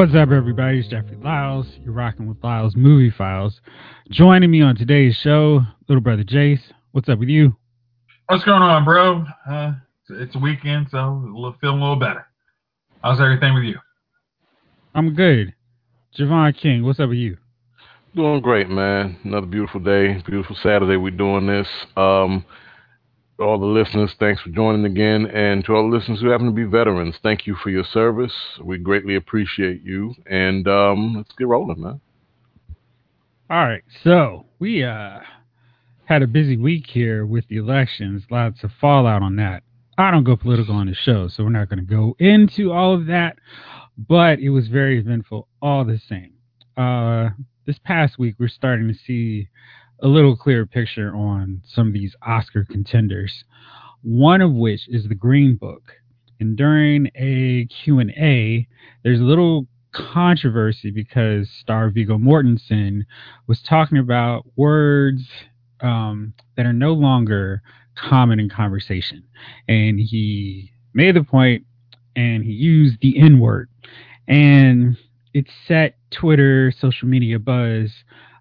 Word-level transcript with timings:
What's 0.00 0.14
up, 0.14 0.30
everybody? 0.30 0.78
It's 0.78 0.88
Jeffrey 0.88 1.18
Lyles. 1.22 1.66
You're 1.84 1.92
rocking 1.92 2.26
with 2.26 2.42
Lyles 2.42 2.74
Movie 2.74 3.10
Files. 3.10 3.60
Joining 4.10 4.50
me 4.50 4.62
on 4.62 4.74
today's 4.74 5.14
show, 5.14 5.60
little 5.90 6.00
brother 6.00 6.24
Jace. 6.24 6.62
What's 6.92 7.10
up 7.10 7.18
with 7.18 7.28
you? 7.28 7.54
What's 8.28 8.42
going 8.44 8.62
on, 8.62 8.86
bro? 8.86 9.26
Uh, 9.46 9.72
it's 10.08 10.34
a 10.34 10.38
weekend, 10.38 10.86
so 10.90 10.96
I'm 10.96 11.54
feeling 11.60 11.80
a 11.80 11.82
little 11.82 11.96
better. 11.96 12.26
How's 13.04 13.20
everything 13.20 13.52
with 13.52 13.64
you? 13.64 13.76
I'm 14.94 15.12
good. 15.14 15.52
Javon 16.18 16.56
King, 16.56 16.82
what's 16.82 16.98
up 16.98 17.10
with 17.10 17.18
you? 17.18 17.36
Doing 18.16 18.40
great, 18.40 18.70
man. 18.70 19.18
Another 19.22 19.46
beautiful 19.46 19.80
day, 19.80 20.14
beautiful 20.26 20.56
Saturday. 20.62 20.96
We're 20.96 21.10
doing 21.10 21.46
this. 21.46 21.68
Um, 21.98 22.46
all 23.40 23.58
the 23.58 23.66
listeners, 23.66 24.14
thanks 24.18 24.42
for 24.42 24.50
joining 24.50 24.84
again. 24.84 25.26
And 25.26 25.64
to 25.64 25.74
all 25.74 25.88
the 25.88 25.96
listeners 25.96 26.20
who 26.20 26.28
happen 26.28 26.46
to 26.46 26.52
be 26.52 26.64
veterans, 26.64 27.16
thank 27.22 27.46
you 27.46 27.56
for 27.62 27.70
your 27.70 27.84
service. 27.84 28.32
We 28.62 28.78
greatly 28.78 29.16
appreciate 29.16 29.82
you. 29.82 30.14
And 30.26 30.68
um, 30.68 31.14
let's 31.16 31.32
get 31.38 31.48
rolling, 31.48 31.80
man. 31.80 32.00
All 33.48 33.64
right. 33.64 33.82
So 34.04 34.46
we 34.58 34.84
uh, 34.84 35.20
had 36.04 36.22
a 36.22 36.26
busy 36.26 36.56
week 36.56 36.86
here 36.86 37.26
with 37.26 37.46
the 37.48 37.56
elections, 37.56 38.22
lots 38.30 38.62
of 38.62 38.70
fallout 38.80 39.22
on 39.22 39.36
that. 39.36 39.62
I 39.98 40.10
don't 40.10 40.24
go 40.24 40.36
political 40.36 40.74
on 40.74 40.86
the 40.86 40.94
show, 40.94 41.28
so 41.28 41.44
we're 41.44 41.50
not 41.50 41.68
going 41.68 41.78
to 41.78 41.84
go 41.84 42.16
into 42.18 42.72
all 42.72 42.94
of 42.94 43.06
that, 43.06 43.36
but 43.96 44.38
it 44.38 44.48
was 44.50 44.68
very 44.68 44.98
eventful 44.98 45.46
all 45.60 45.84
the 45.84 46.00
same. 46.08 46.32
Uh, 46.76 47.30
this 47.66 47.78
past 47.84 48.18
week, 48.18 48.36
we're 48.38 48.48
starting 48.48 48.88
to 48.88 48.94
see 49.06 49.48
a 50.02 50.08
little 50.08 50.36
clearer 50.36 50.66
picture 50.66 51.14
on 51.14 51.62
some 51.66 51.88
of 51.88 51.92
these 51.92 52.14
Oscar 52.26 52.64
contenders. 52.64 53.44
One 54.02 54.40
of 54.40 54.52
which 54.52 54.88
is 54.88 55.08
the 55.08 55.14
Green 55.14 55.56
Book. 55.56 55.92
And 56.40 56.56
during 56.56 57.10
a 57.16 57.66
Q&A, 57.66 58.66
there's 59.02 59.20
a 59.20 59.24
little 59.24 59.66
controversy 59.92 60.90
because 60.90 61.48
star 61.60 61.90
Viggo 61.90 62.16
Mortensen 62.16 63.04
was 63.46 63.60
talking 63.68 63.98
about 63.98 64.46
words 64.56 65.22
um, 65.80 66.32
that 66.56 66.66
are 66.66 66.72
no 66.72 66.92
longer 66.92 67.62
common 67.96 68.40
in 68.40 68.48
conversation. 68.48 69.22
And 69.68 69.98
he 69.98 70.72
made 70.94 71.16
the 71.16 71.24
point 71.24 71.66
and 72.16 72.44
he 72.44 72.52
used 72.52 72.98
the 73.00 73.18
N 73.20 73.38
word. 73.38 73.68
And 74.26 74.96
it 75.34 75.46
set 75.66 75.96
Twitter, 76.10 76.72
social 76.78 77.08
media 77.08 77.38
buzz. 77.38 77.90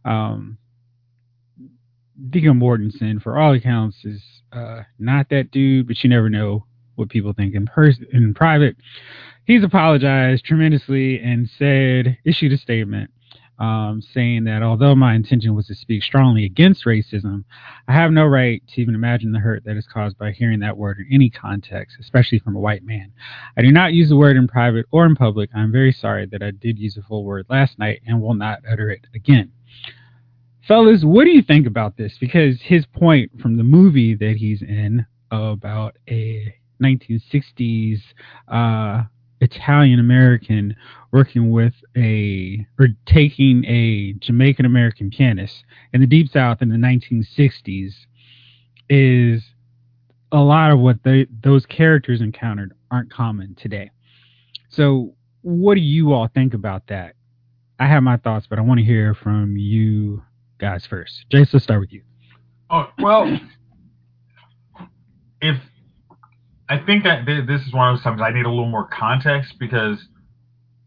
Um, 0.05 0.57
Viggo 2.29 2.53
Mortensen, 2.53 3.21
for 3.21 3.37
all 3.37 3.53
accounts, 3.53 4.03
is 4.03 4.21
uh, 4.51 4.81
not 4.97 5.29
that 5.29 5.51
dude, 5.51 5.87
but 5.87 6.03
you 6.03 6.09
never 6.09 6.29
know 6.29 6.65
what 6.95 7.09
people 7.09 7.33
think 7.33 7.55
in 7.55 7.65
person 7.65 8.05
in 8.11 8.33
private. 8.33 8.75
He's 9.45 9.63
apologized 9.63 10.45
tremendously 10.45 11.19
and 11.19 11.49
said, 11.57 12.17
issued 12.25 12.51
a 12.51 12.57
statement 12.57 13.09
um, 13.59 14.01
saying 14.13 14.45
that 14.45 14.63
although 14.63 14.95
my 14.95 15.15
intention 15.15 15.53
was 15.55 15.67
to 15.67 15.75
speak 15.75 16.03
strongly 16.03 16.45
against 16.45 16.85
racism, 16.85 17.43
I 17.87 17.93
have 17.93 18.11
no 18.11 18.25
right 18.25 18.61
to 18.69 18.81
even 18.81 18.95
imagine 18.95 19.31
the 19.31 19.39
hurt 19.39 19.65
that 19.65 19.75
is 19.77 19.87
caused 19.91 20.17
by 20.17 20.31
hearing 20.31 20.59
that 20.59 20.77
word 20.77 20.97
in 20.99 21.07
any 21.11 21.29
context, 21.29 21.97
especially 21.99 22.39
from 22.39 22.55
a 22.55 22.59
white 22.59 22.83
man. 22.83 23.11
I 23.57 23.61
do 23.61 23.71
not 23.71 23.93
use 23.93 24.09
the 24.09 24.17
word 24.17 24.37
in 24.37 24.47
private 24.47 24.85
or 24.91 25.05
in 25.05 25.15
public. 25.15 25.49
I'm 25.53 25.71
very 25.71 25.91
sorry 25.91 26.25
that 26.27 26.41
I 26.41 26.51
did 26.51 26.79
use 26.79 26.95
a 26.97 27.01
full 27.01 27.23
word 27.23 27.45
last 27.49 27.77
night 27.79 28.01
and 28.07 28.21
will 28.21 28.33
not 28.33 28.59
utter 28.69 28.89
it 28.89 29.05
again 29.13 29.51
fellas, 30.69 31.03
what 31.03 31.25
do 31.25 31.31
you 31.31 31.41
think 31.41 31.65
about 31.65 31.97
this? 31.97 32.15
Because 32.19 32.61
his 32.61 32.85
point 32.85 33.31
from 33.41 33.57
the 33.57 33.63
movie 33.63 34.13
that 34.13 34.35
he's 34.37 34.61
in 34.61 35.05
about 35.31 35.97
a 36.07 36.55
1960s 36.81 37.99
uh, 38.47 39.01
Italian 39.41 39.99
American 39.99 40.75
working 41.11 41.49
with 41.49 41.73
a 41.97 42.65
or 42.77 42.89
taking 43.07 43.65
a 43.65 44.13
Jamaican 44.19 44.65
American 44.65 45.09
pianist 45.09 45.63
in 45.91 46.01
the 46.01 46.07
Deep 46.07 46.29
South 46.31 46.61
in 46.61 46.69
the 46.69 46.75
1960s 46.75 47.93
is 48.89 49.43
a 50.31 50.37
lot 50.37 50.71
of 50.71 50.79
what 50.79 50.97
they, 51.03 51.25
those 51.43 51.65
characters 51.65 52.21
encountered 52.21 52.73
aren't 52.91 53.11
common 53.11 53.55
today. 53.55 53.89
So, 54.69 55.15
what 55.41 55.75
do 55.75 55.81
you 55.81 56.13
all 56.13 56.27
think 56.27 56.53
about 56.53 56.87
that? 56.87 57.15
I 57.79 57.87
have 57.87 58.03
my 58.03 58.17
thoughts, 58.17 58.45
but 58.47 58.59
I 58.59 58.61
want 58.61 58.79
to 58.79 58.85
hear 58.85 59.15
from 59.15 59.57
you 59.57 60.21
guys 60.59 60.85
first. 60.85 61.25
Jace, 61.31 61.53
let's 61.53 61.63
start 61.63 61.79
with 61.79 61.91
you. 61.91 62.01
Oh 62.69 62.89
well, 62.99 63.39
if 65.41 65.57
I 66.69 66.77
think 66.77 67.03
that 67.03 67.25
this 67.25 67.61
is 67.65 67.73
one 67.73 67.89
of 67.89 67.97
those 67.97 68.03
times 68.03 68.21
I 68.21 68.31
need 68.31 68.45
a 68.45 68.49
little 68.49 68.69
more 68.69 68.87
context 68.87 69.55
because 69.59 69.97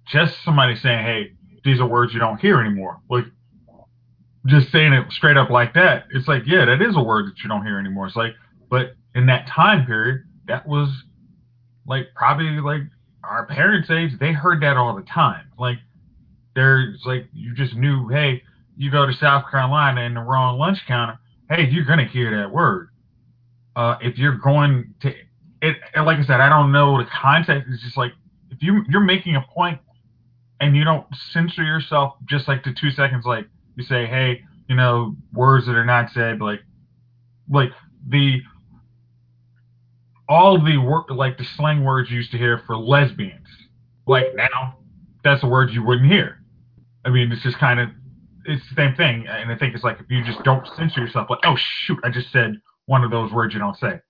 just 0.06 0.34
somebody 0.44 0.76
saying, 0.76 1.04
"Hey, 1.04 1.32
these 1.64 1.80
are 1.80 1.86
words 1.86 2.12
you 2.14 2.20
don't 2.20 2.40
hear 2.40 2.60
anymore," 2.60 3.00
like 3.10 3.24
just 4.46 4.70
saying 4.72 4.92
it 4.92 5.12
straight 5.12 5.36
up 5.36 5.50
like 5.50 5.74
that, 5.74 6.06
it's 6.10 6.26
like, 6.26 6.42
yeah, 6.46 6.64
that 6.64 6.82
is 6.82 6.96
a 6.96 7.02
word 7.02 7.26
that 7.26 7.38
you 7.42 7.48
don't 7.48 7.64
hear 7.64 7.78
anymore. 7.78 8.06
It's 8.06 8.16
like, 8.16 8.34
but 8.68 8.96
in 9.14 9.26
that 9.26 9.46
time 9.46 9.86
period, 9.86 10.24
that 10.46 10.66
was 10.66 10.88
like 11.86 12.08
probably 12.14 12.60
like 12.60 12.82
our 13.22 13.46
parents' 13.46 13.90
age, 13.90 14.18
they 14.18 14.32
heard 14.32 14.62
that 14.62 14.76
all 14.76 14.96
the 14.96 15.02
time. 15.02 15.46
Like 15.58 15.78
there's 16.54 17.02
like 17.04 17.28
you 17.32 17.54
just 17.54 17.74
knew, 17.74 18.08
hey, 18.08 18.42
you 18.76 18.90
go 18.90 19.06
to 19.06 19.12
South 19.12 19.50
Carolina 19.50 20.02
and 20.02 20.16
the 20.16 20.20
wrong 20.20 20.58
lunch 20.58 20.78
counter, 20.86 21.18
hey, 21.50 21.68
you're 21.70 21.84
gonna 21.84 22.06
hear 22.06 22.36
that 22.40 22.52
word. 22.52 22.88
Uh, 23.74 23.96
if 24.00 24.18
you're 24.18 24.36
going 24.36 24.94
to 25.00 25.14
it, 25.62 25.76
like 25.96 26.18
I 26.18 26.24
said, 26.24 26.40
I 26.40 26.48
don't 26.48 26.72
know 26.72 26.98
the 26.98 27.08
context. 27.10 27.68
It's 27.72 27.82
just 27.82 27.96
like 27.96 28.12
if 28.50 28.62
you 28.62 28.82
you're 28.88 29.00
making 29.00 29.36
a 29.36 29.42
point 29.54 29.78
and 30.60 30.76
you 30.76 30.84
don't 30.84 31.06
censor 31.32 31.62
yourself 31.62 32.14
just 32.28 32.48
like 32.48 32.64
the 32.64 32.74
two 32.78 32.90
seconds, 32.90 33.24
like 33.24 33.46
you 33.76 33.84
say, 33.84 34.06
hey, 34.06 34.42
you 34.68 34.74
know, 34.74 35.16
words 35.32 35.66
that 35.66 35.74
are 35.74 35.84
not 35.84 36.10
said, 36.12 36.40
like 36.40 36.60
like 37.48 37.70
the 38.08 38.40
all 40.28 40.62
the 40.62 40.78
work 40.78 41.10
like 41.10 41.38
the 41.38 41.44
slang 41.56 41.84
words 41.84 42.10
you 42.10 42.16
used 42.16 42.32
to 42.32 42.38
hear 42.38 42.62
for 42.66 42.76
lesbians. 42.76 43.46
Like 44.06 44.34
now, 44.34 44.78
that's 45.22 45.42
a 45.44 45.46
word 45.46 45.70
you 45.70 45.84
wouldn't 45.84 46.10
hear. 46.10 46.40
I 47.04 47.10
mean, 47.10 47.30
it's 47.30 47.42
just 47.42 47.58
kind 47.58 47.80
of 47.80 47.88
it's 48.44 48.68
the 48.68 48.74
same 48.76 48.94
thing. 48.94 49.26
And 49.28 49.50
I 49.50 49.56
think 49.56 49.74
it's 49.74 49.84
like 49.84 50.00
if 50.00 50.06
you 50.10 50.24
just 50.24 50.42
don't 50.44 50.66
censor 50.76 51.00
yourself, 51.00 51.28
like, 51.30 51.40
oh 51.44 51.56
shoot, 51.56 51.98
I 52.04 52.10
just 52.10 52.30
said 52.32 52.60
one 52.86 53.04
of 53.04 53.10
those 53.10 53.32
words 53.32 53.54
you 53.54 53.60
don't 53.60 53.76
say. 53.76 54.00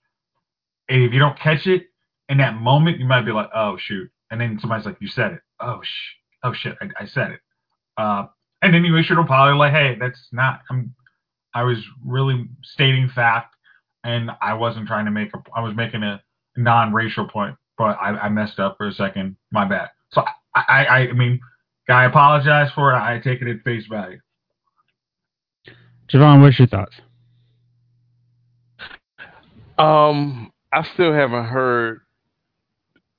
And 0.89 1.03
if 1.03 1.13
you 1.13 1.19
don't 1.19 1.39
catch 1.39 1.67
it 1.67 1.87
in 2.29 2.39
that 2.39 2.55
moment, 2.55 2.99
you 2.99 3.07
might 3.07 3.23
be 3.25 3.33
like, 3.33 3.51
oh 3.55 3.77
shoot. 3.79 4.11
And 4.31 4.41
then 4.41 4.59
somebody's 4.61 4.87
like, 4.87 4.97
you 5.01 5.09
said 5.09 5.33
it. 5.33 5.41
Oh 5.61 5.81
sh, 5.83 6.13
oh 6.43 6.53
shit, 6.53 6.77
I, 6.81 6.89
I 7.03 7.07
said 7.07 7.33
it. 7.33 7.41
Uh, 7.97 8.27
and 8.63 8.73
then 8.73 8.85
you 8.85 8.97
issue 8.97 9.15
an 9.15 9.19
apology, 9.19 9.57
like, 9.57 9.73
hey, 9.73 9.97
that's 9.99 10.29
not. 10.33 10.61
I'm. 10.71 10.95
I 11.55 11.65
was 11.65 11.85
really 12.03 12.49
stating 12.63 13.11
fact, 13.11 13.55
and 14.05 14.31
I 14.41 14.55
wasn't 14.55 14.87
trying 14.87 15.05
to 15.05 15.11
make 15.11 15.35
a. 15.35 15.43
I 15.55 15.61
was 15.61 15.75
making 15.75 16.03
a 16.03 16.23
non-racial 16.57 17.29
point, 17.29 17.57
but 17.77 17.99
I, 18.01 18.17
I 18.17 18.29
messed 18.29 18.59
up 18.59 18.77
for 18.79 18.87
a 18.87 18.93
second. 18.93 19.37
My 19.51 19.67
bad. 19.67 19.91
So 20.13 20.25
I, 20.55 20.63
I, 20.67 20.97
I 21.09 21.13
mean, 21.13 21.41
Guy 21.89 22.05
apologized 22.05 22.73
for 22.75 22.93
it. 22.93 22.97
I 22.97 23.19
take 23.19 23.43
it 23.43 23.49
at 23.49 23.63
face 23.65 23.87
value. 23.87 24.21
Javon, 26.13 26.43
what's 26.43 26.59
your 26.59 26.69
thoughts? 26.69 26.95
Um, 29.79 30.53
I 30.73 30.87
still 30.95 31.13
haven't 31.13 31.47
heard 31.47 32.01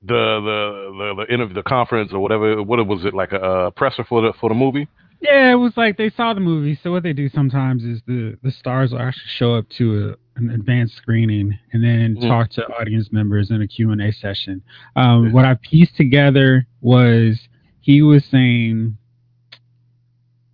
the 0.02 0.14
the 0.14 1.14
the, 1.16 1.24
the 1.24 1.34
interview, 1.34 1.54
the 1.54 1.62
conference 1.62 2.12
or 2.12 2.20
whatever. 2.20 2.62
What 2.62 2.86
was 2.86 3.04
it 3.04 3.14
like 3.14 3.32
a, 3.32 3.66
a 3.66 3.70
presser 3.70 4.04
for 4.04 4.22
the 4.22 4.32
for 4.40 4.48
the 4.48 4.54
movie? 4.54 4.88
Yeah, 5.20 5.52
it 5.52 5.56
was 5.56 5.72
like 5.76 5.96
they 5.96 6.10
saw 6.10 6.34
the 6.34 6.40
movie. 6.40 6.78
So 6.82 6.92
what 6.92 7.02
they 7.02 7.12
do 7.12 7.28
sometimes 7.28 7.82
is 7.82 8.00
the 8.06 8.38
the 8.42 8.50
stars 8.50 8.92
will 8.92 9.00
actually 9.00 9.22
show 9.28 9.54
up 9.54 9.68
to 9.78 10.10
a, 10.10 10.38
an 10.38 10.50
advanced 10.50 10.96
screening 10.96 11.58
and 11.72 11.82
then 11.82 12.16
mm-hmm. 12.16 12.28
talk 12.28 12.50
to 12.50 12.66
audience 12.74 13.08
members 13.10 13.50
in 13.50 13.62
a 13.62 13.66
Q 13.66 13.90
and 13.90 14.02
A 14.02 14.12
session. 14.12 14.62
Um, 14.96 15.32
what 15.32 15.44
I 15.44 15.54
pieced 15.54 15.96
together 15.96 16.66
was 16.80 17.40
he 17.80 18.02
was 18.02 18.24
saying 18.30 18.96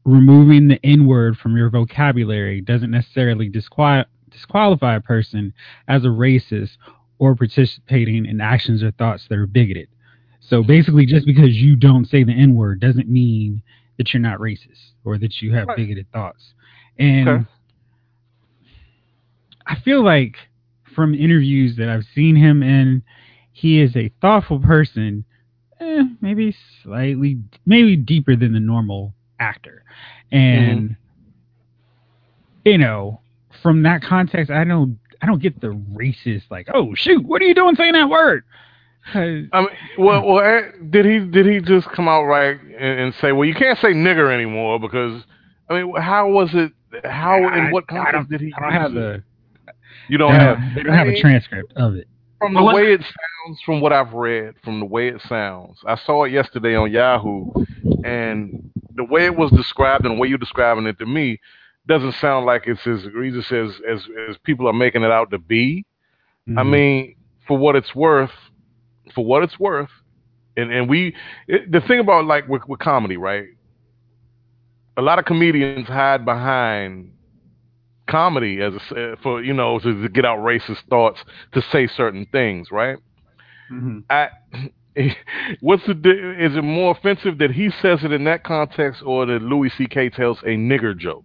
removing 0.05 0.69
the 0.69 0.81
N 0.85 1.07
word 1.07 1.37
from 1.37 1.57
your 1.57 1.71
vocabulary 1.71 2.61
doesn't 2.61 2.91
necessarily 2.91 3.49
disqual- 3.49 4.05
disqualify 4.31 4.97
a 4.97 5.01
person 5.01 5.53
as 5.89 6.05
a 6.05 6.09
racist 6.09 6.71
or 7.19 7.35
participating 7.35 8.27
in 8.27 8.41
actions 8.41 8.83
or 8.83 8.91
thoughts 8.93 9.27
that 9.29 9.39
are 9.39 9.47
bigoted. 9.47 9.89
So 10.41 10.63
basically, 10.63 11.07
just 11.07 11.27
because 11.27 11.51
you 11.51 11.77
don't 11.77 12.07
say 12.07 12.25
the 12.25 12.33
N 12.33 12.55
word 12.55 12.81
doesn't 12.81 13.09
mean 13.09 13.63
that 13.99 14.13
you're 14.13 14.23
not 14.23 14.39
racist 14.39 14.93
or 15.05 15.19
that 15.19 15.43
you 15.43 15.55
have 15.55 15.69
right. 15.69 15.77
bigoted 15.77 16.07
thoughts. 16.13 16.55
And 16.99 17.29
okay. 17.29 17.45
I 19.67 19.79
feel 19.81 20.03
like 20.03 20.37
from 20.95 21.15
interviews 21.15 21.77
that 21.77 21.89
I've 21.89 22.07
seen 22.15 22.35
him 22.35 22.63
in, 22.63 23.03
he 23.53 23.81
is 23.81 23.95
a 23.95 24.11
thoughtful 24.21 24.59
person 24.59 25.25
eh, 25.81 26.05
maybe 26.21 26.55
slightly, 26.83 27.39
maybe 27.67 27.97
deeper 27.97 28.37
than 28.37 28.53
the 28.53 28.61
normal 28.61 29.15
actor. 29.41 29.83
And, 30.31 30.81
mm-hmm. 30.81 30.93
you 32.65 32.79
know, 32.79 33.21
from 33.63 33.83
that 33.83 34.03
context, 34.03 34.51
I 34.51 34.65
don't, 34.65 34.99
I 35.23 35.27
don't 35.27 35.43
get 35.43 35.61
the 35.61 35.69
racist, 35.69 36.45
like, 36.51 36.69
oh, 36.73 36.95
shoot, 36.95 37.25
what 37.25 37.43
are 37.43 37.47
you 37.47 37.55
doing 37.55 37.75
saying 37.75 37.95
that 37.95 38.09
word? 38.09 38.45
I 39.15 39.19
mean, 39.21 39.51
well, 39.99 40.25
well, 40.25 40.45
eh, 40.45 40.71
did 40.91 41.05
he 41.07 41.21
did 41.21 41.47
he 41.47 41.61
just 41.61 41.89
come 41.91 42.07
out 42.07 42.25
right 42.25 42.61
and, 42.61 43.01
and, 43.01 43.15
say, 43.15 43.33
well, 43.33 43.47
you 43.47 43.55
can't 43.55 43.79
say 43.79 43.89
nigger 43.89 44.33
anymore 44.33 44.79
because, 44.79 45.23
I 45.69 45.83
mean, 45.83 45.95
how 45.97 46.29
was 46.31 46.51
it? 46.53 46.73
How 47.05 47.37
in 47.53 47.71
what 47.71 47.87
context 47.89 48.31
did 48.31 48.41
he? 48.41 48.53
I 48.57 48.61
don't 48.61 48.73
have 48.73 48.93
the. 48.93 49.23
You 50.09 50.19
don't 50.19 50.35
have. 50.35 50.59
They 50.75 50.83
don't 50.83 50.95
have 50.95 51.09
a 51.09 51.21
transcript 51.21 51.73
of 51.77 51.95
it. 51.95 52.09
From 52.39 52.55
the 52.55 52.63
way 52.63 52.93
it 52.93 53.01
sounds, 53.01 53.61
from 53.65 53.81
what 53.81 53.93
I've 53.93 54.13
read, 54.13 54.55
from 54.65 54.81
the 54.81 54.87
way 54.87 55.09
it 55.09 55.21
sounds, 55.29 55.79
I 55.87 55.97
saw 55.97 56.25
it 56.25 56.33
yesterday 56.33 56.75
on 56.75 56.91
Yahoo, 56.91 57.51
and 58.05 58.71
the 58.95 59.05
way 59.05 59.25
it 59.25 59.37
was 59.37 59.51
described 59.51 60.05
and 60.05 60.17
the 60.17 60.21
way 60.21 60.29
you're 60.29 60.39
describing 60.39 60.87
it 60.87 60.99
to 60.99 61.07
me 61.07 61.39
doesn't 61.87 62.15
sound 62.15 62.47
like 62.47 62.65
it's 62.67 62.87
as 62.87 63.05
egregious 63.05 63.51
as 63.53 63.81
as, 63.89 64.07
as 64.29 64.37
people 64.45 64.69
are 64.69 64.73
making 64.73 65.03
it 65.03 65.11
out 65.11 65.31
to 65.31 65.39
be. 65.39 65.85
Mm-hmm. 66.49 66.59
I 66.59 66.63
mean, 66.63 67.17
for 67.47 67.59
what 67.59 67.77
it's 67.77 67.95
worth, 67.95 68.31
for 69.15 69.25
what 69.25 69.43
it's 69.43 69.59
worth, 69.59 69.91
and 70.57 70.73
and 70.73 70.89
we 70.89 71.15
it, 71.49 71.71
the 71.71 71.81
thing 71.81 72.01
about 72.01 72.25
like 72.27 72.49
with, 72.49 72.63
with 72.69 72.81
comedy, 72.81 73.17
right? 73.17 73.47
A 74.97 75.03
lot 75.03 75.19
of 75.19 75.25
comedians 75.25 75.87
hide 75.87 76.25
behind 76.25 77.13
comedy 78.09 78.61
as 78.61 78.75
a, 78.75 79.17
for 79.23 79.43
you 79.43 79.53
know 79.53 79.79
to, 79.79 80.03
to, 80.03 80.09
get 80.09 80.25
out 80.25 80.41
racist 80.41 80.83
thoughts 80.91 81.21
to 81.53 81.63
say 81.63 81.87
certain 81.87 82.27
things, 82.33 82.71
right? 82.71 82.99
Mm-hmm. 83.71 84.01
I, 84.11 84.29
what's 85.61 85.87
the 85.87 86.35
is 86.39 86.57
it 86.57 86.63
more 86.63 86.93
offensive 86.93 87.39
that 87.39 87.53
he 87.53 87.71
says 87.83 88.03
it 88.03 88.13
in 88.13 88.25
that 88.25 88.45
context 88.45 89.03
or 89.05 89.27
that 89.27 89.43
Louis 89.43 89.71
C.K. 89.77 90.11
tells 90.11 90.39
a 90.43 90.57
nigger 90.57 90.97
joke? 90.97 91.25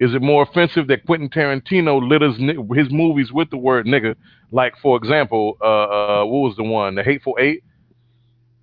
Is 0.00 0.14
it 0.14 0.22
more 0.22 0.44
offensive 0.44 0.86
that 0.88 1.04
Quentin 1.06 1.28
Tarantino 1.28 2.06
litters 2.06 2.36
his 2.76 2.92
movies 2.92 3.32
with 3.32 3.50
the 3.50 3.56
word 3.56 3.86
nigger? 3.86 4.14
Like, 4.52 4.74
for 4.80 4.96
example, 4.96 5.58
uh, 5.60 5.64
uh, 5.64 6.24
what 6.24 6.40
was 6.40 6.56
the 6.56 6.62
one, 6.62 6.94
The 6.94 7.02
Hateful 7.02 7.36
8 7.38 7.62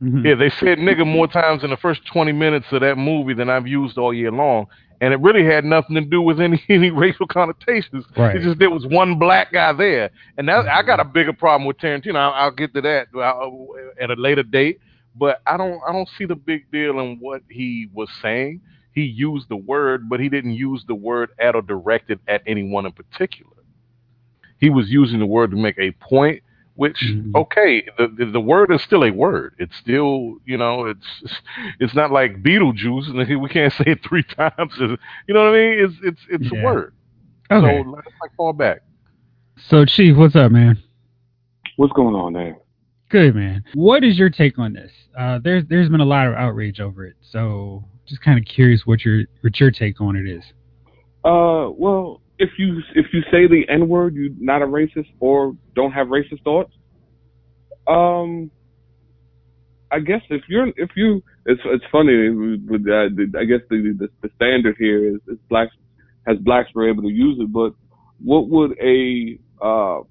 mm-hmm. 0.02 0.26
Yeah, 0.26 0.36
they 0.36 0.50
said 0.50 0.78
nigger 0.78 1.06
more 1.06 1.28
times 1.28 1.64
in 1.64 1.72
the 1.72 1.78
first 1.78 2.06
20 2.06 2.32
minutes 2.32 2.68
of 2.72 2.82
that 2.82 2.98
movie 2.98 3.34
than 3.34 3.50
I've 3.50 3.68
used 3.68 3.98
all 3.98 4.14
year 4.14 4.32
long 4.32 4.68
and 5.02 5.14
it 5.14 5.20
really 5.20 5.46
had 5.46 5.66
nothing 5.66 5.96
to 5.96 6.02
do 6.02 6.22
with 6.22 6.40
any 6.40 6.64
any 6.70 6.90
racial 6.90 7.28
connotations. 7.28 8.06
Right. 8.16 8.36
It 8.36 8.44
just 8.44 8.60
there 8.60 8.70
was 8.70 8.86
one 8.86 9.20
black 9.20 9.52
guy 9.52 9.74
there, 9.74 10.10
and 10.38 10.48
that, 10.48 10.68
I 10.68 10.84
got 10.84 11.00
a 11.00 11.06
bigger 11.06 11.34
problem 11.34 11.66
with 11.66 11.78
Tarantino. 11.78 12.16
I'll, 12.16 12.34
I'll 12.34 12.52
get 12.52 12.74
to 12.74 12.82
that 12.82 13.08
uh, 13.16 14.04
at 14.04 14.10
a 14.10 14.20
later 14.20 14.44
date, 14.44 14.80
but 15.16 15.42
I 15.46 15.58
don't 15.58 15.82
I 15.88 15.92
don't 15.92 16.10
see 16.18 16.26
the 16.26 16.36
big 16.36 16.72
deal 16.72 17.00
in 17.00 17.18
what 17.20 17.42
he 17.50 17.90
was 17.94 18.10
saying. 18.22 18.62
He 18.94 19.04
used 19.04 19.50
the 19.50 19.58
word, 19.58 20.10
but 20.10 20.22
he 20.22 20.30
didn't 20.30 20.54
use 20.54 20.86
the 20.88 20.96
word 20.96 21.32
at 21.38 21.56
or 21.56 21.62
directed 21.62 22.20
at 22.28 22.42
anyone 22.48 22.86
in 22.86 22.94
particular. 22.94 23.52
He 24.60 24.70
was 24.70 24.90
using 24.90 25.20
the 25.20 25.26
word 25.26 25.52
to 25.52 25.58
make 25.58 25.78
a 25.78 25.92
point 25.92 26.42
which 26.76 26.98
mm-hmm. 27.06 27.36
okay 27.36 27.86
the, 27.98 28.30
the 28.32 28.40
word 28.40 28.72
is 28.72 28.82
still 28.82 29.04
a 29.04 29.12
word. 29.12 29.56
It's 29.58 29.76
still 29.78 30.38
you 30.46 30.58
know 30.58 30.86
it's 30.86 31.34
it's 31.80 31.96
not 31.96 32.12
like 32.12 32.44
beetlejuice 32.44 33.08
and 33.08 33.42
we 33.42 33.50
can't 33.50 33.74
say 33.74 33.86
it 33.88 34.04
three 34.04 34.24
times. 34.38 34.74
You 34.78 34.98
know 35.34 35.46
what 35.46 35.56
i 35.56 35.58
mean? 35.58 35.80
It's 35.80 35.96
it's 36.04 36.22
it's 36.30 36.54
yeah. 36.54 36.62
a 36.62 36.64
word 36.64 36.94
okay. 37.52 37.84
so 37.84 37.90
let's 37.90 38.08
like 38.22 38.36
fall 38.36 38.54
back. 38.54 38.82
So 39.58 39.86
chief 39.86 40.18
what's 40.18 40.36
up 40.36 40.52
man? 40.52 40.82
What's 41.78 41.94
going 41.94 42.16
on 42.16 42.34
there 42.34 42.58
good 43.10 43.36
man. 43.36 43.64
What 43.74 44.04
is 44.04 44.18
your 44.18 44.30
take 44.30 44.60
on 44.60 44.74
this? 44.74 44.92
Uh 45.18 45.40
there's 45.40 45.64
there's 45.70 45.90
been 45.90 46.02
a 46.02 46.06
lot 46.06 46.28
of 46.28 46.34
outrage 46.34 46.80
over 46.80 47.06
it 47.06 47.16
so 47.22 47.84
just 48.06 48.22
kind 48.22 48.38
of 48.38 48.46
curious 48.46 48.86
what 48.86 49.04
your 49.06 49.24
what 49.42 49.60
your 49.60 49.72
take 49.72 50.02
on 50.02 50.16
it 50.16 50.28
is. 50.28 50.44
Uh 51.24 51.72
well 51.72 52.22
if 52.38 52.50
you 52.58 52.82
if 52.96 53.08
you 53.14 53.22
say 53.32 53.48
the 53.48 53.64
N 53.70 53.88
word, 53.88 54.16
you're 54.16 54.30
not 54.40 54.62
a 54.62 54.66
racist 54.66 55.12
or 55.20 55.54
don't 55.76 55.92
have 55.92 56.08
racist 56.08 56.44
thoughts. 56.44 56.74
Um, 57.88 58.52
I 59.92 60.00
guess 60.00 60.22
if 60.30 60.42
you're 60.50 60.68
if 60.76 60.90
you 60.96 61.22
it's 61.46 61.62
it's 61.66 61.86
funny. 61.92 62.14
I 62.14 63.46
guess 63.46 63.62
the, 63.70 63.96
the 64.00 64.10
the 64.22 64.30
standard 64.36 64.76
here 64.78 65.08
is, 65.08 65.22
is 65.28 65.38
blacks 65.50 65.72
has 66.28 66.38
blacks 66.40 66.70
were 66.74 66.90
able 66.90 67.04
to 67.04 67.10
use 67.10 67.38
it, 67.40 67.52
but 67.54 67.74
what 68.24 68.50
would 68.50 68.72
a 68.82 69.40
uh, 69.64 70.02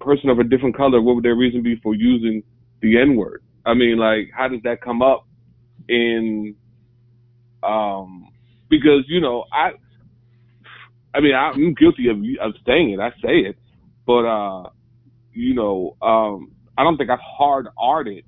person 0.00 0.30
of 0.30 0.38
a 0.38 0.44
different 0.44 0.76
color, 0.76 1.00
what 1.00 1.14
would 1.16 1.24
their 1.24 1.36
reason 1.36 1.62
be 1.62 1.76
for 1.82 1.94
using 1.94 2.42
the 2.82 2.98
N 2.98 3.16
word? 3.16 3.42
I 3.66 3.74
mean, 3.74 3.98
like, 3.98 4.30
how 4.36 4.48
does 4.48 4.60
that 4.64 4.80
come 4.80 5.02
up 5.02 5.26
in, 5.88 6.54
um, 7.62 8.28
because, 8.68 9.04
you 9.08 9.20
know, 9.20 9.44
I, 9.52 9.72
I 11.14 11.20
mean, 11.20 11.34
I'm 11.34 11.74
guilty 11.74 12.08
of 12.08 12.18
of 12.40 12.54
saying 12.66 12.90
it. 12.90 13.00
I 13.00 13.10
say 13.22 13.48
it, 13.48 13.56
but 14.06 14.24
uh, 14.26 14.70
you 15.32 15.54
know, 15.54 15.96
um, 16.02 16.52
I 16.78 16.84
don't 16.84 16.96
think 16.96 17.10
I've 17.10 17.18
hard 17.20 17.68
arted 17.78 18.24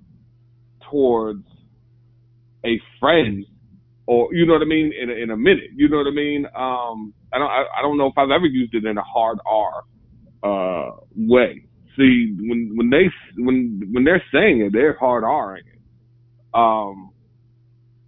towards 0.90 1.44
a 2.64 2.80
friend 3.00 3.44
or 4.06 4.34
you 4.34 4.46
know 4.46 4.54
what 4.54 4.62
I 4.62 4.66
mean 4.66 4.92
in 5.00 5.10
a, 5.10 5.12
in 5.14 5.30
a 5.30 5.36
minute. 5.36 5.70
You 5.74 5.88
know 5.88 5.98
what 5.98 6.06
I 6.06 6.10
mean? 6.10 6.46
Um, 6.46 7.14
I 7.32 7.38
don't 7.38 7.50
I, 7.50 7.64
I 7.78 7.82
don't 7.82 7.98
know 7.98 8.06
if 8.06 8.18
I've 8.18 8.30
ever 8.30 8.46
used 8.46 8.74
it 8.74 8.84
in 8.84 8.98
a 8.98 9.02
hard 9.02 9.38
R 9.46 9.84
uh, 10.42 10.96
way. 11.16 11.64
See, 11.96 12.34
when 12.38 12.72
when 12.74 12.90
they 12.90 13.10
when 13.36 13.88
when 13.92 14.04
they're 14.04 14.22
saying 14.32 14.60
it, 14.60 14.72
they're 14.72 14.96
hard 14.98 15.24
Ring 15.24 15.62
it. 15.66 15.80
Um, 16.54 17.10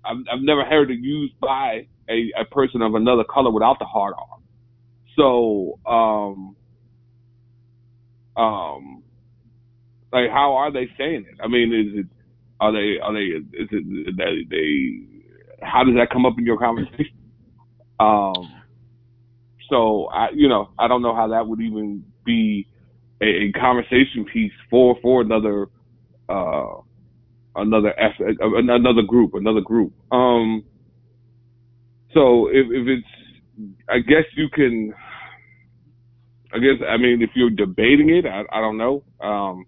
I've 0.05 0.19
I've 0.33 0.43
never 0.43 0.65
heard 0.65 0.91
it 0.91 0.99
used 1.01 1.39
by 1.41 1.87
a, 2.09 2.33
a 2.41 2.45
person 2.51 2.83
of 2.83 2.95
another 2.95 3.25
color 3.25 3.51
without 3.51 3.79
the 3.79 3.85
hard 3.85 4.15
R. 4.19 4.34
So, 5.17 5.79
um, 5.87 6.57
um, 8.37 9.03
like, 10.13 10.31
how 10.31 10.55
are 10.55 10.73
they 10.73 10.89
saying 10.99 11.27
it? 11.29 11.39
I 11.43 11.49
mean, 11.49 11.73
is 11.73 12.01
it, 12.01 12.07
are 12.61 12.73
they, 12.73 12.99
are 13.03 13.13
they, 13.13 13.57
is 13.57 13.69
it, 13.71 14.17
that 14.17 14.45
they, 14.51 15.67
how 15.67 15.85
does 15.85 15.95
that 15.97 16.11
come 16.11 16.27
up 16.27 16.35
in 16.39 16.47
your 16.47 16.59
conversation? 16.59 17.17
Um, 18.01 18.63
so 19.71 20.07
I, 20.07 20.29
you 20.35 20.49
know, 20.49 20.71
I 20.79 20.89
don't 20.89 21.03
know 21.03 21.15
how 21.15 21.29
that 21.29 21.47
would 21.47 21.61
even 21.61 22.05
be 22.25 22.67
a, 23.23 23.27
a 23.27 23.53
conversation 23.53 24.25
piece 24.33 24.53
for, 24.71 24.97
for 25.01 25.21
another, 25.23 25.69
uh, 26.29 26.81
another 27.57 27.95
F, 27.99 28.13
another 28.41 29.03
group, 29.03 29.35
another 29.35 29.61
group. 29.61 29.93
Um, 30.13 30.65
so 32.13 32.49
if, 32.49 32.67
if 32.71 32.89
it's, 32.89 33.07
I 33.89 33.99
guess 33.99 34.25
you 34.37 34.49
can, 34.53 34.93
I 36.55 36.59
guess 36.59 36.81
I 36.89 36.97
mean 36.97 37.21
if 37.23 37.31
you're 37.35 37.51
debating 37.51 38.11
it, 38.11 38.27
I, 38.27 38.45
I 38.53 38.61
don't 38.61 38.79
know. 38.79 39.03
Um, 39.21 39.67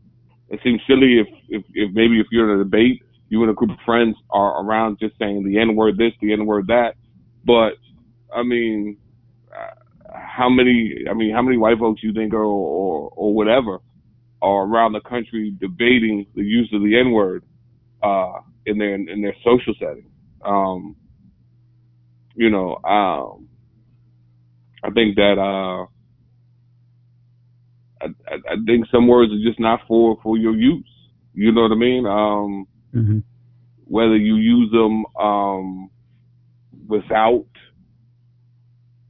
it 0.49 0.61
seems 0.63 0.81
silly 0.87 1.19
if, 1.19 1.27
if 1.49 1.65
if 1.75 1.95
maybe 1.95 2.21
if 2.21 2.27
you're 2.31 2.53
in 2.53 2.61
a 2.61 2.65
debate, 2.65 3.03
you 3.29 3.43
and 3.43 3.51
a 3.51 3.55
group 3.55 3.71
of 3.71 3.79
friends 3.85 4.17
are 4.31 4.63
around 4.65 4.99
just 5.01 5.19
saying 5.19 5.45
the 5.45 5.59
N 5.59 5.75
word 5.75 5.99
this, 5.99 6.13
the 6.21 6.33
N 6.33 6.47
word 6.47 6.69
that. 6.69 6.95
But 7.45 7.73
I 8.35 8.43
mean, 8.43 8.99
how 10.37 10.49
many? 10.49 11.05
I 11.11 11.15
mean, 11.15 11.33
how 11.33 11.43
many 11.43 11.57
white 11.57 11.79
folks 11.79 12.03
you 12.03 12.13
think, 12.13 12.33
or 12.33 12.45
or, 12.45 13.11
or 13.15 13.35
whatever, 13.35 13.79
are 14.43 14.65
around 14.65 14.93
the 14.93 15.01
country 15.01 15.55
debating 15.61 16.27
the 16.35 16.43
use 16.43 16.71
of 16.73 16.83
the 16.83 16.99
N 16.99 17.13
word 17.13 17.45
uh, 18.03 18.41
in 18.67 18.79
their 18.79 18.95
in 18.95 19.23
their 19.23 19.35
social 19.45 19.75
setting? 19.79 20.11
Um, 20.45 20.97
you 22.35 22.51
know, 22.51 22.77
um, 22.85 23.49
I 24.85 24.91
think 24.91 25.17
that 25.17 25.39
uh, 25.39 25.87
I, 28.01 28.07
I, 28.29 28.57
think 28.67 28.87
some 28.93 29.09
words 29.09 29.33
are 29.33 29.49
just 29.49 29.59
not 29.59 29.81
for 29.89 30.19
for 30.23 30.37
your 30.37 30.55
use. 30.55 30.89
You 31.35 31.53
know 31.53 31.63
what 31.63 31.73
I 31.73 31.77
mean? 31.77 32.07
Um, 32.07 32.67
mm-hmm. 32.95 33.19
Whether 33.85 34.17
you 34.17 34.37
use 34.37 34.71
them 34.71 35.05
um, 35.19 35.91
without 36.87 37.47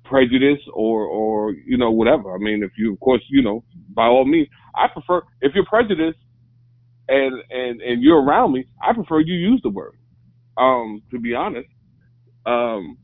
prejudice 0.05 0.61
or 0.73 1.05
or 1.05 1.53
you 1.53 1.77
know 1.77 1.91
whatever. 1.91 2.35
I 2.35 2.39
mean, 2.39 2.63
if 2.63 2.73
you 2.79 2.93
of 2.93 3.01
course 3.01 3.23
you 3.29 3.43
know 3.43 3.65
by 3.95 4.07
all 4.07 4.25
means, 4.25 4.49
I 4.75 4.87
prefer 4.89 5.23
if 5.41 5.53
you're 5.55 5.67
prejudiced 5.67 6.19
and 7.09 7.43
and 7.51 7.81
and 7.81 8.03
you're 8.03 8.23
around 8.23 8.53
me, 8.53 8.67
I 8.81 8.93
prefer 8.93 9.21
you 9.21 9.35
use 9.35 9.61
the 9.63 9.71
word. 9.71 9.95
Um, 10.59 11.03
to 11.11 11.19
be 11.19 11.35
honest, 11.35 11.69
um, 12.47 12.97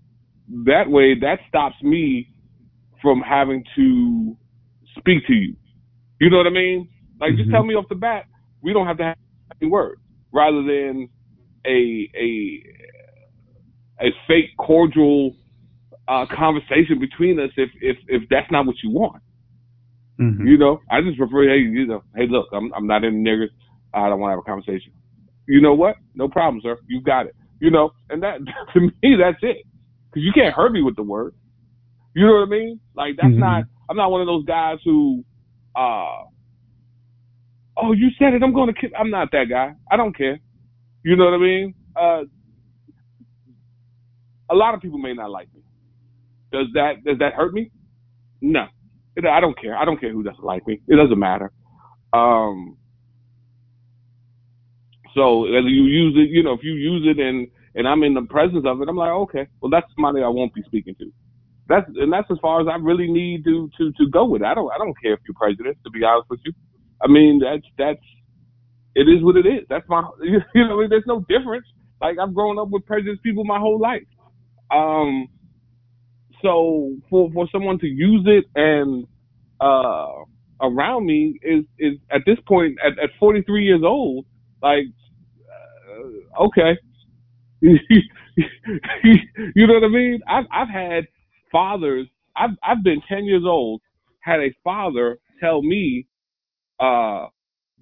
that 0.64 0.88
way 0.88 1.18
that 1.20 1.38
stops 1.48 1.76
me 1.82 2.28
from 3.02 3.20
having 3.20 3.64
to 3.76 4.36
speak 4.98 5.26
to 5.26 5.34
you 5.34 5.56
you 6.22 6.30
know 6.30 6.36
what 6.36 6.46
I 6.46 6.50
mean? 6.50 6.88
Like, 7.20 7.30
mm-hmm. 7.30 7.38
just 7.38 7.50
tell 7.50 7.64
me 7.64 7.74
off 7.74 7.86
the 7.88 7.96
bat, 7.96 8.26
we 8.62 8.72
don't 8.72 8.86
have 8.86 8.96
to 8.98 9.04
have 9.04 9.16
any 9.60 9.68
words, 9.68 10.00
rather 10.32 10.62
than 10.62 11.08
a 11.66 12.08
a 12.14 12.62
a 14.00 14.10
fake 14.28 14.56
cordial 14.56 15.34
uh, 16.06 16.26
conversation 16.32 17.00
between 17.00 17.40
us. 17.40 17.50
If 17.56 17.70
if 17.80 17.96
if 18.06 18.22
that's 18.30 18.48
not 18.52 18.66
what 18.66 18.76
you 18.84 18.90
want, 18.90 19.20
mm-hmm. 20.20 20.46
you 20.46 20.58
know, 20.58 20.78
I 20.88 21.00
just 21.00 21.18
prefer 21.18 21.42
hey, 21.48 21.58
you 21.58 21.86
know, 21.86 22.04
hey, 22.14 22.28
look, 22.28 22.46
I'm 22.52 22.72
I'm 22.72 22.86
not 22.86 23.02
in 23.02 23.24
niggers. 23.24 23.50
I 23.92 24.08
don't 24.08 24.20
want 24.20 24.30
to 24.30 24.36
have 24.36 24.38
a 24.38 24.48
conversation. 24.48 24.92
You 25.48 25.60
know 25.60 25.74
what? 25.74 25.96
No 26.14 26.28
problem, 26.28 26.60
sir. 26.62 26.78
You 26.86 27.02
got 27.02 27.26
it. 27.26 27.34
You 27.58 27.72
know, 27.72 27.90
and 28.10 28.22
that 28.22 28.38
to 28.74 28.80
me, 28.80 29.16
that's 29.18 29.42
it. 29.42 29.66
Because 30.06 30.22
you 30.22 30.30
can't 30.32 30.54
hurt 30.54 30.70
me 30.70 30.82
with 30.82 30.94
the 30.94 31.02
word. 31.02 31.34
You 32.14 32.26
know 32.26 32.34
what 32.34 32.46
I 32.46 32.50
mean? 32.50 32.78
Like 32.94 33.16
that's 33.16 33.26
mm-hmm. 33.26 33.40
not. 33.40 33.64
I'm 33.90 33.96
not 33.96 34.12
one 34.12 34.20
of 34.20 34.28
those 34.28 34.44
guys 34.44 34.78
who 34.84 35.24
uh, 35.76 36.24
oh, 37.76 37.92
you 37.92 38.08
said 38.18 38.34
it. 38.34 38.42
I'm 38.42 38.52
going 38.52 38.72
to 38.72 38.80
kill. 38.80 38.90
I'm 38.98 39.10
not 39.10 39.30
that 39.32 39.46
guy. 39.48 39.74
I 39.90 39.96
don't 39.96 40.16
care. 40.16 40.38
You 41.04 41.16
know 41.16 41.24
what 41.24 41.34
I 41.34 41.38
mean? 41.38 41.74
Uh, 41.96 42.22
a 44.50 44.54
lot 44.54 44.74
of 44.74 44.80
people 44.80 44.98
may 44.98 45.14
not 45.14 45.30
like 45.30 45.48
me. 45.54 45.62
Does 46.52 46.66
that 46.74 47.02
does 47.04 47.18
that 47.18 47.32
hurt 47.32 47.54
me? 47.54 47.70
No, 48.40 48.66
it, 49.16 49.24
I 49.24 49.40
don't 49.40 49.58
care. 49.58 49.76
I 49.76 49.84
don't 49.84 49.98
care 49.98 50.12
who 50.12 50.22
doesn't 50.22 50.44
like 50.44 50.66
me. 50.66 50.80
It 50.86 50.96
doesn't 50.96 51.18
matter. 51.18 51.50
Um, 52.12 52.76
so 55.14 55.46
as 55.46 55.64
you 55.64 55.84
use 55.84 56.14
it, 56.16 56.30
you 56.30 56.42
know, 56.42 56.52
if 56.52 56.60
you 56.62 56.74
use 56.74 57.06
it 57.06 57.20
and 57.20 57.48
and 57.74 57.88
I'm 57.88 58.02
in 58.02 58.12
the 58.12 58.22
presence 58.22 58.64
of 58.66 58.82
it, 58.82 58.88
I'm 58.88 58.96
like, 58.96 59.10
okay, 59.10 59.46
well 59.60 59.70
that's 59.70 59.86
somebody 59.96 60.22
I 60.22 60.28
won't 60.28 60.52
be 60.54 60.62
speaking 60.66 60.94
to. 60.96 61.10
That's 61.68 61.86
and 61.96 62.12
that's 62.12 62.30
as 62.30 62.38
far 62.42 62.60
as 62.60 62.66
I 62.68 62.76
really 62.76 63.10
need 63.10 63.44
to 63.44 63.70
to 63.78 63.92
to 63.92 64.08
go 64.10 64.24
with. 64.26 64.42
It. 64.42 64.46
I 64.46 64.54
don't 64.54 64.70
I 64.72 64.78
don't 64.78 64.94
care 65.02 65.14
if 65.14 65.20
you're 65.26 65.34
president. 65.34 65.78
To 65.84 65.90
be 65.90 66.04
honest 66.04 66.28
with 66.30 66.40
you, 66.44 66.52
I 67.02 67.08
mean 67.08 67.40
that's 67.42 67.64
that's 67.78 68.04
it 68.94 69.08
is 69.08 69.22
what 69.24 69.36
it 69.36 69.46
is. 69.46 69.64
That's 69.68 69.88
my 69.88 70.02
you 70.22 70.40
know 70.68 70.86
there's 70.88 71.06
no 71.06 71.20
difference. 71.28 71.66
Like 72.00 72.16
I've 72.18 72.34
grown 72.34 72.58
up 72.58 72.68
with 72.70 72.84
prejudice 72.86 73.18
people 73.22 73.44
my 73.44 73.58
whole 73.60 73.78
life. 73.80 74.02
Um, 74.70 75.28
so 76.42 76.94
for 77.10 77.30
for 77.32 77.48
someone 77.52 77.78
to 77.80 77.86
use 77.86 78.24
it 78.26 78.44
and 78.56 79.06
uh 79.60 80.08
around 80.62 81.06
me 81.06 81.38
is 81.42 81.64
is 81.78 81.94
at 82.12 82.22
this 82.26 82.38
point 82.48 82.76
at, 82.84 82.92
at 83.02 83.10
43 83.20 83.64
years 83.64 83.82
old 83.84 84.24
like 84.62 84.86
uh, 86.38 86.44
okay 86.44 86.76
you 87.62 87.78
know 89.66 89.74
what 89.74 89.84
I 89.84 89.88
mean 89.88 90.20
I've 90.28 90.44
I've 90.52 90.68
had 90.68 91.04
fathers 91.52 92.08
I've 92.36 92.56
I've 92.62 92.82
been 92.82 93.02
10 93.08 93.24
years 93.26 93.44
old 93.46 93.80
had 94.20 94.40
a 94.40 94.52
father 94.64 95.18
tell 95.40 95.62
me 95.62 96.06
uh 96.80 97.26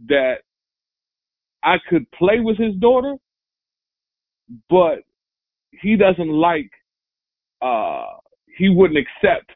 that 0.08 0.36
I 1.62 1.76
could 1.88 2.10
play 2.12 2.40
with 2.40 2.58
his 2.58 2.74
daughter 2.76 3.16
but 4.68 5.00
he 5.82 5.96
doesn't 5.96 6.28
like 6.30 6.70
uh 7.62 8.04
he 8.58 8.68
wouldn't 8.68 8.98
accept 8.98 9.50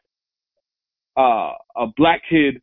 uh 1.17 1.51
a 1.77 1.87
black 1.97 2.21
kid 2.29 2.61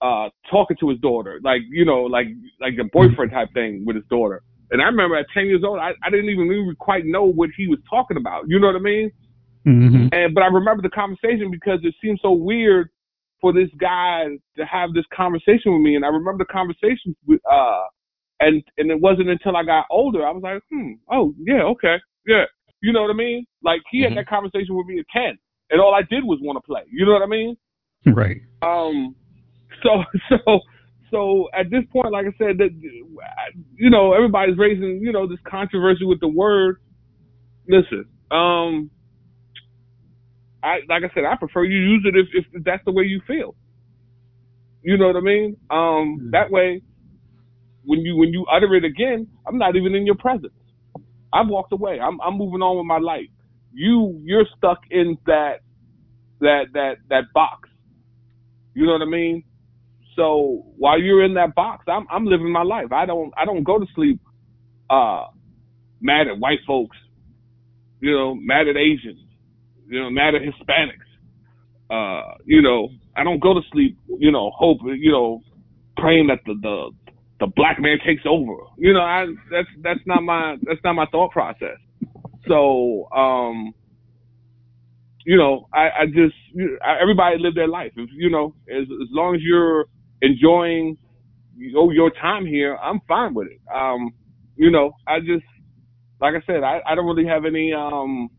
uh 0.00 0.28
talking 0.50 0.76
to 0.80 0.88
his 0.90 0.98
daughter 1.00 1.40
like 1.42 1.62
you 1.70 1.84
know 1.84 2.02
like 2.02 2.28
like 2.60 2.74
a 2.80 2.84
boyfriend 2.92 3.32
type 3.32 3.48
thing 3.54 3.84
with 3.86 3.96
his 3.96 4.04
daughter. 4.10 4.42
And 4.70 4.82
i 4.82 4.84
remember 4.84 5.16
at 5.16 5.26
10 5.34 5.46
years 5.46 5.62
old 5.64 5.78
i, 5.78 5.92
I 6.02 6.10
didn't 6.10 6.30
even 6.30 6.48
really 6.48 6.74
quite 6.78 7.04
know 7.06 7.24
what 7.24 7.50
he 7.56 7.66
was 7.66 7.78
talking 7.88 8.16
about 8.16 8.44
you 8.48 8.58
know 8.60 8.68
what 8.68 8.76
i 8.76 8.80
mean 8.80 9.10
Mm-hmm. 9.68 10.08
and 10.12 10.34
but 10.34 10.42
i 10.42 10.46
remember 10.46 10.82
the 10.82 10.88
conversation 10.90 11.50
because 11.50 11.80
it 11.82 11.94
seemed 12.02 12.18
so 12.22 12.32
weird 12.32 12.88
for 13.40 13.52
this 13.52 13.68
guy 13.78 14.24
to 14.56 14.64
have 14.64 14.94
this 14.94 15.04
conversation 15.14 15.72
with 15.72 15.82
me 15.82 15.94
and 15.96 16.04
i 16.04 16.08
remember 16.08 16.38
the 16.44 16.52
conversation 16.52 17.14
with 17.26 17.40
uh 17.50 17.82
and 18.40 18.62
and 18.78 18.90
it 18.90 19.00
wasn't 19.00 19.28
until 19.28 19.56
i 19.56 19.62
got 19.62 19.84
older 19.90 20.26
i 20.26 20.30
was 20.30 20.42
like 20.42 20.62
hmm 20.70 20.92
oh 21.12 21.34
yeah 21.38 21.62
okay 21.62 21.96
yeah 22.26 22.44
you 22.80 22.92
know 22.92 23.02
what 23.02 23.10
i 23.10 23.14
mean 23.14 23.46
like 23.62 23.80
he 23.90 23.98
Mhm. 24.00 24.08
had 24.10 24.16
that 24.18 24.28
conversation 24.28 24.74
with 24.76 24.86
me 24.86 24.98
at 24.98 25.06
10 25.12 25.38
and 25.70 25.80
all 25.80 25.94
i 25.94 26.02
did 26.02 26.24
was 26.24 26.38
want 26.40 26.56
to 26.56 26.62
play 26.66 26.82
you 26.90 27.04
know 27.04 27.12
what 27.12 27.22
i 27.22 27.26
mean 27.26 27.56
Right. 28.06 28.40
um, 28.62 29.14
so 29.82 30.02
so 30.30 30.60
so 31.10 31.48
at 31.58 31.70
this 31.70 31.84
point, 31.92 32.12
like 32.12 32.26
I 32.26 32.32
said, 32.38 32.58
that 32.58 32.70
you 33.74 33.90
know 33.90 34.12
everybody's 34.12 34.58
raising 34.58 35.00
you 35.02 35.12
know 35.12 35.26
this 35.26 35.38
controversy 35.46 36.04
with 36.04 36.20
the 36.20 36.28
word. 36.28 36.76
Listen, 37.68 38.04
um, 38.30 38.90
I 40.62 40.78
like 40.88 41.04
I 41.04 41.10
said, 41.14 41.24
I 41.24 41.36
prefer 41.36 41.64
you 41.64 41.78
use 41.78 42.04
it 42.06 42.16
if 42.16 42.28
if 42.54 42.64
that's 42.64 42.84
the 42.86 42.92
way 42.92 43.04
you 43.04 43.20
feel. 43.26 43.56
You 44.82 44.98
know 44.98 45.08
what 45.08 45.16
I 45.16 45.20
mean? 45.20 45.56
Um, 45.70 46.20
Mm. 46.20 46.30
that 46.32 46.50
way, 46.50 46.82
when 47.84 48.00
you 48.00 48.16
when 48.16 48.30
you 48.30 48.46
utter 48.52 48.74
it 48.76 48.84
again, 48.84 49.28
I'm 49.46 49.58
not 49.58 49.76
even 49.76 49.94
in 49.94 50.06
your 50.06 50.16
presence. 50.16 50.54
I've 51.32 51.48
walked 51.48 51.72
away. 51.72 52.00
I'm 52.00 52.20
I'm 52.22 52.38
moving 52.38 52.62
on 52.62 52.76
with 52.78 52.86
my 52.86 52.98
life. 52.98 53.30
You 53.72 54.20
you're 54.24 54.46
stuck 54.56 54.80
in 54.90 55.18
that 55.26 55.60
that 56.40 56.66
that 56.74 56.96
that 57.10 57.24
box. 57.34 57.68
You 58.74 58.86
know 58.86 58.92
what 58.94 59.02
I 59.02 59.06
mean? 59.10 59.44
So 60.16 60.64
while 60.78 61.00
you're 61.00 61.24
in 61.24 61.34
that 61.34 61.54
box, 61.54 61.84
I'm 61.88 62.06
I'm 62.10 62.26
living 62.26 62.52
my 62.52 62.62
life. 62.64 62.92
I 62.92 63.06
don't 63.06 63.32
I 63.36 63.44
don't 63.46 63.64
go 63.64 63.78
to 63.78 63.86
sleep 63.94 64.20
uh 64.90 65.24
mad 66.00 66.28
at 66.28 66.38
white 66.40 66.60
folks, 66.66 66.96
you 68.00 68.12
know, 68.12 68.34
mad 68.36 68.68
at 68.68 68.76
Asians, 68.76 69.20
you 69.88 70.00
know, 70.00 70.10
mad 70.10 70.34
at 70.34 70.42
Hispanics. 70.42 71.08
Uh, 71.90 72.34
you 72.44 72.62
know, 72.62 72.90
I 73.16 73.24
don't 73.24 73.40
go 73.40 73.54
to 73.54 73.60
sleep, 73.72 73.98
you 74.18 74.30
know, 74.30 74.50
hope 74.54 74.78
you 74.84 75.10
know, 75.10 75.40
praying 75.96 76.28
that 76.28 76.40
the 76.46 76.54
the 76.62 76.90
the 77.40 77.46
black 77.56 77.80
man 77.80 77.98
takes 78.06 78.22
over. 78.26 78.54
You 78.76 78.92
know, 78.92 79.00
I 79.00 79.26
that's 79.50 79.68
that's 79.82 80.00
not 80.06 80.22
my 80.22 80.56
that's 80.62 80.80
not 80.84 80.94
my 80.94 81.06
thought 81.06 81.32
process. 81.32 81.78
So, 82.46 83.08
um 83.12 83.74
you 85.24 85.36
know, 85.36 85.68
I, 85.74 85.88
I 85.90 86.06
just 86.06 86.34
I, 86.82 87.00
everybody 87.02 87.36
live 87.38 87.54
their 87.54 87.68
life. 87.68 87.92
If 87.96 88.08
you 88.14 88.30
know, 88.30 88.54
as 88.70 88.84
as 88.84 89.08
long 89.10 89.34
as 89.34 89.42
you're 89.42 89.86
enjoying 90.22 90.96
you 91.56 91.90
your 91.92 92.10
time 92.10 92.46
here, 92.46 92.76
I'm 92.76 93.00
fine 93.06 93.34
with 93.34 93.48
it. 93.48 93.60
Um, 93.74 94.12
you 94.56 94.70
know, 94.70 94.92
I 95.06 95.20
just 95.20 95.44
like 96.20 96.34
I 96.34 96.44
said, 96.46 96.62
I, 96.62 96.80
I 96.86 96.94
don't 96.94 97.06
really 97.06 97.26
have 97.26 97.44
any 97.44 97.72
um 97.72 98.30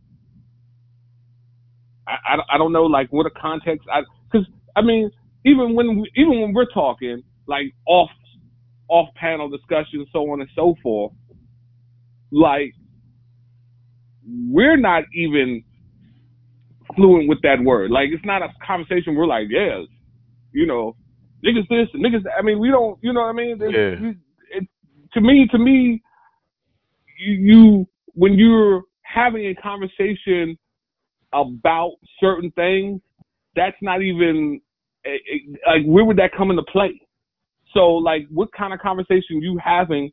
I, 2.10 2.34
I, 2.36 2.56
I 2.56 2.58
don't 2.58 2.74
know 2.74 2.84
like 2.84 3.12
what 3.12 3.26
a 3.26 3.30
context 3.32 3.88
I 3.94 4.02
because 4.32 4.48
I 4.76 4.82
mean 4.82 5.12
even 5.46 5.76
when 5.76 6.00
we, 6.00 6.12
even 6.16 6.42
when 6.42 6.54
we're 6.54 6.72
talking 6.74 7.24
like 7.48 7.68
off 7.88 8.10
off 8.88 9.10
panel 9.16 9.50
discussions 9.50 10.08
so 10.12 10.20
on 10.32 10.42
and 10.42 10.50
so 10.56 10.76
forth 10.82 11.12
like 12.32 12.74
we're 14.52 14.78
not 14.78 15.04
even 15.14 15.64
fluent 16.96 17.28
with 17.30 17.40
that 17.44 17.62
word 17.64 17.92
like 17.92 18.10
it's 18.12 18.26
not 18.26 18.42
a 18.42 18.50
conversation 18.66 19.16
we're 19.16 19.28
like 19.28 19.48
yeah 19.50 19.82
you 20.52 20.66
know 20.66 20.96
niggas 21.46 21.68
this 21.70 21.88
niggas 21.96 22.24
that. 22.24 22.34
I 22.38 22.42
mean 22.42 22.60
we 22.60 22.70
don't 22.70 22.98
you 23.02 23.14
know 23.14 23.22
what 23.22 23.28
I 23.30 23.34
mean 23.34 23.58
There's- 23.60 23.74
Yeah. 24.00 24.02
we- 24.02 24.18
it, 24.52 24.68
to 25.14 25.22
me 25.22 25.48
to 25.52 25.58
me 25.60 26.02
you, 27.20 27.34
you 27.34 27.88
when 28.14 28.34
you're 28.34 28.84
having 29.04 29.46
a 29.48 29.56
conversation 29.56 30.58
about 31.34 31.94
certain 32.20 32.52
things, 32.52 33.02
that's 33.56 33.78
not 33.82 34.02
even 34.02 34.62
eh, 35.06 35.10
eh, 35.10 35.58
like 35.68 35.86
where 35.86 36.06
would 36.06 36.18
that 36.18 36.32
come 36.36 36.50
into 36.52 36.64
play? 36.64 37.02
So 37.74 37.92
like, 37.96 38.28
what 38.30 38.52
kind 38.52 38.74
of 38.74 38.80
conversation 38.80 39.42
you 39.42 39.60
having 39.64 40.12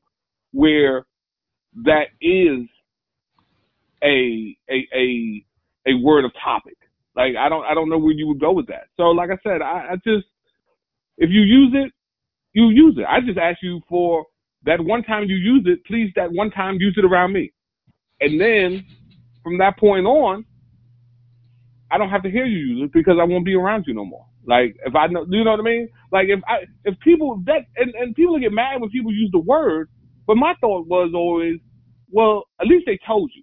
where 0.52 1.06
that 1.84 2.08
is 2.20 2.68
a 4.02 4.56
a 4.70 4.86
a 4.94 5.44
a 5.86 5.94
word 6.02 6.24
of 6.24 6.32
topic? 6.42 6.76
Like 7.14 7.34
I 7.36 7.48
don't 7.48 7.64
I 7.64 7.74
don't 7.74 7.88
know 7.88 7.98
where 7.98 8.12
you 8.12 8.26
would 8.28 8.40
go 8.40 8.52
with 8.52 8.66
that. 8.68 8.88
So 8.96 9.04
like 9.04 9.30
I 9.30 9.38
said, 9.42 9.62
I, 9.62 9.92
I 9.92 9.94
just 10.04 10.26
if 11.18 11.30
you 11.30 11.40
use 11.40 11.72
it, 11.74 11.92
you 12.52 12.68
use 12.68 12.96
it. 12.98 13.06
I 13.08 13.20
just 13.20 13.38
ask 13.38 13.58
you 13.62 13.80
for 13.88 14.24
that 14.64 14.80
one 14.80 15.02
time 15.02 15.24
you 15.24 15.36
use 15.36 15.64
it, 15.66 15.84
please 15.86 16.10
that 16.16 16.30
one 16.30 16.50
time 16.50 16.76
use 16.78 16.94
it 16.98 17.04
around 17.04 17.32
me. 17.32 17.52
And 18.20 18.40
then 18.40 18.84
from 19.42 19.58
that 19.58 19.78
point 19.78 20.06
on, 20.06 20.44
I 21.90 21.98
don't 21.98 22.10
have 22.10 22.22
to 22.24 22.30
hear 22.30 22.46
you 22.46 22.58
use 22.58 22.84
it 22.84 22.92
because 22.92 23.16
I 23.20 23.24
won't 23.24 23.44
be 23.44 23.54
around 23.54 23.84
you 23.86 23.94
no 23.94 24.04
more. 24.04 24.26
Like 24.46 24.76
if 24.84 24.94
I 24.94 25.06
know, 25.08 25.26
you 25.28 25.44
know 25.44 25.52
what 25.52 25.60
I 25.60 25.64
mean? 25.64 25.88
Like 26.12 26.26
if 26.28 26.40
I 26.48 26.64
if 26.84 26.98
people 27.00 27.42
that 27.46 27.62
and 27.76 27.94
and 27.94 28.14
people 28.14 28.38
get 28.38 28.52
mad 28.52 28.80
when 28.80 28.90
people 28.90 29.12
use 29.12 29.30
the 29.32 29.40
word, 29.40 29.88
but 30.26 30.36
my 30.36 30.54
thought 30.60 30.86
was 30.86 31.12
always, 31.14 31.58
well, 32.10 32.44
at 32.60 32.66
least 32.66 32.84
they 32.86 32.98
told 33.06 33.30
you 33.34 33.42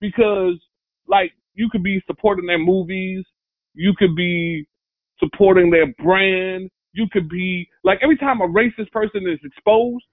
because 0.00 0.58
like 1.06 1.32
you 1.54 1.68
could 1.70 1.82
be 1.82 2.02
supporting 2.06 2.46
their 2.46 2.58
movies, 2.58 3.24
you 3.74 3.94
could 3.98 4.16
be 4.16 4.66
supporting 5.18 5.70
their 5.70 5.92
brand, 6.02 6.70
you 6.92 7.06
could 7.12 7.28
be 7.28 7.68
like 7.84 7.98
every 8.02 8.16
time 8.16 8.40
a 8.40 8.48
racist 8.48 8.90
person 8.92 9.28
is 9.28 9.38
exposed, 9.44 10.04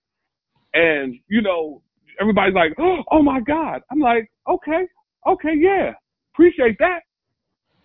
and 0.73 1.15
you 1.29 1.41
know 1.41 1.81
everybody's 2.19 2.55
like, 2.55 2.73
oh 3.11 3.21
my 3.21 3.39
god, 3.41 3.81
I'm 3.91 3.99
like, 3.99 4.29
okay, 4.49 4.83
okay, 5.27 5.53
yeah, 5.57 5.93
appreciate 6.37 6.77
that. 6.79 7.01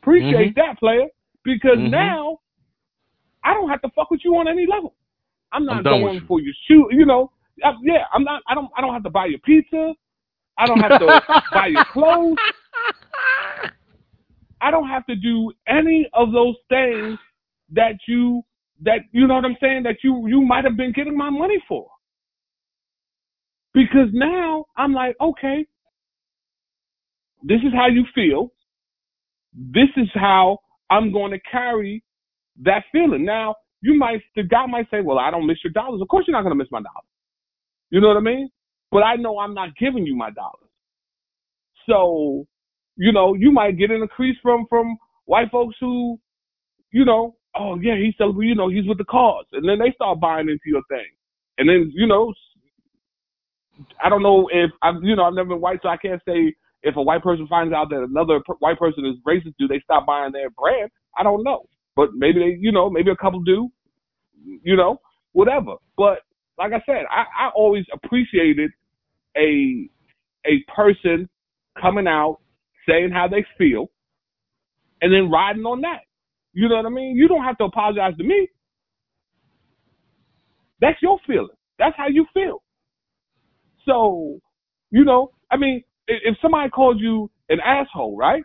Appreciate 0.02 0.54
that, 0.56 0.78
player. 0.78 1.06
Because 1.44 1.78
Mhm. 1.78 1.90
now 1.90 2.38
I 3.44 3.54
don't 3.54 3.68
have 3.68 3.80
to 3.82 3.88
fuck 3.90 4.10
with 4.10 4.24
you 4.24 4.36
on 4.36 4.46
any 4.46 4.66
level. 4.66 4.94
I'm 5.52 5.64
not 5.64 5.78
I'm 5.78 5.82
going 6.00 6.20
you. 6.20 6.26
for 6.26 6.40
your 6.40 6.54
shoe. 6.66 6.88
You 6.92 7.06
know, 7.06 7.32
I, 7.64 7.74
yeah. 7.82 8.04
I'm 8.12 8.24
not. 8.24 8.42
I 8.46 8.54
don't. 8.54 8.70
I 8.76 8.80
don't 8.80 8.92
have 8.92 9.02
to 9.04 9.10
buy 9.10 9.26
your 9.26 9.40
pizza. 9.40 9.94
I 10.58 10.66
don't 10.66 10.80
have 10.80 10.98
to 10.98 11.20
buy 11.52 11.66
your 11.68 11.84
clothes. 11.92 12.38
I 14.60 14.70
don't 14.70 14.88
have 14.88 15.04
to 15.06 15.16
do 15.16 15.52
any 15.66 16.08
of 16.12 16.32
those 16.32 16.54
things 16.68 17.18
that 17.70 17.96
you 18.06 18.42
that 18.82 19.00
you 19.12 19.26
know 19.26 19.34
what 19.34 19.44
I'm 19.44 19.56
saying 19.60 19.82
that 19.84 20.04
you 20.04 20.26
you 20.28 20.42
might 20.42 20.64
have 20.64 20.76
been 20.76 20.92
getting 20.92 21.16
my 21.16 21.30
money 21.30 21.60
for. 21.66 21.88
Because 23.74 24.08
now 24.12 24.66
I'm 24.76 24.92
like, 24.92 25.16
okay, 25.20 25.66
this 27.42 27.60
is 27.66 27.72
how 27.74 27.88
you 27.88 28.04
feel. 28.14 28.52
This 29.54 29.88
is 29.96 30.08
how 30.14 30.58
I'm 30.90 31.12
going 31.12 31.32
to 31.32 31.38
carry 31.50 32.02
that 32.62 32.84
feeling. 32.92 33.24
Now, 33.24 33.54
you 33.80 33.98
might 33.98 34.22
the 34.36 34.44
guy 34.44 34.66
might 34.66 34.88
say, 34.90 35.00
Well, 35.02 35.18
I 35.18 35.30
don't 35.30 35.46
miss 35.46 35.58
your 35.64 35.72
dollars. 35.72 36.00
Of 36.00 36.08
course 36.08 36.24
you're 36.26 36.36
not 36.36 36.42
gonna 36.42 36.54
miss 36.54 36.70
my 36.70 36.78
dollars. 36.78 37.08
You 37.90 38.00
know 38.00 38.08
what 38.08 38.16
I 38.16 38.20
mean? 38.20 38.48
But 38.90 39.00
I 39.02 39.16
know 39.16 39.38
I'm 39.38 39.54
not 39.54 39.70
giving 39.78 40.06
you 40.06 40.16
my 40.16 40.30
dollars. 40.30 40.70
So, 41.88 42.46
you 42.96 43.12
know, 43.12 43.34
you 43.34 43.50
might 43.50 43.78
get 43.78 43.90
an 43.90 44.02
increase 44.02 44.36
from 44.42 44.66
from 44.68 44.96
white 45.24 45.50
folks 45.50 45.76
who, 45.80 46.18
you 46.92 47.04
know, 47.04 47.36
oh 47.56 47.78
yeah, 47.80 47.96
he's 47.96 48.14
celebrating, 48.16 48.50
you 48.50 48.54
know, 48.54 48.68
he's 48.68 48.86
with 48.86 48.98
the 48.98 49.04
cause. 49.04 49.46
And 49.52 49.68
then 49.68 49.78
they 49.78 49.92
start 49.94 50.20
buying 50.20 50.48
into 50.48 50.60
your 50.66 50.82
thing. 50.88 51.08
And 51.58 51.68
then, 51.68 51.90
you 51.94 52.06
know, 52.06 52.32
I 54.02 54.08
don't 54.08 54.22
know 54.22 54.48
if 54.52 54.70
I'm, 54.82 55.02
you 55.02 55.16
know, 55.16 55.24
I've 55.24 55.34
never 55.34 55.50
been 55.50 55.60
white, 55.60 55.80
so 55.82 55.88
I 55.88 55.96
can't 55.96 56.22
say 56.26 56.54
if 56.82 56.96
a 56.96 57.02
white 57.02 57.22
person 57.22 57.46
finds 57.48 57.72
out 57.72 57.90
that 57.90 58.02
another 58.02 58.40
white 58.58 58.78
person 58.78 59.04
is 59.06 59.16
racist, 59.26 59.54
do 59.58 59.68
they 59.68 59.80
stop 59.84 60.06
buying 60.06 60.32
their 60.32 60.50
brand? 60.50 60.90
I 61.16 61.22
don't 61.22 61.44
know, 61.44 61.66
but 61.96 62.10
maybe 62.14 62.40
they, 62.40 62.56
you 62.60 62.72
know, 62.72 62.90
maybe 62.90 63.10
a 63.10 63.16
couple 63.16 63.40
do, 63.40 63.68
you 64.62 64.76
know, 64.76 64.98
whatever. 65.32 65.74
But 65.96 66.20
like 66.58 66.72
I 66.72 66.82
said, 66.86 67.04
I, 67.10 67.46
I 67.46 67.50
always 67.54 67.84
appreciated 67.92 68.70
a 69.36 69.88
a 70.46 70.64
person 70.74 71.28
coming 71.80 72.06
out 72.06 72.38
saying 72.88 73.10
how 73.12 73.28
they 73.28 73.44
feel, 73.56 73.90
and 75.00 75.12
then 75.12 75.30
riding 75.30 75.64
on 75.64 75.80
that. 75.82 76.00
You 76.52 76.68
know 76.68 76.76
what 76.76 76.86
I 76.86 76.90
mean? 76.90 77.16
You 77.16 77.28
don't 77.28 77.44
have 77.44 77.58
to 77.58 77.64
apologize 77.64 78.16
to 78.18 78.24
me. 78.24 78.48
That's 80.80 81.00
your 81.00 81.18
feeling. 81.26 81.56
That's 81.78 81.96
how 81.96 82.08
you 82.08 82.26
feel. 82.34 82.62
So, 83.86 84.40
you 84.90 85.04
know, 85.04 85.30
I 85.50 85.56
mean, 85.56 85.82
if 86.08 86.36
somebody 86.40 86.70
calls 86.70 86.96
you 86.98 87.30
an 87.48 87.60
asshole, 87.60 88.16
right? 88.16 88.44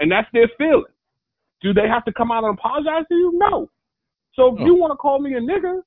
And 0.00 0.10
that's 0.10 0.28
their 0.32 0.48
feeling. 0.58 0.92
Do 1.62 1.72
they 1.72 1.88
have 1.88 2.04
to 2.04 2.12
come 2.12 2.30
out 2.30 2.44
and 2.44 2.58
apologize 2.58 3.04
to 3.08 3.14
you? 3.14 3.32
No. 3.34 3.70
So 4.34 4.54
if 4.54 4.60
No. 4.60 4.66
you 4.66 4.74
want 4.74 4.92
to 4.92 4.96
call 4.96 5.18
me 5.20 5.34
a 5.34 5.40
nigger, 5.40 5.80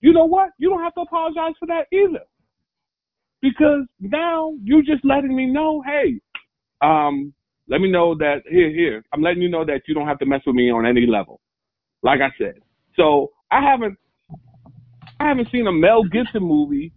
you 0.00 0.12
know 0.12 0.24
what? 0.24 0.50
You 0.58 0.70
don't 0.70 0.82
have 0.82 0.94
to 0.94 1.02
apologize 1.02 1.54
for 1.58 1.66
that 1.66 1.86
either. 1.92 2.24
Because 3.40 3.84
now 4.00 4.54
you're 4.62 4.82
just 4.82 5.04
letting 5.04 5.34
me 5.34 5.46
know, 5.46 5.82
hey, 5.82 6.20
um, 6.80 7.32
let 7.68 7.80
me 7.80 7.90
know 7.90 8.14
that 8.16 8.42
here, 8.48 8.70
here. 8.70 9.04
I'm 9.12 9.22
letting 9.22 9.42
you 9.42 9.48
know 9.50 9.64
that 9.64 9.82
you 9.86 9.94
don't 9.94 10.06
have 10.06 10.18
to 10.20 10.26
mess 10.26 10.40
with 10.46 10.56
me 10.56 10.70
on 10.70 10.86
any 10.86 11.06
level. 11.06 11.40
Like 12.02 12.20
I 12.20 12.30
said. 12.38 12.60
So 12.96 13.30
I 13.50 13.60
haven't 13.60 13.96
I 15.20 15.28
haven't 15.28 15.50
seen 15.50 15.66
a 15.66 15.72
Mel 15.72 16.04
Gibson 16.04 16.42
movie 16.42 16.92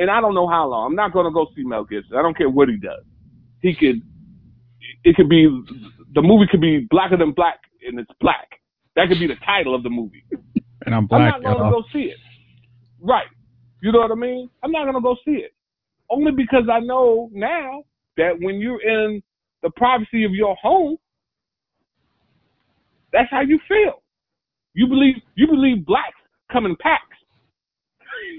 and 0.00 0.10
I 0.10 0.20
don't 0.20 0.34
know 0.34 0.48
how 0.48 0.66
long. 0.66 0.86
I'm 0.86 0.96
not 0.96 1.12
gonna 1.12 1.30
go 1.30 1.46
see 1.54 1.62
Mel 1.62 1.84
Gibson. 1.84 2.16
I 2.16 2.22
don't 2.22 2.36
care 2.36 2.48
what 2.48 2.68
he 2.68 2.76
does. 2.76 3.04
He 3.60 3.74
could 3.74 4.00
it 5.04 5.14
could 5.14 5.28
be 5.28 5.46
the 6.14 6.22
movie 6.22 6.46
could 6.50 6.60
be 6.60 6.86
blacker 6.90 7.18
than 7.18 7.32
black 7.32 7.60
and 7.86 8.00
it's 8.00 8.10
black. 8.20 8.48
That 8.96 9.08
could 9.08 9.20
be 9.20 9.26
the 9.26 9.36
title 9.44 9.74
of 9.74 9.82
the 9.84 9.90
movie. 9.90 10.24
And 10.86 10.94
I'm 10.94 11.06
black. 11.06 11.34
I'm 11.34 11.42
not 11.42 11.58
gonna 11.58 11.70
y'all. 11.70 11.82
go 11.82 11.88
see 11.92 12.04
it. 12.04 12.16
Right. 13.02 13.26
You 13.82 13.92
know 13.92 13.98
what 13.98 14.12
I 14.12 14.14
mean? 14.14 14.48
I'm 14.62 14.72
not 14.72 14.86
gonna 14.86 15.02
go 15.02 15.14
see 15.26 15.32
it. 15.32 15.52
Only 16.08 16.32
because 16.32 16.70
I 16.72 16.80
know 16.80 17.28
now 17.34 17.84
that 18.16 18.32
when 18.40 18.54
you're 18.54 18.80
in 18.80 19.22
the 19.62 19.68
privacy 19.76 20.24
of 20.24 20.32
your 20.32 20.56
home, 20.56 20.96
that's 23.12 23.30
how 23.30 23.42
you 23.42 23.60
feel. 23.68 24.02
You 24.72 24.86
believe 24.86 25.16
you 25.34 25.48
believe 25.48 25.84
blacks 25.84 26.16
come 26.50 26.64
in 26.64 26.76
packs. 26.76 27.09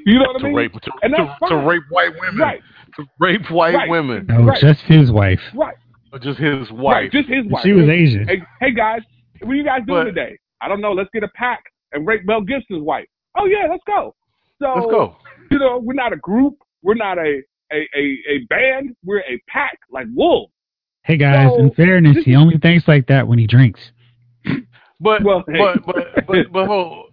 You 0.05 0.15
know 0.19 0.25
what 0.27 0.35
I 0.37 0.39
To 0.39 0.45
mean? 0.45 0.55
rape, 0.55 0.73
to, 0.73 0.91
And 1.03 1.13
that's 1.13 1.39
to, 1.39 1.47
to 1.49 1.57
rape 1.57 1.83
white 1.89 2.11
women. 2.19 2.37
Right, 2.39 2.61
To 2.97 3.05
rape 3.19 3.49
white 3.51 3.73
Right. 3.75 3.89
women. 3.89 4.25
No, 4.27 4.43
Right. 4.45 4.59
just 4.61 4.81
his 4.81 5.11
wife. 5.11 5.41
right, 5.53 5.75
Or 6.13 6.19
just 6.19 6.39
his 6.39 6.69
right. 6.71 6.79
wife. 6.79 7.11
Just 7.11 7.29
his 7.29 7.45
wife. 7.45 7.63
She 7.63 7.73
was 7.73 7.87
Asian. 7.89 8.27
Hey, 8.27 8.41
hey 8.59 8.71
guys, 8.73 9.01
what 9.41 9.51
are 9.51 9.55
you 9.55 9.63
guys 9.63 9.81
doing 9.87 10.01
But- 10.01 10.11
today? 10.11 10.37
I 10.61 10.67
don't 10.67 10.81
know. 10.81 10.91
Let's 10.93 11.09
get 11.13 11.23
a 11.23 11.27
pack 11.35 11.63
and 11.93 12.05
rape 12.05 12.21
Mel 12.25 12.41
Gibson's 12.41 12.83
wife. 12.83 13.07
Oh 13.35 13.45
yeah, 13.45 13.67
let's 13.69 13.83
go. 13.87 14.13
So 14.61 14.73
Let's 14.75 14.85
go. 14.91 15.15
you 15.49 15.57
know, 15.57 15.79
we're 15.81 15.93
not 15.93 16.13
a 16.13 16.17
group. 16.17 16.53
We're 16.83 16.93
not 16.95 17.17
a 17.17 17.41
a, 17.73 17.87
a, 17.95 18.17
a 18.29 18.37
band. 18.49 18.95
We're 19.05 19.21
a 19.21 19.41
pack, 19.47 19.79
like 19.89 20.05
wolves. 20.13 20.51
Hey 21.03 21.17
guys, 21.17 21.49
So, 21.49 21.57
in 21.59 21.71
fairness, 21.71 22.17
he 22.25 22.35
only 22.35 22.57
thinks 22.57 22.87
like 22.87 23.07
that 23.07 23.27
when 23.27 23.39
he 23.39 23.47
drinks. 23.47 23.79
But 24.99 25.23
Well, 25.23 25.43
hey. 25.47 25.57
but 25.57 25.85
but 25.85 26.27
but 26.27 26.51
but, 26.51 26.67
hold, 26.67 27.11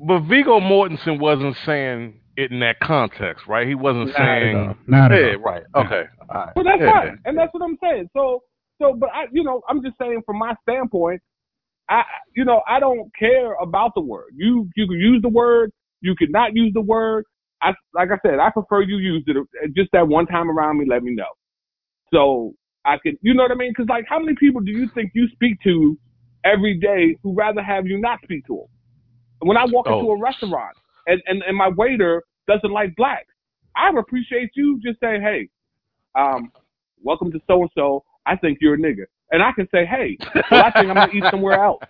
but 0.00 0.20
Viggo 0.22 0.58
Mortensen 0.58 1.20
wasn't 1.20 1.56
saying 1.64 2.14
it 2.38 2.52
in 2.52 2.60
that 2.60 2.78
context, 2.80 3.46
right? 3.48 3.66
He 3.66 3.74
wasn't 3.74 4.08
Not 4.08 4.16
saying 4.16 4.56
all. 4.56 4.76
Not 4.86 5.12
at 5.12 5.20
Yeah, 5.20 5.32
all. 5.34 5.38
right. 5.40 5.62
Okay. 5.74 6.04
All 6.30 6.36
right. 6.44 6.56
Well, 6.56 6.64
that's 6.64 6.80
Yeah. 6.80 6.92
fine, 6.92 7.20
and 7.24 7.36
that's 7.36 7.52
what 7.52 7.62
I'm 7.62 7.76
saying. 7.82 8.08
So, 8.14 8.42
so, 8.80 8.94
but 8.94 9.10
I, 9.12 9.26
you 9.32 9.42
know, 9.42 9.62
I'm 9.68 9.82
just 9.82 9.98
saying 9.98 10.22
from 10.24 10.38
my 10.38 10.54
standpoint, 10.62 11.20
I, 11.90 12.04
you 12.36 12.44
know, 12.44 12.62
I 12.68 12.78
don't 12.80 13.10
care 13.18 13.54
about 13.54 13.94
the 13.94 14.00
word. 14.02 14.32
You, 14.36 14.68
you 14.76 14.86
can 14.86 14.98
use 14.98 15.20
the 15.22 15.28
word. 15.28 15.72
You 16.00 16.14
could 16.16 16.30
not 16.30 16.54
use 16.54 16.72
the 16.74 16.80
word. 16.80 17.24
I, 17.60 17.74
like 17.92 18.10
I 18.12 18.18
said, 18.22 18.38
I 18.38 18.50
prefer 18.50 18.82
you 18.82 18.98
use 18.98 19.24
it 19.26 19.74
just 19.74 19.90
that 19.92 20.06
one 20.06 20.26
time 20.26 20.48
around 20.50 20.78
me. 20.78 20.86
Let 20.88 21.02
me 21.02 21.12
know, 21.12 21.32
so 22.12 22.54
I 22.84 22.98
could, 22.98 23.16
you 23.20 23.34
know 23.34 23.42
what 23.42 23.50
I 23.52 23.56
mean? 23.56 23.72
Because 23.72 23.88
like, 23.88 24.04
how 24.08 24.20
many 24.20 24.36
people 24.38 24.60
do 24.60 24.70
you 24.70 24.88
think 24.94 25.10
you 25.14 25.28
speak 25.32 25.58
to 25.64 25.98
every 26.44 26.78
day 26.78 27.16
who 27.22 27.34
rather 27.34 27.62
have 27.62 27.86
you 27.86 28.00
not 28.00 28.20
speak 28.22 28.46
to 28.46 28.54
them? 28.58 28.66
When 29.48 29.56
I 29.56 29.64
walk 29.66 29.86
oh. 29.88 29.98
into 30.00 30.10
Oh. 30.12 30.14
a 30.14 30.20
restaurant 30.22 30.76
and, 31.08 31.20
and 31.26 31.42
and 31.46 31.56
my 31.56 31.68
waiter 31.68 32.22
doesn't 32.46 32.70
like 32.70 32.94
blacks, 32.96 33.32
I 33.74 33.90
would 33.90 33.98
appreciate 33.98 34.50
you 34.54 34.78
just 34.84 35.00
saying, 35.00 35.20
hey, 35.22 35.48
um, 36.14 36.52
welcome 37.02 37.32
to 37.32 37.40
so 37.48 37.62
and 37.62 37.70
so. 37.74 38.04
I 38.26 38.36
think 38.36 38.58
you're 38.60 38.74
a 38.74 38.78
nigga, 38.78 39.04
and 39.32 39.42
I 39.42 39.50
can 39.52 39.66
say, 39.72 39.84
hey, 39.86 40.16
well, 40.50 40.64
I 40.64 40.70
think 40.70 40.88
I'm 40.88 40.94
gonna 40.94 41.12
eat 41.12 41.24
somewhere 41.30 41.60
else. 41.64 41.82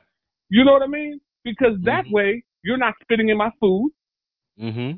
You 0.48 0.64
know 0.64 0.72
what 0.72 0.82
I 0.82 0.86
mean? 0.86 1.20
Because 1.44 1.72
that 1.84 2.04
Mhm. 2.06 2.12
way 2.12 2.44
you're 2.62 2.78
not 2.78 2.94
spitting 3.02 3.28
in 3.28 3.36
my 3.36 3.50
food. 3.60 3.90
Mm-hmm. 4.60 4.96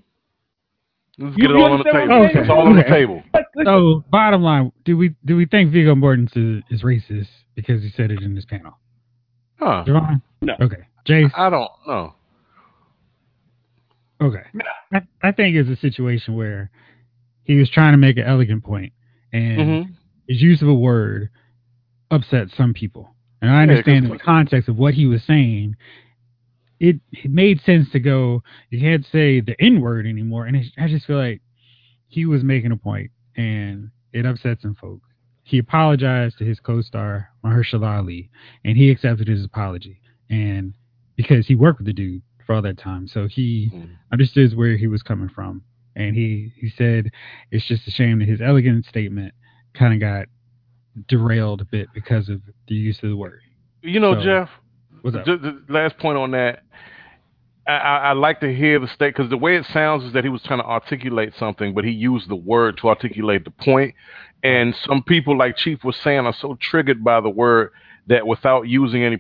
Let's 1.25 1.37
You- 1.37 1.49
get 1.49 1.51
it 1.51 1.57
all 1.57 1.73
on 1.73 1.79
the 1.79 1.85
table. 1.85 2.09
what 2.21 2.31
I'm 2.31 2.37
It's 2.43 2.51
all 2.51 2.67
on 2.69 2.77
the 2.77 2.83
table. 2.85 3.23
So, 3.65 4.05
bottom 4.11 4.43
line, 4.43 4.73
do 4.85 4.97
we 4.97 5.15
do 5.25 5.37
we 5.37 5.45
think 5.47 5.71
Viggo 5.73 5.95
Mortensen 5.95 6.63
is, 6.71 6.81
is 6.81 6.83
racist 6.83 7.29
because 7.55 7.83
he 7.83 7.91
said 7.91 8.11
it 8.11 8.23
in 8.23 8.35
his 8.37 8.45
panel? 8.47 8.79
Huh. 9.59 9.85
Javon? 9.87 10.23
No. 10.41 10.55
Okay. 10.61 10.83
Jace? 11.07 11.31
I 11.37 11.51
don't 11.51 11.71
know. 11.87 12.15
Okay. 14.21 14.43
I, 14.93 15.03
I 15.23 15.33
think 15.33 15.57
it's 15.57 15.69
a 15.69 15.77
situation 15.77 16.35
where 16.37 16.71
he 17.45 17.57
was 17.57 17.71
trying 17.71 17.93
to 17.93 17.99
make 17.99 18.17
an 18.17 18.25
elegant 18.25 18.65
point, 18.65 18.93
and 19.33 19.59
Mm-hmm. 19.59 19.93
his 20.29 20.43
use 20.43 20.63
of 20.63 20.69
a 20.69 20.75
word 20.75 21.31
upset 22.11 22.49
some 22.57 22.75
people. 22.75 23.15
And 23.41 23.51
I 23.51 23.61
Yeah, 23.61 23.63
understand 23.63 24.07
the 24.11 24.19
context 24.19 24.69
of 24.69 24.77
what 24.77 24.95
he 24.95 25.07
was 25.07 25.23
saying, 25.25 25.77
it, 26.79 26.97
it 27.13 27.31
made 27.31 27.61
sense 27.63 27.91
to 27.93 28.01
go, 28.01 28.43
you 28.71 28.81
can't 28.81 29.05
say 29.11 29.41
the 29.41 29.55
N 29.61 29.81
word 29.81 30.07
anymore. 30.07 30.47
And 30.47 30.57
it, 30.57 30.67
I 30.79 30.89
just 30.89 31.07
feel 31.07 31.19
like 31.19 31.41
he 32.09 32.27
was 32.27 32.43
making 32.43 32.73
a 32.73 32.77
point, 32.77 33.11
and 33.37 33.91
it 34.13 34.27
upset 34.27 34.59
some 34.61 34.75
folks. 34.75 35.09
He 35.45 35.59
apologized 35.59 36.39
to 36.39 36.45
his 36.45 36.61
co 36.61 36.83
star, 36.83 37.31
Mahershala 37.45 37.99
Ali, 37.99 38.31
and 38.65 38.77
he 38.77 38.91
accepted 38.91 39.29
his 39.29 39.45
apology. 39.45 40.01
And 40.29 40.75
because 41.17 41.47
he 41.47 41.55
worked 41.55 41.79
with 41.79 41.87
the 41.87 41.93
dude 41.93 42.23
for 42.51 42.57
all 42.57 42.63
that 42.63 42.79
time, 42.79 43.07
so 43.07 43.29
he 43.29 43.71
Mhm. 43.73 43.91
understood 44.11 44.57
where 44.57 44.77
he 44.77 44.89
was 44.89 45.05
coming 45.05 45.29
from. 45.29 45.63
And 45.95 46.17
he, 46.17 46.53
he 46.57 46.69
said 46.69 47.13
it's 47.53 47.65
just 47.65 47.87
a 47.87 47.93
shame 47.93 48.19
that 48.19 48.29
his 48.29 48.41
elegant 48.41 48.87
statement 48.87 49.35
kind 49.73 49.95
of 49.95 50.01
got 50.01 50.27
derailed 51.07 51.61
a 51.61 51.65
bit 51.65 51.87
because 51.95 52.29
of 52.29 52.43
the 52.67 52.75
use 52.75 53.01
of 53.05 53.11
the 53.11 53.17
word. 53.17 53.39
You 53.83 54.01
know, 54.01 54.15
So, 54.15 54.21
Jeff. 54.23 54.51
What's 55.03 55.17
up? 55.17 55.27
Just 55.27 55.43
the 55.43 55.63
last 55.69 55.97
point 55.99 56.19
on 56.19 56.33
that. 56.33 56.65
I, 57.69 57.73
I, 57.77 57.97
I 57.99 58.13
like 58.15 58.41
to 58.41 58.53
hear 58.53 58.81
the 58.81 58.89
state 58.89 59.15
because 59.15 59.31
the 59.31 59.39
way 59.39 59.55
it 59.55 59.65
sounds 59.67 60.03
is 60.03 60.13
that 60.15 60.25
he 60.25 60.31
was 60.31 60.43
trying 60.43 60.59
to 60.59 60.67
articulate 60.67 61.35
something, 61.39 61.73
but 61.73 61.85
he 61.85 61.93
used 61.93 62.29
the 62.29 62.35
word 62.35 62.79
to 62.79 62.89
articulate 62.89 63.45
the 63.45 63.53
point. 63.53 63.95
And 64.43 64.75
some 64.75 65.05
people, 65.05 65.39
like 65.39 65.57
Chief 65.57 65.85
was 65.85 65.95
saying, 65.95 66.27
are 66.27 66.33
so 66.33 66.57
triggered 66.61 67.05
by 67.05 67.21
the 67.21 67.31
word 67.31 67.71
that 68.09 68.27
without 68.27 68.63
using 68.67 69.05
any 69.05 69.19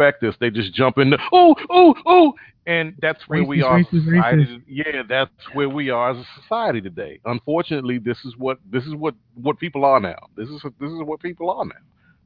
perspectives, 0.00 0.36
they 0.40 0.50
just 0.50 0.72
jump 0.74 0.98
in. 0.98 1.14
Oh, 1.32 1.54
oh, 1.68 1.94
oh, 2.06 2.34
and 2.66 2.94
that's 3.00 3.28
where 3.28 3.44
we 3.44 3.62
are. 3.62 3.80
racist, 3.80 4.06
racist. 4.06 4.62
Yeah, 4.66 5.02
that's 5.08 5.30
where 5.52 5.68
we 5.68 5.90
are 5.90 6.10
as 6.10 6.18
a 6.18 6.40
society 6.40 6.80
today. 6.80 7.20
Unfortunately, 7.24 7.98
this 7.98 8.18
is 8.24 8.36
what 8.36 8.58
this 8.70 8.84
is 8.84 8.94
what 8.94 9.14
what 9.34 9.58
people 9.58 9.84
are 9.84 10.00
now. 10.00 10.18
This 10.36 10.48
is 10.48 10.62
this 10.62 10.90
is 10.90 11.02
what 11.02 11.20
people 11.20 11.50
are 11.50 11.64
now. 11.64 11.72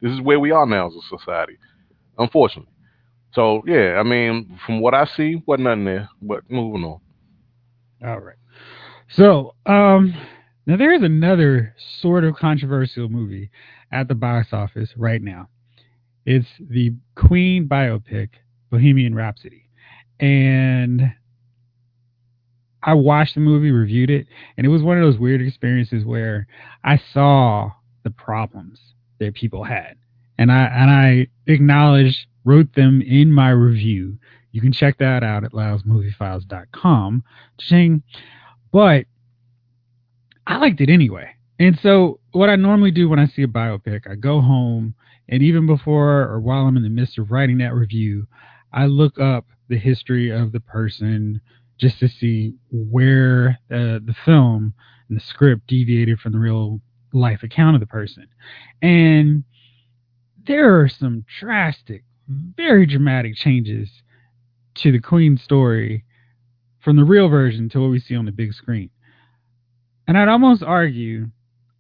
This 0.00 0.12
is 0.12 0.20
where 0.20 0.40
we 0.40 0.50
are 0.50 0.66
now 0.66 0.88
as 0.88 0.94
a 0.94 1.18
society. 1.18 1.58
Unfortunately. 2.18 2.70
So 3.32 3.62
yeah, 3.66 3.96
I 3.98 4.02
mean, 4.02 4.58
from 4.64 4.80
what 4.80 4.94
I 4.94 5.04
see, 5.04 5.42
wasn't 5.46 5.64
nothing 5.64 5.84
there. 5.84 6.08
But 6.22 6.50
moving 6.50 6.84
on. 6.84 7.00
All 8.04 8.20
right. 8.20 8.36
So, 9.10 9.54
um, 9.66 10.14
now 10.66 10.76
there 10.76 10.92
is 10.92 11.02
another 11.02 11.74
sort 12.00 12.24
of 12.24 12.36
controversial 12.36 13.08
movie 13.08 13.50
at 13.92 14.08
the 14.08 14.14
box 14.14 14.48
office 14.52 14.90
right 14.96 15.22
now. 15.22 15.48
It's 16.26 16.48
the 16.58 16.94
Queen 17.16 17.68
biopic, 17.68 18.30
Bohemian 18.70 19.14
Rhapsody. 19.14 19.68
And 20.20 21.12
I 22.82 22.94
watched 22.94 23.34
the 23.34 23.40
movie, 23.40 23.70
reviewed 23.70 24.10
it, 24.10 24.26
and 24.56 24.66
it 24.66 24.70
was 24.70 24.82
one 24.82 24.98
of 24.98 25.04
those 25.04 25.18
weird 25.18 25.40
experiences 25.40 26.04
where 26.04 26.46
I 26.84 27.00
saw 27.12 27.70
the 28.04 28.10
problems 28.10 28.78
that 29.18 29.34
people 29.34 29.64
had. 29.64 29.96
And 30.38 30.50
I 30.52 30.64
and 30.64 30.90
I 30.90 31.28
acknowledged, 31.46 32.26
wrote 32.44 32.74
them 32.74 33.00
in 33.02 33.32
my 33.32 33.50
review 33.50 34.18
You 34.52 34.60
can 34.60 34.72
check 34.72 34.98
that 34.98 35.22
out 35.22 35.44
at 35.44 35.52
loudmoviefiles.com. 35.52 37.24
Ching. 37.58 38.02
But 38.72 39.06
I 40.46 40.58
liked 40.58 40.80
it 40.80 40.90
anyway. 40.90 41.33
And 41.58 41.78
so, 41.80 42.20
what 42.32 42.50
I 42.50 42.56
normally 42.56 42.90
do 42.90 43.08
when 43.08 43.18
I 43.20 43.26
see 43.26 43.42
a 43.42 43.48
biopic, 43.48 44.10
I 44.10 44.16
go 44.16 44.40
home, 44.40 44.94
and 45.28 45.42
even 45.42 45.66
before 45.66 46.22
or 46.22 46.40
while 46.40 46.66
I'm 46.66 46.76
in 46.76 46.82
the 46.82 46.88
midst 46.88 47.18
of 47.18 47.30
writing 47.30 47.58
that 47.58 47.74
review, 47.74 48.26
I 48.72 48.86
look 48.86 49.20
up 49.20 49.46
the 49.68 49.78
history 49.78 50.30
of 50.30 50.52
the 50.52 50.60
person 50.60 51.40
just 51.78 51.98
to 52.00 52.08
see 52.08 52.54
where 52.70 53.58
uh, 53.70 54.00
the 54.04 54.14
film 54.24 54.74
and 55.08 55.18
the 55.18 55.22
script 55.24 55.66
deviated 55.66 56.18
from 56.18 56.32
the 56.32 56.38
real 56.38 56.80
life 57.12 57.42
account 57.42 57.76
of 57.76 57.80
the 57.80 57.86
person. 57.86 58.26
And 58.82 59.44
there 60.46 60.80
are 60.80 60.88
some 60.88 61.24
drastic, 61.40 62.04
very 62.28 62.86
dramatic 62.86 63.36
changes 63.36 63.88
to 64.76 64.92
the 64.92 65.00
Queen 65.00 65.38
story 65.38 66.04
from 66.80 66.96
the 66.96 67.04
real 67.04 67.28
version 67.28 67.68
to 67.70 67.80
what 67.80 67.90
we 67.90 68.00
see 68.00 68.16
on 68.16 68.24
the 68.24 68.32
big 68.32 68.52
screen. 68.52 68.90
And 70.06 70.18
I'd 70.18 70.28
almost 70.28 70.62
argue, 70.62 71.28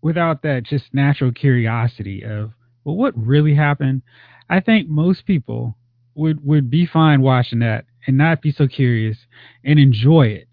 without 0.04 0.42
that 0.42 0.62
just 0.62 0.92
natural 0.92 1.32
curiosity 1.32 2.22
of, 2.22 2.52
well, 2.84 2.94
what 2.94 3.16
really 3.16 3.54
happened? 3.54 4.02
I 4.50 4.60
think 4.60 4.86
most 4.86 5.24
people 5.24 5.76
would 6.14 6.44
would 6.46 6.70
be 6.70 6.86
fine 6.86 7.22
watching 7.22 7.60
that 7.60 7.86
and 8.06 8.18
not 8.18 8.42
be 8.42 8.52
so 8.52 8.68
curious 8.68 9.16
and 9.64 9.80
enjoy 9.80 10.26
it. 10.26 10.46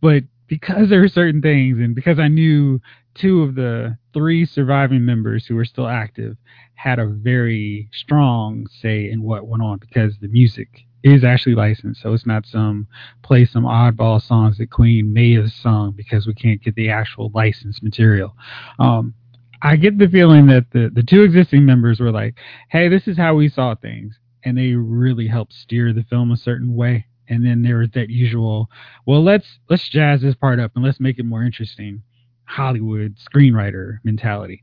But 0.00 0.24
because 0.48 0.88
there 0.88 1.04
are 1.04 1.08
certain 1.08 1.42
things, 1.42 1.78
and 1.78 1.94
because 1.94 2.18
I 2.18 2.28
knew 2.28 2.80
two 3.14 3.42
of 3.42 3.54
the 3.54 3.98
three 4.14 4.46
surviving 4.46 5.04
members 5.04 5.44
who 5.46 5.58
are 5.58 5.66
still 5.66 5.86
active 5.86 6.38
had 6.74 6.98
a 6.98 7.06
very 7.06 7.90
strong 7.92 8.66
say 8.80 9.10
in 9.10 9.22
what 9.22 9.46
went 9.46 9.62
on 9.62 9.78
because 9.78 10.14
the 10.20 10.28
music 10.28 10.68
is 11.02 11.24
actually 11.24 11.54
licensed, 11.54 12.02
so 12.02 12.12
it's 12.12 12.26
not 12.26 12.46
some 12.46 12.86
play 13.22 13.44
some 13.44 13.64
oddball 13.64 14.20
songs 14.20 14.58
that 14.58 14.70
Queen 14.70 15.12
may 15.12 15.34
have 15.34 15.50
sung 15.50 15.92
because 15.92 16.26
we 16.26 16.34
can't 16.34 16.62
get 16.62 16.74
the 16.74 16.90
actual 16.90 17.30
licensed 17.34 17.82
material. 17.82 18.34
Um, 18.78 19.14
I 19.62 19.76
get 19.76 19.98
the 19.98 20.08
feeling 20.08 20.46
that 20.46 20.66
the 20.72 20.90
the 20.92 21.02
two 21.02 21.22
existing 21.22 21.64
members 21.64 22.00
were 22.00 22.12
like, 22.12 22.38
"Hey, 22.68 22.88
this 22.88 23.06
is 23.08 23.16
how 23.16 23.34
we 23.34 23.48
saw 23.48 23.74
things," 23.74 24.18
and 24.44 24.56
they 24.56 24.72
really 24.74 25.26
helped 25.26 25.52
steer 25.52 25.92
the 25.92 26.04
film 26.04 26.30
a 26.32 26.36
certain 26.36 26.74
way. 26.74 27.06
And 27.28 27.44
then 27.44 27.62
there 27.62 27.78
was 27.78 27.90
that 27.90 28.08
usual, 28.08 28.70
"Well, 29.06 29.22
let's 29.22 29.58
let's 29.68 29.88
jazz 29.88 30.22
this 30.22 30.34
part 30.34 30.60
up 30.60 30.72
and 30.74 30.84
let's 30.84 31.00
make 31.00 31.18
it 31.18 31.24
more 31.24 31.44
interesting." 31.44 32.02
Hollywood 32.44 33.16
screenwriter 33.16 33.98
mentality. 34.04 34.62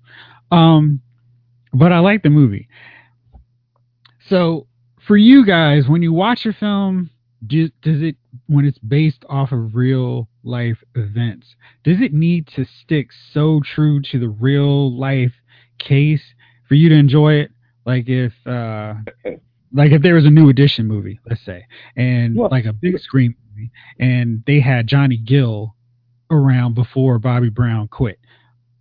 Um, 0.52 1.02
but 1.72 1.92
I 1.92 2.00
like 2.00 2.24
the 2.24 2.32
movie. 2.32 2.68
So 4.28 4.68
for 5.08 5.18
you 5.18 5.46
guys, 5.46 5.88
when 5.88 6.02
you 6.02 6.14
watch 6.14 6.46
a 6.46 6.54
film, 6.54 7.10
do, 7.48 7.70
does 7.82 8.02
it 8.02 8.16
when 8.48 8.66
it's 8.66 8.80
based 8.80 9.24
off 9.30 9.52
of 9.52 9.76
real 9.76 10.28
life 10.44 10.78
events, 10.96 11.56
does 11.84 12.02
it 12.02 12.14
need 12.14 12.48
to 12.56 12.66
stick 12.84 13.10
so 13.34 13.62
true 13.64 14.02
to 14.12 14.20
the 14.20 14.30
real 14.30 14.98
life 14.98 15.34
case 15.80 16.24
for 16.68 16.76
you 16.76 16.90
to 16.90 16.96
enjoy 16.96 17.34
it? 17.34 17.52
Like 17.86 18.06
if 18.08 18.34
uh 18.48 18.96
like 19.74 19.92
if 19.92 20.02
there 20.02 20.16
was 20.16 20.26
a 20.26 20.30
new 20.30 20.50
edition 20.50 20.88
movie, 20.88 21.20
let's 21.30 21.44
say, 21.46 21.66
and 21.96 22.36
Well- 22.36 22.50
like 22.52 22.66
a 22.66 22.74
big 22.74 23.00
screen 23.00 23.36
movie, 23.50 23.72
and 24.00 24.44
they 24.48 24.60
had 24.60 24.88
Johnny 24.88 25.18
Gill 25.18 25.76
around 26.32 26.74
before 26.74 27.20
Bobby 27.20 27.50
Brown 27.50 27.88
quit, 27.88 28.20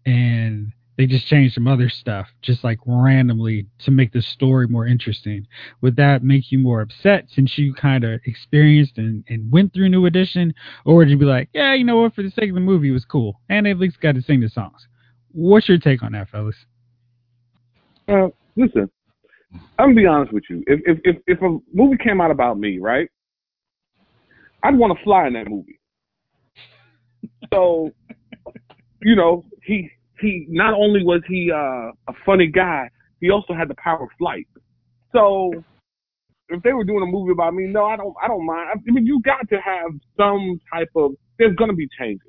and 0.07 0.73
they 0.97 1.07
just 1.07 1.27
changed 1.27 1.55
some 1.55 1.67
other 1.67 1.89
stuff, 1.89 2.29
just 2.43 2.63
like 2.63 2.79
randomly 2.87 3.67
to 3.85 3.91
make 3.91 4.13
the 4.13 4.23
story 4.23 4.69
more 4.69 4.87
interesting. 4.87 5.47
Would 5.81 5.97
that 5.97 6.23
make 6.23 6.53
you 6.53 6.59
more 6.59 6.81
upset 6.81 7.27
since 7.35 7.59
you 7.59 7.75
kind 7.75 8.05
of 8.05 8.21
experienced 8.27 8.99
and, 8.99 9.25
and 9.29 9.51
went 9.51 9.75
through 9.75 9.89
New 9.89 10.07
Edition, 10.07 10.55
or 10.85 10.97
would 10.97 11.11
you 11.11 11.19
be 11.19 11.25
like, 11.25 11.49
yeah, 11.53 11.75
you 11.75 11.85
know 11.85 12.03
what, 12.03 12.15
for 12.15 12.23
the 12.23 12.31
sake 12.31 12.49
of 12.49 12.55
the 12.55 12.61
movie, 12.61 12.91
it 12.91 12.93
was 12.93 13.05
cool, 13.05 13.41
and 13.49 13.67
they 13.67 13.71
at 13.71 13.79
least 13.79 14.01
got 14.01 14.15
to 14.15 14.23
sing 14.23 14.41
the 14.41 14.49
songs? 14.49 14.87
What's 15.33 15.69
your 15.69 15.79
take 15.79 16.03
on 16.03 16.13
that, 16.13 16.29
fellas? 16.29 16.57
Uh, 18.07 18.29
listen, 18.57 18.89
I'm 19.79 19.89
gonna 19.89 19.95
be 19.95 20.07
honest 20.07 20.33
with 20.33 20.45
you. 20.49 20.63
If 20.67 20.81
if 20.87 20.99
if, 21.05 21.17
if 21.27 21.43
a 21.43 21.59
movie 21.73 21.97
came 21.97 22.21
out 22.21 22.31
about 22.31 22.59
me, 22.59 22.79
right, 22.79 23.09
I'd 24.63 24.77
want 24.77 24.97
to 24.97 25.05
fly 25.05 25.27
in 25.27 25.33
that 25.33 25.49
movie. 25.49 25.81
So, 27.53 27.91
you 29.03 29.17
know, 29.17 29.45
he 29.65 29.91
he 30.20 30.46
not 30.48 30.74
only 30.74 31.03
was 31.05 31.22
he 31.29 31.50
uh, 31.50 31.90
a 32.09 32.12
funny 32.24 32.46
guy, 32.46 32.88
he 33.20 33.31
also 33.31 33.55
had 33.55 33.68
the 33.68 33.74
power 33.77 34.03
of 34.05 34.09
flight. 34.18 34.46
So, 35.12 35.53
if 36.48 36.62
they 36.62 36.72
were 36.72 36.85
doing 36.85 37.03
a 37.03 37.07
movie 37.07 37.33
about 37.33 37.55
me, 37.55 37.66
no, 37.66 37.85
I 37.85 37.96
don't 37.96 38.14
I 38.22 38.29
don't 38.29 38.44
mind. 38.44 38.81
I 38.88 38.90
mean, 38.92 39.07
you 39.07 39.20
got 39.22 39.48
to 39.48 39.57
have 39.61 39.90
some 40.16 40.61
type 40.72 40.90
of. 40.96 41.12
There's 41.38 41.57
gonna 41.57 41.72
be 41.74 41.88
changes. 41.98 42.29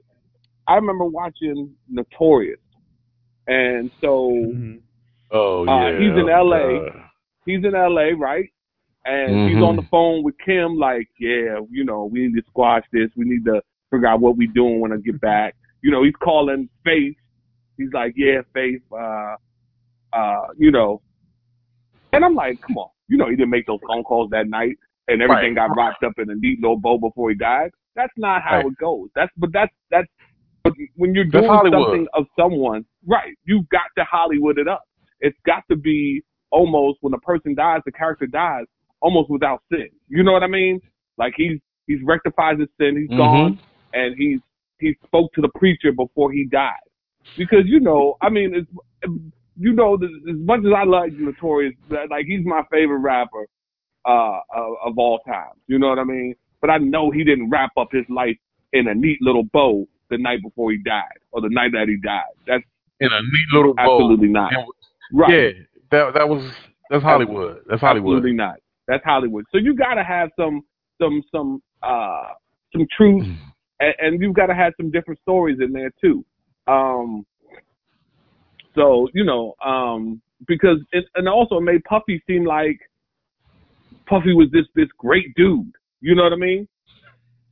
I 0.67 0.75
remember 0.75 1.05
watching 1.05 1.73
Notorious, 1.89 2.59
and 3.47 3.91
so. 4.01 4.53
Oh 5.31 5.67
Uh, 5.67 5.89
yeah. 5.91 5.97
he's 5.99 6.17
in 6.17 6.27
LA. 6.27 6.79
God. 6.79 7.03
he's 7.45 7.63
in 7.63 7.71
LA, 7.73 8.11
right? 8.17 8.49
And 9.05 9.49
he's 9.49 9.57
Mhm. 9.57 9.67
on 9.67 9.75
the 9.75 9.83
phone 9.83 10.23
with 10.23 10.35
Kim, 10.43 10.77
like, 10.77 11.07
yeah, 11.19 11.59
you 11.69 11.83
know, 11.83 12.05
we 12.05 12.21
need 12.27 12.35
to 12.35 12.43
squash 12.49 12.83
this. 12.91 13.09
We 13.15 13.25
need 13.25 13.45
to 13.45 13.61
figure 13.91 14.07
out 14.07 14.19
what 14.19 14.35
we're 14.37 14.51
doing 14.53 14.79
when 14.79 14.91
I 14.93 14.97
get 14.97 15.19
back. 15.21 15.55
You 15.83 15.91
know, 15.91 16.03
he's 16.03 16.15
calling 16.15 16.69
Faith. 16.83 17.15
He's 17.77 17.91
like, 17.93 18.13
yeah, 18.15 18.41
Faith, 18.53 18.81
uh, 18.91 19.35
uh, 20.13 20.47
you 20.57 20.71
know. 20.71 21.01
And 22.13 22.23
I'm 22.23 22.35
like, 22.35 22.59
come 22.65 22.77
on, 22.77 22.89
you 23.07 23.17
know, 23.17 23.29
he 23.29 23.35
didn't 23.35 23.49
make 23.49 23.67
those 23.67 23.79
phone 23.87 24.03
calls 24.03 24.29
that 24.31 24.47
night, 24.47 24.77
and 25.07 25.21
everything 25.21 25.53
got 25.55 25.75
wrapped 25.75 26.03
up 26.03 26.13
in 26.17 26.29
a 26.29 26.35
neat 26.35 26.61
little 26.61 26.77
bow 26.79 26.97
before 26.97 27.29
he 27.29 27.35
died. 27.35 27.71
That's 27.95 28.13
not 28.17 28.41
how 28.41 28.57
Right. 28.57 28.65
it 28.67 28.77
goes. 28.77 29.09
That's 29.15 29.31
but 29.37 29.51
that's 29.53 29.73
that's 29.91 30.07
but 30.63 30.73
when 30.95 31.13
you're 31.13 31.25
doing 31.25 31.45
something 31.71 32.07
of 32.13 32.25
someone, 32.37 32.85
right? 33.05 33.35
You've 33.45 33.69
got 33.69 33.87
to 33.97 34.03
Hollywood 34.05 34.57
it 34.57 34.67
up. 34.67 34.83
It's 35.19 35.37
got 35.45 35.63
to 35.69 35.75
be 35.75 36.23
almost 36.51 36.97
when 37.01 37.13
a 37.13 37.19
person 37.19 37.53
dies, 37.55 37.81
the 37.85 37.91
character 37.91 38.25
dies 38.27 38.65
almost 39.01 39.29
without 39.29 39.61
sin. 39.71 39.89
You 40.07 40.23
know 40.23 40.31
what 40.31 40.43
I 40.43 40.47
mean? 40.47 40.79
Like 41.17 41.33
he's 41.37 41.59
he's 41.87 41.99
rectified 42.03 42.59
his 42.59 42.69
sin, 42.79 42.97
he's 42.97 43.09
Mhm. 43.11 43.17
gone, 43.17 43.59
and 43.93 44.15
he's 44.17 44.39
he 44.79 44.95
spoke 45.05 45.31
to 45.33 45.41
the 45.41 45.49
preacher 45.49 45.91
before 45.91 46.31
he 46.31 46.45
died. 46.45 46.73
Because 47.37 47.63
you 47.65 47.79
know, 47.79 48.15
I 48.21 48.29
mean, 48.29 48.53
it's, 48.55 49.11
you 49.57 49.73
know, 49.73 49.95
as 49.95 50.01
as 50.29 50.35
much 50.37 50.59
as 50.59 50.71
I 50.75 50.83
like 50.83 51.13
Notorious, 51.13 51.73
like 51.89 52.25
he's 52.25 52.45
my 52.45 52.61
favorite 52.71 52.99
rapper 52.99 53.47
uh, 54.05 54.39
of, 54.55 54.73
of 54.85 54.97
all 54.97 55.19
time. 55.25 55.53
You 55.67 55.79
know 55.79 55.89
what 55.89 55.99
I 55.99 56.03
mean? 56.03 56.35
But 56.61 56.69
I 56.69 56.77
know 56.77 57.11
he 57.11 57.23
didn't 57.23 57.49
wrap 57.49 57.71
up 57.77 57.89
his 57.91 58.05
life 58.09 58.37
in 58.73 58.87
a 58.87 58.93
neat 58.95 59.17
little 59.21 59.43
bow 59.53 59.87
the 60.09 60.17
night 60.17 60.41
before 60.43 60.71
he 60.71 60.77
died 60.83 61.17
or 61.31 61.41
the 61.41 61.49
night 61.49 61.71
that 61.73 61.87
he 61.87 61.97
died. 62.03 62.23
That's 62.47 62.63
in 62.99 63.09
a 63.11 63.21
neat 63.21 63.47
little 63.53 63.73
bow. 63.73 63.81
absolutely 63.97 64.27
not. 64.29 64.53
And- 64.53 64.65
Right. 65.13 65.31
Yeah, 65.31 65.49
that 65.91 66.13
that 66.15 66.27
was 66.27 66.51
that's 66.89 67.03
Hollywood. 67.03 67.61
That's 67.69 67.79
Hollywood. 67.79 68.13
Absolutely 68.17 68.33
not. 68.33 68.55
That's 68.87 69.03
Hollywood. 69.03 69.45
So 69.51 69.59
you 69.59 69.75
gotta 69.75 70.03
have 70.03 70.29
some 70.35 70.63
some 70.99 71.21
some 71.31 71.61
uh 71.83 72.29
some 72.73 72.87
truth 72.97 73.27
and, 73.79 73.93
and 73.99 74.21
you've 74.21 74.33
gotta 74.33 74.55
have 74.55 74.73
some 74.77 74.89
different 74.89 75.19
stories 75.21 75.59
in 75.61 75.71
there 75.73 75.91
too. 76.01 76.25
Um 76.67 77.25
so, 78.75 79.07
you 79.13 79.23
know, 79.23 79.53
um 79.65 80.21
because 80.47 80.77
it 80.91 81.05
and 81.15 81.27
also 81.27 81.57
it 81.57 81.61
made 81.61 81.83
Puffy 81.85 82.21
seem 82.27 82.45
like 82.45 82.79
Puffy 84.07 84.33
was 84.33 84.49
this 84.51 84.65
this 84.75 84.89
great 84.97 85.33
dude. 85.35 85.71
You 86.01 86.15
know 86.15 86.23
what 86.23 86.33
I 86.33 86.37
mean? 86.37 86.67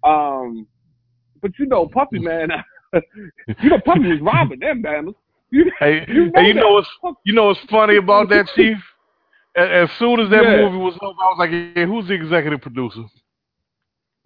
Um 0.04 0.68
but 1.42 1.52
you 1.60 1.66
know, 1.66 1.88
Puffy 1.88 2.20
man 2.20 2.50
you 3.62 3.70
know 3.70 3.80
Puffy 3.86 4.08
was 4.08 4.22
robbing 4.22 4.60
them 4.60 4.82
man. 4.82 5.14
You, 5.52 5.72
Hey, 5.80 6.06
you 6.08 6.32
know 6.32 6.42
hey, 6.42 6.48
you 6.48 6.54
know 6.54 6.74
what's 6.74 6.90
you 7.26 7.34
know 7.34 7.46
what's 7.46 7.60
funny 7.70 7.98
about 7.98 8.30
that, 8.30 8.48
Chief? 8.56 8.78
As 9.56 9.90
soon 10.00 10.20
as 10.20 10.30
that 10.32 10.46
Yeah. 10.46 10.58
movie 10.58 10.78
was 10.78 10.98
over, 11.02 11.20
I 11.22 11.26
was 11.28 11.38
like, 11.40 11.52
yeah, 11.52 11.70
"Who's 11.86 11.88
the 11.90 11.94
executive 11.96 12.42
producer? 12.42 12.84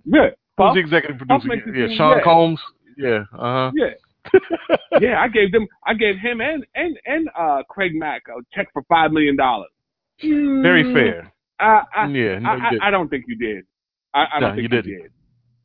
Yeah. 0.06 0.30
Who's 0.48 0.64
the 0.74 0.80
executive 0.80 1.18
producer? 1.18 1.48
makes 1.48 1.66
Yeah, 1.74 1.88
Sean 1.88 2.10
yeah. 2.10 2.22
Combs. 2.22 2.62
Yeah, 2.98 3.24
uh 3.34 3.72
huh. 3.72 3.72
Yeah. 3.74 3.94
yeah, 5.02 5.20
I 5.22 5.28
gave 5.28 5.52
them, 5.52 5.68
I 5.86 5.94
gave 5.94 6.18
him 6.20 6.42
and 6.42 6.66
and 6.76 6.98
and 7.06 7.30
uh 7.38 7.64
Craig 7.70 7.92
Mack 7.96 8.24
a 8.30 8.42
check 8.54 8.68
for 8.74 8.84
five 8.90 9.12
million 9.12 9.36
dollars. 9.36 9.70
Very 10.22 10.94
fair. 10.94 11.32
I 11.60 11.82
I, 11.96 12.08
Yeah, 12.08 12.40
no, 12.40 12.50
I, 12.50 12.54
I. 12.54 12.88
I 12.88 12.92
don't 12.92 13.10
think 13.10 13.26
you 13.28 13.36
did. 13.38 13.66
I, 14.14 14.26
I 14.34 14.40
No, 14.40 14.48
don't 14.48 14.56
think 14.58 14.72
you 14.72 14.78
you, 14.78 14.82
didn't. 14.82 15.02
did. 15.04 15.12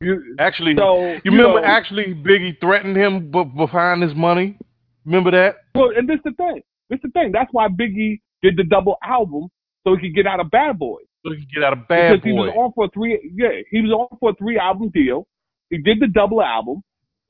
You, 0.01 0.35
Actually, 0.39 0.75
so 0.77 1.13
you 1.23 1.31
remember 1.31 1.61
know, 1.61 1.65
actually 1.65 2.13
Biggie 2.13 2.59
threatened 2.59 2.97
him 2.97 3.31
b- 3.31 3.51
behind 3.55 4.03
his 4.03 4.13
money. 4.13 4.57
Remember 5.05 5.31
that? 5.31 5.55
Well, 5.75 5.91
and 5.95 6.07
this 6.07 6.19
the 6.25 6.31
thing. 6.33 6.61
This 6.89 6.99
the 7.03 7.09
thing. 7.09 7.31
That's 7.31 7.49
why 7.51 7.67
Biggie 7.67 8.19
did 8.41 8.57
the 8.57 8.63
double 8.65 8.97
album 9.03 9.47
so 9.85 9.95
he 9.95 10.09
could 10.09 10.15
get 10.15 10.27
out 10.27 10.39
of 10.39 10.51
Bad 10.51 10.77
Boys. 10.77 11.05
So 11.25 11.31
he 11.31 11.39
could 11.39 11.53
get 11.53 11.63
out 11.63 11.73
of 11.73 11.87
Bad 11.87 12.11
because 12.19 12.25
he 12.25 12.33
was 12.33 12.51
on 12.55 12.71
for 12.75 12.85
a 12.85 12.89
three. 12.89 13.31
Yeah, 13.33 13.61
he 13.71 13.81
was 13.81 13.91
on 13.91 14.17
for 14.19 14.31
a 14.31 14.35
three 14.35 14.57
album 14.57 14.89
deal. 14.93 15.25
He 15.69 15.77
did 15.77 15.99
the 15.99 16.07
double 16.07 16.41
album 16.41 16.83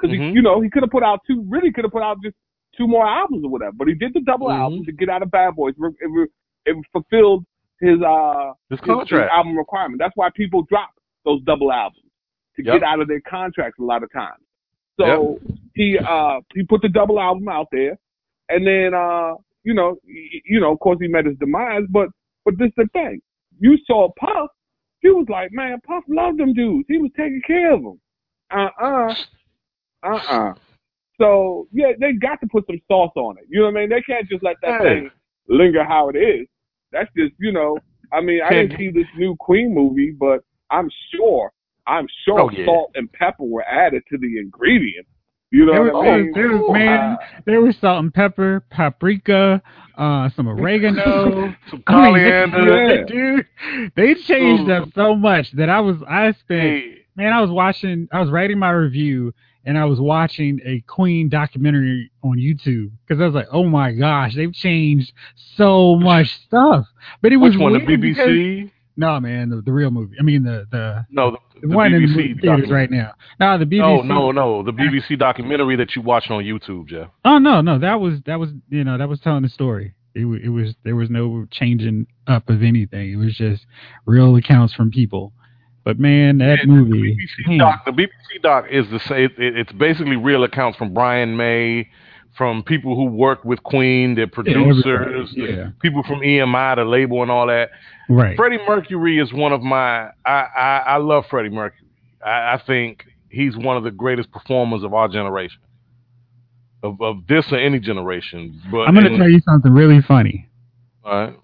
because 0.03 0.15
Mhm. 0.17 0.33
you 0.33 0.41
know, 0.41 0.61
he 0.61 0.69
could 0.69 0.83
have 0.83 0.91
put 0.91 1.03
out 1.03 1.21
two. 1.25 1.43
Really, 1.49 1.71
could 1.71 1.85
have 1.85 1.91
put 1.91 2.03
out 2.03 2.21
just 2.21 2.35
two 2.77 2.87
more 2.87 3.05
albums 3.07 3.43
or 3.45 3.49
whatever. 3.49 3.73
But 3.77 3.87
he 3.87 3.93
did 3.95 4.13
the 4.13 4.21
double 4.21 4.47
Mhm. 4.47 4.59
album 4.59 4.85
to 4.85 4.91
get 4.91 5.09
out 5.09 5.23
of 5.23 5.31
Bad 5.31 5.55
Boys. 5.55 5.73
It, 5.77 5.95
it, 6.01 6.29
it 6.65 6.85
fulfilled 6.91 7.45
his 7.79 8.01
uh 8.01 8.53
His 8.69 8.79
his, 8.79 8.87
his 8.87 8.95
contract. 8.95 9.31
album 9.33 9.57
requirement. 9.57 9.99
That's 9.99 10.15
why 10.15 10.29
people 10.35 10.63
drop 10.63 10.89
those 11.25 11.41
double 11.43 11.71
albums 11.71 12.03
to 12.55 12.63
Yep. 12.63 12.73
get 12.79 12.83
out 12.83 12.99
of 12.99 13.07
their 13.07 13.21
contracts 13.21 13.79
a 13.79 13.83
lot 13.83 14.03
of 14.03 14.11
times. 14.11 14.43
So 14.99 15.39
he 15.75 15.97
uh 15.97 16.41
he 16.53 16.63
put 16.63 16.81
the 16.81 16.89
double 16.89 17.19
album 17.19 17.47
out 17.49 17.67
there, 17.71 17.97
and 18.49 18.65
then 18.65 18.93
uh 18.93 19.35
you 19.63 19.73
know 19.73 19.97
you 20.05 20.59
know 20.59 20.71
of 20.71 20.79
course 20.79 20.99
he 21.01 21.07
met 21.07 21.25
his 21.25 21.37
demise, 21.39 21.83
but 21.89 22.09
but 22.45 22.57
this 22.57 22.67
is 22.67 22.73
the 22.77 22.87
thing, 22.93 23.21
you 23.59 23.77
saw 23.85 24.09
Puff, 24.19 24.49
he 25.01 25.09
was 25.09 25.25
like 25.29 25.51
man 25.51 25.79
Puff 25.85 26.03
loved 26.07 26.37
them 26.39 26.53
dudes, 26.53 26.85
he 26.87 26.97
was 26.99 27.11
taking 27.17 27.41
care 27.47 27.73
of 27.73 27.81
them. 27.83 27.99
Uh 28.51 28.69
uh, 28.79 28.85
uh 28.85 29.15
uh. 30.03 30.15
Uh. 30.29 30.53
So 31.19 31.67
yeah, 31.71 31.91
they 31.99 32.13
got 32.13 32.39
to 32.41 32.47
put 32.51 32.65
some 32.67 32.79
sauce 32.87 33.11
on 33.15 33.37
it. 33.37 33.45
You 33.49 33.59
know 33.61 33.67
what 33.67 33.77
I 33.77 33.81
mean? 33.81 33.89
They 33.89 34.01
can't 34.01 34.27
just 34.27 34.43
let 34.43 34.55
that 34.61 34.81
Hey. 34.81 34.87
thing 35.01 35.11
linger 35.47 35.83
how 35.83 36.09
it 36.09 36.15
is. 36.17 36.47
That's 36.91 37.09
just 37.17 37.33
you 37.39 37.51
know. 37.51 37.77
I 38.11 38.21
mean, 38.21 38.41
I 38.43 38.49
didn't 38.51 38.77
see 38.77 38.89
this 38.91 39.07
new 39.17 39.35
Queen 39.39 39.73
movie, 39.73 40.11
but 40.11 40.41
I'm 40.69 40.89
sure, 41.13 41.51
I'm 41.87 42.07
sure 42.25 42.41
Oh, 42.41 42.49
yeah. 42.51 42.65
salt 42.65 42.91
and 42.95 43.11
pepper 43.13 43.43
were 43.43 43.63
added 43.63 44.03
to 44.11 44.17
the 44.19 44.37
ingredients. 44.39 45.09
You 45.51 45.65
know 45.65 45.73
There 45.73 45.83
what 45.85 45.93
was, 45.93 46.13
I 46.13 46.17
mean? 46.17 46.31
there 46.33 46.47
was 46.49 46.73
man, 46.73 47.17
there 47.45 47.61
was 47.61 47.75
salt 47.77 48.03
and 48.03 48.13
pepper, 48.13 48.63
paprika, 48.71 49.61
uh, 49.97 50.29
some 50.35 50.47
oregano. 50.53 51.53
Some 51.69 51.83
I 51.87 52.11
mean, 52.11 52.13
coriander. 52.13 52.95
Yeah. 52.95 53.03
dude, 53.07 53.91
they 53.95 54.13
changed 54.15 54.69
up 54.71 54.89
so 54.95 55.15
much 55.15 55.51
that 55.53 55.69
I 55.69 55.79
was 55.79 55.97
I 56.07 56.31
spent 56.33 56.61
Hey, 56.61 56.97
man, 57.15 57.33
I 57.33 57.41
was 57.41 57.49
watching, 57.51 58.07
I 58.11 58.19
was 58.19 58.29
writing 58.31 58.57
my 58.59 58.71
review, 58.71 59.33
and 59.65 59.77
I 59.77 59.85
was 59.85 59.99
watching 59.99 60.59
a 60.65 60.81
Queen 60.81 61.29
documentary 61.29 62.11
on 62.23 62.37
YouTube 62.37 62.91
because 63.07 63.21
I 63.21 63.25
was 63.25 63.33
like, 63.35 63.47
oh 63.51 63.63
my 63.65 63.91
gosh, 63.93 64.35
they've 64.35 64.53
changed 64.53 65.13
so 65.55 65.95
much 65.95 66.27
stuff. 66.45 66.85
But 67.21 67.31
it 67.33 67.37
was 67.37 67.53
which 67.53 67.61
one? 67.61 67.73
The 67.73 67.85
weird 67.85 68.01
because- 68.01 68.27
BBC? 68.27 68.71
no, 68.97 69.19
man, 69.19 69.49
the, 69.49 69.61
the 69.61 69.71
real 69.71 69.89
movie. 69.91 70.15
I 70.19 70.23
mean, 70.23 70.43
the 70.43 70.67
the, 70.71 71.05
No, 71.09 71.31
the, 71.31 71.37
the, 71.61 71.67
the 71.67 71.75
one 71.75 71.93
in 71.93 72.01
the 72.01 72.07
BBC 72.07 72.41
theaters 72.41 72.69
right 72.69 72.91
now. 72.91 73.13
No, 73.39 73.57
the 73.57 73.65
BBC. 73.65 74.05
No, 74.05 74.31
no, 74.31 74.31
no. 74.31 74.63
The 74.63 74.71
BBC 74.73 75.17
documentary 75.17 75.75
that 75.77 75.95
you 75.95 76.01
watched 76.01 76.29
on 76.29 76.43
YouTube, 76.43 76.87
Jeff. 76.87 77.07
Oh 77.25 77.37
no, 77.39 77.61
no, 77.61 77.79
that 77.79 77.99
was 77.99 78.19
that 78.25 78.39
was 78.39 78.49
you 78.69 78.83
know 78.83 78.97
that 78.97 79.09
was 79.09 79.19
telling 79.21 79.43
the 79.43 79.49
story. 79.49 79.93
It, 80.15 80.25
it 80.25 80.49
was 80.49 80.75
there 80.83 80.95
was 80.95 81.09
no 81.09 81.47
changing 81.49 82.05
up 82.27 82.47
of 82.49 82.61
anything. 82.61 83.13
It 83.13 83.15
was 83.15 83.33
just 83.35 83.65
real 84.05 84.35
accounts 84.35 84.73
from 84.73 84.91
people. 84.91 85.33
But 85.83 85.99
man, 85.99 86.37
that 86.39 86.59
Yeah, 86.59 86.65
movie. 86.65 87.15
BBC 87.15 87.47
man. 87.49 87.57
doc. 87.59 87.85
The 87.85 87.91
BBC 87.91 88.41
doc 88.41 88.65
is 88.71 88.89
the 88.89 88.99
same. 88.99 89.29
It, 89.37 89.57
it's 89.57 89.71
basically 89.73 90.15
real 90.15 90.43
accounts 90.43 90.77
from 90.77 90.93
Brian 90.93 91.35
May, 91.35 91.89
from 92.37 92.63
people 92.63 92.95
who 92.95 93.05
worked 93.05 93.45
with 93.45 93.61
Queen, 93.63 94.15
their 94.15 94.27
producers, 94.27 95.31
the 95.35 95.41
yeah. 95.41 95.69
people 95.81 96.01
from 96.03 96.19
EMI, 96.21 96.75
the 96.77 96.85
label, 96.85 97.21
and 97.21 97.29
all 97.29 97.47
that. 97.47 97.69
Right. 98.09 98.35
Freddie 98.37 98.59
Mercury 98.67 99.19
is 99.19 99.33
one 99.33 99.51
of 99.51 99.61
my. 99.61 100.09
I 100.25 100.47
I, 100.57 100.83
I 100.87 100.97
love 100.97 101.25
Freddie 101.29 101.49
Mercury. 101.49 101.87
I, 102.25 102.53
I 102.53 102.61
think 102.65 103.05
he's 103.29 103.57
one 103.57 103.75
of 103.77 103.83
the 103.83 103.91
greatest 103.91 104.31
performers 104.31 104.83
of 104.83 104.93
our 104.93 105.07
generation, 105.09 105.59
of 106.81 107.01
of 107.01 107.27
this 107.27 107.51
or 107.51 107.57
any 107.57 107.79
generation. 107.79 108.59
But 108.71 108.87
I'm 108.87 108.95
gonna 108.95 109.17
tell 109.17 109.29
you 109.29 109.41
something 109.41 109.73
really 109.73 110.01
funny. 110.01 110.47
all 111.03 111.13
right. 111.25 111.35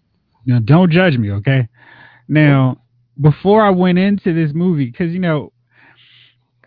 Now, 0.45 0.59
don't 0.59 0.89
judge 0.91 1.17
me, 1.17 1.31
okay? 1.31 1.67
Now, 2.29 2.81
before 3.19 3.63
I 3.63 3.69
went 3.69 3.97
into 3.97 4.33
this 4.33 4.53
movie, 4.53 4.85
because 4.85 5.11
you 5.11 5.19
know, 5.19 5.51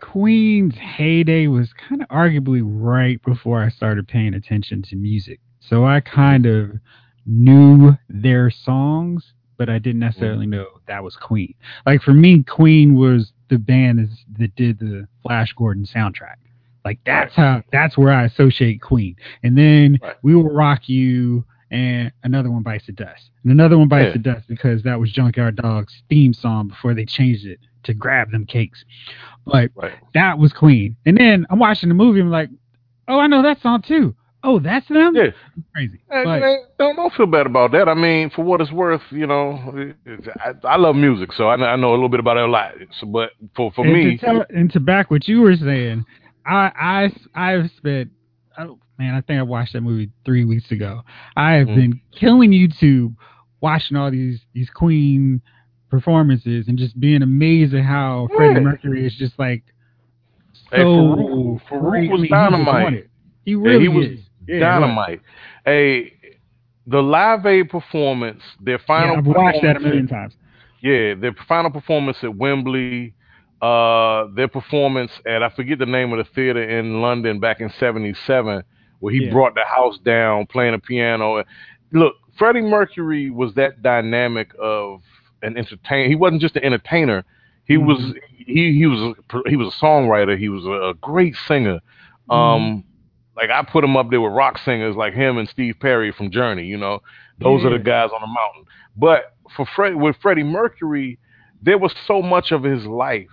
Queen's 0.01 0.75
heyday 0.77 1.47
was 1.47 1.73
kind 1.89 2.03
of 2.03 2.09
arguably 2.09 2.63
right 2.65 3.23
before 3.23 3.63
I 3.63 3.69
started 3.71 4.09
paying 4.09 4.35
attention 4.35 4.83
to 4.91 4.97
music, 4.97 5.41
so 5.61 5.85
I 5.85 6.01
kind 6.01 6.47
of 6.47 6.73
knew 7.25 7.93
their 8.09 8.51
songs, 8.51 9.33
but 9.57 9.69
I 9.69 9.79
didn't 9.79 10.01
necessarily 10.01 10.47
mm-hmm. 10.47 10.57
know 10.57 10.67
that 10.89 11.05
was 11.05 11.17
Queen. 11.17 11.55
Like 11.87 12.03
for 12.03 12.13
me, 12.13 12.43
Queen 12.43 12.97
was 12.97 13.33
the 13.49 13.59
band 13.59 14.09
that 14.39 14.57
did 14.57 14.79
the 14.79 15.07
Flash 15.23 15.53
Gordon 15.53 15.85
soundtrack. 15.85 16.37
Like 16.85 16.99
that's 17.07 17.35
how 17.35 17.63
that's 17.71 17.97
where 17.97 18.13
I 18.13 18.25
associate 18.25 18.81
Queen. 18.83 19.17
And 19.43 19.57
then 19.57 19.99
Right. 20.03 20.17
We 20.23 20.35
Will 20.35 20.53
Rock 20.53 20.89
You 20.89 21.45
and 21.73 22.13
another 22.23 22.51
one 22.51 22.63
bites 22.63 22.87
the 22.87 22.93
dust. 22.93 23.31
And 23.43 23.51
another 23.51 23.77
one 23.79 23.89
bites 23.89 24.09
Yeah. 24.09 24.13
the 24.13 24.19
dust 24.35 24.47
because 24.49 24.83
that 24.85 25.01
was 25.01 25.11
Junkyard 25.11 25.57
Dog's 25.57 26.03
theme 26.09 26.33
song 26.35 26.69
before 26.69 26.95
they 26.95 27.05
changed 27.05 27.47
it 27.47 27.59
to 27.85 27.95
grab 27.95 28.31
them 28.31 28.47
cakes. 28.47 28.85
But 29.45 29.71
Right. 29.75 29.95
that 30.15 30.39
was 30.39 30.53
Queen. 30.53 30.95
And 31.07 31.17
then 31.17 31.47
I'm 31.51 31.59
watching 31.59 31.89
the 31.89 31.95
movie, 31.97 32.21
I'm 32.21 32.31
like, 32.31 32.51
oh, 33.09 33.19
I 33.19 33.27
know 33.27 33.43
that 33.43 33.61
song 33.61 33.83
too. 33.83 34.15
Oh, 34.45 34.59
that's 34.59 34.89
them? 34.89 35.15
Yeah. 35.15 35.31
Crazy. 35.73 36.01
Hey, 36.11 36.25
But- 36.25 36.77
don't 36.79 36.97
don't 36.97 37.13
feel 37.15 37.27
bad 37.27 37.47
about 37.47 37.71
that. 37.73 37.89
I 37.89 37.95
mean, 37.95 38.29
for 38.31 38.45
what 38.45 38.61
it's 38.61 38.73
worth, 38.73 39.03
you 39.11 39.27
know, 39.27 39.95
I, 40.45 40.53
I 40.65 40.77
love 40.77 40.97
music, 40.97 41.33
so 41.33 41.49
I, 41.49 41.57
know- 41.57 41.67
I 41.67 41.77
know 41.77 41.91
a 41.91 41.95
little 41.95 42.09
bit 42.09 42.19
about 42.21 42.37
it 42.39 42.45
a 42.45 42.51
lot. 42.51 42.73
So, 43.01 43.07
but 43.07 43.31
for 43.55 43.71
for 43.73 43.85
and 43.85 43.95
me, 43.95 44.17
to 44.19 44.27
tell, 44.27 44.45
and 44.51 44.71
to 44.73 44.81
back 44.81 45.11
what 45.13 45.29
you 45.29 45.41
were 45.43 45.55
saying, 45.57 46.05
I 46.45 47.11
I 47.35 47.51
I've 47.53 47.71
spent 47.77 48.11
man, 49.03 49.15
I 49.15 49.21
think 49.21 49.39
I 49.39 49.43
watched 49.43 49.73
that 49.73 49.81
movie 49.83 50.11
three 50.25 50.45
weeks 50.45 50.71
ago. 50.71 51.03
I 51.37 51.53
have 51.55 51.69
Mm. 51.69 51.75
been 51.75 52.01
killing 52.13 52.51
YouTube 52.53 53.15
watching 53.61 53.97
all 53.97 54.11
these 54.11 54.41
these 54.55 54.71
Queen 54.71 55.41
performances 55.91 56.69
and 56.69 56.79
just 56.79 56.99
being 56.99 57.23
amazed 57.23 57.75
at 57.75 57.85
how 57.85 58.29
Freddie 58.35 58.61
Mercury 58.61 59.05
is 59.07 59.15
just 59.17 59.39
like 59.39 59.63
so 60.71 60.77
Hey, 60.77 60.85
Farouk- 60.85 61.61
Farouk 61.69 62.11
was 62.11 62.21
I 62.21 62.23
mean, 62.23 62.23
he 62.23 62.29
just 62.29 62.31
dynamite. 62.31 63.07
He 63.45 63.51
Yeah, 63.53 63.57
really 63.59 63.81
he 63.81 63.89
was 63.89 64.07
is. 64.07 64.21
Yeah, 64.47 64.59
dynamite. 64.61 65.21
Hey, 65.65 66.13
the 66.87 67.03
Live 67.03 67.47
Aid 67.47 67.69
performance, 67.71 68.43
their 68.61 68.75
Yeah, 68.79 68.87
final 68.87 69.17
I've 69.19 69.27
watched 69.27 69.63
that 69.63 69.77
a 69.77 69.81
performance 69.81 69.83
million 69.85 70.07
times. 70.09 70.37
Yeah, 70.81 71.15
their 71.15 71.33
final 71.47 71.71
performance 71.71 72.19
at 72.25 72.35
Wembley, 72.35 73.15
uh, 73.61 74.27
their 74.35 74.49
performance 74.49 75.13
at 75.27 75.43
I 75.43 75.49
forget 75.51 75.79
the 75.79 75.87
name 75.87 76.13
of 76.13 76.19
the 76.19 76.25
theater 76.35 76.63
in 76.63 77.01
London 77.01 77.39
back 77.39 77.61
in 77.61 77.71
'77, 77.79 78.63
where 79.03 79.13
he 79.13 79.25
Yeah. 79.25 79.33
brought 79.33 79.55
the 79.57 79.65
house 79.65 79.99
down 79.99 80.47
playing 80.47 80.75
a 80.75 80.79
piano. 80.79 81.43
Look, 81.91 82.15
Freddie 82.39 82.61
Mercury 82.63 83.31
was 83.31 83.53
that 83.55 83.83
dynamic 83.83 84.53
of 84.61 85.03
an 85.43 85.59
entertainer. 85.59 86.09
He 86.09 86.15
wasn't 86.15 86.41
just 86.41 86.55
an 86.55 86.63
entertainer. 86.63 87.25
He 87.65 87.75
Mhm. 87.75 87.87
was 87.87 88.15
he 88.29 88.73
he 88.73 88.87
was 88.87 89.01
a, 89.01 89.49
he 89.51 89.57
was 89.57 89.75
a 89.75 89.85
songwriter. 89.85 90.39
He 90.39 90.49
was 90.49 90.65
a, 90.65 90.95
great 91.01 91.35
singer. 91.35 91.81
Mm-hmm. 92.31 92.33
Um, 92.33 92.85
like 93.37 93.51
I 93.51 93.63
put 93.63 93.83
him 93.83 93.97
up 93.97 94.09
there 94.11 94.21
with 94.21 94.33
rock 94.33 94.59
singers 94.59 94.95
like 94.95 95.15
him 95.15 95.37
and 95.37 95.49
Steve 95.49 95.77
Perry 95.81 96.13
from 96.13 96.31
Journey. 96.31 96.67
You 96.67 96.77
know, 96.77 97.01
those 97.39 97.65
are 97.65 97.71
the 97.71 97.81
guys 97.81 98.11
on 98.15 98.21
the 98.21 98.29
mountain. 98.29 98.65
But 98.97 99.35
for 99.57 99.67
Fred, 99.67 99.97
with 99.97 100.17
Freddie 100.23 100.45
Mercury, 100.45 101.19
there 101.61 101.79
was 101.79 101.93
so 102.07 102.23
much 102.23 102.53
of 102.53 102.63
his 102.63 102.87
life 102.87 103.27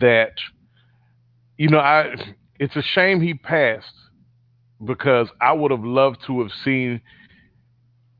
that, 0.00 0.32
you 1.58 1.68
know, 1.68 1.80
I 1.80 2.14
it's 2.58 2.76
a 2.76 2.82
shame 2.82 3.20
he 3.20 3.34
passed 3.34 3.92
because 4.84 5.28
I 5.40 5.52
would 5.52 5.70
have 5.70 5.84
loved 5.84 6.18
to 6.26 6.40
have 6.42 6.50
seen 6.64 7.00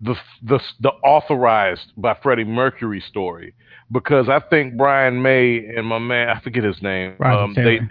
the 0.00 0.14
the 0.42 0.60
the 0.80 0.90
authorized 0.90 1.92
by 1.96 2.16
Freddie 2.22 2.44
Mercury 2.44 3.00
story. 3.00 3.54
Because 3.90 4.28
I 4.28 4.40
think 4.40 4.76
Brian 4.76 5.22
May 5.22 5.58
and 5.58 5.86
my 5.86 5.98
man 5.98 6.28
I 6.28 6.40
forget 6.40 6.64
his 6.64 6.82
name 6.82 7.14
Roger 7.18 7.54
they 7.54 7.78
Taylor. 7.78 7.88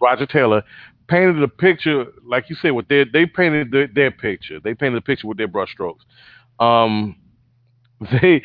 Roger 0.00 0.26
Taylor 0.26 0.62
painted 1.08 1.42
a 1.42 1.48
picture 1.48 2.06
like 2.24 2.48
you 2.48 2.56
said 2.62 2.70
with 2.70 2.88
their 2.88 3.04
they 3.04 3.26
painted 3.26 3.70
their, 3.70 3.88
their 3.88 4.10
picture. 4.10 4.60
They 4.60 4.74
painted 4.74 4.98
a 4.98 5.02
picture 5.02 5.26
with 5.26 5.38
their 5.38 5.48
brushstrokes 5.48 6.00
um 6.62 7.16
they 8.22 8.42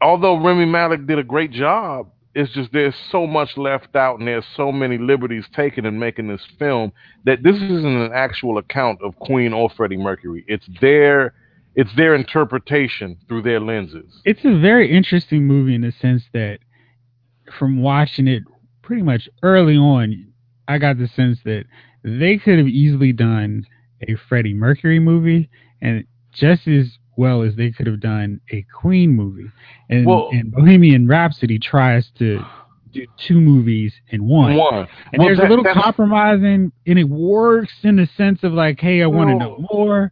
although 0.00 0.38
Rami 0.38 0.66
Malek 0.66 1.06
did 1.06 1.18
a 1.18 1.24
great 1.24 1.52
job 1.52 2.10
it's 2.34 2.52
just 2.52 2.72
there's 2.72 2.94
so 3.10 3.26
much 3.26 3.56
left 3.56 3.96
out 3.96 4.18
and 4.18 4.28
there's 4.28 4.44
so 4.56 4.70
many 4.70 4.98
liberties 4.98 5.44
taken 5.54 5.84
in 5.84 5.98
making 5.98 6.28
this 6.28 6.42
film 6.58 6.92
that 7.24 7.42
this 7.42 7.56
isn't 7.56 7.84
an 7.84 8.12
actual 8.14 8.58
account 8.58 9.00
of 9.02 9.18
Queen 9.18 9.52
or 9.52 9.68
Freddie 9.70 9.96
Mercury. 9.96 10.44
It's 10.46 10.66
their 10.80 11.34
it's 11.74 11.94
their 11.96 12.14
interpretation 12.14 13.16
through 13.28 13.42
their 13.42 13.60
lenses. 13.60 14.20
It's 14.24 14.44
a 14.44 14.58
very 14.58 14.94
interesting 14.94 15.46
movie 15.46 15.74
in 15.74 15.82
the 15.82 15.92
sense 15.92 16.24
that 16.32 16.58
from 17.58 17.82
watching 17.82 18.28
it 18.28 18.42
pretty 18.82 19.02
much 19.02 19.28
early 19.42 19.76
on, 19.76 20.32
I 20.68 20.78
got 20.78 20.98
the 20.98 21.08
sense 21.08 21.38
that 21.44 21.64
they 22.02 22.38
could 22.38 22.58
have 22.58 22.68
easily 22.68 23.12
done 23.12 23.66
a 24.02 24.16
Freddie 24.28 24.54
Mercury 24.54 24.98
movie 24.98 25.50
and 25.80 26.04
just 26.32 26.66
as 26.68 26.98
well 27.20 27.42
as 27.42 27.54
they 27.54 27.70
could 27.70 27.86
have 27.86 28.00
done 28.00 28.40
a 28.50 28.64
Queen 28.74 29.10
movie. 29.14 29.50
And, 29.90 30.06
Well- 30.06 30.30
and 30.32 30.50
Bohemian 30.50 31.06
Rhapsody 31.06 31.58
tries 31.58 32.08
to 32.18 32.42
do 32.92 33.06
two 33.26 33.40
movies 33.40 33.92
in 34.08 34.24
one. 34.24 34.56
one 34.56 34.88
And 35.12 35.18
Well, 35.20 35.28
there's 35.28 35.38
that- 35.38 35.46
a 35.46 35.54
little 35.54 35.64
compromising, 35.72 36.72
and 36.86 36.98
it 36.98 37.04
works 37.08 37.72
in 37.84 37.96
the 37.96 38.06
sense 38.16 38.42
of 38.42 38.52
like, 38.52 38.80
hey, 38.80 39.02
I 39.02 39.06
want 39.06 39.30
to 39.30 39.36
know 39.36 39.64
more, 39.72 40.10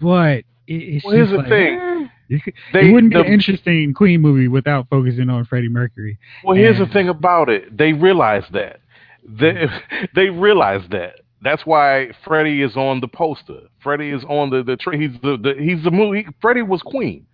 but 0.00 0.38
it, 0.66 0.74
it's 0.74 1.04
Well, 1.04 1.14
here's 1.14 1.30
the 1.30 1.36
like, 1.36 1.48
thing. 1.48 1.78
eh. 1.78 2.06
It, 2.28 2.42
They- 2.72 2.88
it 2.88 2.92
wouldn't 2.92 3.12
be 3.12 3.18
the- 3.20 3.26
an 3.26 3.32
interesting 3.32 3.94
Queen 3.94 4.20
movie 4.20 4.48
without 4.48 4.88
focusing 4.88 5.28
on 5.30 5.44
Freddie 5.44 5.68
Mercury. 5.68 6.18
Well, 6.42 6.56
here's 6.56 6.78
the 6.78 6.86
thing 6.86 7.08
about 7.08 7.48
it. 7.48 7.76
They 7.76 7.92
realize 7.92 8.44
that. 8.52 8.80
They 9.28 9.68
they 10.14 10.30
realize 10.30 10.82
that. 10.90 11.20
That's 11.42 11.66
why 11.66 12.12
Freddie 12.24 12.62
is 12.62 12.76
on 12.76 13.00
the 13.00 13.08
poster. 13.08 13.60
Freddie 13.82 14.10
is 14.10 14.24
on 14.24 14.50
the 14.50 14.62
the 14.62 14.76
he's 14.96 15.20
the, 15.20 15.36
the 15.36 15.54
he's 15.62 15.82
the 15.84 15.90
movie. 15.90 16.26
Freddie 16.40 16.62
was 16.62 16.82
Queen. 16.82 17.26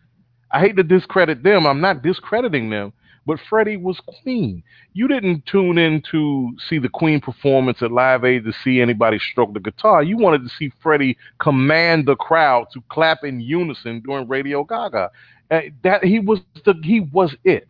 I 0.51 0.61
hate 0.61 0.77
to 0.77 0.83
discredit 0.83 1.43
them. 1.43 1.67
I'm 1.67 1.81
not 1.81 2.03
discrediting 2.03 2.69
them, 2.69 2.93
but 3.25 3.39
Freddie 3.49 3.77
was 3.77 4.01
Queen. 4.23 4.63
You 4.93 5.09
didn't 5.09 5.47
tune 5.47 5.79
in 5.79 6.03
to 6.11 6.55
see 6.69 6.79
the 6.79 6.89
Queen 6.89 7.21
performance 7.21 7.81
at 7.81 7.93
Live 7.93 8.25
Aid 8.25 8.45
to 8.45 8.53
see 8.53 8.81
anybody 8.81 9.19
stroke 9.19 9.55
the 9.55 9.61
guitar. 9.61 10.03
You 10.03 10.19
wanted 10.19 10.43
to 10.43 10.51
see 10.51 10.73
Freddie 10.83 11.17
command 11.39 12.07
the 12.07 12.17
crowd 12.17 12.67
to 12.75 12.83
clap 12.91 13.25
in 13.25 13.41
unison 13.41 14.01
during 14.01 14.29
Radio 14.29 14.65
Gaga. 14.65 15.11
Uh, 15.51 15.61
that 15.85 16.05
he 16.05 16.19
was 16.19 16.41
the 16.65 16.75
he 16.83 17.01
was 17.01 17.35
it. 17.45 17.69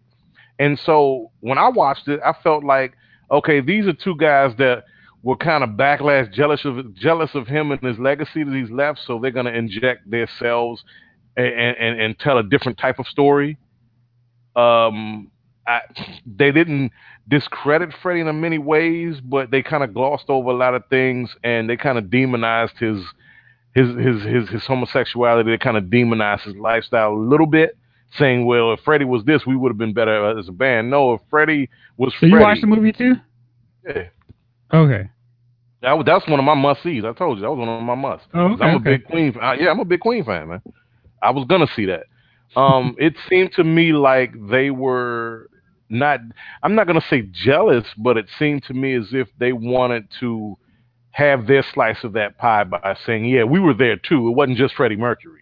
And 0.59 0.79
so 0.79 1.31
when 1.41 1.59
I 1.59 1.69
watched 1.69 2.09
it, 2.09 2.21
I 2.25 2.33
felt 2.43 2.65
like, 2.65 2.95
okay, 3.31 3.61
these 3.61 3.87
are 3.87 3.93
two 3.93 4.17
guys 4.17 4.55
that 4.59 4.85
were 5.23 5.37
kind 5.37 5.63
of 5.63 5.71
backlash 5.71 6.33
jealous 6.33 6.65
of 6.65 6.95
jealous 6.95 7.31
of 7.35 7.47
him 7.47 7.71
and 7.71 7.81
his 7.83 7.99
legacy 7.99 8.43
that 8.45 8.55
he's 8.55 8.71
left, 8.71 9.01
so 9.07 9.19
they're 9.19 9.31
gonna 9.31 9.51
inject 9.51 10.11
themselves 10.11 10.83
and, 11.37 11.47
and, 11.47 12.01
and 12.01 12.19
tell 12.19 12.39
a 12.39 12.43
different 12.43 12.79
type 12.79 12.99
of 12.99 13.07
story. 13.07 13.59
Um, 14.57 15.31
I, 15.67 15.81
they 16.27 16.51
didn't 16.51 16.93
discredit 17.29 17.91
Freddie 18.03 18.21
in 18.21 18.41
many 18.41 18.59
ways, 18.59 19.21
but 19.21 19.51
they 19.51 19.63
kind 19.63 19.85
of 19.85 19.95
glossed 19.95 20.29
over 20.29 20.51
a 20.51 20.55
lot 20.55 20.75
of 20.75 20.83
things, 20.91 21.35
and 21.45 21.71
they 21.71 21.77
kind 21.77 21.99
of 21.99 22.11
demonized 22.11 22.79
his 22.79 23.01
his 23.75 23.89
his 23.97 24.23
his, 24.23 24.49
his 24.49 24.67
homosexuality. 24.67 25.51
They 25.51 25.59
kind 25.59 25.77
of 25.77 25.89
demonized 25.89 26.43
his 26.43 26.57
lifestyle 26.57 27.15
a 27.15 27.17
little 27.17 27.47
bit, 27.47 27.77
saying, 28.19 28.45
"Well, 28.45 28.73
if 28.73 28.81
Freddie 28.81 29.05
was 29.05 29.25
this, 29.25 29.47
we 29.47 29.57
would 29.57 29.71
have 29.71 29.79
been 29.79 29.95
better 29.95 30.37
as 30.39 30.49
a 30.49 30.53
band." 30.53 30.91
No, 30.91 31.15
if 31.15 31.21
Freddie 31.31 31.71
was, 31.97 32.13
So 32.15 32.19
Freddie, 32.21 32.35
you 32.35 32.41
watched 32.41 32.61
the 32.61 32.67
movie 32.67 32.93
too? 32.93 33.15
yeah, 33.87 34.09
Okay. 34.73 35.09
that 35.83 36.03
that's 36.07 36.27
one 36.29 36.39
of 36.39 36.45
my 36.45 36.55
must 36.55 36.83
sees. 36.83 37.05
I 37.05 37.13
told 37.13 37.39
you 37.39 37.43
that 37.43 37.51
was 37.51 37.59
one 37.59 37.69
of 37.69 37.83
my 37.83 37.95
must. 37.95 38.25
Oh, 38.35 38.53
okay. 38.53 38.65
I'm 38.65 38.75
a 38.75 38.77
okay. 38.77 38.97
big 38.97 39.05
Queen. 39.07 39.33
Yeah, 39.35 39.71
I'm 39.71 39.81
a 39.81 39.85
big 39.85 40.01
Queen 40.01 40.25
fan, 40.25 40.49
man. 40.49 40.63
I 41.23 41.31
was 41.31 41.47
gonna 41.49 41.67
see 41.75 41.87
that. 41.87 42.05
Um, 42.57 42.95
it 42.99 43.15
seemed 43.29 43.53
to 43.55 43.65
me 43.65 43.93
like 43.93 44.33
they 44.51 44.71
were 44.71 45.49
not. 45.89 46.21
I'm 46.63 46.75
not 46.75 46.87
gonna 46.87 47.05
say 47.09 47.23
jealous, 47.33 47.87
but 47.99 48.17
it 48.17 48.27
seemed 48.39 48.65
to 48.65 48.75
me 48.75 48.95
as 48.95 49.09
if 49.13 49.29
they 49.39 49.53
wanted 49.53 50.09
to 50.21 50.57
have 51.13 51.47
their 51.47 51.65
slice 51.75 52.03
of 52.05 52.13
that 52.15 52.39
pie 52.39 52.65
by 52.65 52.97
saying, 53.07 53.25
"Yeah, 53.27 53.45
we 53.45 53.61
were 53.61 53.75
there 53.75 53.97
too. 53.97 54.29
It 54.29 54.33
wasn't 54.37 54.59
just 54.59 54.75
Freddie 54.75 54.97
Mercury." 54.97 55.41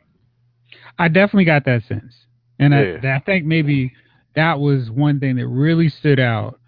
I 0.99 1.09
definitely 1.09 1.45
got 1.47 1.64
that 1.64 1.85
sense, 1.85 2.14
and 2.59 2.73
Yeah. 2.75 3.12
I, 3.12 3.16
I 3.16 3.19
think 3.21 3.45
maybe 3.47 3.93
that 4.37 4.61
was 4.61 4.90
one 4.90 5.19
thing 5.21 5.37
that 5.37 5.49
really 5.49 5.88
stood 5.88 6.21
out, 6.21 6.60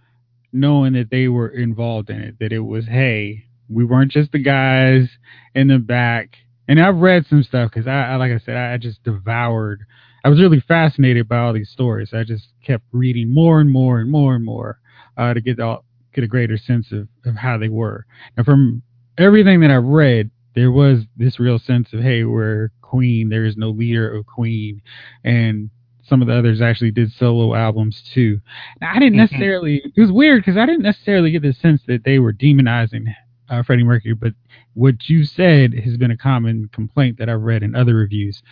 knowing 0.52 0.92
that 0.94 1.10
they 1.10 1.28
were 1.28 1.48
involved 1.48 2.10
in 2.10 2.20
it. 2.20 2.38
That 2.40 2.52
it 2.52 2.60
was, 2.60 2.86
hey, 2.86 3.44
we 3.68 3.84
weren't 3.84 4.12
just 4.12 4.32
the 4.32 4.38
guys 4.38 5.08
in 5.54 5.68
the 5.68 5.78
back. 5.78 6.36
And 6.68 6.80
I've 6.80 6.96
read 6.96 7.26
some 7.26 7.42
stuff 7.42 7.70
because 7.70 7.86
I, 7.86 8.12
I, 8.12 8.16
like 8.16 8.32
I 8.32 8.38
said, 8.38 8.56
I, 8.56 8.74
I 8.74 8.76
just 8.76 9.02
devoured. 9.02 9.84
I 10.24 10.28
was 10.28 10.40
really 10.40 10.60
fascinated 10.60 11.28
by 11.28 11.38
all 11.38 11.52
these 11.52 11.70
stories. 11.70 12.10
I 12.12 12.22
just 12.22 12.48
kept 12.64 12.84
reading 12.92 13.32
more 13.32 13.60
and 13.60 13.70
more 13.70 13.98
and 13.98 14.10
more 14.10 14.34
and 14.34 14.44
more 14.44 14.78
uh, 15.16 15.34
to 15.34 15.40
get 15.40 15.58
all 15.58 15.84
get 16.14 16.24
a 16.24 16.28
greater 16.28 16.58
sense 16.58 16.92
of, 16.92 17.08
of 17.24 17.36
how 17.36 17.58
they 17.58 17.68
were. 17.68 18.06
And 18.36 18.44
from 18.44 18.82
everything 19.18 19.60
that 19.60 19.70
I've 19.70 19.84
read, 19.84 20.30
there 20.54 20.70
was 20.70 21.04
this 21.16 21.40
real 21.40 21.58
sense 21.58 21.92
of, 21.92 22.00
hey, 22.00 22.24
we're 22.24 22.70
Queen. 22.82 23.30
There 23.30 23.46
is 23.46 23.56
no 23.56 23.70
leader 23.70 24.14
of 24.14 24.26
Queen, 24.26 24.82
and 25.24 25.70
some 26.04 26.20
of 26.20 26.28
the 26.28 26.36
others 26.36 26.60
actually 26.60 26.90
did 26.90 27.10
solo 27.12 27.54
albums 27.54 28.02
too. 28.12 28.40
Now, 28.80 28.90
I 28.94 28.98
didn't 28.98 29.14
Mhm. 29.14 29.30
necessarily. 29.30 29.82
It 29.94 30.00
was 30.00 30.10
weird 30.12 30.42
because 30.44 30.56
I 30.56 30.66
didn't 30.66 30.82
necessarily 30.82 31.30
get 31.30 31.42
the 31.42 31.52
sense 31.52 31.82
that 31.86 32.04
they 32.04 32.18
were 32.18 32.32
demonizing 32.32 33.06
uh, 33.48 33.62
Freddie 33.62 33.84
Mercury, 33.84 34.14
but 34.14 34.32
what 34.74 35.08
you 35.10 35.24
said 35.24 35.74
has 35.74 35.96
been 35.98 36.10
a 36.10 36.16
common 36.16 36.68
complaint 36.72 37.18
that 37.18 37.28
I've 37.28 37.42
read 37.42 37.62
in 37.62 37.74
other 37.74 37.94
reviews. 37.94 38.42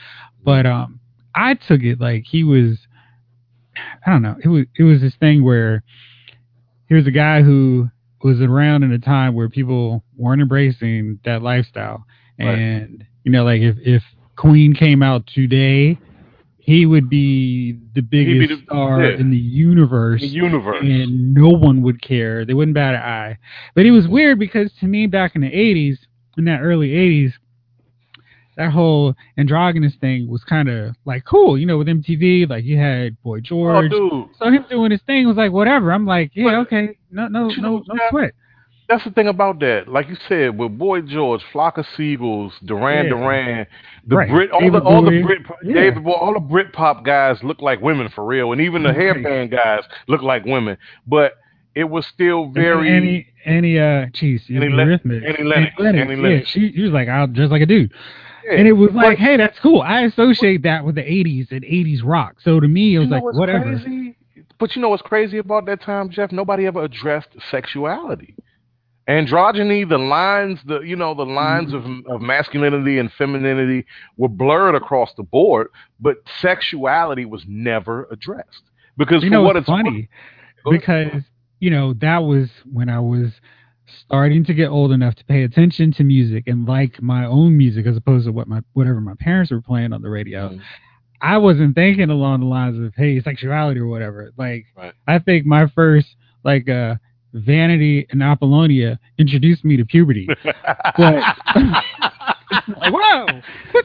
But 0.44 0.66
um, 0.66 1.00
I 1.34 1.54
took 1.54 1.82
it 1.82 2.00
like 2.00 2.24
he 2.26 2.44
was. 2.44 2.78
I 4.06 4.10
don't 4.10 4.22
know. 4.22 4.36
It 4.44 4.48
was 4.48 4.66
it 4.78 4.82
was 4.82 5.00
this 5.00 5.14
thing 5.16 5.42
where 5.42 5.82
he 6.88 6.94
was 6.94 7.06
a 7.06 7.10
guy 7.12 7.40
who 7.42 7.88
was 8.22 8.40
around 8.42 8.82
in 8.82 8.92
a 8.92 8.98
time 8.98 9.34
where 9.34 9.48
people 9.48 10.04
weren't 10.16 10.42
embracing 10.42 11.18
that 11.24 11.40
lifestyle, 11.42 12.04
Right. 12.38 12.58
and 12.58 13.04
you 13.24 13.32
know, 13.32 13.44
like 13.44 13.62
if 13.62 13.76
if 13.78 14.02
Queen 14.36 14.74
came 14.74 15.02
out 15.02 15.26
today, 15.26 15.98
he 16.70 16.86
would 16.86 17.08
be 17.10 17.72
the 17.94 18.00
be 18.00 18.24
biggest 18.38 18.60
the- 18.60 18.64
star 18.66 19.02
yeah. 19.02 19.18
in 19.18 19.30
the 19.30 19.36
universe 19.36 20.20
The 20.20 20.28
universe. 20.28 20.78
and 20.82 21.34
no 21.34 21.48
one 21.48 21.82
would 21.82 22.00
care. 22.00 22.44
They 22.44 22.54
wouldn't 22.54 22.74
bat 22.74 22.94
an 22.94 23.02
eye. 23.02 23.38
But 23.74 23.86
it 23.86 23.90
was 23.90 24.06
weird 24.06 24.38
because 24.38 24.72
to 24.80 24.86
me, 24.86 25.06
back 25.06 25.34
in 25.34 25.40
the 25.40 25.50
'80s, 25.50 25.98
in 26.38 26.44
that 26.44 26.60
early 26.60 26.90
'80s, 26.90 27.32
that 28.56 28.70
whole 28.72 29.14
androgynous 29.38 29.94
thing 30.00 30.28
was 30.28 30.44
kind 30.44 30.68
of 30.68 30.94
like 31.04 31.24
cool. 31.24 31.58
You 31.58 31.66
know, 31.66 31.78
with 31.78 31.88
MTV, 31.88 32.48
like 32.48 32.64
you 32.64 32.76
had 32.76 33.20
Boy 33.22 33.38
oh, 33.38 33.40
George. 33.40 33.90
dude, 33.90 34.26
so 34.38 34.50
him 34.50 34.64
doing 34.68 34.90
his 34.90 35.00
thing 35.06 35.26
was 35.26 35.36
like 35.36 35.52
whatever. 35.52 35.92
I'm 35.92 36.06
like, 36.06 36.30
yeah, 36.34 36.44
But- 36.44 36.54
okay, 36.66 36.98
no, 37.10 37.26
no, 37.28 37.48
no, 37.58 37.82
no 37.86 37.96
sweat. 38.10 38.32
That's 38.90 39.04
the 39.04 39.10
thing 39.12 39.28
about 39.28 39.60
that. 39.60 39.88
Like 39.88 40.08
you 40.10 40.16
said, 40.28 40.58
with 40.58 40.76
Boy 40.76 41.00
George, 41.00 41.40
Flock 41.52 41.78
of 41.78 41.86
Seagulls, 41.96 42.52
Duran 42.64 43.04
Yeah. 43.06 43.10
Duran, 43.10 43.66
the 44.06 44.16
Right. 44.16 44.28
Brit, 44.28 44.50
all 44.50 44.60
David 44.60 44.82
the 44.82 44.84
all 44.86 45.02
the 45.02 45.22
Brit, 45.22 45.42
Yeah. 45.64 45.74
David 45.74 46.04
Bowie, 46.04 46.12
all 46.14 46.34
the 46.34 46.40
Brit 46.40 46.72
pop 46.74 47.04
guys 47.04 47.42
look 47.42 47.62
like 47.62 47.80
women 47.80 48.08
for 48.10 48.24
real, 48.26 48.52
and 48.52 48.60
even 48.60 48.82
the 48.82 48.90
Right. 48.90 48.98
hairband 48.98 49.50
guys 49.50 49.84
look 50.08 50.20
like 50.22 50.44
women. 50.44 50.76
But 51.06 51.34
it 51.74 51.84
was 51.88 52.04
still 52.06 52.50
very. 52.50 52.90
any 52.90 53.26
any 53.46 53.78
uh, 53.78 53.82
Annie 53.82 54.10
Len- 54.50 54.70
Eurythmics. 55.00 55.26
Annie 55.26 55.44
Lennox, 55.44 55.72
Annie 55.78 55.98
yeah, 55.98 56.04
Lennox. 56.22 56.48
she, 56.50 56.72
she 56.74 56.82
was 56.82 56.92
like, 56.92 57.08
I'll 57.08 57.26
just 57.26 57.50
like 57.50 57.62
a 57.62 57.66
dude. 57.66 57.90
Yeah. 58.44 58.56
And 58.58 58.66
it 58.68 58.72
was 58.72 58.90
like, 58.92 59.18
But- 59.18 59.24
hey, 59.24 59.36
that's 59.38 59.58
cool. 59.60 59.80
I 59.80 60.02
associate 60.02 60.62
that 60.64 60.84
with 60.84 60.96
the 60.96 61.02
80s 61.02 61.50
and 61.52 61.62
80s 61.62 62.00
rock. 62.04 62.36
So 62.42 62.58
to 62.60 62.66
me, 62.68 62.96
it 62.96 62.98
was 62.98 63.08
like, 63.08 63.22
whatever. 63.22 63.64
Crazy? 63.78 64.16
But 64.58 64.76
you 64.76 64.82
know 64.82 64.90
what's 64.90 65.00
crazy 65.02 65.38
about 65.38 65.64
that 65.66 65.80
time, 65.80 66.10
Jeff? 66.10 66.32
Nobody 66.32 66.66
ever 66.66 66.82
addressed 66.84 67.28
sexuality. 67.50 68.34
Androgyny, 69.08 69.88
the 69.88 69.98
lines, 69.98 70.60
the 70.66 70.80
you 70.80 70.96
know, 70.96 71.14
the 71.14 71.24
lines 71.24 71.72
of, 71.72 71.84
of 72.06 72.20
masculinity 72.20 72.98
and 72.98 73.10
femininity 73.12 73.86
were 74.16 74.28
blurred 74.28 74.74
across 74.74 75.12
the 75.16 75.22
board, 75.22 75.68
but 75.98 76.16
sexuality 76.40 77.24
was 77.24 77.44
never 77.48 78.06
addressed. 78.10 78.62
Because 78.96 79.22
You 79.22 79.30
know, 79.30 79.42
what 79.42 79.56
it's 79.56 79.66
funny 79.66 80.08
because, 80.68 81.22
you 81.60 81.70
know, 81.70 81.94
that 81.94 82.18
was 82.18 82.50
when 82.70 82.88
I 82.88 83.00
was 83.00 83.32
starting 84.06 84.44
to 84.44 84.54
get 84.54 84.68
old 84.68 84.92
enough 84.92 85.14
to 85.16 85.24
pay 85.24 85.42
attention 85.42 85.92
to 85.92 86.04
music 86.04 86.44
and 86.46 86.66
like 86.66 87.02
my 87.02 87.24
own 87.24 87.56
music 87.56 87.86
as 87.86 87.96
opposed 87.96 88.26
to 88.26 88.32
what 88.32 88.46
my 88.46 88.60
whatever 88.74 89.00
my 89.00 89.14
parents 89.18 89.50
were 89.50 89.60
playing 89.60 89.92
on 89.92 90.02
the 90.02 90.10
radio. 90.10 90.50
Mhm. 90.50 90.60
I 91.22 91.38
wasn't 91.38 91.74
thinking 91.74 92.10
along 92.10 92.40
the 92.40 92.46
lines 92.46 92.78
of 92.78 92.94
hey 92.96 93.20
sexuality 93.20 93.80
or 93.80 93.86
whatever. 93.86 94.30
Like 94.36 94.66
Right. 94.76 94.92
I 95.06 95.18
think 95.18 95.46
my 95.46 95.66
first 95.68 96.14
like 96.44 96.68
uh 96.68 96.96
Vanity 97.32 98.06
and 98.10 98.22
Apollonia 98.22 98.98
introduced 99.18 99.64
me 99.64 99.76
to 99.76 99.84
puberty. 99.84 100.28
But 100.96 101.22
like, 102.76 102.92
whoa, 102.92 103.26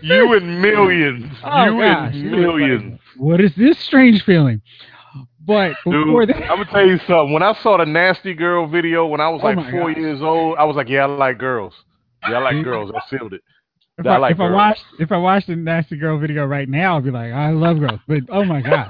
you 0.02 0.30
this? 0.34 0.42
and 0.42 0.62
millions, 0.62 1.32
Oh, 1.44 1.66
you 1.66 1.82
gosh, 1.82 2.14
and 2.14 2.26
it 2.26 2.30
was 2.36 2.46
like, 2.48 2.58
millions. 2.58 3.00
what 3.18 3.40
is 3.42 3.52
this 3.56 3.78
strange 3.80 4.24
feeling? 4.24 4.62
But 5.46 5.76
before 5.86 6.26
Dude, 6.26 6.36
that, 6.36 6.50
I'm 6.50 6.58
gonna 6.58 6.66
tell 6.72 6.86
you 6.88 6.98
something. 7.08 7.32
When 7.32 7.44
I 7.44 7.54
saw 7.62 7.78
the 7.78 7.86
Nasty 7.86 8.34
Girl 8.34 8.66
video 8.68 9.06
when 9.06 9.22
I 9.22 9.30
was 9.30 9.42
Oh 9.44 9.48
like 9.48 9.70
four 9.72 9.90
gosh. 9.94 9.98
years 9.98 10.22
old, 10.22 10.58
I 10.58 10.64
was 10.64 10.76
like, 10.76 10.90
"Yeah, 10.90 11.04
I 11.04 11.06
like 11.06 11.38
girls. 11.38 11.74
Yeah, 12.28 12.38
I 12.38 12.40
like 12.40 12.64
girls. 12.64 12.92
I 12.96 13.02
sealed 13.10 13.34
it." 13.34 13.42
if 14.00 14.06
I 14.08 14.16
I, 14.16 14.18
like 14.18 14.32
if 14.32 14.40
I 14.40 14.50
watched 14.50 14.84
if 15.00 15.12
I 15.12 15.18
watched 15.18 15.48
the 15.48 15.56
Nasty 15.56 15.98
Girl 15.98 16.18
video 16.18 16.46
right 16.46 16.68
now, 16.68 16.98
I'd 16.98 17.04
be 17.04 17.12
like, 17.12 17.32
I 17.32 17.52
love 17.52 17.80
girls. 17.80 18.00
But 18.08 18.22
oh 18.30 18.44
my 18.44 18.62
god, 18.62 18.90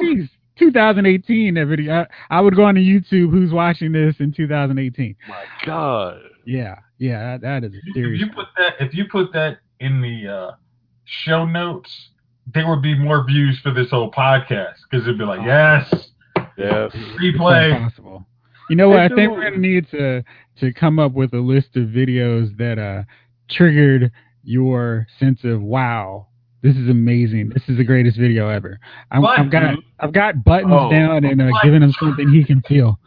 jeez, 0.00 0.28
2018 0.58 1.54
that 1.54 1.66
video. 1.66 1.94
I, 2.30 2.36
I 2.38 2.40
would 2.40 2.54
go 2.56 2.64
on 2.64 2.74
to 2.76 2.80
YouTube. 2.80 3.30
Who's 3.30 3.52
watching 3.52 3.92
this 3.92 4.16
in 4.20 4.32
2018? 4.32 5.16
My 5.28 5.44
God. 5.64 6.20
Yeah, 6.44 6.76
yeah, 6.98 7.36
that, 7.38 7.40
that 7.42 7.64
is 7.64 7.72
a 7.74 7.76
If 7.86 7.94
serious. 7.94 8.20
you 8.20 8.26
put 8.32 8.46
that, 8.56 8.74
if 8.80 8.94
you 8.94 9.04
put 9.10 9.32
that 9.32 9.58
in 9.80 10.00
the 10.00 10.28
uh, 10.32 10.50
show 11.04 11.44
notes, 11.44 11.90
there 12.54 12.68
would 12.68 12.82
be 12.82 12.96
more 12.96 13.24
views 13.26 13.58
for 13.62 13.72
this 13.72 13.90
whole 13.90 14.10
podcast 14.10 14.74
because 14.88 15.04
it'd 15.06 15.18
be 15.18 15.24
like, 15.24 15.40
yes, 15.44 15.92
Yes. 16.56 16.90
It's 16.94 17.20
replay. 17.20 17.74
impossible. 17.76 18.24
You 18.70 18.76
know 18.76 18.88
what? 18.88 19.00
I 19.00 19.08
think 19.08 19.30
we're 19.32 19.42
gonna 19.44 19.58
need 19.58 19.88
to 19.90 20.22
to 20.60 20.72
come 20.72 20.98
up 20.98 21.12
with 21.12 21.34
a 21.34 21.38
list 21.40 21.76
of 21.76 21.88
videos 21.88 22.56
that 22.56 22.78
uh 22.78 23.02
triggered 23.50 24.10
your 24.42 25.06
sense 25.20 25.40
of 25.44 25.60
wow. 25.62 26.28
This 26.66 26.74
is 26.78 26.88
amazing. 26.88 27.50
This 27.54 27.62
is 27.68 27.76
the 27.76 27.84
greatest 27.84 28.18
video 28.18 28.48
ever. 28.48 28.80
I'm, 29.12 29.22
What, 29.22 29.38
I've 29.38 29.52
got 29.52 29.76
dude? 29.76 29.84
I've 30.00 30.12
got 30.12 30.42
buttons 30.42 30.72
Oh. 30.74 30.90
down 30.90 31.24
and 31.24 31.40
uh, 31.40 31.50
giving 31.62 31.80
him 31.80 31.92
something 32.00 32.28
he 32.28 32.42
can 32.42 32.60
feel. 32.62 32.98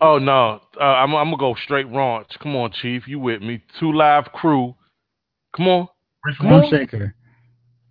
Oh 0.00 0.18
no. 0.18 0.60
Uh, 0.80 0.84
I'm, 0.84 1.12
I'm 1.12 1.26
gonna 1.26 1.36
go 1.36 1.56
straight 1.64 1.88
raunch. 1.88 2.38
Come 2.40 2.54
on, 2.54 2.70
Chief. 2.70 3.08
You 3.08 3.18
with 3.18 3.42
me? 3.42 3.60
Two 3.80 3.92
live 3.92 4.26
crew. 4.26 4.76
Come 5.56 5.66
on. 5.66 5.88
Which 6.22 6.36
Come 6.38 6.52
on, 6.52 6.70
Shaker. 6.70 7.16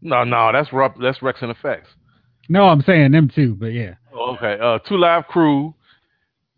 No, 0.01 0.23
no. 0.23 0.51
That's 0.53 0.71
Rup, 0.71 0.95
That's 1.01 1.19
Wreckx 1.19 1.41
and 1.41 1.51
Effects. 1.51 1.89
No, 2.47 2.63
I'm 2.69 2.81
saying 2.83 3.11
them 3.11 3.29
too, 3.33 3.55
but 3.59 3.73
yeah. 3.73 3.95
Oh, 4.15 4.37
okay. 4.37 4.57
Uh, 4.57 4.79
two 4.87 4.97
live 4.97 5.27
crew. 5.27 5.75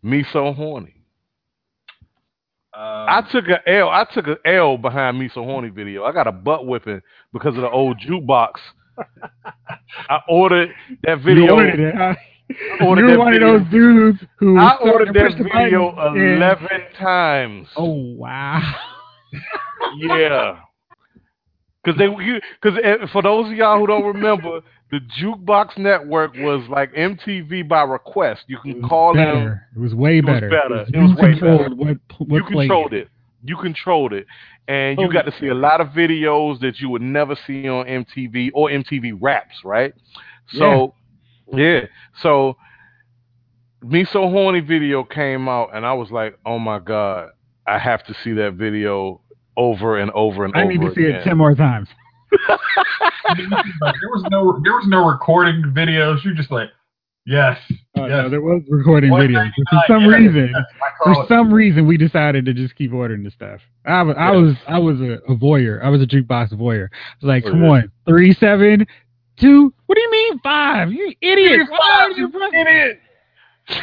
Me 0.03 0.23
so 0.31 0.53
horny. 0.53 0.94
Uh, 2.75 3.05
I 3.07 3.23
took 3.31 3.45
a 3.47 3.59
L. 3.69 3.89
I 3.89 4.05
took 4.13 4.27
a 4.27 4.37
L 4.45 4.77
behind 4.77 5.17
me 5.17 5.29
so 5.33 5.43
horny 5.43 5.69
video. 5.69 6.03
I 6.03 6.11
got 6.11 6.27
a 6.27 6.31
butt 6.31 6.65
whipping 6.67 7.01
because 7.31 7.55
of 7.55 7.61
the 7.61 7.69
old 7.69 7.99
jukebox. 7.99 8.51
I 10.09 10.19
ordered 10.27 10.69
that 11.03 11.19
You 11.19 11.23
video. 11.23 11.53
ordered 11.55 11.79
it, 11.79 11.95
huh? 11.95 12.15
You're 12.79 13.17
one 13.17 13.33
video. 13.33 13.55
of 13.55 13.61
those 13.63 13.71
dudes 13.71 14.19
who 14.39 14.57
I 14.57 14.75
ordered 14.75 15.13
to 15.13 15.19
that 15.19 15.37
video 15.37 15.91
button 15.95 16.21
and- 16.21 16.43
eleven 16.43 16.81
times. 16.99 17.67
Oh 17.77 17.91
wow. 18.17 18.61
Yeah. 19.97 20.59
Cause 21.85 21.95
they, 21.99 22.07
cause 22.63 22.73
eh, 22.83 23.05
for 23.13 23.21
those 23.21 23.45
of 23.47 23.53
y'all 23.53 23.77
who 23.79 23.85
don't 23.87 24.03
remember, 24.05 24.61
the 24.91 24.99
Jukebox 25.19 25.77
Network 25.77 26.33
was 26.35 26.67
like 26.69 26.93
MTV 26.93 27.67
by 27.67 27.81
request. 27.83 28.43
You 28.47 28.57
can 28.59 28.81
call 28.87 29.13
better. 29.13 29.67
It 29.75 29.79
was 29.79 29.95
way 29.95 30.19
It 30.19 30.25
was 30.25 30.33
better. 30.35 30.49
better. 30.49 30.81
It 30.81 30.95
It 30.95 30.97
was 31.01 31.15
way 31.15 31.31
controlled 31.31 31.59
better. 31.61 31.75
What, 31.75 31.97
what 32.19 32.35
You 32.37 32.43
played 32.45 32.67
controlled 32.69 32.93
it. 32.93 33.09
You 33.43 33.57
controlled 33.57 34.13
it, 34.13 34.25
and 34.67 34.99
you 34.99 35.05
Oh, 35.07 35.11
got 35.11 35.25
to 35.25 35.31
see 35.39 35.47
a 35.47 35.53
lot 35.53 35.79
of 35.81 35.89
videos 35.89 36.59
that 36.61 36.79
you 36.79 36.89
would 36.89 37.01
never 37.03 37.35
see 37.45 37.67
on 37.67 37.85
MTV 37.85 38.49
or 38.53 38.69
MTV 38.69 39.17
Raps, 39.21 39.55
right? 39.63 39.93
So, 40.47 40.95
yeah. 41.53 41.81
So, 42.23 42.57
me 43.83 44.03
so 44.11 44.29
horny 44.29 44.61
video 44.61 45.03
came 45.03 45.47
out, 45.47 45.75
and 45.75 45.85
I 45.85 45.93
was 45.93 46.09
like, 46.09 46.39
oh 46.45 46.57
my 46.57 46.79
god, 46.79 47.29
I 47.67 47.77
have 47.77 48.03
to 48.07 48.15
see 48.23 48.33
that 48.33 48.53
video 48.53 49.21
over 49.57 49.99
and 49.99 50.09
over 50.11 50.43
and 50.43 50.53
I 50.55 50.61
over 50.63 50.71
I 50.71 50.75
need 50.75 50.81
to 50.81 50.93
see 50.95 51.05
again. 51.05 51.21
it 51.21 51.23
ten 51.23 51.37
more 51.37 51.53
times. 51.55 51.87
Like, 53.81 53.95
there 54.01 54.09
was 54.11 54.23
no 54.29 54.59
there 54.63 54.73
was 54.73 54.85
no 54.87 55.05
recording 55.07 55.61
videos. 55.75 56.23
You're 56.23 56.35
just 56.35 56.51
like, 56.51 56.69
yes, 57.25 57.57
Oh, 57.97 58.05
yes. 58.05 58.09
no, 58.09 58.29
there 58.29 58.41
was 58.41 58.61
recording 58.69 59.09
One 59.11 59.27
videos. 59.27 59.49
For 59.69 59.81
some 59.87 60.05
reason, 60.07 60.51
yes, 60.53 60.63
for 61.03 61.25
some 61.27 61.51
reason, 61.53 61.87
we 61.87 61.97
decided 61.97 62.45
to 62.45 62.53
just 62.53 62.75
keep 62.75 62.93
ordering 62.93 63.23
the 63.23 63.31
stuff. 63.31 63.61
I 63.85 64.03
was, 64.03 64.15
I 64.17 64.31
was, 64.31 64.55
I 64.67 64.79
was 64.79 64.99
a, 65.01 65.13
a 65.31 65.35
voyeur. 65.35 65.83
I 65.83 65.89
was 65.89 66.01
a 66.01 66.05
jukebox 66.07 66.53
voyeur. 66.53 66.87
I 66.91 67.15
was 67.21 67.27
like, 67.27 67.43
Oh, 67.45 67.51
come 67.51 67.63
yeah. 67.63 67.69
on, 67.69 67.91
three, 68.07 68.33
seven, 68.33 68.85
two. 69.39 69.73
What 69.87 69.95
do 69.95 70.01
you 70.01 70.11
mean 70.11 70.39
five? 70.39 70.91
You 70.91 71.13
idiot! 71.21 71.61
Would 71.69 72.17
you 72.17 72.31
idiot! 72.53 72.99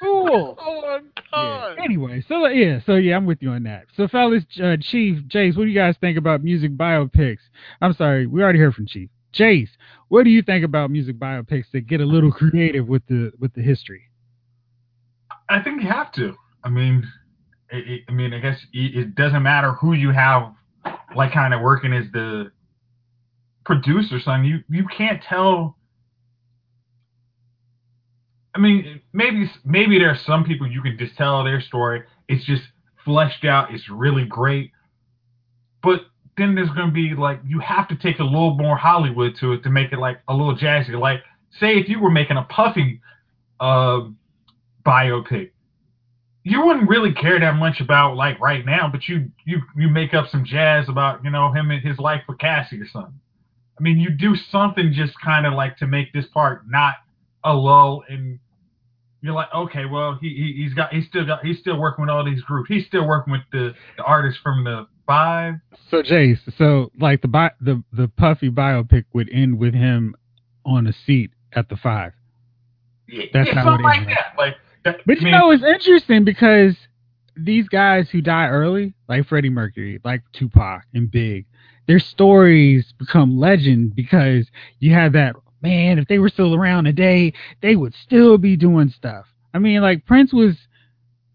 fool? 0.00 0.56
Oh 0.60 0.82
my 0.82 0.96
Yeah. 0.96 1.00
god! 1.32 1.78
Anyway, 1.84 2.24
so 2.28 2.46
yeah, 2.46 2.80
so 2.86 2.94
yeah, 2.96 3.16
I'm 3.16 3.26
with 3.26 3.42
you 3.42 3.50
on 3.50 3.64
that. 3.64 3.86
So, 3.96 4.08
fellas, 4.08 4.44
uh, 4.62 4.76
Chief, 4.80 5.18
Jace, 5.28 5.56
what 5.56 5.64
do 5.64 5.70
you 5.70 5.74
guys 5.78 5.96
think 6.00 6.16
about 6.18 6.42
music 6.42 6.72
biopics? 6.76 7.38
I'm 7.80 7.92
sorry, 7.94 8.26
we 8.26 8.42
already 8.42 8.58
heard 8.58 8.74
from 8.74 8.86
Chief. 8.86 9.08
Jace, 9.34 9.68
what 10.08 10.24
do 10.24 10.30
you 10.30 10.42
think 10.42 10.64
about 10.64 10.90
music 10.90 11.18
biopics 11.18 11.70
that 11.72 11.86
get 11.86 12.00
a 12.00 12.06
little 12.06 12.32
creative 12.40 12.86
with 12.88 13.02
the 13.06 13.32
with 13.38 13.52
the 13.54 13.62
history? 13.62 14.02
I 15.48 15.60
think 15.62 15.82
you 15.82 15.88
have 15.88 16.12
to. 16.12 16.34
I 16.64 16.68
mean, 16.70 17.06
it, 17.70 17.88
it, 17.88 18.00
I 18.08 18.12
mean, 18.12 18.32
I 18.32 18.40
guess 18.40 18.58
it, 18.72 18.96
it 18.96 19.14
doesn't 19.14 19.42
matter 19.42 19.72
who 19.72 19.92
you 19.92 20.10
have, 20.10 20.52
like, 21.14 21.32
kind 21.32 21.54
of 21.54 21.60
working 21.60 21.92
as 21.92 22.06
the 22.12 22.50
producer. 23.64 24.18
Son, 24.20 24.44
you 24.44 24.60
you 24.70 24.86
can't 24.96 25.22
tell. 25.22 25.76
I 28.56 28.58
mean, 28.58 29.02
maybe 29.12 29.50
maybe 29.66 29.98
there 29.98 30.08
are 30.08 30.18
some 30.26 30.42
people 30.42 30.66
you 30.66 30.80
can 30.80 30.96
just 30.98 31.14
tell 31.16 31.44
their 31.44 31.60
story. 31.60 32.04
It's 32.26 32.44
just 32.46 32.62
fleshed 33.04 33.44
out. 33.44 33.72
It's 33.72 33.90
really 33.90 34.24
great, 34.24 34.72
but 35.82 36.00
then 36.38 36.54
there's 36.54 36.70
going 36.70 36.88
to 36.88 36.92
be 36.92 37.14
like 37.14 37.38
you 37.46 37.60
have 37.60 37.86
to 37.88 37.96
take 37.96 38.18
a 38.18 38.24
little 38.24 38.54
more 38.54 38.74
Hollywood 38.74 39.36
to 39.40 39.52
it 39.52 39.62
to 39.64 39.70
make 39.70 39.92
it 39.92 39.98
like 39.98 40.20
a 40.28 40.34
little 40.34 40.56
jazzy. 40.56 40.98
Like, 40.98 41.20
say 41.60 41.76
if 41.76 41.86
you 41.86 42.00
were 42.00 42.10
making 42.10 42.38
a 42.38 42.44
Puffy 42.44 43.02
uh, 43.60 44.08
biopic, 44.86 45.50
you 46.42 46.64
wouldn't 46.64 46.88
really 46.88 47.12
care 47.12 47.38
that 47.38 47.56
much 47.56 47.82
about 47.82 48.16
like 48.16 48.40
right 48.40 48.64
now, 48.64 48.88
but 48.90 49.06
you 49.06 49.30
you 49.44 49.60
you 49.76 49.88
make 49.88 50.14
up 50.14 50.28
some 50.30 50.46
jazz 50.46 50.88
about 50.88 51.22
you 51.22 51.28
know 51.28 51.52
him 51.52 51.70
and 51.70 51.82
his 51.82 51.98
life 51.98 52.22
with 52.26 52.38
Cassie 52.38 52.80
or 52.80 52.88
something. 52.88 53.20
I 53.78 53.82
mean, 53.82 53.98
you 53.98 54.08
do 54.08 54.34
something 54.50 54.94
just 54.94 55.12
kind 55.20 55.44
of 55.44 55.52
like 55.52 55.76
to 55.78 55.86
make 55.86 56.10
this 56.14 56.24
part 56.32 56.62
not 56.66 56.94
a 57.44 57.52
lull, 57.52 58.02
and 58.08 58.38
you're 59.22 59.34
like, 59.34 59.48
okay, 59.54 59.84
well 59.86 60.18
he, 60.20 60.28
he 60.28 60.62
he's 60.62 60.74
got 60.74 60.92
he's 60.92 61.06
still 61.06 61.26
got 61.26 61.44
he's 61.44 61.58
still 61.58 61.78
working 61.78 62.02
with 62.02 62.10
all 62.10 62.24
these 62.24 62.42
groups. 62.42 62.68
He's 62.68 62.86
still 62.86 63.06
working 63.06 63.32
with 63.32 63.42
the, 63.52 63.74
the 63.96 64.02
artists 64.04 64.40
from 64.42 64.64
the 64.64 64.86
five. 65.06 65.54
So, 65.90 66.02
Jace, 66.02 66.40
so 66.58 66.90
like 66.98 67.22
the 67.22 67.28
bi- 67.28 67.52
the 67.60 67.82
the 67.92 68.08
Puffy 68.08 68.50
biopic 68.50 69.04
would 69.12 69.30
end 69.32 69.58
with 69.58 69.74
him 69.74 70.14
on 70.64 70.86
a 70.86 70.92
seat 70.92 71.30
at 71.52 71.68
the 71.68 71.76
five. 71.76 72.12
Yeah, 73.08 73.24
That's 73.32 73.48
yeah, 73.48 73.54
how 73.54 73.60
it 73.60 73.64
something 73.64 73.84
like 73.84 74.06
that. 74.08 74.34
Like, 74.36 74.56
that, 74.84 75.00
But 75.06 75.18
I 75.18 75.20
you 75.20 75.30
know, 75.30 75.50
it's 75.52 75.62
interesting 75.62 76.24
because 76.24 76.76
these 77.36 77.68
guys 77.68 78.08
who 78.10 78.20
die 78.20 78.48
early, 78.48 78.94
like 79.08 79.26
Freddie 79.26 79.50
Mercury, 79.50 80.00
like 80.04 80.22
Tupac 80.32 80.82
and 80.92 81.10
Big, 81.10 81.46
their 81.86 82.00
stories 82.00 82.92
become 82.98 83.38
legend 83.38 83.94
because 83.94 84.48
you 84.80 84.92
have 84.92 85.12
that 85.12 85.36
man. 85.62 85.98
If 85.98 86.08
they 86.08 86.18
were 86.18 86.28
still 86.28 86.54
around 86.54 86.84
today, 86.84 87.32
they 87.62 87.76
would 87.76 87.94
still 87.94 88.38
be 88.38 88.56
doing 88.56 88.88
stuff. 88.90 89.26
I 89.54 89.58
mean, 89.58 89.80
like 89.80 90.04
Prince 90.06 90.32
was, 90.32 90.56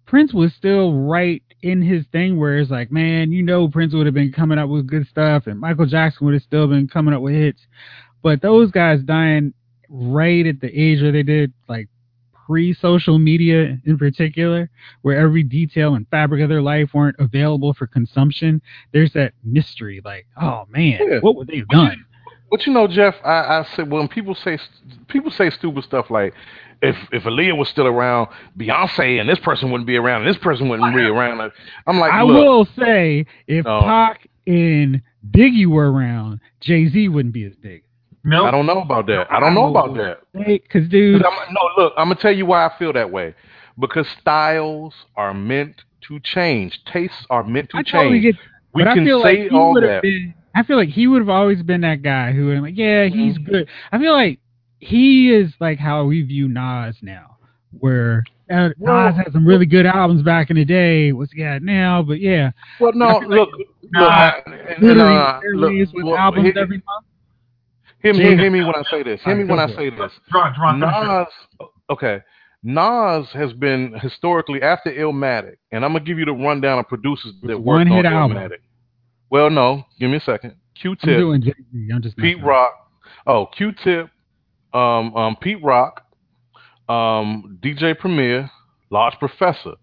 Prince 0.06 0.34
was 0.34 0.54
still 0.54 0.94
right 0.94 1.42
in 1.62 1.82
his 1.82 2.06
thing 2.12 2.40
where 2.40 2.58
it's 2.58 2.72
like, 2.72 2.92
man, 2.92 3.32
you 3.32 3.44
know, 3.44 3.68
Prince 3.68 3.94
would 3.94 4.06
have 4.06 4.16
been 4.16 4.32
coming 4.32 4.58
up 4.58 4.70
with 4.70 4.88
good 4.88 5.08
stuff, 5.08 5.48
and 5.48 5.60
Michael 5.60 5.86
Jackson 5.86 6.26
would 6.26 6.34
have 6.34 6.44
still 6.44 6.68
been 6.68 6.88
coming 6.88 7.14
up 7.14 7.22
with 7.22 7.34
hits. 7.34 7.62
But 8.22 8.42
those 8.42 8.72
guys 8.72 9.02
dying 9.04 9.54
right 9.90 10.46
at 10.46 10.60
the 10.62 10.68
age 10.70 11.02
where 11.02 11.12
they 11.12 11.24
did, 11.24 11.54
like 11.68 11.88
pre-social 12.46 13.18
media 13.20 13.78
in 13.86 13.98
particular, 13.98 14.70
where 15.04 15.18
every 15.18 15.44
detail 15.44 15.96
and 15.96 16.08
fabric 16.10 16.42
of 16.42 16.50
their 16.50 16.62
life 16.62 16.90
weren't 16.94 17.16
available 17.20 17.74
for 17.74 17.88
consumption, 17.88 18.62
there's 18.92 19.14
that 19.14 19.34
mystery. 19.44 20.02
Like, 20.04 20.28
oh 20.42 20.66
man, 20.70 21.00
Yeah. 21.08 21.20
what 21.20 21.36
would 21.36 21.48
they 21.48 21.58
have 21.58 21.68
done? 21.70 22.04
But 22.52 22.68
you 22.68 22.74
know, 22.74 22.86
Jeff, 22.88 23.16
I, 23.24 23.60
I 23.60 23.66
said 23.76 23.90
when 23.90 24.08
people 24.08 24.36
say 24.36 24.60
people 25.08 25.32
say 25.32 25.50
stupid 25.50 25.84
stuff 25.86 26.12
like 26.12 26.34
if 26.82 26.96
if 27.14 27.24
Aaliyah 27.24 27.58
was 27.58 27.70
still 27.70 27.88
around, 27.88 28.28
Beyonce 28.58 29.20
and 29.22 29.30
this 29.30 29.40
person 29.40 29.72
wouldn't 29.72 29.88
be 29.88 29.96
around, 29.98 30.26
and 30.26 30.30
this 30.30 30.42
person 30.42 30.68
wouldn't 30.68 30.94
be 30.94 31.02
around. 31.04 31.52
I'm 31.88 31.98
like, 32.00 32.12
I 32.12 32.24
will 32.24 32.66
say, 32.78 33.26
if 33.48 33.66
No. 33.66 33.80
Pac 33.82 34.28
and 34.46 35.02
Biggie 35.32 35.66
were 35.68 35.92
around, 35.92 36.40
Jay 36.60 36.88
Z 36.90 37.08
wouldn't 37.08 37.34
be 37.34 37.46
as 37.46 37.56
big. 37.56 37.84
nope. 38.24 38.48
I 38.48 38.52
don't 38.52 38.66
know 38.66 38.82
about 38.82 39.06
that. 39.08 39.32
I 39.32 39.40
don't 39.40 39.54
know 39.54 39.70
about 39.70 39.94
that. 39.96 40.20
Because, 40.34 40.90
dude, 40.90 41.22
'Cause 41.22 41.32
I'm, 41.48 41.54
no, 41.54 41.62
look, 41.78 41.94
I'm 41.98 42.06
gonna 42.10 42.16
tell 42.20 42.32
you 42.36 42.46
why 42.48 42.66
I 42.66 42.72
feel 42.78 42.92
that 42.94 43.10
way. 43.12 43.34
Because 43.80 44.08
styles 44.20 44.94
are 45.16 45.34
meant 45.34 45.84
to 46.08 46.20
change. 46.20 46.84
Tastes 46.86 47.26
are 47.30 47.44
meant 47.44 47.70
to 47.70 47.78
I 47.78 47.84
change. 47.84 47.92
totally 47.92 48.20
get. 48.20 48.36
we 48.74 48.84
but 48.84 48.90
I 48.92 48.94
can 48.96 49.06
feel 49.06 49.22
say 49.22 49.42
like 49.44 49.52
he 49.52 49.56
all 49.58 49.74
that. 49.80 50.02
been. 50.02 50.34
I 50.54 50.64
feel 50.64 50.78
like 50.78 50.90
he 50.90 51.08
would 51.08 51.22
have 51.22 51.30
always 51.30 51.62
been 51.64 51.82
that 51.82 52.02
guy 52.02 52.32
who, 52.32 52.48
would 52.48 52.62
like, 52.62 52.78
yeah, 52.78 53.08
he's 53.08 53.38
good. 53.38 53.68
I 53.92 53.98
feel 53.98 54.12
like 54.14 54.40
he 54.80 55.32
is 55.32 55.54
like 55.60 55.80
how 55.80 56.06
we 56.06 56.22
view 56.24 56.48
Nas 56.48 56.96
now, 57.02 57.38
where 57.80 58.24
uh, 58.52 58.70
Well- 58.78 59.10
Nas 59.12 59.16
had 59.16 59.32
some 59.34 59.46
really 59.46 59.66
good 59.66 59.86
albums 59.86 60.24
back 60.24 60.50
in 60.50 60.58
the 60.58 60.66
day. 60.66 61.12
What's 61.14 61.32
he 61.32 61.40
got 61.42 61.62
now? 61.62 62.02
But 62.04 62.20
yeah, 62.20 62.52
well, 62.80 62.92
no, 62.94 63.18
like 63.18 63.28
look, 63.28 63.50
Nah, 63.94 64.02
look, 64.02 64.10
I- 64.12 64.42
literally 64.82 65.14
nah, 65.16 65.40
they're 65.42 65.56
look, 65.56 65.94
with 65.94 66.06
well, 66.06 66.18
albums 66.18 66.46
hear, 66.46 66.54
every 66.60 66.78
month. 66.78 67.06
hear 68.02 68.14
me, 68.14 68.20
Jay- 68.20 68.38
hear 68.38 68.52
me 68.52 68.64
when 68.64 68.76
I 68.76 68.84
say 68.90 69.04
this. 69.04 69.22
Hear 69.24 69.36
me 69.36 69.44
when 69.44 69.60
I 69.60 69.68
say 69.68 69.90
this. 69.90 70.12
Javon, 70.34 70.56
Javon, 70.56 70.80
finish 70.80 70.96
it. 70.96 71.08
Nas, 71.60 71.70
okay. 71.90 72.20
Nas 72.64 73.26
has 73.34 73.54
been 73.54 73.94
historically 74.02 74.62
after 74.62 74.92
Illmatic, 74.92 75.56
and 75.72 75.84
I'm 75.84 75.94
gonna 75.94 76.06
give 76.06 76.20
you 76.20 76.26
the 76.26 76.34
rundown 76.34 76.78
of 76.80 76.88
producers 76.88 77.34
that 77.42 77.52
It's 77.54 77.60
worked 77.60 77.90
one-hit 77.90 78.06
on 78.06 78.14
album. 78.14 78.52
Well, 79.32 79.50
no, 79.50 79.86
give 79.98 80.12
me 80.12 80.18
a 80.18 80.22
second. 80.22 80.52
I'm 80.52 80.58
Q-Tip, 80.76 81.18
doing 81.18 81.42
Jay 81.42 81.54
Z. 81.72 81.90
I'm 81.94 82.02
just 82.02 82.18
Pete. 82.18 82.44
Rock. 82.44 82.74
Oh, 83.26 83.46
Q-Tip, 83.46 84.10
um, 84.74 85.16
um, 85.16 85.38
Pete 85.42 85.64
Rock, 85.64 86.06
um, 86.90 87.58
DJ 87.64 87.98
Premier, 87.98 88.52
Large 88.90 89.14
Professor. 89.20 89.76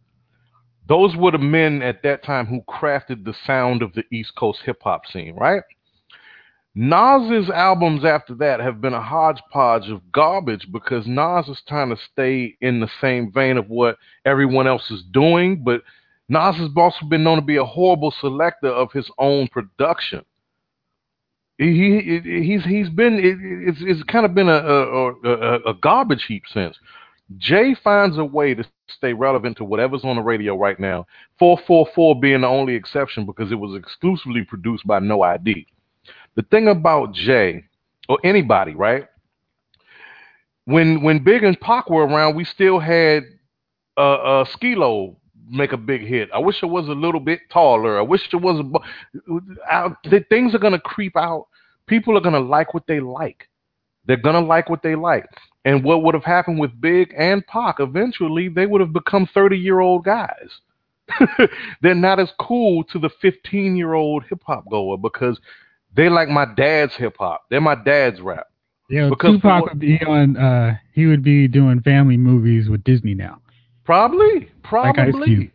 Those 0.87 1.17
were 1.17 1.31
the 1.31 1.39
men 1.39 1.81
at 1.83 2.03
that 2.03 2.25
time 2.25 2.47
who 2.47 2.61
crafted 2.69 3.25
the 3.25 3.35
sound 3.47 3.83
of 3.83 3.95
the 3.95 4.05
East 4.13 4.33
Coast 4.37 4.61
hip 4.65 4.81
hop 4.83 5.07
scene, 5.07 5.35
right? 5.35 5.63
Nas's 6.75 7.51
albums 7.51 8.05
after 8.05 8.35
that 8.35 8.61
have 8.61 8.81
been 8.81 8.95
a 8.95 9.03
hodgepodge 9.03 9.89
of 9.89 10.13
garbage 10.13 10.67
because 10.71 11.07
Nas 11.07 11.49
is 11.49 11.61
trying 11.67 11.89
to 11.89 11.97
stay 12.13 12.55
in 12.61 12.81
the 12.81 12.89
same 13.01 13.33
vein 13.33 13.57
of 13.57 13.69
what 13.69 13.97
everyone 14.25 14.67
else 14.67 14.91
is 14.91 15.03
doing, 15.11 15.63
but 15.65 15.83
Nas 16.29 16.57
has 16.57 16.71
also 16.77 17.07
been 17.07 17.25
known 17.25 17.37
to 17.37 17.43
be 17.43 17.57
a 17.57 17.65
horrible 17.65 18.11
selector 18.11 18.69
of 18.69 18.93
his 18.93 19.11
own 19.19 19.49
production. 19.49 20.25
He, 21.57 22.21
he 22.23 22.43
he's 22.45 22.65
he's 22.65 22.89
been 22.89 23.19
it's 23.21 23.79
it's 23.81 24.03
kind 24.05 24.25
of 24.25 24.35
been 24.35 24.49
a 24.49 24.59
a, 24.59 25.13
a 25.13 25.71
a 25.71 25.75
garbage 25.75 26.25
heap 26.25 26.45
since. 26.53 26.79
Jay 27.37 27.75
finds 27.75 28.17
a 28.17 28.25
way 28.25 28.55
to 28.55 28.65
stay 28.89 29.13
relevant 29.13 29.57
to 29.59 29.65
whatever's 29.65 30.05
on 30.05 30.17
the 30.17 30.23
radio 30.23 30.57
right 30.57 30.79
now. 30.81 31.07
444 31.39 32.21
being 32.21 32.41
the 32.41 32.47
only 32.47 32.75
exception 32.75 33.27
because 33.27 33.53
it 33.53 33.57
was 33.57 33.77
exclusively 33.77 34.45
produced 34.45 34.87
by 34.87 34.99
No 34.99 35.23
ID. 35.23 35.67
The 36.37 36.43
thing 36.43 36.69
about 36.69 37.13
Jay 37.13 37.65
or 38.09 38.19
anybody, 38.25 38.75
right? 38.75 39.07
When 40.65 41.03
when 41.03 41.25
Big 41.25 41.45
and 41.45 41.61
Pac 41.61 41.91
were 41.91 42.07
around, 42.07 42.37
we 42.37 42.45
still 42.45 42.79
had 42.79 43.25
uh, 43.97 44.01
uh 44.01 44.45
Skee-Lo 44.45 45.17
make 45.51 45.73
a 45.73 45.77
big 45.77 46.03
hit. 46.07 46.29
I 46.35 46.39
wish 46.39 46.63
it 46.63 46.67
was 46.67 46.89
a 46.89 46.93
little 46.93 47.21
bit 47.21 47.41
taller. 47.51 47.99
I 47.99 48.03
wish 48.03 48.23
it 48.33 48.37
was 48.37 48.61
a. 48.61 49.71
I, 49.71 49.91
things 50.29 50.55
are 50.55 50.59
gonna 50.59 50.81
creep 50.81 51.17
out. 51.17 51.47
People 51.87 52.17
are 52.17 52.21
gonna 52.21 52.41
like 52.41 52.75
what 52.75 52.87
they 52.87 53.01
like. 53.01 53.49
They're 54.07 54.17
gonna 54.17 54.41
like 54.41 54.69
what 54.69 54.83
they 54.83 54.95
like. 54.95 55.27
And 55.65 55.85
what 55.85 56.03
would 56.03 56.15
have 56.15 56.25
happened 56.25 56.59
with 56.59 56.81
Big 56.81 57.15
and 57.17 57.47
Pac? 57.47 57.77
Eventually, 57.81 58.49
they 58.49 58.67
would 58.67 58.81
have 58.81 58.93
become 58.93 59.29
30 59.35 59.57
year 59.59 59.81
old 59.81 60.05
guys. 60.05 60.49
They're 61.83 61.95
not 61.95 62.21
as 62.21 62.31
cool 62.39 62.85
to 62.85 62.99
the 62.99 63.11
15 63.21 63.77
year 63.77 63.95
old 63.95 64.25
hip 64.29 64.43
hop 64.47 64.69
goer 64.71 64.97
because 64.97 65.39
they 65.95 66.09
like 66.09 66.29
my 66.29 66.47
dad's 66.57 66.95
hip 66.97 67.17
hop. 67.19 67.45
They're 67.51 67.61
my 67.61 67.75
dad's 67.75 68.21
rap. 68.21 68.47
Yeah, 68.89 69.11
Because 69.11 69.37
Tupac 69.37 69.67
would 69.67 69.79
be 69.79 70.01
on. 70.07 70.37
Uh, 70.37 70.77
he 70.95 71.07
would 71.07 71.23
be 71.23 71.47
doing 71.47 71.83
family 71.83 72.17
movies 72.17 72.71
with 72.71 72.83
Disney 72.85 73.15
now. 73.15 73.41
Probably, 73.89 74.51
Like 74.71 74.99
Ice 74.99 75.11
probably. 75.13 75.27
Cube. 75.27 75.51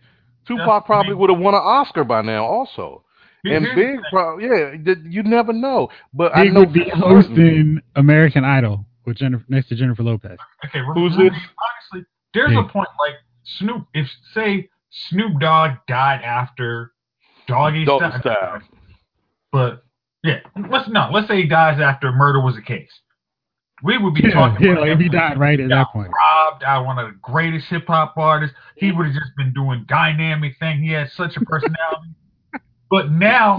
Tupac 0.47 0.87
probably 0.87 1.13
would 1.13 1.29
have 1.29 1.37
won 1.37 1.53
an 1.53 1.61
Oscar 1.63 2.03
by 2.03 2.23
now, 2.23 2.43
also. 2.43 3.03
Here- 3.43 3.57
And 3.57 3.67
Big, 3.75 3.99
pro- 4.09 4.39
yeah, 4.39 4.73
you 5.07 5.21
never 5.21 5.53
know. 5.53 5.89
But 6.15 6.35
I 6.35 6.45
Big 6.45 6.53
know 6.53 6.59
would 6.61 6.73
be 6.73 6.89
for 6.89 6.95
hosting 6.97 7.79
American 7.95 8.43
Idol 8.43 8.87
with 9.05 9.17
Jennifer 9.17 9.45
next 9.49 9.67
to 9.67 9.75
Jennifer 9.75 10.01
Lopez. 10.01 10.39
Okay, 10.65 10.79
Who's 10.95 11.15
really, 11.15 11.29
this? 11.29 11.37
Honestly, 11.93 12.07
there's 12.33 12.55
a 12.57 12.63
point 12.63 12.87
like 12.99 13.13
Snoop. 13.43 13.85
If 13.93 14.07
say 14.33 14.67
Snoop 14.89 15.39
Dogg 15.39 15.73
died 15.87 16.21
after 16.23 16.91
Doggy 17.47 17.85
Doggy 17.85 18.19
Style, 18.19 18.21
Style. 18.21 18.61
but 19.51 19.83
yeah, 20.23 20.39
let's 20.71 20.89
no, 20.89 21.09
let's 21.11 21.27
say 21.27 21.41
he 21.43 21.47
dies 21.47 21.79
after 21.79 22.11
murder 22.11 22.41
was 22.41 22.55
the 22.55 22.61
case. 22.63 22.89
We 23.83 23.97
would 23.97 24.13
be 24.15 24.21
Yeah, 24.23 24.31
talking. 24.31 24.65
yeah, 24.65 24.71
about 24.71 24.81
like 24.81 24.91
if 24.91 24.99
he 24.99 25.09
died 25.09 25.37
right 25.37 25.59
at 25.59 25.69
that 25.69 25.87
point. 25.91 26.07
robbed 26.07 26.17
out 26.65 26.85
one 26.85 26.99
of 26.99 27.07
the 27.07 27.17
greatest 27.21 27.67
hip 27.67 27.87
hop 27.87 28.13
artists. 28.17 28.55
He 28.77 28.91
would 28.91 29.05
have 29.07 29.15
just 29.15 29.31
been 29.37 29.53
doing 29.53 29.85
dynamic 29.87 30.53
thing. 30.59 30.81
He 30.81 30.91
had 30.91 31.09
such 31.11 31.35
a 31.37 31.41
personality. 31.41 32.09
but 32.89 33.11
now, 33.11 33.57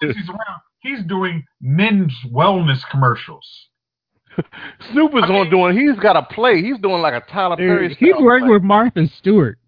he's 0.00 0.28
around, 0.28 0.60
he's 0.80 1.02
doing 1.04 1.44
men's 1.60 2.12
wellness 2.32 2.80
commercials. 2.90 3.46
Snoop 4.92 5.14
is 5.14 5.24
I 5.24 5.28
mean- 5.28 5.36
on 5.36 5.50
doing. 5.50 5.76
He's 5.78 5.98
got 6.00 6.16
a 6.16 6.22
play. 6.22 6.62
He's 6.62 6.78
doing 6.78 7.02
like 7.02 7.14
a 7.14 7.24
Tyler 7.30 7.56
Perry. 7.56 7.94
He's 7.94 8.14
working 8.18 8.46
play. 8.46 8.54
with 8.54 8.62
Martha 8.62 9.06
Stewart. 9.18 9.58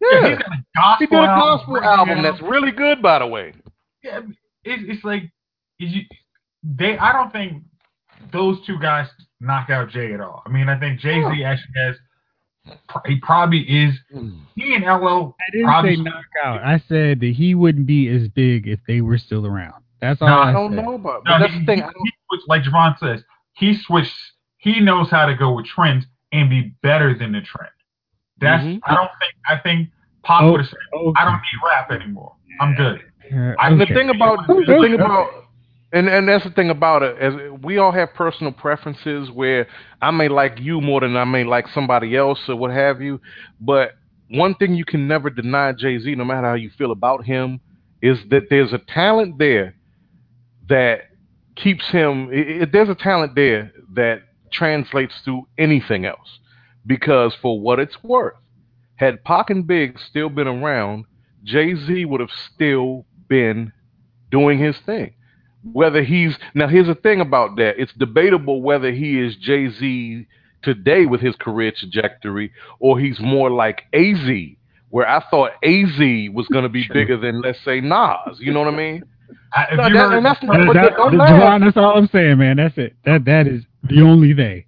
Yeah, 0.00 0.08
Yeah, 0.20 0.28
he's 0.28 0.38
got 0.38 0.46
a 0.52 0.64
gospel 0.76 0.96
he 0.98 1.06
did 1.06 1.16
a 1.16 1.22
album 1.22 1.38
gospel 1.58 1.74
right 1.74 1.84
album 1.84 2.22
that's 2.22 2.42
really 2.42 2.72
good, 2.72 3.02
by 3.02 3.18
the 3.18 3.26
way. 3.26 3.52
yeah, 4.02 4.20
it, 4.64 4.80
it's 4.88 5.04
like 5.04 5.24
is 5.78 5.92
you, 5.94 6.02
they. 6.62 6.96
I 6.98 7.12
don't 7.12 7.30
think 7.32 7.62
those 8.32 8.58
two 8.66 8.78
guys 8.78 9.08
knock 9.40 9.70
out 9.70 9.88
Jay 9.90 10.12
at 10.12 10.20
all. 10.20 10.42
I 10.46 10.50
mean, 10.50 10.68
I 10.68 10.78
think 10.78 11.00
Jay 11.00 11.22
Z 11.22 11.44
actually 11.44 11.72
has. 11.76 11.96
He 13.06 13.16
probably 13.20 13.60
is. 13.60 13.94
He 14.54 14.74
and 14.74 14.84
LL. 14.84 15.34
I 15.40 15.50
didn't 15.52 15.66
probably, 15.66 15.96
say 15.96 16.02
knockout. 16.02 16.62
I 16.62 16.82
said 16.88 17.20
that 17.20 17.32
he 17.34 17.54
wouldn't 17.54 17.86
be 17.86 18.08
as 18.08 18.28
big 18.28 18.68
if 18.68 18.80
they 18.86 19.00
were 19.00 19.18
still 19.18 19.46
around. 19.46 19.82
That's 20.00 20.20
all 20.22 20.28
No, 20.28 20.34
I, 20.38 20.48
I 20.50 20.52
don't 20.52 20.74
said. 20.74 20.84
know 20.84 20.94
about. 20.94 21.24
No, 21.24 21.32
But 21.32 21.38
that's 21.40 21.52
he, 21.54 21.60
the 21.60 21.66
thing. 21.66 21.78
he, 21.78 21.82
he 22.04 22.12
switched, 22.28 22.48
like 22.48 22.62
Javon 22.62 22.98
says, 22.98 23.22
he 23.54 23.76
switched. 23.76 24.14
He 24.58 24.78
knows 24.80 25.10
how 25.10 25.26
to 25.26 25.34
go 25.34 25.52
with 25.54 25.66
trends 25.66 26.04
and 26.32 26.48
be 26.50 26.74
better 26.82 27.16
than 27.18 27.32
the 27.32 27.40
trend. 27.40 27.72
That's. 28.40 28.62
Mhm. 28.64 28.80
I 28.84 28.94
don't 28.94 29.10
think. 29.20 29.34
I 29.48 29.56
think 29.58 29.88
Pop 30.22 30.42
Oh, 30.42 30.52
would 30.52 30.60
have 30.60 30.68
said, 30.68 30.78
Okay. 30.94 31.14
"I 31.20 31.24
don't 31.24 31.34
need 31.40 31.66
rap 31.66 31.90
anymore. 31.90 32.34
I'm 32.60 32.74
good." 32.74 33.02
Yeah, 33.30 33.54
I- 33.58 33.68
And 33.68 33.80
the 33.80 33.86
thing 33.86 34.10
about 34.10 34.46
the 34.46 34.78
thing 34.82 34.94
about 34.94 35.28
and 35.92 36.08
and 36.08 36.28
that's 36.28 36.44
the 36.44 36.50
thing 36.50 36.70
about 36.70 37.02
it 37.02 37.16
as 37.18 37.34
we 37.62 37.78
all 37.78 37.92
have 37.92 38.14
personal 38.14 38.52
preferences 38.52 39.30
where 39.30 39.66
I 40.00 40.10
may 40.10 40.28
like 40.28 40.58
you 40.60 40.80
more 40.80 41.00
than 41.00 41.16
I 41.16 41.24
may 41.24 41.44
like 41.44 41.66
somebody 41.68 42.16
else 42.16 42.38
or 42.48 42.56
what 42.56 42.70
have 42.70 43.00
you. 43.00 43.20
But 43.60 43.92
one 44.28 44.54
thing 44.54 44.74
you 44.74 44.84
can 44.84 45.08
never 45.08 45.30
deny 45.30 45.72
Jay 45.72 45.98
Z, 45.98 46.14
no 46.14 46.24
matter 46.24 46.46
how 46.46 46.54
you 46.54 46.70
feel 46.78 46.92
about 46.92 47.24
him, 47.24 47.60
is 48.00 48.18
that 48.30 48.44
there's 48.50 48.72
a 48.72 48.78
talent 48.78 49.38
there 49.38 49.74
that 50.68 51.10
keeps 51.56 51.88
him. 51.88 52.30
i 52.32 52.62
i 52.62 52.64
there's 52.72 52.88
a 52.88 52.94
talent 52.94 53.34
there 53.34 53.72
that 53.94 54.22
translates 54.52 55.14
through 55.24 55.46
anything 55.58 56.04
else. 56.04 56.38
Because 56.86 57.34
for 57.42 57.60
what 57.60 57.78
it's 57.78 58.02
worth, 58.02 58.34
had 58.94 59.22
Pac 59.24 59.50
and 59.50 59.66
Big 59.66 59.98
still 59.98 60.28
been 60.28 60.46
around, 60.48 61.04
Jay 61.42 61.74
Z 61.74 62.04
would 62.04 62.20
have 62.20 62.30
still 62.30 63.04
been 63.28 63.72
doing 64.30 64.58
his 64.58 64.76
thing. 64.86 65.14
Whether 65.62 66.02
he's 66.02 66.36
now, 66.54 66.68
here's 66.68 66.86
the 66.86 66.94
thing 66.94 67.20
about 67.20 67.56
that: 67.56 67.74
it's 67.78 67.92
debatable 67.98 68.62
whether 68.62 68.90
he 68.92 69.18
is 69.20 69.36
Jay 69.36 69.68
Z 69.70 70.26
today 70.62 71.04
with 71.06 71.20
his 71.20 71.34
career 71.36 71.72
trajectory, 71.76 72.52
or 72.78 72.98
he's 72.98 73.18
more 73.20 73.50
like 73.50 73.82
Az, 73.92 74.56
where 74.88 75.06
I 75.08 75.22
thought 75.30 75.52
Az 75.62 75.98
was 76.32 76.46
going 76.52 76.64
to 76.64 76.68
be 76.70 76.84
Sure. 76.84 76.94
bigger 76.94 77.16
than, 77.18 77.40
let's 77.42 77.58
say, 77.64 77.80
Nas. 77.80 78.38
You 78.38 78.52
know 78.52 78.60
what 78.60 78.72
I 78.74 78.76
mean? 78.76 79.02
I, 79.52 79.74
No, 79.74 79.82
that- 79.88 80.12
and 80.16 80.24
that's- 80.26 80.40
That- 80.40 80.72
that- 80.74 80.96
don't 80.96 81.12
the- 81.18 81.64
that's 81.64 81.76
all 81.76 81.96
I'm 81.98 82.08
saying, 82.08 82.38
man. 82.38 82.56
That's 82.56 82.76
it. 82.78 82.94
That 83.04 83.24
that 83.26 83.46
is 83.46 83.64
the 83.84 84.00
only 84.02 84.32
thing. 84.34 84.64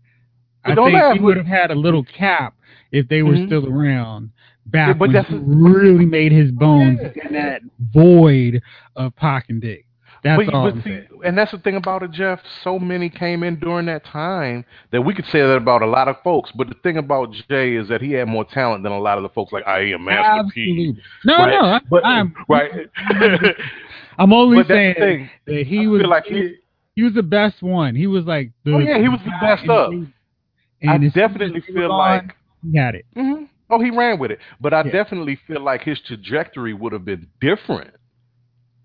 I 0.65 0.75
don't 0.75 0.91
think 0.91 1.03
laugh, 1.03 1.15
he 1.15 1.21
would 1.21 1.37
have 1.37 1.47
had 1.47 1.71
a 1.71 1.75
little 1.75 2.05
cap 2.05 2.55
if 2.93 3.09
they 3.09 3.23
were 3.23 3.35
Mhm. 3.35 3.47
still 3.47 3.67
around 3.69 4.31
back 4.67 4.89
Yeah, 4.89 4.93
but 4.93 4.99
when 5.09 5.13
that's- 5.13 5.33
he 5.33 5.41
really 5.45 6.07
made 6.07 6.33
his 6.33 6.53
bones 6.53 7.01
Yeah. 7.03 7.27
in 7.27 7.33
that 7.35 7.63
void 7.93 8.63
of 8.95 9.17
Pac 9.17 9.47
and 9.49 9.61
Big. 9.61 9.85
That's 10.23 10.45
but, 10.45 10.55
all 10.55 10.71
but 10.71 10.85
see, 10.85 11.01
and 11.25 11.37
that's 11.37 11.51
the 11.51 11.59
thing 11.59 11.75
about 11.75 12.03
it, 12.05 12.13
Jeff. 12.13 12.41
So 12.63 12.79
many 12.79 13.09
came 13.11 13.43
in 13.43 13.59
during 13.59 13.87
that 13.87 14.05
time 14.05 14.65
that 14.93 15.03
we 15.03 15.15
could 15.15 15.27
say 15.27 15.41
that 15.41 15.57
about 15.57 15.83
a 15.83 15.87
lot 15.87 16.07
of 16.09 16.17
folks. 16.23 16.53
But 16.55 16.69
the 16.69 16.75
thing 16.83 16.97
about 16.97 17.33
Jay 17.49 17.75
is 17.75 17.89
that 17.89 18.01
he 18.01 18.13
had 18.13 18.29
more 18.29 18.45
talent 18.45 18.85
than 18.85 18.93
a 18.93 18.99
lot 19.01 19.17
of 19.19 19.23
the 19.25 19.29
folks 19.31 19.53
like 19.53 19.67
I 19.67 19.81
am 19.93 20.05
Master 20.05 20.45
P. 20.55 20.63
Absolutely. 20.63 21.03
No, 21.25 21.37
Right. 21.39 21.61
no. 21.61 21.67
I, 21.67 21.81
But 21.91 22.07
I'm 22.07 22.35
right. 22.49 22.71
I'm 24.19 24.33
only 24.33 24.63
saying 24.65 25.31
that 25.47 25.67
he 25.67 25.85
I 25.85 25.87
was 25.89 26.03
like 26.03 26.25
he, 26.25 26.55
he 26.95 27.03
was 27.03 27.15
the 27.15 27.23
best 27.23 27.63
one. 27.63 27.95
He 27.97 28.07
was 28.07 28.25
like 28.25 28.53
the 28.65 28.75
Oh, 28.75 28.79
yeah, 28.79 28.99
he 29.01 29.09
was 29.09 29.21
the 29.25 29.33
best 29.41 29.69
up. 29.69 29.91
I 29.91 30.95
and 30.95 31.05
as 31.05 31.13
definitely 31.15 31.61
feel 31.63 31.91
on, 31.93 31.99
like 31.99 32.37
he 32.63 32.77
had 32.79 32.95
it. 32.95 33.07
hmm 33.15 33.45
Oh, 33.71 33.81
he 33.81 33.91
ran 33.91 34.19
with 34.19 34.31
it. 34.31 34.39
But 34.61 34.75
I 34.75 34.83
Yeah. 34.85 34.93
definitely 34.93 35.39
feel 35.47 35.63
like 35.63 35.83
his 35.83 35.99
trajectory 36.03 36.75
would 36.75 36.93
have 36.93 37.05
been 37.07 37.27
different. 37.41 37.95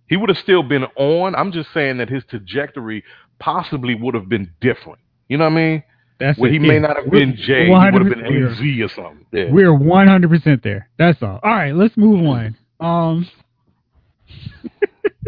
He 0.08 0.16
would 0.18 0.30
have 0.30 0.38
still 0.38 0.64
been 0.64 0.84
on. 0.96 1.36
I'm 1.36 1.52
just 1.52 1.70
saying 1.74 1.98
that 1.98 2.10
his 2.10 2.24
trajectory 2.30 3.04
possibly 3.40 3.94
would 3.96 4.16
have 4.16 4.30
been 4.30 4.52
different. 4.62 5.00
You 5.28 5.38
know 5.38 5.46
what 5.46 5.54
I 5.54 5.56
mean? 5.56 5.84
That's 6.20 6.40
Where 6.40 6.50
it. 6.50 6.54
he 6.54 6.60
may 6.60 6.76
Yeah. 6.76 6.80
not 6.80 6.96
have 6.96 7.06
We're 7.06 7.20
been 7.20 7.36
Jay. 7.36 7.66
He 7.66 7.72
would 7.72 7.80
have 7.82 7.94
100% 7.94 8.10
been 8.24 8.48
AZ 8.48 8.82
or 8.82 8.90
something. 8.96 9.26
Yeah. 9.32 9.52
We're 9.52 9.72
100% 9.74 10.64
there. 10.64 10.90
That's 10.98 11.22
all. 11.22 11.40
All 11.44 11.52
right, 11.52 11.76
let's 11.76 11.96
move 11.98 12.26
on. 12.26 12.56
Um 12.80 13.28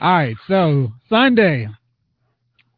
All 0.00 0.12
right, 0.12 0.36
so 0.48 0.92
Sunday 1.08 1.68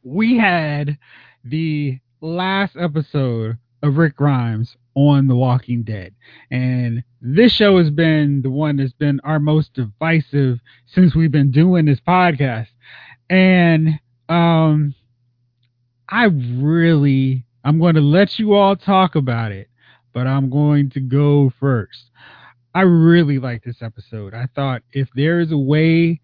we 0.02 0.36
had 0.36 0.98
the 1.44 1.98
last 2.20 2.76
episode 2.78 3.56
of 3.84 3.98
Rick 3.98 4.16
Grimes 4.16 4.76
on 4.94 5.26
The 5.26 5.36
Walking 5.36 5.82
Dead. 5.82 6.14
And 6.50 7.04
this 7.20 7.52
show 7.52 7.78
has 7.78 7.90
been 7.90 8.40
the 8.42 8.50
one 8.50 8.76
that's 8.76 8.92
been 8.92 9.20
our 9.24 9.38
most 9.38 9.74
divisive 9.74 10.58
since 10.86 11.14
we've 11.14 11.30
been 11.30 11.50
doing 11.50 11.84
this 11.84 12.00
podcast. 12.00 12.68
And 13.28 14.00
um 14.28 14.94
I 16.08 16.24
really 16.24 17.44
I'm 17.62 17.78
going 17.78 17.94
to 17.94 18.00
let 18.00 18.38
you 18.38 18.54
all 18.54 18.76
talk 18.76 19.14
about 19.16 19.52
it, 19.52 19.68
but 20.12 20.26
I'm 20.26 20.50
going 20.50 20.90
to 20.90 21.00
go 21.00 21.52
first. 21.60 22.10
I 22.74 22.82
really 22.82 23.38
like 23.38 23.64
this 23.64 23.82
episode. 23.82 24.34
I 24.34 24.48
thought 24.54 24.82
if 24.92 25.08
there 25.14 25.40
is 25.40 25.52
a 25.52 25.58
way 25.58 26.20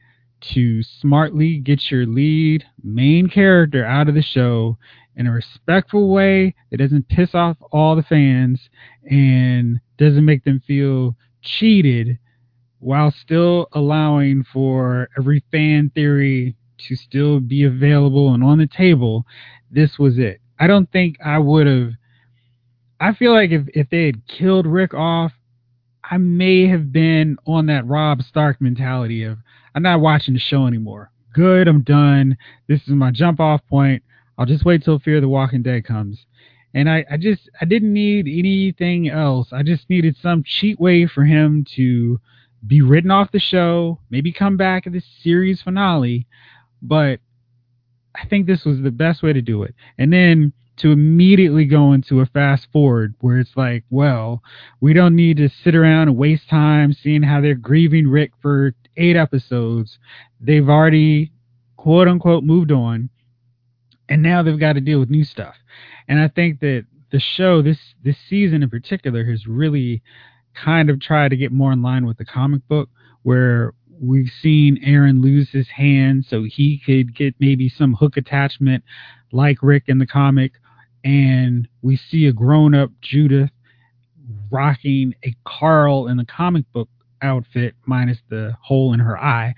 to 0.52 0.82
smartly 0.82 1.58
get 1.58 1.90
your 1.90 2.06
lead 2.06 2.64
main 2.82 3.28
character 3.28 3.84
out 3.84 4.08
of 4.08 4.14
the 4.14 4.22
show 4.22 4.78
in 5.20 5.26
a 5.26 5.32
respectful 5.32 6.08
way 6.08 6.54
that 6.70 6.78
doesn't 6.78 7.06
piss 7.10 7.34
off 7.34 7.58
all 7.70 7.94
the 7.94 8.02
fans 8.02 8.70
and 9.08 9.78
doesn't 9.98 10.24
make 10.24 10.42
them 10.44 10.62
feel 10.66 11.14
cheated 11.42 12.18
while 12.78 13.10
still 13.10 13.68
allowing 13.72 14.42
for 14.50 15.10
every 15.18 15.44
fan 15.52 15.90
theory 15.94 16.56
to 16.78 16.96
still 16.96 17.38
be 17.38 17.64
available 17.64 18.32
and 18.32 18.42
on 18.42 18.56
the 18.56 18.66
table, 18.66 19.26
this 19.70 19.98
was 19.98 20.18
it. 20.18 20.40
I 20.58 20.66
don't 20.66 20.90
think 20.90 21.16
I 21.22 21.38
would 21.38 21.66
have. 21.66 21.90
I 22.98 23.12
feel 23.12 23.34
like 23.34 23.50
if, 23.50 23.68
if 23.74 23.90
they 23.90 24.06
had 24.06 24.26
killed 24.26 24.66
Rick 24.66 24.94
off, 24.94 25.32
I 26.02 26.16
may 26.16 26.66
have 26.66 26.92
been 26.92 27.36
on 27.46 27.66
that 27.66 27.86
Rob 27.86 28.22
Stark 28.22 28.58
mentality 28.58 29.24
of 29.24 29.36
I'm 29.74 29.82
not 29.82 30.00
watching 30.00 30.32
the 30.32 30.40
show 30.40 30.66
anymore. 30.66 31.12
Good, 31.34 31.68
I'm 31.68 31.82
done. 31.82 32.38
This 32.68 32.80
is 32.82 32.94
my 32.94 33.10
jump 33.10 33.38
off 33.38 33.60
point. 33.68 34.02
I'll 34.40 34.46
just 34.46 34.64
wait 34.64 34.82
till 34.82 34.98
Fear 34.98 35.20
the 35.20 35.28
Walking 35.28 35.62
Dead 35.62 35.84
comes. 35.84 36.24
And 36.72 36.88
I, 36.88 37.04
I 37.10 37.18
just 37.18 37.50
I 37.60 37.66
didn't 37.66 37.92
need 37.92 38.26
anything 38.26 39.10
else. 39.10 39.48
I 39.52 39.62
just 39.62 39.90
needed 39.90 40.16
some 40.22 40.42
cheat 40.46 40.80
way 40.80 41.06
for 41.06 41.24
him 41.24 41.66
to 41.76 42.18
be 42.66 42.80
written 42.80 43.10
off 43.10 43.32
the 43.32 43.38
show, 43.38 43.98
maybe 44.08 44.32
come 44.32 44.56
back 44.56 44.86
at 44.86 44.94
the 44.94 45.02
series 45.22 45.60
finale. 45.60 46.26
But 46.80 47.20
I 48.14 48.26
think 48.28 48.46
this 48.46 48.64
was 48.64 48.80
the 48.80 48.90
best 48.90 49.22
way 49.22 49.34
to 49.34 49.42
do 49.42 49.62
it. 49.62 49.74
And 49.98 50.10
then 50.10 50.54
to 50.78 50.90
immediately 50.90 51.66
go 51.66 51.92
into 51.92 52.20
a 52.20 52.26
fast 52.26 52.66
forward 52.72 53.14
where 53.20 53.40
it's 53.40 53.56
like, 53.56 53.84
well, 53.90 54.42
we 54.80 54.94
don't 54.94 55.16
need 55.16 55.36
to 55.36 55.50
sit 55.62 55.74
around 55.74 56.08
and 56.08 56.16
waste 56.16 56.48
time 56.48 56.94
seeing 56.94 57.22
how 57.22 57.42
they're 57.42 57.54
grieving 57.54 58.08
Rick 58.08 58.32
for 58.40 58.72
eight 58.96 59.16
episodes. 59.16 59.98
They've 60.40 60.66
already 60.66 61.30
quote 61.76 62.08
unquote 62.08 62.42
moved 62.42 62.72
on. 62.72 63.10
And 64.10 64.22
now 64.22 64.42
they've 64.42 64.58
got 64.58 64.74
to 64.74 64.80
deal 64.80 64.98
with 64.98 65.08
new 65.08 65.24
stuff. 65.24 65.54
And 66.08 66.20
I 66.20 66.28
think 66.28 66.60
that 66.60 66.84
the 67.12 67.20
show 67.20 67.62
this 67.62 67.78
this 68.04 68.16
season 68.28 68.62
in 68.62 68.68
particular 68.68 69.24
has 69.24 69.46
really 69.46 70.02
kind 70.54 70.90
of 70.90 71.00
tried 71.00 71.28
to 71.28 71.36
get 71.36 71.52
more 71.52 71.72
in 71.72 71.80
line 71.80 72.04
with 72.04 72.18
the 72.18 72.24
comic 72.24 72.66
book 72.68 72.90
where 73.22 73.72
we've 74.00 74.30
seen 74.42 74.80
Aaron 74.84 75.22
lose 75.22 75.50
his 75.50 75.68
hand 75.68 76.26
so 76.28 76.42
he 76.42 76.80
could 76.84 77.14
get 77.14 77.34
maybe 77.38 77.68
some 77.68 77.94
hook 77.94 78.16
attachment 78.16 78.82
like 79.30 79.58
Rick 79.62 79.84
in 79.86 79.98
the 79.98 80.06
comic 80.06 80.52
and 81.04 81.68
we 81.82 81.96
see 81.96 82.26
a 82.26 82.32
grown 82.32 82.74
up 82.74 82.90
Judith 83.00 83.50
rocking 84.50 85.14
a 85.24 85.34
Carl 85.46 86.08
in 86.08 86.16
the 86.16 86.24
comic 86.24 86.64
book 86.72 86.88
outfit 87.22 87.74
minus 87.86 88.18
the 88.28 88.56
hole 88.60 88.92
in 88.92 89.00
her 89.00 89.18
eye. 89.18 89.54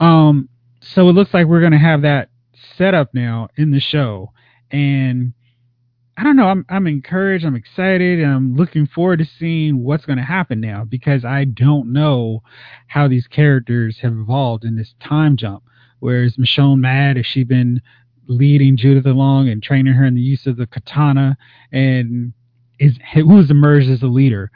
Um 0.00 0.48
so 0.80 1.08
it 1.08 1.12
looks 1.12 1.32
like 1.32 1.46
we're 1.46 1.60
going 1.60 1.72
to 1.72 1.78
have 1.78 2.02
that 2.02 2.28
set 2.76 2.94
up 2.94 3.14
now 3.14 3.48
in 3.56 3.70
the 3.70 3.80
show 3.80 4.32
and 4.70 5.34
I 6.16 6.24
don't 6.24 6.36
know. 6.36 6.48
I'm 6.48 6.66
I'm 6.68 6.86
encouraged. 6.86 7.44
I'm 7.44 7.56
excited. 7.56 8.20
And 8.20 8.32
I'm 8.32 8.54
looking 8.54 8.86
forward 8.86 9.18
to 9.20 9.24
seeing 9.24 9.82
what's 9.82 10.04
going 10.04 10.18
to 10.18 10.24
happen 10.24 10.60
now 10.60 10.84
because 10.84 11.24
I 11.24 11.44
don't 11.44 11.92
know 11.92 12.42
how 12.86 13.08
these 13.08 13.26
characters 13.26 13.98
have 14.02 14.12
evolved 14.12 14.64
in 14.64 14.76
this 14.76 14.94
time 15.00 15.36
jump. 15.36 15.64
Whereas 16.00 16.36
Michonne 16.36 16.80
Mad 16.80 17.16
has 17.16 17.26
she 17.26 17.44
been 17.44 17.80
leading 18.26 18.76
Judith 18.76 19.06
along 19.06 19.48
and 19.48 19.62
training 19.62 19.94
her 19.94 20.04
in 20.04 20.14
the 20.14 20.20
use 20.20 20.46
of 20.46 20.56
the 20.56 20.66
katana 20.66 21.36
and 21.72 22.32
is 22.78 22.98
who's 23.14 23.50
emerged 23.50 23.88
as 23.88 24.02
a 24.02 24.06
leader? 24.06 24.50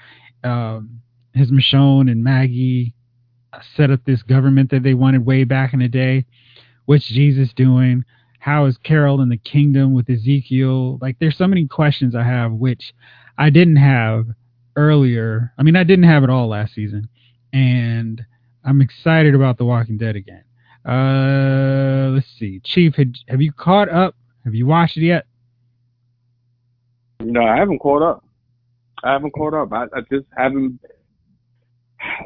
Um, 0.44 1.00
has 1.34 1.50
Michonne 1.50 2.10
and 2.10 2.22
Maggie 2.22 2.94
set 3.74 3.90
up 3.90 4.00
this 4.04 4.22
government 4.22 4.70
that 4.70 4.82
they 4.82 4.94
wanted 4.94 5.24
way 5.24 5.44
back 5.44 5.72
in 5.72 5.80
the 5.80 5.88
day? 5.88 6.26
What's 6.86 7.06
Jesus 7.06 7.52
doing? 7.52 8.04
how 8.46 8.66
is 8.66 8.78
Carol 8.84 9.22
in 9.22 9.28
the 9.28 9.36
kingdom 9.36 9.92
with 9.92 10.08
Ezekiel? 10.08 10.98
Like 11.02 11.18
there's 11.18 11.36
so 11.36 11.48
many 11.48 11.66
questions 11.66 12.14
I 12.14 12.22
have 12.22 12.52
which 12.52 12.94
I 13.36 13.50
didn't 13.50 13.74
have 13.74 14.26
earlier. 14.76 15.52
I 15.58 15.64
mean, 15.64 15.74
I 15.74 15.82
didn't 15.82 16.04
have 16.04 16.22
it 16.22 16.30
all 16.30 16.46
last 16.46 16.72
season, 16.72 17.08
and 17.52 18.24
I'm 18.64 18.80
excited 18.80 19.34
about 19.34 19.58
The 19.58 19.64
Walking 19.64 19.98
Dead 19.98 20.14
again. 20.14 20.44
Uh, 20.84 22.12
let's 22.14 22.28
see, 22.38 22.60
Chief, 22.62 22.94
had, 22.94 23.16
have 23.26 23.42
you 23.42 23.52
caught 23.52 23.88
up? 23.88 24.14
Have 24.44 24.54
you 24.54 24.66
watched 24.66 24.96
it 24.96 25.06
yet? 25.06 25.26
No, 27.18 27.44
I 27.44 27.56
haven't 27.56 27.80
caught 27.80 28.02
up. 28.02 28.24
I 29.02 29.12
haven't 29.12 29.32
caught 29.32 29.54
up. 29.54 29.72
I, 29.72 29.86
I 29.86 30.02
just 30.08 30.26
haven't. 30.36 30.78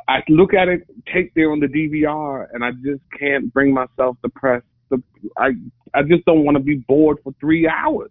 I 0.09 0.23
look 0.29 0.55
at 0.55 0.69
it, 0.69 0.83
take 1.13 1.33
there 1.35 1.53
on 1.53 1.61
the 1.61 1.67
DVR, 1.67 2.49
and 2.53 2.65
I 2.65 2.73
just 2.73 3.03
can't 3.19 3.53
bring 3.53 3.73
myself 3.73 4.17
to 4.23 4.29
press 4.29 4.63
the. 4.91 5.03
I 5.39 5.51
I 5.95 6.03
just 6.03 6.25
don't 6.25 6.45
want 6.45 6.57
to 6.57 6.63
be 6.63 6.77
bored 6.77 7.19
for 7.23 7.35
three 7.41 7.69
hours. 7.69 8.11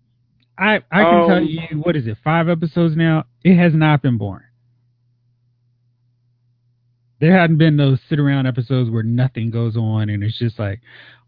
I 0.57 0.81
I 0.91 1.03
can 1.03 1.21
um, 1.21 1.27
tell 1.27 1.41
you 1.43 1.61
what 1.81 1.95
is 1.95 2.07
it 2.07 2.17
five 2.23 2.49
episodes 2.49 2.95
now. 2.95 3.25
It 3.43 3.57
has 3.57 3.73
not 3.73 4.01
been 4.01 4.17
boring. 4.17 4.43
There 7.19 7.37
hadn't 7.37 7.57
been 7.57 7.77
those 7.77 7.99
sit 8.07 8.19
around 8.19 8.45
episodes 8.45 8.89
where 8.89 9.03
nothing 9.03 9.51
goes 9.51 9.75
on 9.75 10.09
and 10.09 10.23
it's 10.23 10.39
just 10.39 10.57
like, 10.57 10.79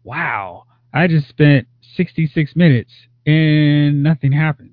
wow, 0.04 0.64
I 0.92 1.06
just 1.06 1.28
spent 1.28 1.66
66 1.96 2.56
minutes 2.56 2.92
and 3.26 4.02
nothing 4.02 4.32
happened. 4.32 4.72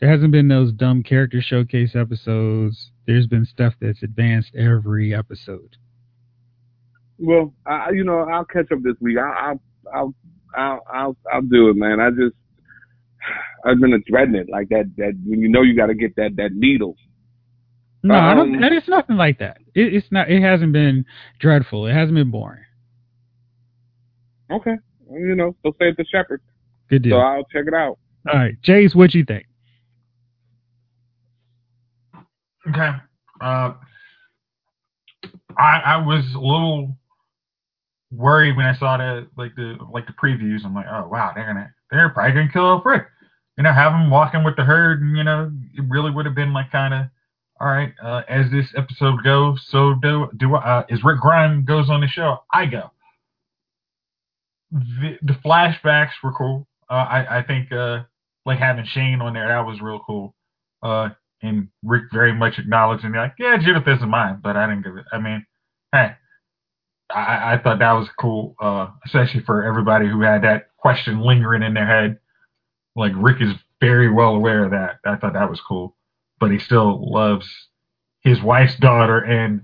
There 0.00 0.10
hasn't 0.10 0.32
been 0.32 0.48
those 0.48 0.72
dumb 0.72 1.02
character 1.02 1.42
showcase 1.42 1.94
episodes. 1.94 2.89
There's 3.06 3.26
been 3.26 3.44
stuff 3.44 3.74
that's 3.80 4.02
advanced 4.02 4.54
every 4.54 5.14
episode. 5.14 5.76
Well, 7.18 7.52
I, 7.66 7.90
you 7.90 8.04
know, 8.04 8.20
I'll 8.20 8.44
catch 8.44 8.70
up 8.72 8.82
this 8.82 8.94
week. 9.00 9.18
I, 9.18 9.52
will 9.52 9.60
I'll 9.92 10.14
I'll 10.56 10.80
I'll 10.92 11.16
I'll 11.32 11.42
do 11.42 11.68
it, 11.68 11.76
man. 11.76 12.00
I 12.00 12.10
just 12.10 12.34
I've 13.64 13.80
been 13.80 14.02
dreading 14.06 14.36
it 14.36 14.48
like 14.50 14.68
that. 14.70 14.90
That 14.96 15.12
when 15.24 15.40
you 15.40 15.48
know 15.48 15.62
you 15.62 15.76
got 15.76 15.86
to 15.86 15.94
get 15.94 16.16
that 16.16 16.36
that 16.36 16.52
needle. 16.52 16.96
No, 18.02 18.14
um, 18.14 18.24
I 18.24 18.34
don't. 18.34 18.64
Um, 18.64 18.72
it's 18.72 18.88
nothing 18.88 19.16
like 19.16 19.38
that. 19.40 19.58
It, 19.74 19.94
it's 19.94 20.06
not. 20.10 20.30
It 20.30 20.42
hasn't 20.42 20.72
been 20.72 21.04
dreadful. 21.38 21.86
It 21.86 21.92
hasn't 21.92 22.14
been 22.14 22.30
boring. 22.30 22.64
Okay, 24.50 24.76
you 25.12 25.34
know, 25.34 25.54
so 25.62 25.74
it 25.80 25.96
the 25.96 26.04
shepherd. 26.10 26.40
Good 26.88 27.02
deal. 27.02 27.18
So 27.18 27.20
I'll 27.20 27.44
check 27.44 27.64
it 27.66 27.74
out. 27.74 27.98
All 28.28 28.38
right, 28.38 28.54
Jace, 28.62 28.94
what 28.94 29.10
do 29.10 29.18
you 29.18 29.24
think? 29.24 29.46
Okay. 32.70 32.90
Uh, 33.40 33.72
I 35.56 35.80
I 35.84 35.96
was 35.98 36.24
a 36.34 36.38
little 36.38 36.96
worried 38.12 38.56
when 38.56 38.66
I 38.66 38.74
saw 38.76 38.96
the 38.96 39.28
like 39.36 39.54
the 39.56 39.76
like 39.92 40.06
the 40.06 40.12
previews. 40.12 40.64
I'm 40.64 40.74
like, 40.74 40.86
oh 40.90 41.08
wow, 41.08 41.32
they're 41.34 41.46
gonna 41.46 41.72
they're 41.90 42.08
probably 42.10 42.32
gonna 42.32 42.52
kill 42.52 42.64
off 42.64 42.86
Rick. 42.86 43.06
You 43.56 43.64
know, 43.64 43.72
have 43.72 43.92
him 43.92 44.10
walking 44.10 44.44
with 44.44 44.56
the 44.56 44.64
herd, 44.64 45.02
and 45.02 45.16
you 45.16 45.24
know, 45.24 45.50
it 45.74 45.84
really 45.88 46.10
would 46.10 46.26
have 46.26 46.34
been 46.34 46.52
like 46.52 46.70
kind 46.70 46.94
of 46.94 47.06
all 47.60 47.68
right. 47.68 47.92
Uh, 48.02 48.22
as 48.28 48.50
this 48.50 48.66
episode 48.76 49.22
goes, 49.22 49.60
so 49.68 49.94
do 49.94 50.28
do 50.36 50.54
uh, 50.54 50.84
as 50.90 51.04
Rick 51.04 51.20
Grimes 51.20 51.66
goes 51.66 51.90
on 51.90 52.00
the 52.00 52.08
show, 52.08 52.38
I 52.52 52.66
go. 52.66 52.90
The, 54.72 55.18
the 55.22 55.32
flashbacks 55.44 56.12
were 56.22 56.32
cool. 56.32 56.66
Uh, 56.88 56.94
I 56.94 57.38
I 57.38 57.42
think 57.42 57.72
uh, 57.72 58.04
like 58.46 58.58
having 58.58 58.84
Shane 58.86 59.20
on 59.20 59.34
there 59.34 59.48
that 59.48 59.66
was 59.66 59.80
real 59.80 60.00
cool. 60.06 60.34
Uh, 60.82 61.10
and 61.42 61.68
Rick 61.82 62.04
very 62.12 62.32
much 62.32 62.58
acknowledging 62.58 63.12
like, 63.12 63.34
yeah, 63.38 63.56
Judith 63.58 63.86
isn't 63.86 64.08
mine, 64.08 64.40
but 64.42 64.56
I 64.56 64.66
didn't 64.66 64.84
give 64.84 64.96
it. 64.96 65.06
I 65.12 65.18
mean, 65.18 65.46
hey, 65.92 66.12
I, 67.10 67.54
I 67.54 67.60
thought 67.62 67.78
that 67.78 67.92
was 67.92 68.08
cool, 68.18 68.54
uh, 68.60 68.88
especially 69.04 69.40
for 69.40 69.64
everybody 69.64 70.08
who 70.08 70.20
had 70.20 70.42
that 70.42 70.68
question 70.76 71.20
lingering 71.20 71.62
in 71.62 71.74
their 71.74 71.86
head. 71.86 72.18
Like 72.96 73.12
Rick 73.16 73.40
is 73.40 73.54
very 73.80 74.10
well 74.10 74.34
aware 74.34 74.64
of 74.64 74.70
that. 74.72 74.98
I 75.04 75.16
thought 75.16 75.32
that 75.34 75.50
was 75.50 75.60
cool, 75.60 75.96
but 76.38 76.50
he 76.50 76.58
still 76.58 77.10
loves 77.10 77.46
his 78.20 78.42
wife's 78.42 78.76
daughter 78.76 79.18
and 79.18 79.62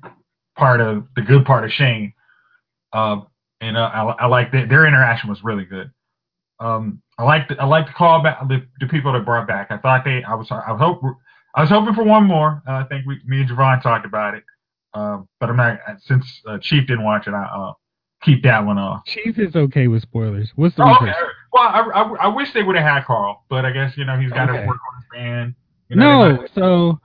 part 0.56 0.80
of 0.80 1.04
the 1.14 1.22
good 1.22 1.44
part 1.44 1.64
of 1.64 1.72
Shane. 1.72 2.14
Um, 2.92 3.26
and 3.60 3.76
uh, 3.76 3.90
I, 3.92 4.02
I 4.02 4.26
like 4.26 4.52
that 4.52 4.68
their 4.68 4.86
interaction 4.86 5.28
was 5.28 5.44
really 5.44 5.64
good. 5.64 5.90
Um, 6.58 7.02
I 7.18 7.24
like 7.24 7.50
I 7.58 7.66
like 7.66 7.86
the 7.86 7.92
call 7.92 8.22
back 8.22 8.46
the, 8.48 8.66
the 8.80 8.86
people 8.86 9.12
that 9.12 9.24
brought 9.24 9.46
back. 9.46 9.70
I 9.70 9.76
thought 9.76 10.04
they 10.04 10.22
I 10.24 10.34
was 10.34 10.50
I 10.50 10.74
hope 10.76 11.02
I 11.56 11.62
was 11.62 11.70
hoping 11.70 11.94
for 11.94 12.04
one 12.04 12.24
more. 12.24 12.62
Uh, 12.68 12.72
I 12.72 12.84
think 12.84 13.06
we 13.06 13.18
me 13.26 13.40
and 13.40 13.48
Javon 13.48 13.82
talked 13.82 14.04
about 14.04 14.34
it. 14.34 14.44
Um, 14.94 15.28
but 15.40 15.48
I'm 15.48 15.56
not 15.56 15.78
since 16.06 16.24
uh, 16.46 16.58
Chief 16.60 16.86
didn't 16.86 17.04
watch 17.04 17.26
it. 17.26 17.32
I 17.32 17.44
uh, 17.44 17.72
keep 18.22 18.42
that 18.44 18.64
one 18.64 18.78
off. 18.78 19.04
Chief 19.06 19.38
is 19.38 19.56
okay 19.56 19.88
with 19.88 20.02
spoilers. 20.02 20.50
What's 20.54 20.76
the 20.76 20.84
oh, 20.84 20.96
okay. 20.96 21.12
Well, 21.52 21.62
I, 21.62 21.80
I, 21.80 22.02
I, 22.24 22.28
wish 22.28 22.52
they 22.52 22.62
would 22.62 22.76
have 22.76 22.84
had 22.84 23.04
Carl, 23.04 23.44
but 23.48 23.64
I 23.64 23.72
guess 23.72 23.96
you 23.96 24.04
know 24.04 24.18
he's 24.18 24.30
got 24.30 24.46
to 24.46 24.52
okay. 24.52 24.66
work 24.66 24.76
on 24.76 25.00
his 25.00 25.06
band. 25.12 25.54
You 25.88 25.96
know, 25.96 26.32
no, 26.32 26.46
so 26.54 27.00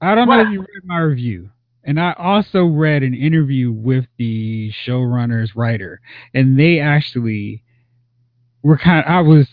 I 0.00 0.14
don't 0.14 0.26
what? 0.26 0.36
know 0.36 0.42
if 0.42 0.52
you 0.52 0.60
read 0.60 0.84
my 0.84 0.98
review, 0.98 1.50
and 1.84 2.00
I 2.00 2.14
also 2.18 2.64
read 2.64 3.02
an 3.02 3.14
interview 3.14 3.70
with 3.70 4.06
the 4.18 4.72
showrunner's 4.86 5.54
writer, 5.54 6.00
and 6.34 6.58
they 6.58 6.80
actually 6.80 7.62
were 8.62 8.78
kind. 8.78 9.04
Of, 9.04 9.10
I 9.10 9.20
was 9.20 9.48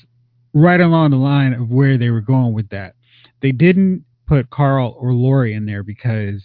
right 0.54 0.82
along 0.82 1.12
the 1.12 1.18
line 1.18 1.54
of 1.54 1.70
where 1.70 1.98
they 1.98 2.10
were 2.10 2.22
going 2.22 2.54
with 2.54 2.70
that. 2.70 2.96
They 3.42 3.52
didn't 3.52 4.06
put 4.30 4.50
Carl 4.52 4.96
or 5.00 5.12
Lori 5.12 5.56
in 5.56 5.66
there 5.66 5.84
because 5.84 6.42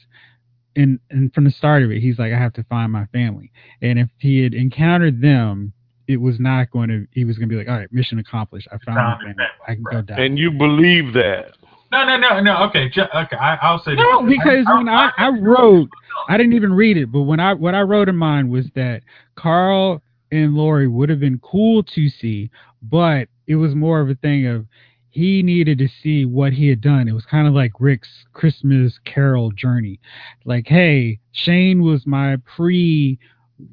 and 0.74 0.99
and 1.11 1.32
from 1.32 1.45
the 1.45 1.51
start 1.51 1.82
of 1.82 1.91
it, 1.93 2.01
he's 2.01 2.18
like, 2.18 2.32
I 2.32 2.39
have 2.39 2.55
to 2.55 2.64
find 2.64 2.91
my 2.91 3.05
family. 3.07 3.53
And 3.82 3.99
if 3.99 4.09
he 4.18 4.43
had 4.43 4.55
encountered 4.55 5.20
them, 5.20 5.72
it 6.09 6.16
was 6.16 6.41
not 6.41 6.70
going 6.70 6.89
to. 6.89 7.07
He 7.12 7.24
was 7.24 7.39
going 7.39 7.49
to 7.49 7.53
be 7.53 7.59
like, 7.59 7.68
all 7.68 7.78
right, 7.78 7.93
mission 7.93 8.18
accomplished. 8.18 8.66
I 8.72 8.78
found, 8.85 8.97
my 8.97 9.18
family. 9.18 9.45
I 9.68 9.74
can 9.74 9.85
go 9.85 10.03
down. 10.03 10.20
And 10.20 10.39
you 10.39 10.51
believe 10.51 11.12
that? 11.12 11.53
No, 11.93 12.05
no, 12.05 12.16
no, 12.16 12.41
no. 12.41 12.64
Okay, 12.64 12.91
okay. 12.97 13.37
I, 13.37 13.70
will 13.70 13.78
say 13.85 13.95
no 13.95 14.26
because 14.26 14.66
I, 14.66 14.76
when 14.76 14.89
I, 14.89 15.11
I, 15.16 15.26
I 15.26 15.28
wrote, 15.28 15.91
I 16.28 16.37
didn't 16.37 16.55
even 16.55 16.72
read 16.72 16.97
it, 16.97 17.12
but 17.12 17.22
when 17.22 17.39
I 17.39 17.55
what 17.55 17.74
I 17.74 17.82
wrote 17.82 18.09
in 18.09 18.16
mine 18.16 18.49
was 18.49 18.66
that 18.74 19.03
Carl 19.37 20.03
and 20.32 20.55
Lori 20.55 20.89
would 20.89 21.09
have 21.09 21.20
been 21.20 21.39
cool 21.39 21.85
to 21.85 22.09
see, 22.09 22.51
but 22.82 23.28
it 23.47 23.55
was 23.55 23.74
more 23.76 24.01
of 24.01 24.11
a 24.11 24.16
thing 24.16 24.47
of 24.47 24.66
he 25.14 25.44
needed 25.44 25.78
to 25.78 25.88
see 26.02 26.24
what 26.24 26.52
he 26.52 26.68
had 26.68 26.80
done. 26.80 27.06
It 27.06 27.12
was 27.12 27.24
kind 27.24 27.46
of 27.46 27.54
like 27.54 27.70
Rick's 27.78 28.08
Christmas 28.32 28.98
Carol 29.04 29.52
journey. 29.52 30.00
Like, 30.44 30.66
hey, 30.66 31.20
Shane 31.30 31.82
was 31.82 32.04
my 32.04 32.38
pre 32.56 33.20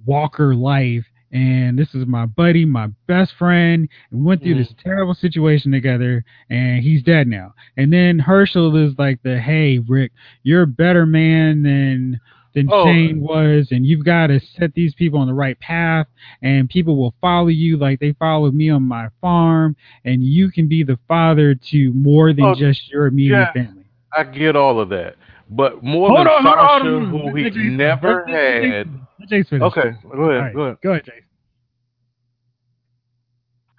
Walker 0.06 0.54
life, 0.54 1.04
and 1.32 1.80
this 1.80 1.96
is 1.96 2.06
my 2.06 2.28
buddy, 2.28 2.64
my 2.64 2.90
best 3.08 3.34
friend. 3.40 3.90
We 4.12 4.22
went 4.22 4.44
through 4.44 4.54
mm. 4.54 4.60
this 4.60 4.76
terrible 4.84 5.16
situation 5.16 5.72
together, 5.72 6.24
and 6.52 6.84
he's 6.84 7.02
dead 7.02 7.28
now. 7.28 7.56
And 7.76 7.92
then 7.92 8.20
Hershel 8.20 8.76
is 8.78 8.94
like 9.00 9.24
the, 9.24 9.40
hey, 9.40 9.80
Rick, 9.80 10.12
you're 10.44 10.62
a 10.62 10.68
better 10.68 11.08
man 11.08 11.64
than 11.64 12.20
than 12.54 12.70
oh. 12.72 12.86
Shane 12.86 13.22
was, 13.22 13.68
and 13.72 13.86
you've 13.86 14.06
got 14.06 14.28
to 14.28 14.40
set 14.58 14.74
these 14.74 14.94
people 14.94 15.20
on 15.20 15.28
the 15.28 15.34
right 15.34 15.60
path, 15.60 16.08
and 16.42 16.70
people 16.70 16.98
will 16.98 17.14
follow 17.22 17.48
you 17.48 17.78
like 17.78 18.00
they 18.00 18.14
followed 18.14 18.54
me 18.54 18.70
on 18.70 18.84
my 18.84 19.08
farm, 19.20 19.76
and 20.06 20.24
you 20.24 20.52
can 20.52 20.68
be 20.68 20.84
the 20.84 21.00
father 21.08 21.56
to 21.72 21.92
more 21.94 22.34
than 22.34 22.46
oh, 22.46 22.56
just 22.56 22.90
your 22.90 23.08
immediate 23.08 23.38
yeah, 23.38 23.54
family. 23.54 23.86
I 24.16 24.24
get 24.24 24.56
all 24.56 24.80
of 24.80 24.90
that, 24.90 25.16
but 25.50 25.84
more 25.84 26.10
hold 26.10 26.20
than 26.20 26.28
on, 26.28 26.44
Sasha, 26.44 26.88
on, 26.88 27.10
who 27.10 27.36
he 27.36 27.44
Jason. 27.46 27.78
never 27.78 28.26
had. 28.26 28.90
Jason. 29.30 29.62
Okay, 29.62 29.92
go 30.14 30.24
ahead, 30.32 30.42
right, 30.42 30.54
go 30.54 30.62
ahead, 30.62 30.78
go 30.84 30.92
ahead, 30.92 31.06
Jason. 31.06 31.24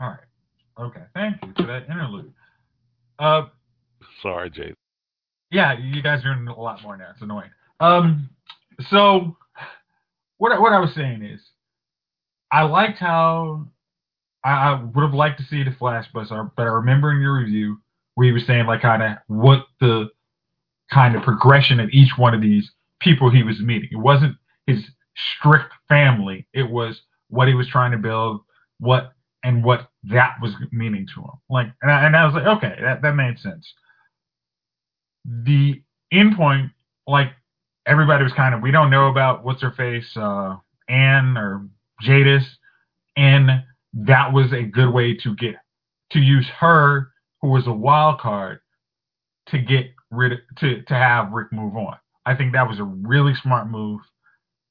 All 0.01 0.09
right. 0.09 0.18
Okay, 0.81 1.03
thank 1.14 1.37
you 1.43 1.53
for 1.57 1.66
that 1.66 1.85
interlude. 1.89 2.33
Uh, 3.18 3.47
Sorry, 4.23 4.51
Jay. 4.51 4.75
yeah, 5.51 5.79
you 5.79 6.03
guys 6.03 6.25
are 6.25 6.35
doing 6.35 6.49
a 6.49 6.61
lot 6.61 6.83
more 6.83 6.97
now. 6.97 7.11
It's 7.12 7.23
annoying. 7.23 7.51
Um, 7.79 8.31
so 8.91 9.37
what 10.39 10.61
what 10.61 10.73
I 10.73 10.81
was 10.81 10.95
saying 10.95 11.23
is, 11.23 11.41
I 12.51 12.62
liked 12.62 12.99
how 12.99 13.68
I, 14.45 14.51
I 14.51 14.83
would 14.83 15.03
have 15.03 15.14
liked 15.14 15.39
to 15.41 15.47
see 15.47 15.62
the 15.62 15.75
Flash, 15.79 16.07
but 16.12 16.31
I, 16.31 16.43
but 16.57 16.62
I 16.62 16.70
remember 16.70 17.12
in 17.12 17.20
your 17.20 17.39
review 17.39 17.79
where 18.14 18.27
you 18.27 18.33
were 18.33 18.41
saying 18.41 18.66
like 18.66 18.83
kind 18.83 19.03
of 19.03 19.18
what 19.29 19.66
the 19.81 20.09
kind 20.93 21.16
of 21.16 21.23
progression 21.23 21.81
of 21.81 21.89
each 21.91 22.11
one 22.16 22.35
of 22.35 22.43
these 22.43 22.70
people 23.01 23.31
he 23.31 23.43
was 23.43 23.61
meeting. 23.61 23.89
It 23.93 23.97
wasn't 23.97 24.37
his 24.66 24.85
strict 25.37 25.73
family. 25.89 26.47
It 26.53 26.68
was 26.68 27.01
what 27.29 27.49
he 27.49 27.55
was 27.55 27.68
trying 27.68 27.93
to 27.93 27.99
build, 27.99 28.43
what 28.79 29.12
and 29.45 29.64
what 29.64 29.89
that 30.05 30.37
was 30.41 30.53
meaning 30.70 31.07
to 31.14 31.20
him. 31.20 31.31
Like, 31.49 31.68
and 31.83 31.91
I, 31.91 32.07
and 32.07 32.16
I 32.16 32.25
was 32.27 32.35
like, 32.35 32.47
okay, 32.47 32.77
that 32.81 33.03
that 33.03 33.14
made 33.14 33.39
sense. 33.39 33.73
The 35.25 35.83
end 36.12 36.37
point, 36.37 36.70
like 37.07 37.33
everybody 37.87 38.24
was 38.24 38.33
kind 38.33 38.55
of, 38.55 38.62
we 38.62 38.70
don't 38.70 38.91
know 38.91 39.09
about 39.09 39.45
what's 39.45 39.62
her 39.62 39.72
face, 39.72 40.16
uh, 40.16 40.57
Anne 40.89 41.37
or 41.37 41.66
Jadis, 42.01 42.45
and 43.16 43.51
that 43.95 44.33
was 44.33 44.53
a 44.53 44.62
good 44.62 44.93
way 44.93 45.14
to 45.14 45.35
get 45.37 45.57
to 46.11 46.18
use 46.18 46.47
her, 46.59 47.11
who 47.41 47.49
was 47.49 47.66
a 47.66 47.72
wild 47.72 48.20
card, 48.20 48.61
to 49.49 49.59
get 49.59 49.87
rid 50.11 50.33
of, 50.33 50.39
to 50.59 50.83
to 50.83 50.95
have 50.95 51.33
Rick 51.33 51.53
move 51.53 51.76
on. 51.76 51.97
I 52.24 52.35
think 52.35 52.53
that 52.53 52.68
was 52.68 52.78
a 52.78 52.85
really 52.85 53.35
smart 53.43 53.68
move. 53.68 54.01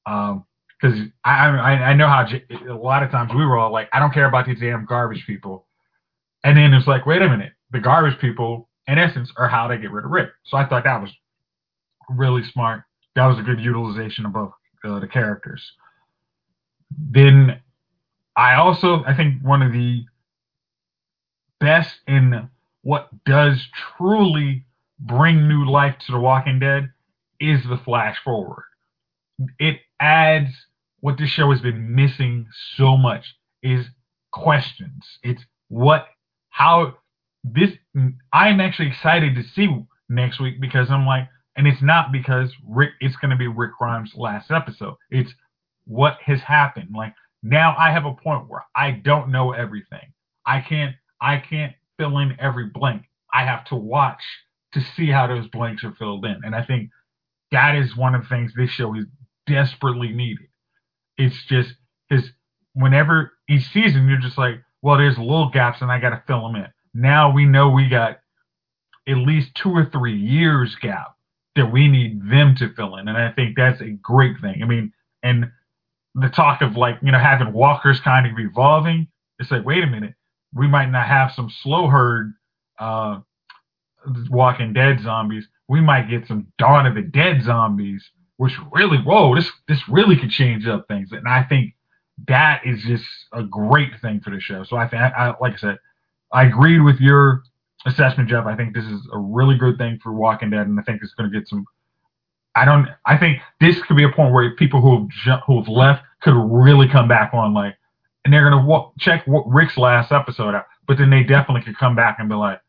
Um, 0.06 0.44
because 0.80 0.98
I, 1.24 1.48
I 1.48 1.72
I 1.90 1.94
know 1.94 2.08
how 2.08 2.26
J- 2.26 2.44
a 2.68 2.74
lot 2.74 3.04
of 3.04 3.10
times 3.10 3.30
we 3.34 3.44
were 3.46 3.56
all 3.56 3.72
like, 3.72 3.88
I 3.92 4.00
don't 4.00 4.12
care 4.12 4.26
about 4.26 4.46
these 4.46 4.58
damn 4.58 4.84
garbage 4.84 5.24
people, 5.26 5.66
and 6.42 6.56
then 6.56 6.74
it's 6.74 6.88
like, 6.88 7.06
wait 7.06 7.22
a 7.22 7.28
minute, 7.28 7.52
the 7.70 7.78
garbage 7.78 8.18
people, 8.20 8.68
in 8.88 8.98
essence, 8.98 9.30
are 9.36 9.48
how 9.48 9.68
they 9.68 9.78
get 9.78 9.92
rid 9.92 10.04
of 10.04 10.10
Rick. 10.10 10.30
So 10.44 10.56
I 10.56 10.66
thought 10.66 10.84
that 10.84 11.00
was 11.00 11.10
really 12.10 12.42
smart. 12.52 12.82
That 13.14 13.26
was 13.26 13.38
a 13.38 13.42
good 13.42 13.60
utilization 13.60 14.26
of 14.26 14.32
both 14.32 14.52
uh, 14.84 15.00
the 15.00 15.06
characters. 15.08 15.72
Then 16.90 17.60
I 18.36 18.54
also 18.54 19.04
I 19.04 19.16
think 19.16 19.42
one 19.42 19.62
of 19.62 19.72
the 19.72 20.04
best 21.60 21.94
in 22.06 22.48
what 22.82 23.08
does 23.24 23.64
truly 23.96 24.64
bring 24.98 25.48
new 25.48 25.64
life 25.70 25.96
to 26.06 26.12
The 26.12 26.18
Walking 26.18 26.58
Dead 26.58 26.90
is 27.40 27.62
the 27.68 27.78
flash 27.78 28.16
forward. 28.24 28.64
It 29.58 29.80
adds 30.00 30.50
what 31.00 31.18
this 31.18 31.30
show 31.30 31.50
has 31.50 31.60
been 31.60 31.94
missing 31.94 32.46
so 32.76 32.96
much 32.96 33.34
is 33.62 33.86
questions. 34.32 35.04
It's 35.22 35.42
what 35.68 36.06
how 36.50 36.94
this 37.44 37.70
I'm 38.32 38.60
actually 38.60 38.88
excited 38.88 39.34
to 39.34 39.42
see 39.42 39.68
next 40.08 40.40
week 40.40 40.60
because 40.60 40.90
I'm 40.90 41.06
like 41.06 41.28
and 41.56 41.66
it's 41.66 41.82
not 41.82 42.12
because 42.12 42.50
Rick 42.66 42.92
it's 43.00 43.16
going 43.16 43.30
to 43.30 43.36
be 43.36 43.48
Rick 43.48 43.72
Grimes' 43.78 44.14
last 44.14 44.50
episode. 44.50 44.94
It's 45.10 45.32
what 45.86 46.18
has 46.24 46.40
happened. 46.40 46.90
Like 46.94 47.14
now 47.42 47.74
I 47.78 47.90
have 47.90 48.04
a 48.04 48.14
point 48.14 48.48
where 48.48 48.64
I 48.74 48.92
don't 48.92 49.30
know 49.30 49.52
everything. 49.52 50.12
I 50.46 50.60
can't 50.60 50.94
I 51.20 51.38
can't 51.38 51.74
fill 51.98 52.18
in 52.18 52.36
every 52.40 52.66
blank. 52.66 53.04
I 53.32 53.44
have 53.44 53.64
to 53.66 53.76
watch 53.76 54.22
to 54.72 54.80
see 54.96 55.10
how 55.10 55.26
those 55.26 55.46
blanks 55.48 55.84
are 55.84 55.92
filled 55.92 56.24
in. 56.24 56.40
And 56.44 56.54
I 56.54 56.64
think 56.64 56.90
that 57.50 57.74
is 57.74 57.96
one 57.96 58.14
of 58.14 58.22
the 58.22 58.28
things 58.28 58.52
this 58.56 58.70
show 58.70 58.94
is 58.94 59.04
desperately 59.46 60.08
needed. 60.08 60.46
It's 61.18 61.44
just 61.46 61.74
because 62.08 62.30
whenever 62.74 63.32
each 63.48 63.70
season 63.72 64.08
you're 64.08 64.18
just 64.18 64.38
like, 64.38 64.62
well, 64.80 64.96
there's 64.96 65.18
little 65.18 65.50
gaps 65.50 65.82
and 65.82 65.92
I 65.92 66.00
got 66.00 66.10
to 66.10 66.22
fill 66.26 66.42
them 66.46 66.56
in. 66.56 66.68
Now 66.94 67.32
we 67.32 67.44
know 67.44 67.70
we 67.70 67.88
got 67.88 68.18
at 69.06 69.16
least 69.16 69.54
two 69.54 69.70
or 69.70 69.88
three 69.90 70.16
years 70.16 70.76
gap 70.80 71.11
that 71.56 71.70
we 71.70 71.88
need 71.88 72.30
them 72.30 72.54
to 72.56 72.72
fill 72.74 72.96
in, 72.96 73.08
and 73.08 73.16
I 73.16 73.30
think 73.32 73.56
that's 73.56 73.80
a 73.80 73.90
great 73.90 74.36
thing. 74.40 74.62
I 74.62 74.66
mean, 74.66 74.92
and 75.22 75.50
the 76.14 76.28
talk 76.28 76.62
of 76.62 76.76
like 76.76 76.98
you 77.02 77.12
know 77.12 77.18
having 77.18 77.52
walkers 77.52 78.00
kind 78.00 78.26
of 78.26 78.38
evolving, 78.38 79.08
it's 79.38 79.50
like 79.50 79.64
wait 79.64 79.84
a 79.84 79.86
minute, 79.86 80.14
we 80.54 80.66
might 80.66 80.90
not 80.90 81.06
have 81.06 81.32
some 81.32 81.50
slow 81.62 81.88
herd 81.88 82.34
uh, 82.78 83.20
Walking 84.30 84.72
Dead 84.72 85.00
zombies. 85.00 85.46
We 85.68 85.80
might 85.80 86.10
get 86.10 86.26
some 86.26 86.48
Dawn 86.58 86.86
of 86.86 86.94
the 86.94 87.02
Dead 87.02 87.42
zombies, 87.42 88.04
which 88.36 88.52
really 88.72 88.98
whoa, 88.98 89.34
this 89.34 89.50
this 89.68 89.80
really 89.88 90.16
could 90.16 90.30
change 90.30 90.66
up 90.66 90.86
things, 90.88 91.12
and 91.12 91.28
I 91.28 91.44
think 91.44 91.74
that 92.28 92.62
is 92.64 92.82
just 92.82 93.04
a 93.32 93.42
great 93.42 93.92
thing 94.00 94.20
for 94.20 94.30
the 94.30 94.40
show. 94.40 94.64
So 94.64 94.76
I 94.76 94.88
think, 94.88 95.02
I, 95.02 95.34
like 95.40 95.54
I 95.54 95.56
said, 95.56 95.78
I 96.32 96.44
agreed 96.44 96.80
with 96.80 97.00
your 97.00 97.42
assessment, 97.86 98.28
Jeff. 98.28 98.46
I 98.46 98.56
think 98.56 98.74
this 98.74 98.84
is 98.84 99.00
a 99.12 99.18
really 99.18 99.56
good 99.56 99.78
thing 99.78 99.98
for 100.02 100.12
Walking 100.12 100.50
Dead, 100.50 100.66
and 100.66 100.78
I 100.78 100.82
think 100.82 101.00
it's 101.02 101.14
going 101.14 101.30
to 101.30 101.38
get 101.38 101.48
some. 101.48 101.66
I 102.54 102.64
don't. 102.64 102.86
I 103.06 103.16
think 103.16 103.38
this 103.60 103.76
could 103.82 103.96
be 103.96 104.04
a 104.04 104.10
point 104.10 104.32
where 104.32 104.54
people 104.56 104.80
who 104.80 104.98
have 104.98 105.08
ju- 105.08 105.42
who 105.46 105.58
have 105.58 105.68
left 105.68 106.02
could 106.22 106.34
really 106.34 106.88
come 106.88 107.08
back 107.08 107.32
on, 107.32 107.54
like, 107.54 107.74
and 108.24 108.32
they're 108.32 108.48
going 108.48 108.62
to 108.62 108.66
wa- 108.66 108.90
check 108.98 109.26
what 109.26 109.48
Rick's 109.48 109.76
last 109.78 110.12
episode 110.12 110.54
out, 110.54 110.66
but 110.86 110.98
then 110.98 111.10
they 111.10 111.22
definitely 111.22 111.62
could 111.62 111.78
come 111.78 111.96
back 111.96 112.16
and 112.18 112.28
be 112.28 112.34
like, 112.34 112.60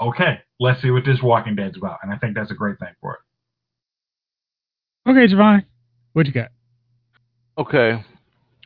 okay, 0.00 0.40
let's 0.60 0.80
see 0.80 0.90
what 0.90 1.04
this 1.04 1.22
Walking 1.22 1.56
Dead's 1.56 1.76
about, 1.76 1.98
and 2.02 2.12
I 2.12 2.18
think 2.18 2.34
that's 2.34 2.50
a 2.50 2.54
great 2.54 2.78
thing 2.78 2.94
for 3.00 3.14
it. 3.14 5.10
Okay, 5.10 5.32
Javon, 5.32 5.64
what 6.12 6.26
you 6.26 6.32
got? 6.32 6.50
Okay. 7.58 8.04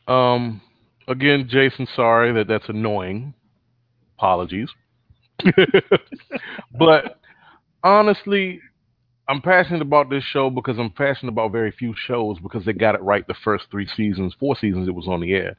Um. 0.06 0.60
Again, 1.08 1.48
Jason, 1.48 1.86
sorry 1.94 2.32
that 2.32 2.48
that's 2.48 2.68
annoying. 2.68 3.32
Apologies. 4.18 4.68
but 6.78 7.20
honestly, 7.82 8.60
I'm 9.28 9.42
passionate 9.42 9.82
about 9.82 10.08
this 10.08 10.24
show 10.24 10.50
because 10.50 10.78
I'm 10.78 10.90
passionate 10.90 11.32
about 11.32 11.52
very 11.52 11.72
few 11.72 11.94
shows 11.96 12.38
because 12.38 12.64
they 12.64 12.72
got 12.72 12.94
it 12.94 13.02
right 13.02 13.26
the 13.26 13.34
first 13.42 13.66
three 13.70 13.86
seasons, 13.86 14.34
four 14.38 14.56
seasons 14.56 14.88
it 14.88 14.94
was 14.94 15.08
on 15.08 15.20
the 15.20 15.32
air. 15.32 15.56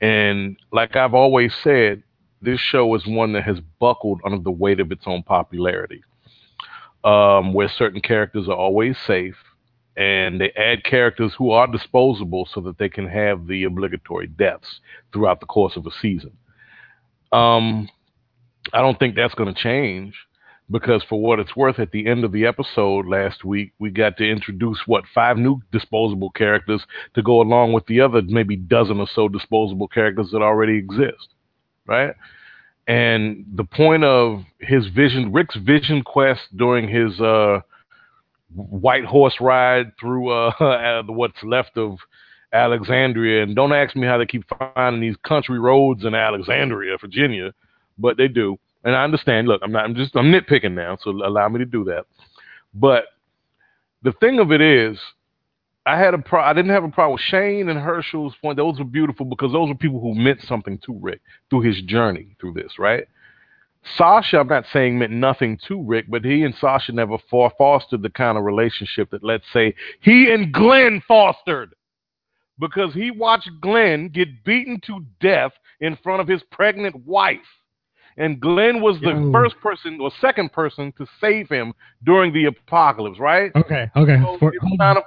And 0.00 0.56
like 0.72 0.96
I've 0.96 1.14
always 1.14 1.52
said, 1.64 2.02
this 2.42 2.60
show 2.60 2.94
is 2.94 3.06
one 3.06 3.32
that 3.32 3.44
has 3.44 3.58
buckled 3.80 4.20
under 4.24 4.38
the 4.38 4.50
weight 4.50 4.80
of 4.80 4.92
its 4.92 5.04
own 5.06 5.22
popularity. 5.22 6.02
Um, 7.04 7.54
where 7.54 7.68
certain 7.68 8.00
characters 8.00 8.48
are 8.48 8.56
always 8.56 8.96
safe, 9.06 9.36
and 9.96 10.40
they 10.40 10.50
add 10.56 10.84
characters 10.84 11.32
who 11.38 11.50
are 11.50 11.66
disposable 11.66 12.48
so 12.52 12.60
that 12.62 12.78
they 12.78 12.88
can 12.88 13.06
have 13.06 13.46
the 13.46 13.64
obligatory 13.64 14.26
deaths 14.26 14.80
throughout 15.12 15.38
the 15.40 15.46
course 15.46 15.76
of 15.76 15.86
a 15.86 15.90
season. 16.02 16.32
Um, 17.32 17.88
I 18.72 18.80
don't 18.80 18.98
think 18.98 19.14
that's 19.14 19.34
going 19.34 19.52
to 19.52 19.60
change 19.60 20.14
because, 20.70 21.02
for 21.08 21.20
what 21.20 21.38
it's 21.38 21.54
worth, 21.54 21.78
at 21.78 21.92
the 21.92 22.06
end 22.06 22.24
of 22.24 22.32
the 22.32 22.46
episode 22.46 23.06
last 23.06 23.44
week, 23.44 23.72
we 23.78 23.90
got 23.90 24.16
to 24.16 24.28
introduce 24.28 24.80
what 24.86 25.04
five 25.14 25.36
new 25.36 25.60
disposable 25.72 26.30
characters 26.30 26.82
to 27.14 27.22
go 27.22 27.40
along 27.40 27.72
with 27.72 27.86
the 27.86 28.00
other 28.00 28.22
maybe 28.22 28.56
dozen 28.56 28.98
or 28.98 29.08
so 29.14 29.28
disposable 29.28 29.88
characters 29.88 30.30
that 30.32 30.42
already 30.42 30.76
exist, 30.76 31.28
right? 31.86 32.14
And 32.88 33.44
the 33.54 33.64
point 33.64 34.04
of 34.04 34.42
his 34.60 34.86
vision, 34.88 35.32
Rick's 35.32 35.56
vision 35.56 36.02
quest 36.02 36.40
during 36.56 36.88
his 36.88 37.20
uh, 37.20 37.60
white 38.54 39.04
horse 39.04 39.36
ride 39.40 39.92
through 40.00 40.30
uh, 40.30 41.02
what's 41.06 41.42
left 41.42 41.76
of 41.76 41.98
Alexandria, 42.52 43.42
and 43.42 43.54
don't 43.54 43.72
ask 43.72 43.94
me 43.96 44.06
how 44.06 44.18
they 44.18 44.26
keep 44.26 44.44
finding 44.74 45.00
these 45.00 45.16
country 45.26 45.58
roads 45.58 46.04
in 46.04 46.14
Alexandria, 46.14 46.96
Virginia 47.00 47.52
but 47.98 48.16
they 48.16 48.28
do. 48.28 48.58
And 48.84 48.94
I 48.94 49.02
understand. 49.02 49.48
Look, 49.48 49.62
I'm 49.64 49.72
not. 49.72 49.84
I'm 49.84 49.94
just. 49.94 50.14
I'm 50.16 50.32
nitpicking 50.32 50.74
now, 50.74 50.96
so 51.00 51.10
allow 51.10 51.48
me 51.48 51.58
to 51.58 51.64
do 51.64 51.84
that. 51.84 52.06
But 52.72 53.04
the 54.02 54.12
thing 54.12 54.38
of 54.38 54.52
it 54.52 54.60
is, 54.60 54.98
I 55.84 55.98
had 55.98 56.14
a 56.14 56.18
pro. 56.18 56.40
I 56.40 56.52
didn't 56.52 56.70
have 56.70 56.84
a 56.84 56.88
problem 56.88 57.14
with 57.14 57.22
Shane 57.22 57.68
and 57.68 57.80
Hershel's 57.80 58.34
point. 58.40 58.56
Those 58.56 58.78
were 58.78 58.84
beautiful 58.84 59.26
because 59.26 59.52
those 59.52 59.68
were 59.68 59.74
people 59.74 60.00
who 60.00 60.14
meant 60.14 60.40
something 60.42 60.78
to 60.86 60.98
Rick 61.00 61.20
through 61.50 61.62
his 61.62 61.82
journey 61.82 62.36
through 62.40 62.52
this, 62.52 62.78
right? 62.78 63.08
Sasha, 63.96 64.38
I'm 64.38 64.48
not 64.48 64.64
saying 64.72 64.98
meant 64.98 65.12
nothing 65.12 65.58
to 65.68 65.82
Rick, 65.82 66.06
but 66.08 66.24
he 66.24 66.42
and 66.42 66.54
Sasha 66.56 66.92
never 66.92 67.18
for- 67.30 67.52
fostered 67.56 68.02
the 68.02 68.10
kind 68.10 68.36
of 68.36 68.44
relationship 68.44 69.10
that, 69.10 69.22
let's 69.22 69.44
say, 69.52 69.74
he 70.00 70.32
and 70.32 70.52
Glenn 70.52 71.02
fostered. 71.06 71.72
Because 72.58 72.94
he 72.94 73.10
watched 73.10 73.50
Glenn 73.60 74.08
get 74.08 74.42
beaten 74.44 74.80
to 74.86 75.04
death 75.20 75.52
in 75.80 75.96
front 76.02 76.20
of 76.22 76.26
his 76.26 76.42
pregnant 76.50 76.96
wife 77.04 77.38
and 78.16 78.40
Glenn 78.40 78.80
was 78.80 78.98
the 79.00 79.10
Yo. 79.10 79.32
first 79.32 79.58
person 79.60 79.98
or 80.00 80.10
second 80.20 80.52
person 80.52 80.92
to 80.98 81.06
save 81.20 81.48
him 81.48 81.72
during 82.04 82.32
the 82.32 82.46
apocalypse, 82.46 83.18
right? 83.18 83.52
Okay, 83.54 83.90
okay. 83.96 84.16
So 84.22 84.38
For- 84.38 84.52
hold, 84.62 84.80
on, 84.80 84.96
a- 84.96 85.02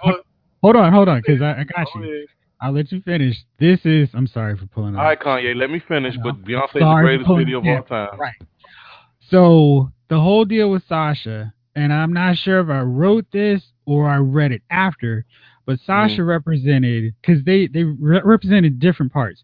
hold 0.62 0.76
on, 0.76 0.93
hold 0.93 1.10
on, 1.10 1.22
because 1.26 1.41
I, 1.41 1.62
I 1.62 1.64
got 1.64 1.88
you. 1.95 2.03
ahead. 2.03 2.28
I'll 2.62 2.74
let 2.74 2.91
you 2.91 3.01
finish. 3.01 3.38
This 3.57 3.80
is. 3.86 4.10
I'm 4.14 4.28
sorry 4.28 4.57
for 4.57 4.66
pulling 4.68 4.95
All 4.95 5.03
right, 5.03 5.20
Kanye, 5.20 5.55
let 5.55 5.70
me 5.70 5.82
finish. 5.88 6.16
No, 6.18 6.24
But 6.24 6.43
Beyonce 6.43 6.76
is 6.76 6.82
the 6.82 6.99
greatest 7.01 7.30
video 7.30 7.60
of 7.60 7.66
all 7.66 7.84
time. 7.84 8.20
Right. 8.20 8.36
So 9.30 9.91
the 10.10 10.20
whole 10.20 10.43
deal 10.43 10.70
with 10.70 10.84
Sasha, 10.88 11.53
and 11.76 11.93
I'm 11.93 12.12
not 12.12 12.36
sure 12.36 12.60
if 12.60 12.70
I 12.70 12.82
wrote 12.82 13.26
this 13.32 13.62
or 13.86 14.10
I 14.10 14.18
read 14.18 14.51
it 14.51 14.62
after, 14.70 15.26
but 15.66 15.80
Sasha 15.86 16.16
mm-hmm. 16.16 16.24
represented 16.24 17.14
because 17.22 17.43
they 17.45 17.68
they 17.68 17.84
re- 17.84 18.22
represented 18.24 18.80
different 18.80 19.14
parts. 19.14 19.43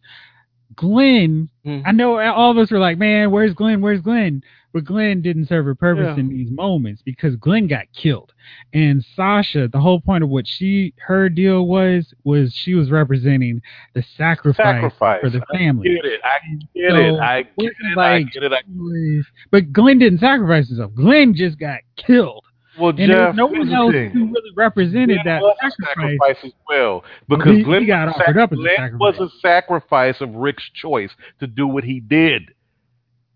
Glenn, 0.75 1.49
Mhm. 1.65 1.83
I 1.85 1.91
know 1.91 2.19
all 2.19 2.51
of 2.51 2.57
us 2.57 2.71
were 2.71 2.79
like, 2.79 2.97
man, 2.97 3.31
where's 3.31 3.53
Glenn? 3.53 3.81
Where's 3.81 4.01
Glenn? 4.01 4.43
But 4.73 4.83
Glenn 4.83 5.21
didn't 5.21 5.45
serve 5.45 5.67
a 5.67 5.75
purpose 5.75 6.15
Yeah. 6.15 6.19
in 6.19 6.27
these 6.29 6.51
moments 6.51 7.01
because 7.01 7.37
Glenn 7.37 7.67
got 7.67 7.85
killed. 7.93 8.33
And 8.73 9.01
Sasha, 9.15 9.69
the 9.69 9.79
whole 9.79 10.01
point 10.01 10.21
of 10.23 10.29
what 10.29 10.45
she 10.45 10.93
her 11.07 11.29
deal 11.29 11.65
was 11.65 12.13
was 12.25 12.53
she 12.53 12.73
was 12.75 12.91
representing 12.91 13.61
the 13.93 14.01
sacrifice, 14.01 14.65
Sacrifice. 14.81 15.21
for 15.21 15.29
the 15.29 15.45
family. 15.53 15.91
I 15.91 15.95
get 15.95 16.05
it. 16.05 16.21
I 16.23 16.39
get 16.75 16.91
So, 16.91 16.97
it. 16.97 17.19
I 17.19 17.41
get 17.43 17.53
it. 17.57 17.97
I 17.97 18.21
get 18.23 18.43
it. 18.43 18.51
I, 18.53 18.61
Was- 18.77 19.25
But 19.49 19.71
Glenn 19.71 19.97
didn't 19.99 20.19
sacrifice 20.19 20.67
himself. 20.67 20.93
Glenn 20.93 21.33
just 21.33 21.57
got 21.57 21.79
killed. 21.95 22.43
Well, 22.79 22.89
And 22.89 22.97
Jeff, 22.99 23.35
no 23.35 23.45
one 23.47 23.71
else 23.73 23.93
who 23.93 24.25
really 24.27 24.51
represented 24.55 25.17
Glenn 25.17 25.25
that 25.25 25.41
was 25.41 25.55
sacrifice. 25.61 25.95
sacrifice 26.19 26.37
as 26.43 26.51
well 26.69 27.03
because 27.27 27.57
he- 27.57 27.63
Glenn, 27.63 27.81
he 27.81 27.87
got 27.87 28.07
was 28.07 28.15
a 28.15 28.19
up 28.41 28.51
as 28.51 28.59
a 28.59 28.61
Glenn 28.61 28.75
sacrifice. 28.75 28.99
was 29.19 29.19
a 29.33 29.39
sacrifice 29.39 30.21
of 30.21 30.35
Rick's 30.35 30.69
choice 30.73 31.11
to 31.39 31.47
do 31.47 31.67
what 31.67 31.83
he 31.83 31.99
did. 31.99 32.51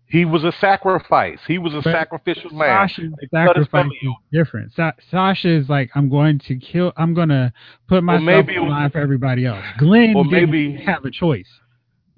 He 0.06 0.24
was 0.24 0.42
a 0.42 0.50
sacrifice. 0.60 1.38
He 1.46 1.58
was 1.58 1.72
a 1.72 1.82
But 1.82 1.92
sacrificial 1.92 2.50
lamb. 2.52 2.88
Sasha's 2.88 3.12
sacrifice 3.32 3.86
is 4.02 4.12
different. 4.32 4.72
Sa- 4.72 4.90
Sasha 5.08 5.48
is 5.48 5.68
like, 5.68 5.88
I'm 5.94 6.08
going 6.08 6.40
to 6.48 6.56
kill. 6.56 6.92
I'm 6.96 7.14
going 7.14 7.28
to 7.28 7.52
put 7.86 8.04
Well, 8.04 8.18
myself 8.18 8.24
maybe 8.24 8.54
it 8.54 8.58
on 8.58 8.64
the 8.66 8.70
line 8.72 8.90
for 8.90 8.98
everybody 8.98 9.46
else. 9.46 9.64
Glenn 9.78 10.16
Or 10.16 10.24
didn't 10.24 10.78
have 10.78 11.04
a 11.04 11.12
choice. 11.12 11.46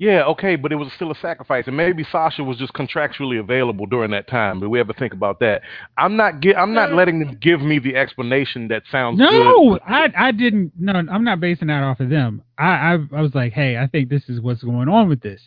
Yeah, 0.03 0.25
okay, 0.25 0.57
but 0.57 0.73
it 0.73 0.75
was 0.75 0.93
still 0.95 1.13
a 1.13 1.15
sacrifice, 1.15 1.69
and 1.69 1.77
maybe 1.77 2.03
Sasha 2.11 2.43
was 2.43 2.59
just 2.59 2.73
contractually 2.73 3.39
available 3.39 3.87
during 3.87 4.11
that 4.11 4.27
time. 4.27 4.59
But 4.59 4.69
we 4.69 4.81
ever 4.81 4.93
think 4.93 5.13
about 5.13 5.39
that? 5.39 5.63
I'm 5.97 6.17
not. 6.17 6.41
Gi- 6.41 6.57
I'm 6.57 6.75
not 6.75 6.91
uh, 6.91 6.97
letting 6.97 7.21
them 7.21 7.39
give 7.41 7.61
me 7.63 7.79
the 7.79 7.95
explanation 7.95 8.67
that 8.67 8.83
sounds 8.91 9.21
good. 9.21 9.31
No, 9.31 9.79
I 9.87 10.13
I 10.17 10.33
didn't. 10.33 10.73
No, 10.77 10.93
I'm 10.95 11.23
not 11.23 11.39
basing 11.39 11.69
that 11.69 11.85
off 11.85 12.01
of 12.01 12.11
them. 12.11 12.43
I, 12.59 12.95
I 12.95 12.99
I 13.17 13.21
was 13.21 13.33
like, 13.37 13.53
hey, 13.53 13.77
I 13.79 13.87
think 13.87 14.09
this 14.09 14.29
is 14.29 14.41
what's 14.41 14.65
going 14.65 14.89
on 14.89 15.09
with 15.09 15.21
this. 15.21 15.41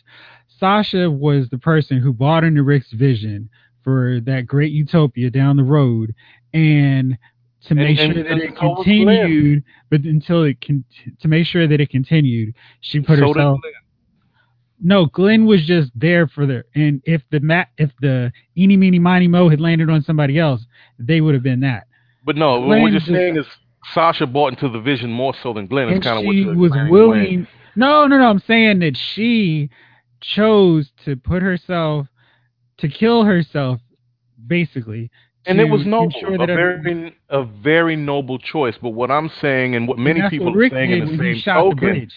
Sasha 0.58 1.10
was 1.10 1.50
the 1.50 1.58
person 1.58 1.98
who 2.00 2.14
bought 2.14 2.42
into 2.42 2.62
Rick's 2.62 2.90
vision 2.92 3.50
for 3.84 4.20
that 4.24 4.46
great 4.46 4.72
utopia 4.72 5.28
down 5.28 5.58
the 5.58 5.64
road, 5.64 6.14
and 6.54 7.18
to 7.66 7.74
make 7.74 7.98
and- 7.98 8.14
sure 8.14 8.22
that 8.22 8.32
and 8.32 8.40
it 8.40 8.54
so 8.58 8.68
was 8.70 8.86
Glenn. 8.86 9.04
continued, 9.04 9.64
but 9.90 10.00
until 10.04 10.44
it 10.44 10.62
can 10.62 10.82
to 11.20 11.28
make 11.28 11.46
sure 11.46 11.68
that 11.68 11.78
it 11.78 11.90
continued, 11.90 12.54
she 12.80 13.00
put 13.00 13.18
So 13.18 13.34
herself. 13.34 13.60
Glenn. 14.80 14.88
No, 14.88 15.06
Glenn 15.06 15.46
was 15.46 15.64
just 15.64 15.90
there 15.94 16.26
for 16.26 16.46
the 16.46 16.64
and 16.74 17.02
if 17.04 17.22
the 17.30 17.40
mat 17.40 17.68
if 17.78 17.90
the 18.00 18.32
eeny 18.56 18.76
meeny 18.76 18.98
miny 18.98 19.28
mo 19.28 19.48
had 19.48 19.60
landed 19.60 19.90
on 19.90 20.02
somebody 20.02 20.38
else, 20.38 20.64
they 20.98 21.20
would 21.20 21.34
have 21.34 21.42
been 21.42 21.60
that. 21.60 21.86
But 22.24 22.36
no, 22.36 22.60
what 22.60 22.82
we're 22.82 22.90
just 22.90 23.06
saying 23.06 23.36
is 23.36 23.46
Sasha 23.94 24.26
bought 24.26 24.52
into 24.52 24.68
the 24.68 24.80
vision 24.80 25.10
more 25.10 25.34
so 25.42 25.52
than 25.52 25.66
Glenn. 25.66 25.88
It's 25.88 25.94
and 25.94 26.04
kind 26.04 26.18
of 26.18 26.24
what 26.24 26.34
she 26.34 26.44
was 26.44 26.72
saying, 26.72 26.88
willing. 26.90 27.46
No, 27.76 28.06
no, 28.06 28.18
no. 28.18 28.28
I'm 28.28 28.42
saying 28.46 28.80
that 28.80 28.96
she 29.14 29.70
chose 30.20 30.90
to 31.04 31.16
put 31.16 31.42
herself 31.42 32.06
to 32.78 32.88
kill 32.88 33.24
herself, 33.24 33.80
basically. 34.46 35.10
and 35.46 35.60
it 35.60 35.64
was 35.64 35.86
noble, 35.86 36.06
ensure 36.06 36.34
a 36.34 36.46
very, 36.46 37.16
a 37.28 37.44
very 37.44 37.96
noble 37.96 38.38
choice. 38.38 38.74
But 38.80 38.90
what 38.90 39.10
I'm 39.10 39.30
saying, 39.40 39.76
and 39.76 39.86
what 39.86 39.98
many 39.98 40.20
people 40.28 40.52
what 40.52 40.56
are 40.56 40.70
saying 40.70 40.90
in 40.90 41.00
the 41.00 41.16
same 41.16 41.18
the 41.18 41.42
token. 41.44 42.10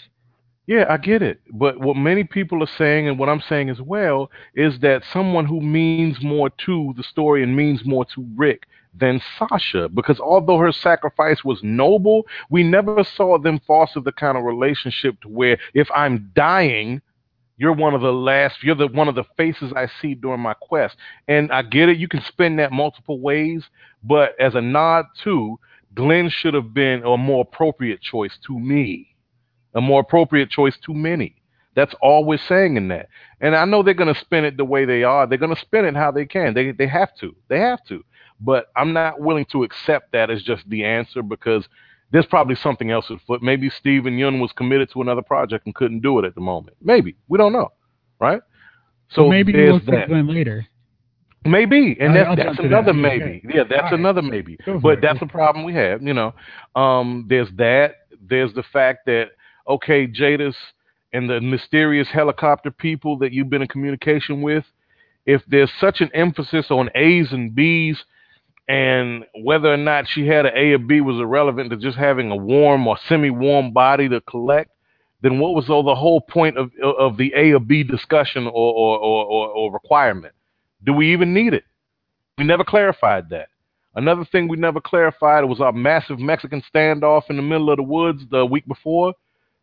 Yeah, 0.70 0.86
I 0.88 0.98
get 0.98 1.24
it. 1.24 1.42
But 1.52 1.80
what 1.80 1.98
many 1.98 2.24
people 2.24 2.62
are 2.62 2.70
saying, 2.78 3.08
and 3.08 3.18
what 3.18 3.28
I'm 3.28 3.42
saying 3.42 3.72
as 3.72 3.82
well, 3.82 4.30
is 4.54 4.78
that 4.82 5.04
someone 5.04 5.48
who 5.48 5.60
means 5.62 6.22
more 6.22 6.52
to 6.68 6.94
the 6.96 7.02
story 7.02 7.42
and 7.42 7.56
means 7.56 7.84
more 7.86 8.06
to 8.14 8.24
Rick 8.36 8.68
than 8.94 9.20
Sasha, 9.40 9.90
because 9.90 10.20
although 10.20 10.60
her 10.60 10.72
sacrifice 10.72 11.44
was 11.44 11.64
noble, 11.64 12.28
we 12.52 12.62
never 12.62 13.04
saw 13.04 13.40
them 13.40 13.60
foster 13.66 14.00
the 14.00 14.12
kind 14.12 14.38
of 14.38 14.44
relationship 14.44 15.20
to 15.22 15.28
where 15.28 15.58
if 15.74 15.90
I'm 15.90 16.30
dying, 16.36 17.02
you're 17.58 17.74
one 17.74 17.96
of 17.96 18.02
the 18.02 18.14
last, 18.14 18.62
you're 18.62 18.76
the 18.76 18.90
one 18.90 19.08
of 19.08 19.16
the 19.16 19.26
faces 19.38 19.74
I 19.76 19.88
see 20.00 20.14
during 20.14 20.40
my 20.40 20.54
quest. 20.54 20.98
And 21.28 21.52
I 21.52 21.64
get 21.64 21.90
it, 21.90 21.98
you 21.98 22.08
can 22.08 22.22
spin 22.22 22.58
that 22.58 22.72
multiple 22.72 23.20
ways, 23.20 23.64
but 24.04 24.40
as 24.40 24.54
a 24.54 24.62
nod 24.62 25.06
to, 25.24 25.58
Glenn 25.96 26.30
should 26.30 26.54
have 26.54 26.76
been 26.76 27.04
a 27.04 27.18
more 27.18 27.42
appropriate 27.42 28.02
choice 28.02 28.38
to 28.46 28.60
me 28.60 29.09
a 29.80 29.82
more 29.82 30.02
appropriate 30.02 30.50
choice 30.50 30.78
to 30.86 30.94
many. 30.94 31.36
That's 31.74 31.96
all 32.02 32.26
we're 32.26 32.38
saying 32.38 32.76
in 32.76 32.90
that. 32.90 33.08
And 33.40 33.56
I 33.56 33.64
know 33.64 33.82
they're 33.82 33.94
going 33.94 34.14
to 34.14 34.20
spin 34.20 34.44
it 34.44 34.58
the 34.58 34.66
way 34.66 34.84
they 34.84 35.04
are. 35.04 35.26
They're 35.26 35.38
going 35.38 35.56
to 35.56 35.62
spin 35.62 35.86
it 35.86 35.96
how 35.96 36.12
they 36.12 36.26
can. 36.26 36.54
They 36.54 36.72
they 36.72 36.88
have 36.88 37.16
to. 37.22 37.34
They 37.48 37.60
have 37.60 37.82
to. 37.86 38.04
But 38.42 38.66
I'm 38.76 38.92
not 38.92 39.22
willing 39.22 39.46
to 39.54 39.64
accept 39.64 40.12
that 40.12 40.30
as 40.30 40.44
just 40.44 40.70
the 40.70 40.84
answer 40.84 41.22
because 41.24 41.64
there's 42.12 42.26
probably 42.26 42.56
something 42.56 42.92
else 42.92 43.06
at 43.10 43.22
foot. 43.26 43.42
Maybe 43.42 43.70
Steven 43.70 44.18
Yeun 44.18 44.42
was 44.42 44.52
committed 44.52 44.90
to 44.92 45.02
another 45.02 45.22
project 45.22 45.66
and 45.66 45.74
couldn't 45.76 46.02
do 46.02 46.20
it 46.20 46.26
at 46.26 46.36
the 46.36 46.42
moment. 46.42 46.76
Maybe 46.82 47.16
we 47.30 47.38
don't 47.38 47.54
know, 47.54 47.70
right? 48.20 48.42
So 49.10 49.30
maybe 49.30 49.54
there's 49.54 49.82
we'll 49.88 49.98
that. 49.98 50.10
Later. 50.12 50.68
Maybe, 51.46 51.96
and 52.02 52.14
that's 52.16 52.36
that's 52.36 52.58
to 52.58 52.64
that. 52.64 52.68
another 52.68 52.94
maybe. 52.94 53.42
okay. 53.46 53.58
Yeah, 53.58 53.64
that's 53.64 53.84
All 53.84 53.92
right. 53.92 54.00
another 54.00 54.22
maybe. 54.22 54.58
Go 54.66 54.78
But 54.78 54.98
it. 54.98 55.02
that's 55.02 55.22
a 55.22 55.26
problem 55.26 55.64
we 55.64 55.74
have. 55.74 56.02
You 56.04 56.14
know, 56.14 56.34
um, 56.76 57.26
there's 57.30 57.50
that. 57.56 57.96
There's 58.22 58.54
the 58.54 58.64
fact 58.64 59.06
that 59.06 59.30
okay, 59.70 60.08
Jadis 60.08 60.56
and 61.14 61.30
the 61.30 61.42
mysterious 61.42 62.08
helicopter 62.10 62.72
people 62.72 63.18
that 63.20 63.32
you've 63.32 63.50
been 63.50 63.62
in 63.62 63.68
communication 63.68 64.42
with. 64.42 64.66
If 65.26 65.42
there's 65.48 65.72
such 65.80 66.02
an 66.02 66.10
emphasis 66.14 66.68
on 66.70 66.90
A's 66.96 67.32
and 67.32 67.54
B's, 67.54 68.04
and 68.68 69.26
whether 69.44 69.74
or 69.74 69.78
not 69.78 70.08
she 70.08 70.28
had 70.28 70.46
an 70.46 70.54
A 70.56 70.74
or 70.74 70.78
B 70.78 71.02
was 71.02 71.20
irrelevant 71.20 71.72
to 71.72 71.78
just 71.78 71.98
having 71.98 72.30
a 72.30 72.36
warm 72.36 72.88
or 72.88 72.98
semi-warm 73.08 73.74
body 73.74 74.08
to 74.10 74.22
collect, 74.22 74.72
then 75.22 75.40
what 75.40 75.56
was 75.56 75.70
all 75.70 75.84
the 75.84 75.96
whole 75.96 76.22
point 76.22 76.58
of 76.58 76.72
of 76.82 77.18
the 77.18 77.34
A 77.36 77.52
or 77.54 77.60
B 77.60 77.84
discussion 77.84 78.46
or 78.46 78.52
or, 78.54 78.98
or, 79.00 79.26
or, 79.26 79.48
or 79.50 79.74
requirement? 79.74 80.34
Do 80.86 80.94
we 80.94 81.12
even 81.12 81.34
need 81.34 81.54
it? 81.54 81.64
We 82.38 82.46
never 82.46 82.64
clarified 82.64 83.30
that. 83.32 83.50
Another 83.96 84.24
thing 84.24 84.48
we 84.48 84.56
never 84.56 84.80
clarified 84.80 85.44
was 85.46 85.60
our 85.60 85.74
massive 85.74 86.20
Mexican 86.20 86.64
standoff 86.74 87.24
in 87.30 87.36
the 87.36 87.42
middle 87.42 87.72
of 87.72 87.78
the 87.78 87.84
woods 87.84 88.22
the 88.30 88.46
week 88.46 88.68
before. 88.68 89.14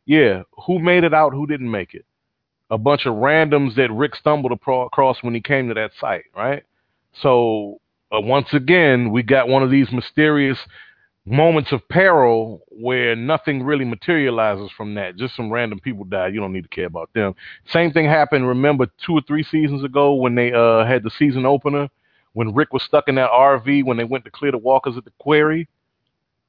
Yeah, 0.06 0.42
who 0.66 0.78
made 0.78 1.04
it 1.04 1.12
out? 1.12 1.32
Who 1.32 1.46
didn't 1.46 1.70
make 1.70 1.94
it? 1.94 2.04
A 2.70 2.78
bunch 2.78 3.06
of 3.06 3.14
randoms 3.14 3.74
that 3.76 3.92
Rick 3.92 4.16
stumbled 4.16 4.52
across 4.52 5.22
when 5.22 5.34
he 5.34 5.40
came 5.40 5.68
to 5.68 5.74
that 5.74 5.90
site, 6.00 6.24
right? 6.34 6.64
So 7.22 7.80
uh, 8.12 8.20
once 8.20 8.48
again, 8.52 9.10
we 9.10 9.22
got 9.22 9.48
one 9.48 9.62
of 9.62 9.70
these 9.70 9.90
mysterious 9.92 10.58
moments 11.24 11.72
of 11.72 11.86
peril 11.88 12.62
where 12.70 13.16
nothing 13.16 13.62
really 13.62 13.84
materializes 13.84 14.70
from 14.76 14.94
that. 14.94 15.16
Just 15.16 15.34
some 15.34 15.50
random 15.50 15.80
people 15.80 16.04
died. 16.04 16.32
You 16.32 16.40
don't 16.40 16.52
need 16.52 16.62
to 16.62 16.68
care 16.68 16.86
about 16.86 17.10
them. 17.14 17.34
Same 17.72 17.92
thing 17.92 18.06
happened. 18.06 18.46
Remember 18.46 18.86
two 19.04 19.14
or 19.14 19.22
three 19.26 19.42
seasons 19.42 19.82
ago 19.82 20.14
when 20.14 20.36
they 20.36 20.52
uh, 20.52 20.84
had 20.84 21.02
the 21.02 21.10
season 21.18 21.44
opener 21.44 21.88
when 22.34 22.54
Rick 22.54 22.72
was 22.72 22.82
stuck 22.82 23.08
in 23.08 23.16
that 23.16 23.30
RV 23.30 23.84
when 23.84 23.96
they 23.96 24.04
went 24.04 24.24
to 24.26 24.30
clear 24.30 24.52
the 24.52 24.58
walkers 24.58 24.96
at 24.96 25.04
the 25.04 25.12
quarry. 25.18 25.68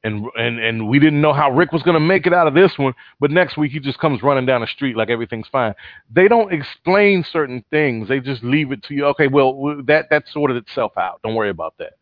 And, 0.03 0.27
and 0.37 0.59
and 0.59 0.87
we 0.87 0.99
didn't 0.99 1.21
know 1.21 1.33
how 1.33 1.51
Rick 1.51 1.71
was 1.71 1.81
going 1.81 1.95
to 1.95 1.99
make 1.99 2.27
it 2.27 2.33
out 2.33 2.47
of 2.47 2.53
this 2.53 2.77
one, 2.77 2.93
but 3.19 3.31
next 3.31 3.57
week 3.57 3.71
he 3.71 3.79
just 3.79 3.97
comes 3.99 4.21
running 4.21 4.45
down 4.45 4.61
the 4.61 4.67
street 4.67 4.95
like 4.95 5.09
everything's 5.09 5.47
fine. 5.47 5.73
They 6.13 6.27
don't 6.27 6.53
explain 6.53 7.25
certain 7.29 7.65
things; 7.71 8.07
they 8.07 8.19
just 8.19 8.43
leave 8.43 8.71
it 8.71 8.83
to 8.83 8.93
you. 8.93 9.05
Okay, 9.07 9.27
well 9.27 9.81
that 9.85 10.05
that 10.11 10.25
sorted 10.31 10.55
itself 10.55 10.91
out. 10.97 11.19
Don't 11.23 11.33
worry 11.33 11.49
about 11.49 11.73
that. 11.79 11.93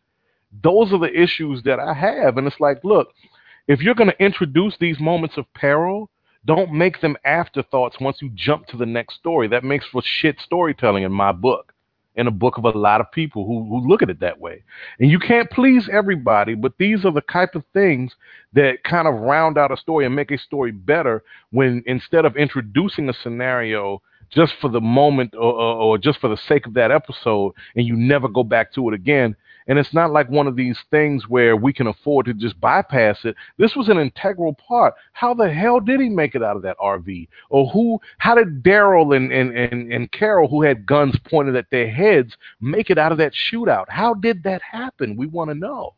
Those 0.62 0.92
are 0.92 1.00
the 1.00 1.20
issues 1.20 1.64
that 1.64 1.80
I 1.80 1.94
have, 1.94 2.38
and 2.38 2.46
it's 2.46 2.60
like, 2.60 2.84
look, 2.84 3.08
if 3.68 3.82
you're 3.82 3.96
going 3.96 4.12
to 4.12 4.24
introduce 4.24 4.76
these 4.78 5.00
moments 5.00 5.38
of 5.38 5.52
peril, 5.54 6.10
don't 6.46 6.72
make 6.72 7.02
them 7.02 7.18
afterthoughts 7.26 8.00
once 8.00 8.22
you 8.22 8.30
jump 8.36 8.68
to 8.68 8.78
the 8.78 8.86
next 8.86 9.16
story. 9.16 9.48
That 9.48 9.64
makes 9.64 9.86
for 9.88 10.02
shit 10.04 10.40
storytelling 10.40 11.04
in 11.04 11.12
my 11.12 11.32
book, 11.32 11.74
in 12.16 12.28
a 12.28 12.32
book 12.32 12.58
of 12.58 12.66
a 12.66 12.70
lot 12.70 13.02
of 13.02 13.12
people 13.12 13.46
who, 13.46 13.66
who 13.66 13.88
look 13.88 14.02
at 14.02 14.10
it 14.10 14.20
that 14.20 14.40
way. 14.40 14.64
And 15.00 15.12
you 15.12 15.20
can't 15.20 15.50
please 15.52 15.90
everybody, 15.92 16.56
but 16.56 16.74
these 16.78 17.06
are 17.06 17.12
the 17.12 17.22
type 17.22 17.56
of 17.56 17.64
things 17.74 18.16
that 18.54 18.84
kind 18.84 19.08
of 19.08 19.16
round 19.16 19.58
out 19.58 19.72
a 19.72 19.78
story 19.78 20.06
and 20.06 20.16
make 20.16 20.32
a 20.32 20.38
story 20.38 20.72
better 20.72 21.24
when 21.52 21.84
instead 21.86 22.26
of 22.26 22.38
introducing 22.38 23.10
a 23.10 23.14
scenario 23.14 24.02
just 24.32 24.54
for 24.60 24.70
the 24.70 24.82
moment 24.82 25.34
or, 25.36 25.54
or, 25.54 25.76
or 25.76 25.98
just 25.98 26.20
for 26.20 26.30
the 26.30 26.38
sake 26.48 26.66
of 26.66 26.74
that 26.74 26.92
episode 26.92 27.54
and 27.76 27.86
you 27.86 27.96
never 27.96 28.28
go 28.28 28.44
back 28.44 28.74
to 28.74 28.88
it 28.90 28.94
again, 28.94 29.36
and 29.68 29.80
it's 29.80 29.94
not 29.94 30.12
like 30.12 30.30
one 30.30 30.48
of 30.48 30.56
these 30.56 30.78
things 30.92 31.28
where 31.28 31.56
we 31.56 31.74
can 31.74 31.88
afford 31.88 32.28
to 32.28 32.34
just 32.34 32.60
bypass 32.60 33.18
it. 33.24 33.36
This 33.58 33.76
was 33.76 33.90
an 33.90 33.98
integral 33.98 34.54
part. 34.54 34.94
How 35.14 35.34
the 35.34 35.52
hell 35.52 35.80
did 35.80 36.00
he 36.00 36.10
make 36.10 36.36
it 36.36 36.44
out 36.44 36.56
of 36.56 36.62
that 36.64 36.78
RV? 36.78 37.28
Or 37.50 37.70
who 37.70 38.00
how 38.18 38.36
did 38.36 38.64
Daryl 38.64 39.16
and, 39.16 39.32
and, 39.32 39.58
and, 39.58 39.92
and 39.92 40.12
Carol, 40.12 40.48
who 40.48 40.62
had 40.62 40.86
guns 40.86 41.18
pointed 41.30 41.56
at 41.56 41.70
their 41.72 41.90
heads, 41.90 42.36
make 42.62 42.90
it 42.90 42.98
out 42.98 43.12
of 43.12 43.18
that 43.18 43.34
shootout? 43.34 43.86
How 43.90 44.14
did 44.14 44.44
that 44.44 44.62
happen? 44.62 45.16
We 45.16 45.28
want 45.28 45.50
to 45.50 45.56
know. 45.56 45.94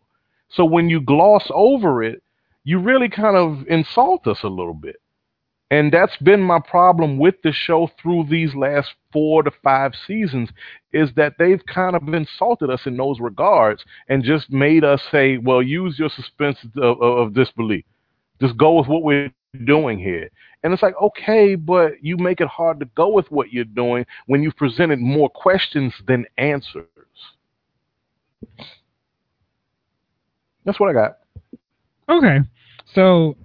So 0.50 0.64
when 0.64 0.90
you 0.90 1.02
gloss 1.02 1.48
over 1.54 2.04
it, 2.04 2.24
you 2.64 2.80
really 2.80 3.10
kind 3.10 3.36
of 3.36 3.68
insult 3.68 4.28
us 4.28 4.40
a 4.44 4.48
little 4.48 4.74
bit. 4.74 4.98
And 5.70 5.92
that's 5.92 6.16
been 6.18 6.42
my 6.42 6.60
problem 6.60 7.18
with 7.18 7.36
the 7.44 7.52
show 7.52 7.90
through 8.02 8.28
these 8.30 8.56
last 8.56 8.88
four 9.12 9.44
to 9.44 9.52
five 9.64 9.92
seasons 10.06 10.50
is 10.94 11.10
that 11.18 11.34
they've 11.38 11.62
kind 11.66 11.96
of 11.96 12.08
insulted 12.14 12.70
us 12.70 12.82
in 12.86 12.96
those 12.96 13.20
regards 13.20 13.84
and 14.08 14.24
just 14.24 14.50
made 14.50 14.86
us 14.86 15.02
say, 15.12 15.38
well, 15.38 15.62
use 15.62 16.00
your 16.00 16.10
suspense 16.10 16.58
of, 16.78 17.02
of, 17.02 17.34
disbelief. 17.34 17.84
Just 18.40 18.56
go 18.58 18.76
with 18.78 18.88
what 18.88 19.04
we're 19.04 19.30
doing 19.66 20.00
here? 20.00 20.30
And 20.64 20.72
it's 20.72 20.82
like, 20.82 20.96
okay, 21.02 21.56
but 21.56 21.94
you 22.02 22.16
make 22.16 22.40
it 22.40 22.48
hard 22.48 22.80
to 22.80 22.86
go 22.96 23.10
with 23.10 23.30
what 23.30 23.52
you're 23.52 23.66
doing 23.66 24.06
when 24.28 24.44
you've 24.44 24.56
presented 24.56 25.00
more 25.00 25.30
questions 25.30 25.94
than 26.08 26.26
answers. 26.38 26.86
That's 30.64 30.80
what 30.80 30.90
I 30.90 30.94
got. 30.94 31.18
Okay. 32.10 32.40
So 32.94 33.36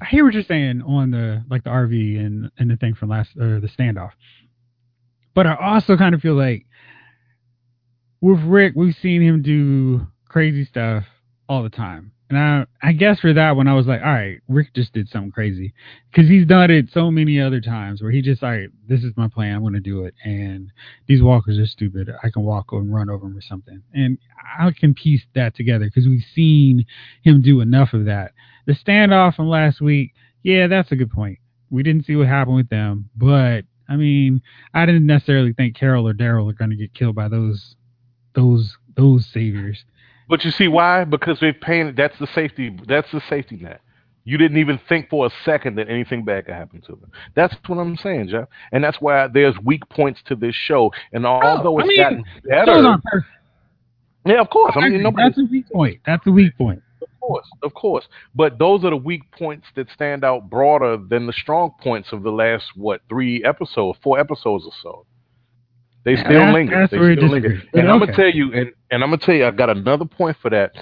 I 0.00 0.06
hear 0.06 0.24
what 0.24 0.34
you're 0.34 0.42
saying 0.42 0.82
on 0.82 1.10
the 1.10 1.44
like 1.50 1.64
the 1.64 1.70
RV 1.70 2.18
and 2.18 2.50
and 2.58 2.70
the 2.70 2.76
thing 2.76 2.94
from 2.94 3.08
last 3.08 3.30
or 3.36 3.60
the 3.60 3.68
standoff. 3.68 4.12
But 5.34 5.46
I 5.46 5.56
also 5.56 5.96
kind 5.96 6.14
of 6.14 6.20
feel 6.20 6.34
like 6.34 6.66
with 8.20 8.40
Rick, 8.40 8.74
we've 8.76 8.94
seen 9.00 9.22
him 9.22 9.42
do 9.42 10.06
crazy 10.28 10.64
stuff 10.64 11.04
all 11.48 11.62
the 11.62 11.70
time. 11.70 12.12
And 12.28 12.38
I, 12.38 12.64
I 12.80 12.92
guess 12.92 13.18
for 13.18 13.32
that 13.32 13.56
one, 13.56 13.66
I 13.66 13.74
was 13.74 13.86
like, 13.88 14.02
all 14.02 14.12
right, 14.12 14.38
Rick 14.46 14.72
just 14.74 14.92
did 14.92 15.08
something 15.08 15.32
crazy 15.32 15.74
because 16.10 16.30
he's 16.30 16.46
done 16.46 16.70
it 16.70 16.86
so 16.92 17.10
many 17.10 17.40
other 17.40 17.60
times 17.60 18.00
where 18.00 18.12
he 18.12 18.22
just, 18.22 18.44
all 18.44 18.50
right, 18.50 18.68
this 18.86 19.02
is 19.02 19.12
my 19.16 19.26
plan. 19.26 19.56
I'm 19.56 19.62
going 19.62 19.74
to 19.74 19.80
do 19.80 20.04
it. 20.04 20.14
And 20.24 20.70
these 21.08 21.22
walkers 21.22 21.58
are 21.58 21.66
stupid. 21.66 22.08
I 22.22 22.30
can 22.30 22.44
walk 22.44 22.66
and 22.70 22.94
run 22.94 23.10
over 23.10 23.26
them 23.26 23.36
or 23.36 23.40
something. 23.40 23.82
And 23.92 24.16
I 24.60 24.70
can 24.70 24.94
piece 24.94 25.22
that 25.34 25.56
together 25.56 25.86
because 25.86 26.06
we've 26.06 26.24
seen 26.32 26.86
him 27.22 27.42
do 27.42 27.60
enough 27.60 27.94
of 27.94 28.04
that. 28.04 28.30
The 28.70 28.76
standoff 28.76 29.34
from 29.34 29.48
last 29.48 29.80
week, 29.80 30.14
yeah, 30.44 30.68
that's 30.68 30.92
a 30.92 30.94
good 30.94 31.10
point. 31.10 31.40
We 31.70 31.82
didn't 31.82 32.06
see 32.06 32.14
what 32.14 32.28
happened 32.28 32.54
with 32.54 32.68
them, 32.68 33.10
but 33.16 33.62
I 33.88 33.96
mean, 33.96 34.42
I 34.72 34.86
didn't 34.86 35.06
necessarily 35.06 35.52
think 35.52 35.74
Carol 35.74 36.06
or 36.06 36.14
Daryl 36.14 36.48
are 36.48 36.52
going 36.54 36.70
to 36.70 36.76
get 36.76 36.94
killed 36.94 37.16
by 37.16 37.26
those, 37.26 37.74
those, 38.36 38.76
those 38.96 39.26
saviors. 39.34 39.84
But 40.28 40.44
you 40.44 40.52
see 40.52 40.68
why? 40.68 41.02
Because 41.02 41.40
they've 41.40 41.60
painted. 41.60 41.96
That's 41.96 42.16
the 42.20 42.28
safety. 42.32 42.78
That's 42.86 43.10
the 43.10 43.20
safety 43.28 43.56
net. 43.56 43.80
You 44.22 44.38
didn't 44.38 44.58
even 44.58 44.78
think 44.88 45.10
for 45.10 45.26
a 45.26 45.30
second 45.44 45.74
that 45.78 45.88
anything 45.88 46.24
bad 46.24 46.46
could 46.46 46.54
happen 46.54 46.80
to 46.82 46.92
them. 46.92 47.10
That's 47.34 47.56
what 47.66 47.78
I'm 47.78 47.96
saying, 47.96 48.28
Jeff. 48.28 48.46
And 48.70 48.84
that's 48.84 49.00
why 49.00 49.26
there's 49.26 49.56
weak 49.64 49.82
points 49.88 50.20
to 50.26 50.36
this 50.36 50.54
show. 50.54 50.92
And 51.12 51.26
oh, 51.26 51.40
although 51.42 51.74
Oh, 51.74 51.78
I 51.78 51.80
it's 51.80 51.88
mean, 51.88 51.98
gotten 51.98 52.24
better, 52.44 53.24
yeah, 54.26 54.40
of 54.40 54.48
course. 54.50 54.74
I 54.76 54.88
mean, 54.88 55.02
nobody, 55.02 55.28
that's 55.28 55.38
a 55.38 55.50
weak 55.50 55.68
point. 55.72 56.00
That's 56.06 56.24
a 56.28 56.30
weak 56.30 56.56
point. 56.56 56.82
Of 57.22 57.28
course, 57.28 57.48
of 57.62 57.74
course. 57.74 58.08
But 58.34 58.58
those 58.58 58.84
are 58.84 58.90
the 58.90 58.96
weak 58.96 59.22
points 59.32 59.66
that 59.76 59.88
stand 59.94 60.24
out 60.24 60.48
broader 60.50 60.96
than 60.96 61.26
the 61.26 61.32
strong 61.32 61.72
points 61.80 62.12
of 62.12 62.22
the 62.22 62.30
last 62.30 62.64
what 62.76 63.02
three 63.08 63.44
episodes, 63.44 63.98
four 64.02 64.18
episodes 64.18 64.64
or 64.64 64.72
so. 64.82 65.06
They 66.04 66.16
still 66.16 66.30
that's- 66.32 66.54
linger. 66.54 66.80
that's 66.80 66.90
they 66.92 67.14
still 67.16 67.28
linger. 67.28 67.62
And 67.74 67.90
I'm 67.90 67.98
gonna 67.98 68.14
tell 68.16 68.30
you, 68.30 68.52
and, 68.54 68.72
and 68.90 69.02
I'm 69.02 69.10
gonna 69.10 69.18
tell 69.18 69.34
you, 69.34 69.46
I 69.46 69.50
got 69.50 69.70
another 69.70 70.06
point 70.06 70.36
for 70.40 70.50
that. 70.50 70.72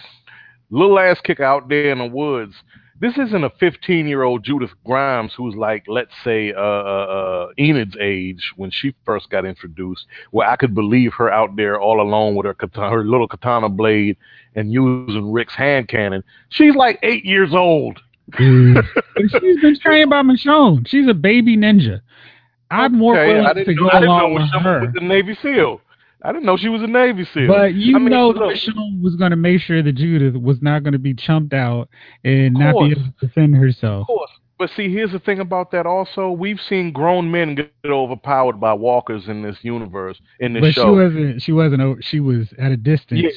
Little 0.71 0.99
ass 0.99 1.21
kicker 1.23 1.45
out 1.45 1.69
there 1.69 1.91
in 1.91 1.99
the 1.99 2.07
woods. 2.07 2.55
This 3.01 3.17
isn't 3.17 3.45
a 3.45 3.51
15 3.61 4.07
year 4.09 4.23
old 4.25 4.43
Judith 4.45 4.71
Grimes 4.85 5.33
who's 5.37 5.55
like, 5.55 5.85
let's 5.87 6.11
say, 6.25 6.53
uh, 6.53 6.61
uh, 6.61 7.07
uh, 7.47 7.49
Enid's 7.57 7.97
age 8.01 8.53
when 8.57 8.71
she 8.73 8.95
first 9.05 9.31
got 9.31 9.45
introduced, 9.45 10.07
where 10.33 10.49
I 10.49 10.57
could 10.57 10.75
believe 10.75 11.13
her 11.15 11.31
out 11.33 11.55
there 11.57 11.81
all 11.81 12.01
alone 12.01 12.35
with 12.35 12.47
her 12.47 12.55
katana, 12.55 12.91
her 12.91 13.05
little 13.05 13.29
katana 13.29 13.69
blade 13.69 14.17
and 14.57 14.73
using 14.73 15.31
Rick's 15.31 15.55
hand 15.55 15.89
cannon. 15.89 16.25
She's 16.49 16.75
like 16.75 16.99
eight 17.05 17.25
years 17.25 17.55
old. 17.55 18.01
Dude. 18.37 18.85
She's 19.17 19.61
been 19.61 19.79
trained 19.81 20.11
by 20.11 20.23
Michonne. 20.23 20.87
She's 20.87 21.09
a 21.09 21.15
baby 21.15 21.57
ninja. 21.57 22.01
I'm 22.71 22.99
more 22.99 23.17
Okay, 23.19 23.33
willing 23.33 23.65
to 23.65 23.75
go 23.75 23.89
I 23.89 24.01
didn't 24.01 24.09
know 24.09 24.27
along 24.27 24.35
with 24.35 24.43
Michonne 24.43 24.63
her. 24.65 24.81
was 24.81 24.91
the 24.95 25.01
Navy 25.01 25.37
SEAL. 25.41 25.81
I 26.23 26.33
didn't 26.33 26.47
know 26.47 26.57
she 26.57 26.69
was 26.69 26.83
a 26.83 26.87
Navy 26.87 27.25
SEAL. 27.25 27.47
But 27.47 27.75
you 27.75 27.95
I 27.95 27.99
mean, 27.99 28.11
know 28.11 28.31
look, 28.31 28.55
was 29.01 29.17
going 29.17 29.31
to 29.31 29.37
make 29.37 29.61
sure 29.61 29.83
that 29.83 29.93
Judith 29.93 30.35
was 30.35 30.61
not 30.61 30.83
going 30.83 30.93
to 30.93 30.99
be 30.99 31.15
chumped 31.15 31.55
out 31.55 31.89
and 32.25 32.55
not 32.55 32.73
be 32.73 32.91
able 32.91 33.03
to 33.03 33.15
defend 33.21 33.57
herself. 33.57 34.03
Of 34.03 34.07
course. 34.09 34.31
But 34.59 34.71
see, 34.71 34.93
here's 34.93 35.13
the 35.13 35.21
thing 35.21 35.39
about 35.39 35.71
that 35.71 35.87
also. 35.87 36.33
We've 36.33 36.61
seen 36.61 36.91
grown 36.91 37.31
men 37.31 37.55
get 37.55 37.71
overpowered 37.85 38.59
by 38.61 38.73
walkers 38.73 39.29
in 39.29 39.43
this 39.43 39.57
universe, 39.63 40.21
in 40.41 40.53
this 40.53 40.61
But 40.61 40.75
she 40.75 40.81
wasn't. 40.81 41.43
She 41.43 41.53
wasn't. 41.53 42.05
She 42.05 42.19
was 42.19 42.53
at 42.59 42.73
a 42.73 42.77
distance. 42.77 43.21
Yeah, 43.21 43.31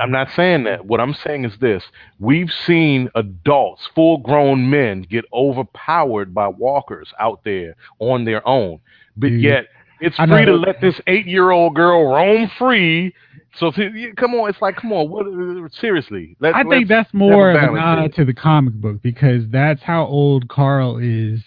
I'm- 0.00 0.10
not 0.10 0.30
saying 0.30 0.64
that. 0.64 0.86
What 0.86 1.00
I'm 1.00 1.12
saying 1.12 1.44
is 1.44 1.58
this. 1.58 1.84
We've 2.18 2.50
seen 2.50 3.10
adults, 3.14 3.86
full 3.94 4.18
grown 4.18 4.70
men, 4.70 5.02
get 5.02 5.26
overpowered 5.34 6.32
by 6.32 6.48
walkers 6.48 7.12
out 7.20 7.44
there 7.44 7.76
on 7.98 8.24
their 8.24 8.46
own. 8.48 8.80
But 9.14 9.28
Dude. 9.28 9.42
yet, 9.42 9.66
it's 10.02 10.16
I 10.18 10.26
free 10.26 10.44
to 10.44 10.54
let 10.54 10.80
this 10.80 11.00
eight 11.06 11.26
year 11.26 11.50
old 11.50 11.74
girl 11.74 12.06
roam 12.06 12.50
free. 12.58 13.14
So, 13.58 13.70
come 14.16 14.34
on. 14.34 14.48
It's 14.48 14.62
like, 14.62 14.76
come 14.76 14.92
on. 14.92 15.10
What, 15.10 15.72
seriously. 15.72 16.36
Let, 16.40 16.54
I 16.54 16.62
think 16.64 16.88
that's 16.88 17.12
more 17.12 17.50
of 17.50 17.56
a 17.56 17.74
nod 17.74 18.14
to 18.14 18.24
the 18.24 18.32
comic 18.32 18.74
book 18.74 19.02
because 19.02 19.42
that's 19.50 19.82
how 19.82 20.06
old 20.06 20.48
Carl 20.48 20.98
is. 20.98 21.40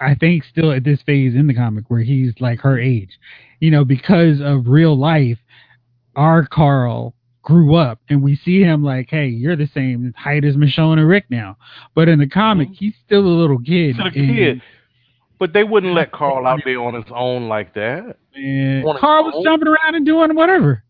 I 0.00 0.14
think 0.14 0.44
still 0.44 0.72
at 0.72 0.84
this 0.84 1.00
phase 1.02 1.34
in 1.34 1.46
the 1.46 1.54
comic 1.54 1.84
where 1.88 2.02
he's 2.02 2.32
like 2.40 2.60
her 2.60 2.78
age, 2.78 3.18
you 3.60 3.70
know, 3.70 3.84
because 3.84 4.40
of 4.40 4.68
real 4.68 4.96
life, 4.96 5.38
our 6.14 6.46
Carl 6.46 7.14
grew 7.42 7.74
up 7.76 8.00
and 8.08 8.22
we 8.22 8.36
see 8.36 8.60
him 8.60 8.84
like, 8.84 9.08
hey, 9.10 9.26
you're 9.26 9.56
the 9.56 9.68
same 9.72 10.12
height 10.16 10.44
as 10.44 10.54
Michonne 10.54 10.98
and 10.98 11.08
Rick 11.08 11.24
now. 11.30 11.56
But 11.94 12.08
in 12.08 12.18
the 12.18 12.28
comic, 12.28 12.68
Mhm. 12.68 12.76
he's 12.76 12.94
still 13.06 13.26
a 13.26 13.36
little 13.40 13.58
kid. 13.58 13.94
Still 13.94 14.06
a 14.06 14.10
kid. 14.10 14.62
But 15.38 15.52
they 15.52 15.64
wouldn't 15.64 15.94
let 15.94 16.10
Carl 16.12 16.46
out 16.46 16.60
there 16.64 16.80
on 16.80 16.94
his 16.94 17.04
own 17.14 17.48
like 17.48 17.74
that. 17.74 18.16
And 18.34 18.84
Carl 18.98 19.24
was 19.24 19.34
own? 19.36 19.44
jumping 19.44 19.68
around 19.68 19.94
and 19.94 20.04
doing 20.04 20.34
whatever. 20.34 20.82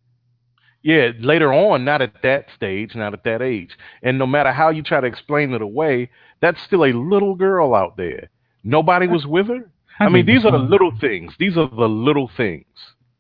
Yeah, 0.83 1.11
later 1.21 1.53
on, 1.53 1.85
not 1.85 2.01
at 2.01 2.15
that 2.23 2.47
stage, 2.55 2.95
not 2.95 3.13
at 3.13 3.25
that 3.25 3.43
age. 3.43 3.71
And 4.03 4.19
no 4.19 4.27
matter 4.27 4.53
how 4.53 4.71
you 4.71 4.83
try 4.83 5.01
to 5.01 5.07
explain 5.07 5.53
it 5.53 5.61
away, 5.61 6.11
that's 6.41 6.63
still 6.63 6.85
a 6.85 6.93
little 6.93 7.35
girl 7.35 7.75
out 7.75 7.97
there. 7.97 8.31
Nobody 8.65 9.07
was 9.07 9.27
with 9.27 9.49
her. 9.49 9.71
I, 10.01 10.09
mean, 10.09 10.25
these 10.25 10.45
are 10.45 10.53
the 10.53 10.59
little 10.59 10.93
things. 11.01 11.35
These 11.39 11.57
are 11.57 11.69
the 11.69 11.89
little 11.89 12.31
things. 12.37 12.65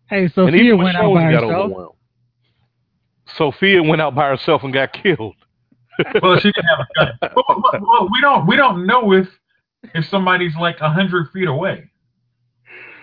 Hey, 0.08 0.28
Sophia 0.28 0.76
went 0.76 0.96
out 0.96 1.04
Michonne 1.04 1.14
by 1.14 1.22
herself. 1.32 1.94
Sophia 3.36 3.82
went 3.82 4.00
out 4.00 4.14
by 4.14 4.28
herself 4.28 4.62
and 4.62 4.72
got 4.72 4.92
killed. 4.92 5.34
well, 6.22 6.38
she 6.38 6.52
didn't 6.52 6.64
have 6.64 6.78
a 6.80 6.86
gun. 6.94 7.18
But, 7.20 7.32
but- 7.34 7.56
but- 7.72 7.80
well, 7.82 8.08
we 8.10 8.20
don't 8.20 8.46
we 8.46 8.56
don't 8.56 8.86
know 8.86 9.12
if 9.12 9.26
if 9.94 10.04
somebody's 10.06 10.54
like 10.60 10.76
a 10.80 10.90
hundred 10.90 11.30
feet 11.32 11.48
away. 11.48 11.90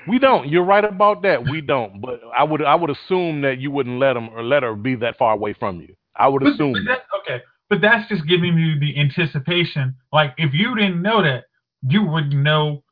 We 0.08 0.20
don't. 0.20 0.48
You're 0.48 0.64
right 0.64 0.86
about 0.86 1.24
that. 1.24 1.44
We 1.50 1.62
don't. 1.62 2.00
But 2.00 2.22
I 2.38 2.44
would 2.44 2.62
I 2.64 2.76
would 2.76 2.90
assume 2.92 3.42
that 3.42 3.58
you 3.60 3.72
wouldn't 3.72 3.98
let 4.00 4.16
him 4.16 4.30
or 4.30 4.44
let 4.44 4.62
her 4.64 4.76
be 4.76 4.96
that 4.98 5.18
far 5.18 5.34
away 5.34 5.54
from 5.54 5.82
you. 5.82 5.96
I 6.16 6.28
would 6.28 6.44
But, 6.44 6.54
assume 6.54 6.74
but 6.74 6.84
that. 6.86 7.00
okay, 7.22 7.44
but 7.70 7.82
that's 7.82 8.08
just 8.08 8.28
giving 8.28 8.58
you 8.58 8.80
the 8.80 9.00
anticipation. 9.00 9.96
Like 10.14 10.34
if 10.38 10.54
you 10.54 10.76
didn't 10.76 11.02
know 11.02 11.24
that, 11.24 11.46
you 11.82 12.04
wouldn't 12.04 12.34
know 12.36 12.84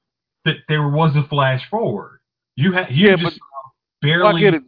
that 0.45 0.57
there 0.67 0.89
was 0.89 1.15
a 1.15 1.23
flash 1.27 1.61
forward. 1.69 2.19
You 2.55 2.71
had 2.73 2.88
you 2.89 3.09
Yeah, 3.09 3.15
just 3.15 3.38
I 3.38 3.69
barely. 4.01 4.41
get 4.41 4.55
it. 4.55 4.63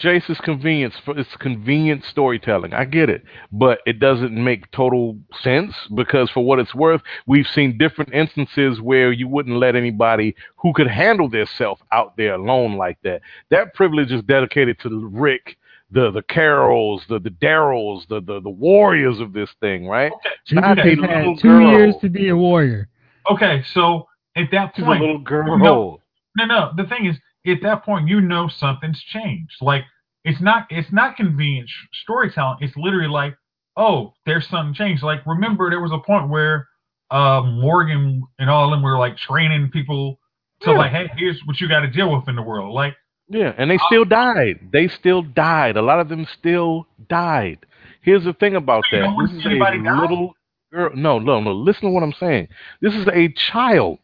Jace 0.00 0.30
is 0.30 0.38
convenience. 0.38 0.94
for 1.04 1.18
It's 1.18 1.34
convenient 1.36 2.04
storytelling. 2.04 2.72
I 2.72 2.84
get 2.84 3.10
it, 3.10 3.22
but 3.52 3.80
it 3.86 3.98
doesn't 4.00 4.32
make 4.32 4.70
total 4.70 5.18
sense 5.42 5.74
because, 5.94 6.30
for 6.30 6.44
what 6.44 6.58
it's 6.58 6.74
worth, 6.74 7.02
we've 7.26 7.46
seen 7.46 7.76
different 7.78 8.12
instances 8.14 8.80
where 8.80 9.12
you 9.12 9.28
wouldn't 9.28 9.56
let 9.56 9.76
anybody 9.76 10.34
who 10.56 10.72
could 10.72 10.86
handle 10.88 11.28
their 11.28 11.46
self 11.46 11.80
out 11.92 12.16
there 12.16 12.34
alone 12.34 12.76
like 12.76 12.98
that. 13.02 13.20
That 13.50 13.74
privilege 13.74 14.10
is 14.10 14.22
dedicated 14.22 14.78
to 14.80 15.08
Rick, 15.12 15.56
the 15.90 16.10
the 16.10 16.22
Carols, 16.22 17.04
the 17.08 17.18
the 17.18 17.30
Daryls, 17.30 18.06
the, 18.08 18.20
the 18.20 18.40
the 18.40 18.50
warriors 18.50 19.20
of 19.20 19.32
this 19.32 19.50
thing, 19.60 19.86
right? 19.86 20.12
Okay, 20.12 20.30
Judith 20.46 20.64
Not 20.64 20.78
a 20.78 20.82
had 20.82 21.38
two 21.38 21.48
girl. 21.48 21.70
years 21.72 21.94
to 22.00 22.08
be 22.08 22.28
a 22.28 22.36
warrior. 22.36 22.88
okay, 23.30 23.62
so 23.74 24.06
at 24.36 24.50
that 24.52 24.72
She's 24.74 24.82
a 24.82 24.86
point, 24.86 25.00
little 25.00 25.18
girl. 25.18 25.58
No. 25.58 26.00
no, 26.36 26.44
no. 26.46 26.70
The 26.76 26.84
thing 26.84 27.06
is, 27.06 27.16
at 27.46 27.58
that 27.62 27.84
point, 27.84 28.08
you 28.08 28.20
know 28.20 28.48
something's 28.48 29.02
changed. 29.02 29.56
Like 29.60 29.84
it's 30.24 30.40
not 30.40 30.66
it's 30.70 30.92
not 30.92 31.16
convenient 31.16 31.68
storytelling. 32.02 32.58
It's 32.60 32.76
literally 32.76 33.08
like, 33.08 33.34
oh, 33.76 34.12
there's 34.26 34.48
something 34.48 34.74
changed. 34.74 35.02
Like 35.02 35.24
remember, 35.26 35.70
there 35.70 35.80
was 35.80 35.92
a 35.92 35.98
point 35.98 36.28
where 36.28 36.66
uh, 37.10 37.42
Morgan 37.44 38.22
and 38.38 38.50
all 38.50 38.64
of 38.64 38.70
them 38.70 38.82
were 38.82 38.98
like 38.98 39.16
training 39.16 39.70
people 39.72 40.18
to 40.62 40.70
Yeah. 40.70 40.76
like, 40.78 40.92
hey, 40.92 41.10
here's 41.16 41.40
what 41.46 41.60
you 41.60 41.68
got 41.68 41.80
to 41.80 41.88
deal 41.90 42.14
with 42.14 42.28
in 42.28 42.36
the 42.36 42.42
world. 42.42 42.72
Like, 42.74 42.94
Yeah, 43.28 43.52
and 43.56 43.70
they 43.70 43.78
still 43.86 44.04
died. 44.04 44.68
They 44.72 44.88
still 44.88 45.22
died. 45.22 45.76
A 45.76 45.82
lot 45.82 46.00
of 46.00 46.08
them 46.08 46.26
still 46.38 46.86
died. 47.08 47.58
Here's 48.02 48.24
the 48.24 48.32
thing 48.34 48.56
about 48.56 48.84
that. 48.92 49.14
This 49.22 49.38
is 49.38 49.46
a 49.46 49.48
little 49.48 50.34
girl. 50.72 50.90
No, 50.94 51.18
no, 51.18 51.40
no. 51.40 51.52
Listen 51.52 51.82
to 51.82 51.90
what 51.90 52.02
I'm 52.02 52.12
saying. 52.12 52.48
This 52.80 52.94
is 52.94 53.06
a 53.08 53.28
child, 53.28 53.98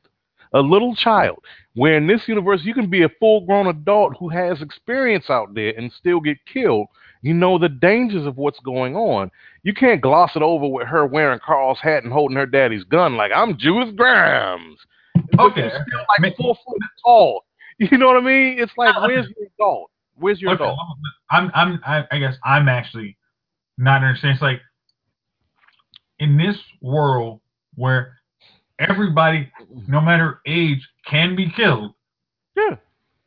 a 0.57 0.61
little 0.61 0.94
child. 0.94 1.38
Where 1.74 1.96
in 1.96 2.07
this 2.07 2.22
universe 2.26 2.62
you 2.64 2.72
can 2.72 2.88
be 2.88 3.02
a 3.02 3.11
full-grown 3.20 3.66
adult 3.66 4.16
who 4.18 4.30
has 4.30 4.62
experience 4.62 5.28
out 5.28 5.54
there 5.54 5.74
and 5.76 5.92
still 5.92 6.20
get 6.20 6.38
killed. 6.50 6.86
You 7.22 7.34
know 7.34 7.59
the 7.59 7.68
dangers 7.68 8.26
of 8.26 8.36
what's 8.36 8.61
going 8.61 8.96
on. 8.96 9.30
You 9.62 9.74
can't 9.74 10.00
gloss 10.00 10.30
it 10.36 10.42
over 10.42 10.66
with 10.66 10.86
her 10.86 11.07
wearing 11.07 11.40
Carl's 11.44 11.80
hat 11.80 12.04
and 12.04 12.12
holding 12.12 12.36
her 12.36 12.46
daddy's 12.46 12.84
gun 12.84 13.16
like 13.16 13.32
I'm 13.34 13.59
Judith 13.59 13.96
Grimes. 13.96 14.78
Okay, 15.38 15.62
you're 15.62 15.70
still 15.70 16.24
like 16.24 16.36
four 16.36 16.54
foot 16.54 16.78
tall. 17.04 17.44
You 17.78 17.98
know 17.98 18.07
what 18.07 18.16
I 18.16 18.20
mean? 18.20 18.59
It's 18.59 18.72
like, 18.78 18.96
uh, 18.96 19.02
where's 19.02 19.26
your 19.36 19.48
adult? 19.59 19.90
Where's 20.14 20.40
your 20.40 20.52
okay, 20.52 20.64
adult? 20.64 20.78
I'm 21.30 21.50
I'm 21.54 21.78
I, 21.86 22.04
I 22.11 22.18
guess 22.18 22.34
I'm 22.42 22.70
actually 22.70 23.18
not 23.76 24.02
understanding. 24.02 24.36
It's 24.36 24.40
like 24.42 24.62
in 26.18 26.38
this 26.38 26.57
world 26.80 27.40
where 27.74 28.16
everybody, 28.78 29.50
mm-hmm. 29.60 29.90
no 29.90 30.00
matter 30.00 30.40
age, 30.46 30.88
can 31.06 31.36
be 31.36 31.50
killed. 31.50 31.92
Yeah. 32.56 32.76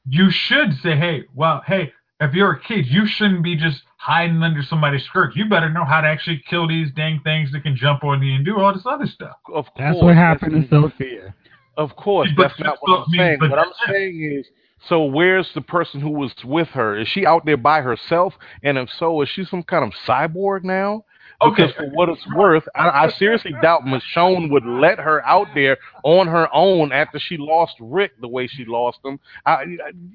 You 0.07 0.31
should 0.31 0.73
say, 0.81 0.95
hey, 0.95 1.25
well, 1.35 1.61
hey, 1.67 1.93
if 2.19 2.33
you're 2.33 2.51
a 2.51 2.59
kid, 2.59 2.87
you 2.87 3.07
shouldn't 3.07 3.43
be 3.43 3.55
just 3.55 3.83
hiding 3.97 4.41
under 4.43 4.63
somebody's 4.63 5.03
skirt. 5.03 5.35
You 5.35 5.47
better 5.47 5.69
know 5.69 5.85
how 5.85 6.01
to 6.01 6.07
actually 6.07 6.43
kill 6.49 6.67
these 6.67 6.91
dang 6.95 7.21
things 7.23 7.51
that 7.51 7.63
can 7.63 7.75
jump 7.75 8.03
on 8.03 8.21
you 8.21 8.35
and 8.35 8.45
do 8.45 8.59
all 8.59 8.73
this 8.73 8.85
other 8.85 9.07
stuff. 9.07 9.37
Of 9.47 9.65
course. 9.65 9.77
That's 9.77 10.01
what 10.01 10.15
happened 10.15 10.69
to 10.69 10.69
Sophia. 10.69 11.33
Of 11.77 11.95
course, 11.95 12.29
But 12.35 12.49
that's 12.49 12.59
not 12.59 12.77
what 12.81 12.91
I'm 12.91 12.99
what 12.99 13.07
saying. 13.15 13.37
but 13.39 13.49
What 13.51 13.59
I'm 13.59 13.65
that's 13.67 13.91
saying 13.91 14.21
is, 14.21 14.45
so 14.87 15.05
where's 15.05 15.49
the 15.53 15.61
person 15.61 16.01
who 16.01 16.11
was 16.11 16.33
with 16.43 16.67
her? 16.69 16.97
Is 16.97 17.07
she 17.07 17.25
out 17.25 17.45
there 17.45 17.57
by 17.57 17.81
herself? 17.81 18.33
And 18.63 18.77
if 18.77 18.89
so, 18.97 19.21
is 19.21 19.29
she 19.29 19.45
some 19.45 19.63
kind 19.63 19.85
of 19.85 19.93
cyborg 20.05 20.63
now? 20.63 21.05
Because 21.41 21.69
Okay. 21.71 21.77
for 21.77 21.89
what 21.91 22.09
it's 22.09 22.25
worth, 22.35 22.67
I, 22.75 23.05
I 23.05 23.09
seriously 23.11 23.53
doubt 23.61 23.83
Michonne 23.83 24.51
would 24.51 24.65
let 24.65 24.99
her 24.99 25.25
out 25.25 25.47
there 25.55 25.77
on 26.03 26.27
her 26.27 26.47
own 26.53 26.91
after 26.91 27.17
she 27.17 27.37
lost 27.37 27.75
Rick 27.79 28.11
the 28.19 28.27
way 28.27 28.45
she 28.47 28.65
lost 28.65 28.99
him. 29.05 29.19
I, 29.45 29.51
I- 29.51 29.65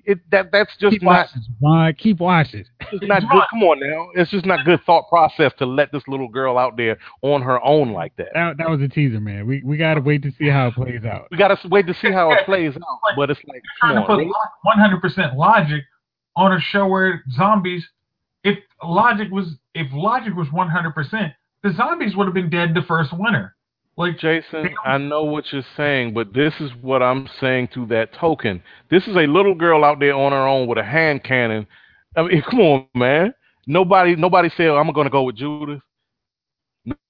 it, 0.05 0.19
that 0.31 0.53
that's 0.53 0.77
just 0.79 0.93
Keep 0.93 1.03
not 1.03 1.29
watching, 1.33 1.43
Javon. 1.63 1.99
Keep 1.99 2.21
watching. 2.21 2.65
it's 2.93 3.07
not 3.09 3.23
good. 3.31 3.43
Come 3.51 3.63
on 3.63 3.81
now, 3.81 4.09
it's 4.15 4.31
just 4.31 4.45
not 4.45 4.67
good 4.67 4.81
thought 4.85 5.09
process 5.09 5.53
to 5.59 5.65
let 5.67 5.93
this 5.93 6.03
little 6.09 6.29
girl 6.29 6.59
out 6.59 6.77
there 6.77 6.99
on 7.23 7.41
her 7.41 7.63
own 7.65 7.93
like 7.93 8.15
that. 8.17 8.29
That, 8.35 8.59
that 8.59 8.69
was 8.69 8.83
a 8.83 8.89
teaser, 8.89 9.21
man. 9.21 9.47
We 9.47 9.63
we 9.65 9.77
gotta 9.79 10.01
wait 10.03 10.23
to 10.25 10.31
see 10.39 10.49
how 10.49 10.69
it 10.69 10.75
plays 10.75 11.05
out. 11.05 11.29
We 11.31 11.39
gotta 11.39 11.57
wait 11.69 11.87
to 11.87 11.95
see 11.95 12.13
how 12.13 12.33
it 12.33 12.45
plays 12.45 12.75
out. 12.77 12.83
But 13.17 13.31
it's 13.31 13.41
like, 13.47 13.63
trying 13.81 13.95
come 13.97 14.05
to 14.05 14.13
on, 14.13 14.19
put 14.19 14.99
really? 14.99 15.01
100% 15.17 15.37
logic 15.37 15.83
on 16.37 16.53
a 16.53 16.61
show 16.61 16.87
where 16.87 17.23
zombies, 17.31 17.87
if 18.45 18.59
logic 18.83 19.31
was 19.31 19.57
if 19.75 19.89
logic 19.93 20.35
was 20.37 20.49
100%, 20.49 21.35
the 21.63 21.73
zombies 21.73 22.15
would 22.15 22.27
have 22.27 22.35
been 22.35 22.51
dead 22.51 22.75
the 22.75 22.83
first 22.83 23.11
winter. 23.13 23.57
Like 23.97 24.19
Jason, 24.19 24.71
I 24.85 24.99
know 24.99 25.23
what 25.23 25.45
you're 25.53 25.63
saying, 25.77 26.15
but 26.15 26.35
this 26.35 26.53
is 26.61 26.71
what 26.83 27.01
I'm 27.01 27.29
saying 27.41 27.69
to 27.75 27.87
that 27.87 28.13
token. 28.13 28.61
This 28.91 29.07
is 29.07 29.15
a 29.15 29.27
little 29.27 29.55
girl 29.55 29.85
out 29.85 30.01
there 30.01 30.15
on 30.15 30.33
her 30.33 30.49
own 30.49 30.67
with 30.67 30.79
a 30.79 30.85
hand 30.85 31.23
cannon. 31.23 31.67
I 32.17 32.23
mean, 32.23 32.43
come 32.51 32.61
on, 32.61 32.87
man. 32.95 33.33
Nobody, 33.67 34.17
nobody 34.17 34.51
said 34.57 34.69
I'm 34.69 34.93
gonna 34.93 35.11
go 35.11 35.23
with 35.23 35.37
Judith. 35.37 35.81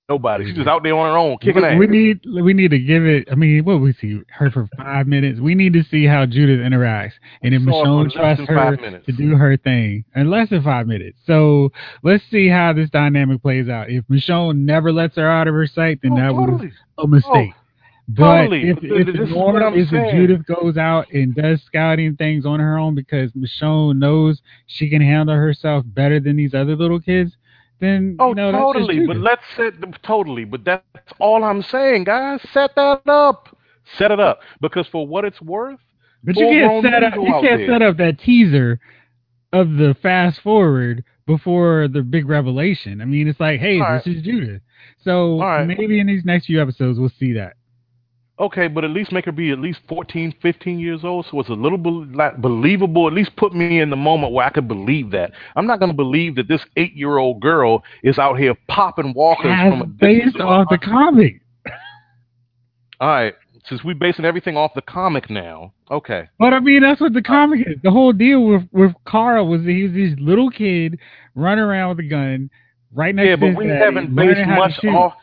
Nobody. 0.08 0.44
She's 0.44 0.54
just 0.56 0.68
out 0.68 0.82
there 0.82 0.94
on 0.94 1.10
her 1.10 1.16
own, 1.16 1.38
kicking 1.38 1.64
ass. 1.64 1.78
we 1.78 1.86
need 1.86 2.20
we 2.26 2.52
need 2.52 2.70
to 2.72 2.78
give 2.78 3.06
it. 3.06 3.26
I 3.32 3.36
mean, 3.36 3.64
what 3.64 3.80
we 3.80 3.94
see 3.94 4.20
her 4.28 4.50
for 4.50 4.68
five 4.76 5.06
minutes. 5.06 5.40
We 5.40 5.54
need 5.54 5.72
to 5.72 5.82
see 5.84 6.04
how 6.04 6.26
Judith 6.26 6.60
interacts, 6.60 7.12
and 7.42 7.54
if 7.54 7.62
We 7.62 7.72
saw 7.72 8.02
it 8.02 8.12
for 8.12 8.18
Michonne 8.18 8.36
trusts 8.36 8.46
her 8.46 8.76
to 9.00 9.12
do 9.12 9.34
her 9.36 9.56
thing, 9.56 10.04
in 10.14 10.28
less 10.28 10.50
than 10.50 10.62
five 10.62 10.86
minutes. 10.86 11.18
So 11.26 11.72
let's 12.02 12.22
see 12.30 12.48
how 12.48 12.74
this 12.74 12.90
dynamic 12.90 13.40
plays 13.40 13.70
out. 13.70 13.88
If 13.88 14.04
Michonne 14.08 14.58
never 14.58 14.92
lets 14.92 15.16
her 15.16 15.26
out 15.26 15.48
of 15.48 15.54
her 15.54 15.66
sight, 15.66 16.00
then 16.02 16.12
Oh, 16.12 16.16
that 16.16 16.34
was 16.34 16.50
totally. 16.50 16.72
a 16.98 17.06
mistake. 17.06 17.52
Oh, 17.54 17.60
but 18.08 18.36
totally. 18.42 18.68
if, 18.68 18.78
if 18.82 19.06
this 19.06 19.16
the 19.16 19.22
is 19.22 19.30
what 19.32 19.52
norm 19.54 19.62
I'm 19.62 19.74
is 19.74 19.90
that. 19.90 20.10
Judith 20.12 20.44
goes 20.44 20.76
out 20.76 21.10
and 21.14 21.34
does 21.34 21.62
scouting 21.62 22.14
things 22.16 22.44
on 22.44 22.60
her 22.60 22.76
own 22.78 22.94
because 22.94 23.32
Michonne 23.32 23.96
knows 23.98 24.42
she 24.66 24.90
can 24.90 25.00
handle 25.00 25.34
herself 25.34 25.82
better 25.86 26.20
than 26.20 26.36
these 26.36 26.52
other 26.52 26.76
little 26.76 27.00
kids, 27.00 27.34
then 27.80 28.16
Oh, 28.18 28.28
you 28.28 28.34
know, 28.34 28.52
totally. 28.52 29.06
But 29.06 29.16
let's 29.16 29.42
set 29.56 29.74
totally. 30.02 30.44
But 30.44 30.64
that's 30.64 31.12
all 31.18 31.44
I'm 31.44 31.62
saying, 31.62 32.04
guys. 32.04 32.40
Set 32.52 32.74
that 32.76 33.02
up. 33.06 33.56
Set 33.98 34.10
it 34.10 34.20
up 34.20 34.40
because 34.60 34.86
for 34.88 35.06
what 35.06 35.24
it's 35.24 35.40
worth, 35.42 35.80
But 36.22 36.36
you 36.36 36.46
can't 36.46 36.82
set 36.84 37.02
up 37.02 37.14
you 37.14 37.24
can't 37.24 37.58
there. 37.58 37.68
set 37.68 37.82
up 37.82 37.96
that 37.98 38.18
teaser 38.18 38.80
of 39.52 39.72
the 39.76 39.94
fast 40.02 40.40
forward 40.40 41.04
before 41.26 41.88
the 41.88 42.02
big 42.02 42.28
revelation. 42.28 43.00
I 43.00 43.04
mean, 43.04 43.28
it's 43.28 43.40
like, 43.40 43.60
hey, 43.60 43.80
All 43.80 44.00
this 44.04 44.06
is 44.06 44.22
Judith. 44.22 44.62
So 45.02 45.38
right. 45.38 45.66
maybe 45.66 46.00
in 46.00 46.06
these 46.06 46.24
next 46.24 46.46
few 46.46 46.60
episodes 46.62 46.98
we'll 46.98 47.12
see 47.18 47.34
that. 47.34 47.54
Okay, 48.40 48.66
but 48.66 48.82
at 48.82 48.90
least 48.90 49.12
make 49.12 49.26
her 49.26 49.32
be 49.32 49.52
at 49.52 49.60
least 49.60 49.78
14, 49.88 50.34
15 50.42 50.78
years 50.80 51.04
old, 51.04 51.24
so 51.30 51.38
it's 51.38 51.48
a 51.48 51.52
little 51.52 51.78
like 52.12 52.36
believable. 52.38 53.06
At 53.06 53.12
least 53.12 53.36
put 53.36 53.54
me 53.54 53.80
in 53.80 53.90
the 53.90 53.96
moment 53.96 54.32
where 54.32 54.44
I 54.44 54.50
could 54.50 54.66
believe 54.66 55.12
that. 55.12 55.30
I'm 55.54 55.68
not 55.68 55.78
going 55.78 55.90
to 55.90 55.96
believe 55.96 56.34
that 56.34 56.48
this 56.48 56.60
eight-year-old 56.76 57.40
girl 57.40 57.84
is 58.02 58.18
out 58.18 58.36
here 58.36 58.56
popping 58.66 59.14
walkers 59.14 59.52
As 59.54 59.70
from 59.70 59.82
a 59.82 59.86
based 59.86 60.40
off 60.40 60.66
the 60.68 60.78
comic. 60.78 61.42
All 63.00 63.08
right, 63.08 63.34
since 63.68 63.84
we're 63.84 63.94
basing 63.94 64.24
everything 64.24 64.56
off 64.56 64.72
the 64.74 64.82
comic 64.82 65.30
now, 65.30 65.72
okay. 65.90 66.28
But 66.38 66.54
I 66.54 66.60
mean, 66.60 66.82
that's 66.82 67.00
what 67.00 67.12
the 67.12 67.22
comic 67.22 67.60
is. 67.60 67.76
The 67.84 67.90
whole 67.92 68.12
deal 68.12 68.44
with 68.44 68.62
with 68.72 68.92
Carl 69.04 69.46
was 69.46 69.62
that 69.62 69.70
he 69.70 69.84
was 69.84 69.92
this 69.92 70.18
little 70.18 70.50
kid 70.50 70.98
running 71.36 71.64
around 71.64 71.90
with 71.90 72.06
a 72.06 72.08
gun 72.08 72.50
right 72.92 73.14
next 73.14 73.28
Yeah, 73.28 73.36
to 73.36 73.52
but 73.52 73.56
we 73.56 73.68
haven't 73.68 74.14
based 74.14 74.40
much 74.48 74.84
off. 74.92 75.14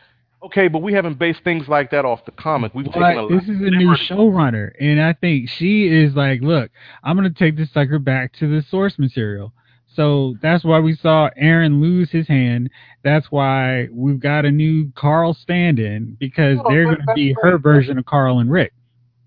Okay, 0.44 0.66
but 0.66 0.82
we 0.82 0.92
haven't 0.92 1.18
based 1.18 1.44
things 1.44 1.68
like 1.68 1.90
that 1.92 2.04
off 2.04 2.24
the 2.24 2.32
comic. 2.32 2.74
We've 2.74 2.86
taken 2.86 3.00
lot 3.00 3.30
this 3.30 3.44
is 3.44 3.60
a 3.60 3.70
new 3.70 3.94
showrunner, 3.94 4.72
and 4.80 5.00
I 5.00 5.12
think 5.12 5.48
she 5.48 5.86
is 5.86 6.14
like, 6.16 6.40
look, 6.40 6.70
I'm 7.04 7.16
gonna 7.16 7.30
take 7.30 7.56
this 7.56 7.72
sucker 7.72 7.98
back 8.00 8.32
to 8.40 8.48
the 8.48 8.62
source 8.68 8.98
material. 8.98 9.52
So 9.94 10.36
that's 10.42 10.64
why 10.64 10.80
we 10.80 10.94
saw 10.94 11.28
Aaron 11.36 11.80
lose 11.80 12.10
his 12.10 12.26
hand. 12.26 12.70
That's 13.04 13.30
why 13.30 13.88
we've 13.92 14.18
got 14.18 14.44
a 14.44 14.50
new 14.50 14.90
Carl 14.96 15.34
stand-in 15.34 16.16
because 16.18 16.58
Oh, 16.64 16.70
they're 16.70 16.84
gonna 16.84 17.14
be 17.14 17.34
great. 17.34 17.44
her 17.52 17.58
version 17.58 17.98
of 17.98 18.06
Carl 18.06 18.38
and 18.40 18.50
Rick. 18.50 18.72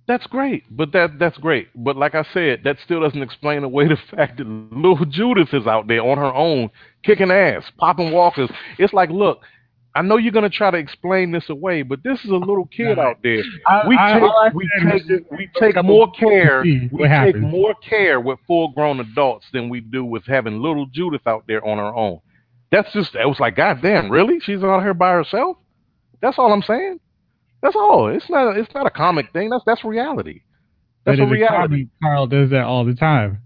That's 0.08 0.28
great, 0.28 0.64
but 0.70 0.92
that 0.92 1.18
that's 1.18 1.38
great. 1.38 1.70
But 1.76 1.96
like 1.98 2.14
I 2.14 2.24
said, 2.34 2.62
that 2.64 2.78
still 2.84 3.00
doesn't 3.02 3.22
explain 3.22 3.64
away 3.64 3.88
the 3.90 3.98
fact 4.16 4.38
that 4.38 4.48
little 4.48 5.06
Judith 5.06 5.54
is 5.54 5.66
out 5.66 5.88
there 5.88 6.02
on 6.04 6.18
her 6.18 6.34
own, 6.34 6.70
kicking 7.04 7.32
ass, 7.32 7.64
popping 7.78 8.12
walkers. 8.12 8.50
It's 8.78 8.94
like, 8.94 9.10
look, 9.10 9.42
I 9.96 10.02
know 10.02 10.18
you're 10.18 10.34
gonna 10.34 10.50
try 10.50 10.70
to 10.72 10.78
explain 10.78 11.32
this 11.32 11.50
away, 11.50 11.82
but 11.82 12.04
this 12.04 12.20
is 12.26 12.30
a 12.30 12.36
little 12.36 12.66
kid 12.66 13.00
out 13.00 13.18
there. 13.24 13.42
I- 13.66 13.88
We 13.88 13.98
I- 13.98 14.14
take 14.20 14.24
I 14.24 14.50
we 14.54 14.70
take 14.84 15.08
just 15.08 15.24
we 15.32 15.50
take 15.58 15.82
more 15.84 16.12
care 16.12 16.62
we 16.64 16.90
take 16.92 17.08
happens. 17.08 17.52
more 17.52 17.74
care 17.76 18.20
with 18.20 18.38
full 18.46 18.70
grown 18.74 19.00
adults 19.00 19.48
than 19.54 19.70
we 19.70 19.80
do 19.80 20.04
with 20.04 20.26
having 20.28 20.62
little 20.62 20.86
Judith 20.88 21.26
out 21.26 21.46
there 21.48 21.66
on 21.66 21.78
her 21.78 21.96
own. 21.96 22.20
That's 22.72 22.92
just 22.92 23.16
it 23.16 23.26
was 23.28 23.40
like, 23.40 23.56
God 23.56 23.82
damn, 23.82 24.10
really? 24.12 24.40
She's 24.42 24.62
out 24.64 24.82
here 24.84 24.94
by 24.94 25.12
herself? 25.14 25.58
That's 26.22 26.38
all 26.38 26.52
I'm 26.52 26.62
saying. 26.64 27.00
That's 27.62 27.76
all. 27.76 28.08
It's 28.10 28.30
not 28.30 28.58
it's 28.58 28.74
not 28.76 28.86
a 28.86 28.92
comic 28.92 29.32
thing. 29.32 29.50
That's 29.50 29.64
that's 29.66 29.86
reality. 29.86 30.42
That's 31.06 31.20
but 31.20 31.24
a 31.26 31.28
reality. 31.28 31.86
comic, 31.86 31.88
Carl 32.04 32.28
does 32.28 32.50
that 32.50 32.66
all 32.66 32.84
the 32.84 32.96
time. 32.96 33.40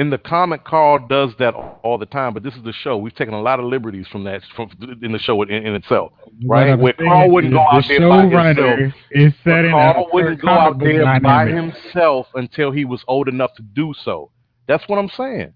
In 0.00 0.08
the 0.08 0.16
comic, 0.16 0.64
Carl 0.64 1.06
does 1.08 1.32
that 1.38 1.52
all 1.52 1.98
the 1.98 2.06
time, 2.06 2.32
but 2.32 2.42
this 2.42 2.54
is 2.54 2.62
the 2.62 2.72
show. 2.72 2.96
We've 2.96 3.14
taken 3.14 3.34
a 3.34 3.42
lot 3.42 3.60
of 3.60 3.66
liberties 3.66 4.06
from 4.10 4.24
that 4.24 4.40
from 4.56 4.70
in 5.02 5.12
the 5.12 5.18
show 5.18 5.42
in, 5.42 5.50
in 5.50 5.74
itself, 5.74 6.12
right? 6.46 6.74
Where 6.74 6.94
saying 6.98 7.10
Carl 7.10 7.30
wouldn't 7.30 7.52
go 7.52 7.58
the 7.70 7.76
out 7.76 7.84
there 7.86 8.08
by 8.32 8.46
himself. 8.48 8.94
is 9.10 9.34
setting 9.44 9.72
Carl 9.72 10.08
wouldn't 10.10 10.40
go 10.40 10.48
out 10.48 10.78
there 10.78 11.20
by 11.20 11.48
himself 11.48 12.28
until 12.34 12.70
he 12.70 12.86
was 12.86 13.04
old 13.08 13.28
enough 13.28 13.50
to 13.56 13.62
do 13.62 13.92
so. 14.02 14.30
That's 14.66 14.82
what 14.88 14.98
I'm 14.98 15.10
saying. 15.10 15.52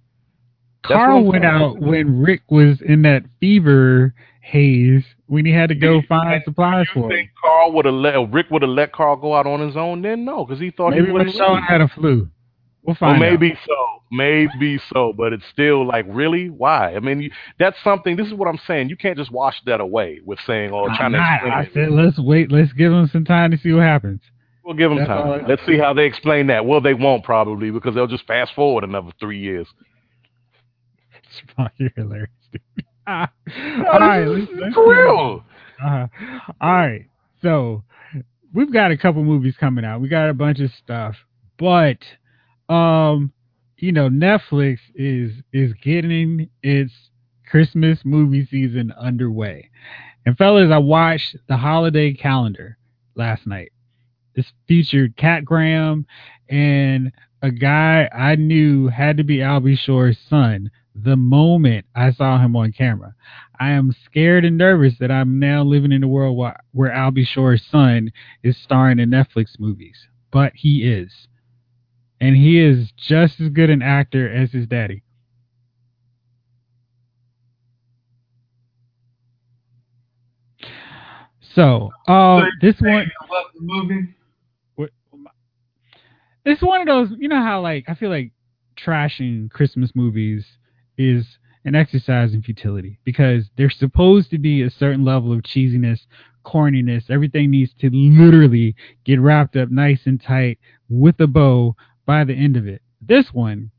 That's 0.82 0.94
Carl 0.94 1.24
went 1.24 1.46
out 1.46 1.80
when 1.80 2.20
Rick 2.20 2.42
was 2.50 2.82
in 2.82 3.00
that 3.02 3.22
fever 3.40 4.12
haze 4.42 5.04
when 5.24 5.46
he 5.46 5.52
had 5.52 5.70
to 5.70 5.74
go 5.74 6.02
find 6.06 6.42
supplies 6.44 6.86
for 6.92 7.04
him. 7.04 7.08
think 7.08 7.30
Carl 7.42 7.72
would 7.72 7.86
have 7.86 7.94
let 7.94 8.30
Rick 8.30 8.50
would 8.50 8.60
have 8.60 8.70
let 8.72 8.92
Carl 8.92 9.16
go 9.16 9.34
out 9.34 9.46
on 9.46 9.66
his 9.66 9.74
own? 9.74 10.02
Then 10.02 10.26
no, 10.26 10.44
because 10.44 10.60
he 10.60 10.70
thought 10.70 10.90
Maybe 10.90 11.06
he. 11.06 11.12
Michonne 11.12 11.54
leave. 11.54 11.64
had 11.66 11.80
a 11.80 11.88
flu. 11.88 12.28
We'll 12.82 12.94
Well, 13.00 13.12
find 13.12 13.20
maybe 13.20 13.56
so, 13.66 13.93
maybe 14.16 14.80
so, 14.92 15.12
but 15.16 15.32
it's 15.32 15.44
still 15.52 15.86
like, 15.86 16.06
really? 16.08 16.50
Why? 16.50 16.94
I 16.94 17.00
mean, 17.00 17.20
you, 17.22 17.30
that's 17.58 17.76
something. 17.84 18.16
This 18.16 18.26
is 18.26 18.34
what 18.34 18.48
I'm 18.48 18.58
saying. 18.66 18.88
You 18.88 18.96
can't 18.96 19.16
just 19.16 19.30
wash 19.30 19.56
that 19.66 19.80
away 19.80 20.20
with 20.24 20.38
saying, 20.46 20.70
"Oh, 20.72 20.88
out. 20.88 20.96
trying 20.96 21.12
to." 21.12 21.18
Nah, 21.18 21.34
explain 21.34 21.52
I 21.52 21.68
said 21.72 21.90
let's 21.92 22.18
wait. 22.18 22.50
Let's 22.52 22.72
give 22.72 22.92
them 22.92 23.08
some 23.12 23.24
time 23.24 23.50
to 23.50 23.58
see 23.58 23.72
what 23.72 23.82
happens. 23.82 24.20
We'll 24.64 24.74
give 24.74 24.90
them 24.90 24.98
That's 24.98 25.08
time. 25.08 25.44
Let's 25.46 25.66
see 25.66 25.76
how 25.76 25.92
they 25.92 26.06
explain 26.06 26.46
that. 26.46 26.64
Well, 26.64 26.80
they 26.80 26.94
won't 26.94 27.22
probably 27.22 27.70
because 27.70 27.94
they'll 27.94 28.06
just 28.06 28.26
fast 28.26 28.54
forward 28.54 28.84
another 28.84 29.10
three 29.20 29.38
years. 29.38 29.66
You're 31.78 31.90
hilarious. 31.96 32.30
dude. 32.52 32.62
all 33.06 33.26
No, 33.56 33.98
right, 34.00 34.24
this 34.24 34.48
let's, 34.48 34.60
let's 34.60 34.74
for 34.74 34.88
real. 34.90 35.44
Uh, 35.84 36.06
all 36.60 36.72
right. 36.72 37.06
So 37.42 37.82
we've 38.54 38.72
got 38.72 38.90
a 38.90 38.96
couple 38.96 39.22
movies 39.22 39.54
coming 39.58 39.84
out. 39.84 40.00
We 40.00 40.08
got 40.08 40.30
a 40.30 40.34
bunch 40.34 40.60
of 40.60 40.70
stuff, 40.82 41.14
but 41.58 41.98
um, 42.72 43.33
you 43.84 43.92
know, 43.92 44.08
Netflix 44.08 44.78
is 44.94 45.30
is 45.52 45.74
getting 45.74 46.48
its 46.62 46.92
Christmas 47.50 47.98
movie 48.02 48.46
season 48.50 48.94
underway. 48.98 49.68
And 50.24 50.38
fellas, 50.38 50.70
I 50.72 50.78
watched 50.78 51.36
the 51.48 51.58
holiday 51.58 52.14
calendar 52.14 52.78
last 53.14 53.46
night. 53.46 53.72
This 54.34 54.46
featured 54.66 55.18
Kat 55.18 55.44
Graham 55.44 56.06
and 56.48 57.12
a 57.42 57.50
guy 57.50 58.08
I 58.10 58.36
knew 58.36 58.88
had 58.88 59.18
to 59.18 59.22
be 59.22 59.42
Al 59.42 59.60
B. 59.60 59.76
Sure's 59.76 60.16
son 60.30 60.70
the 60.94 61.16
moment 61.16 61.84
I 61.94 62.12
saw 62.12 62.38
him 62.38 62.56
on 62.56 62.72
camera. 62.72 63.14
I 63.60 63.72
am 63.72 63.94
scared 64.06 64.46
and 64.46 64.56
nervous 64.56 64.94
that 64.98 65.10
I'm 65.10 65.38
now 65.38 65.62
living 65.62 65.92
in 65.92 66.02
a 66.02 66.08
world 66.08 66.38
where, 66.72 66.90
Al 66.90 67.10
B. 67.10 67.26
Sure's 67.26 67.62
son 67.70 68.12
is 68.42 68.56
starring 68.56 68.98
in 68.98 69.10
Netflix 69.10 69.60
movies. 69.60 70.06
But 70.30 70.52
he 70.54 70.90
is. 70.90 71.28
And 72.20 72.36
he 72.36 72.58
is 72.58 72.90
just 72.96 73.40
as 73.40 73.48
good 73.50 73.70
an 73.70 73.82
actor 73.82 74.32
as 74.32 74.52
his 74.52 74.66
daddy. 74.66 75.02
So, 81.54 81.90
um, 82.08 82.48
this 82.60 82.74
one, 82.80 83.10
movie. 83.60 84.14
What? 84.74 84.90
It's 86.44 86.62
one 86.62 86.80
of 86.80 86.86
those. 86.86 87.16
You 87.18 87.28
know 87.28 87.42
how 87.42 87.60
like 87.60 87.84
I 87.88 87.94
feel 87.94 88.10
like 88.10 88.32
trashing 88.76 89.50
Christmas 89.50 89.92
movies 89.94 90.44
is 90.98 91.24
an 91.64 91.74
exercise 91.74 92.34
in 92.34 92.42
futility 92.42 92.98
because 93.04 93.44
there's 93.56 93.76
supposed 93.78 94.30
to 94.30 94.38
be 94.38 94.62
a 94.62 94.70
certain 94.70 95.04
level 95.04 95.32
of 95.32 95.42
cheesiness, 95.42 96.00
corniness. 96.44 97.08
Everything 97.08 97.50
needs 97.50 97.72
to 97.80 97.88
literally 97.90 98.74
get 99.04 99.20
wrapped 99.20 99.56
up 99.56 99.70
nice 99.70 100.00
and 100.06 100.20
tight 100.20 100.58
with 100.88 101.18
a 101.20 101.26
bow 101.26 101.74
by 102.06 102.24
the 102.24 102.34
end 102.34 102.56
of 102.56 102.66
it. 102.66 102.82
This 103.00 103.32
one, 103.32 103.70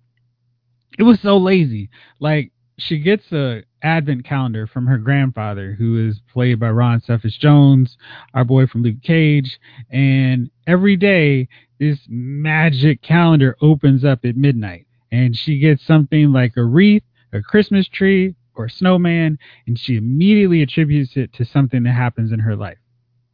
it 0.97 1.03
was 1.03 1.19
so 1.21 1.37
lazy. 1.37 1.89
Like 2.19 2.51
she 2.77 2.99
gets 2.99 3.31
a 3.31 3.63
advent 3.81 4.25
calendar 4.25 4.67
from 4.67 4.87
her 4.87 4.97
grandfather, 4.97 5.73
who 5.77 6.07
is 6.09 6.19
played 6.33 6.59
by 6.59 6.69
Ron 6.69 7.01
Cephas 7.01 7.37
Jones, 7.37 7.97
our 8.33 8.43
boy 8.43 8.67
from 8.67 8.83
Luke 8.83 9.01
Cage, 9.03 9.59
and 9.89 10.49
every 10.67 10.95
day 10.95 11.47
this 11.79 11.99
magic 12.07 13.01
calendar 13.01 13.55
opens 13.61 14.03
up 14.03 14.25
at 14.25 14.35
midnight, 14.35 14.87
and 15.11 15.35
she 15.35 15.59
gets 15.59 15.85
something 15.85 16.31
like 16.31 16.57
a 16.57 16.63
wreath, 16.63 17.03
a 17.33 17.41
Christmas 17.41 17.87
tree, 17.87 18.35
or 18.55 18.65
a 18.65 18.69
snowman, 18.69 19.37
and 19.67 19.77
she 19.77 19.97
immediately 19.97 20.61
attributes 20.61 21.15
it 21.15 21.33
to 21.33 21.45
something 21.45 21.83
that 21.83 21.91
happens 21.91 22.31
in 22.31 22.39
her 22.39 22.55
life, 22.55 22.77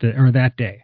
or 0.04 0.32
that 0.32 0.58
day. 0.58 0.84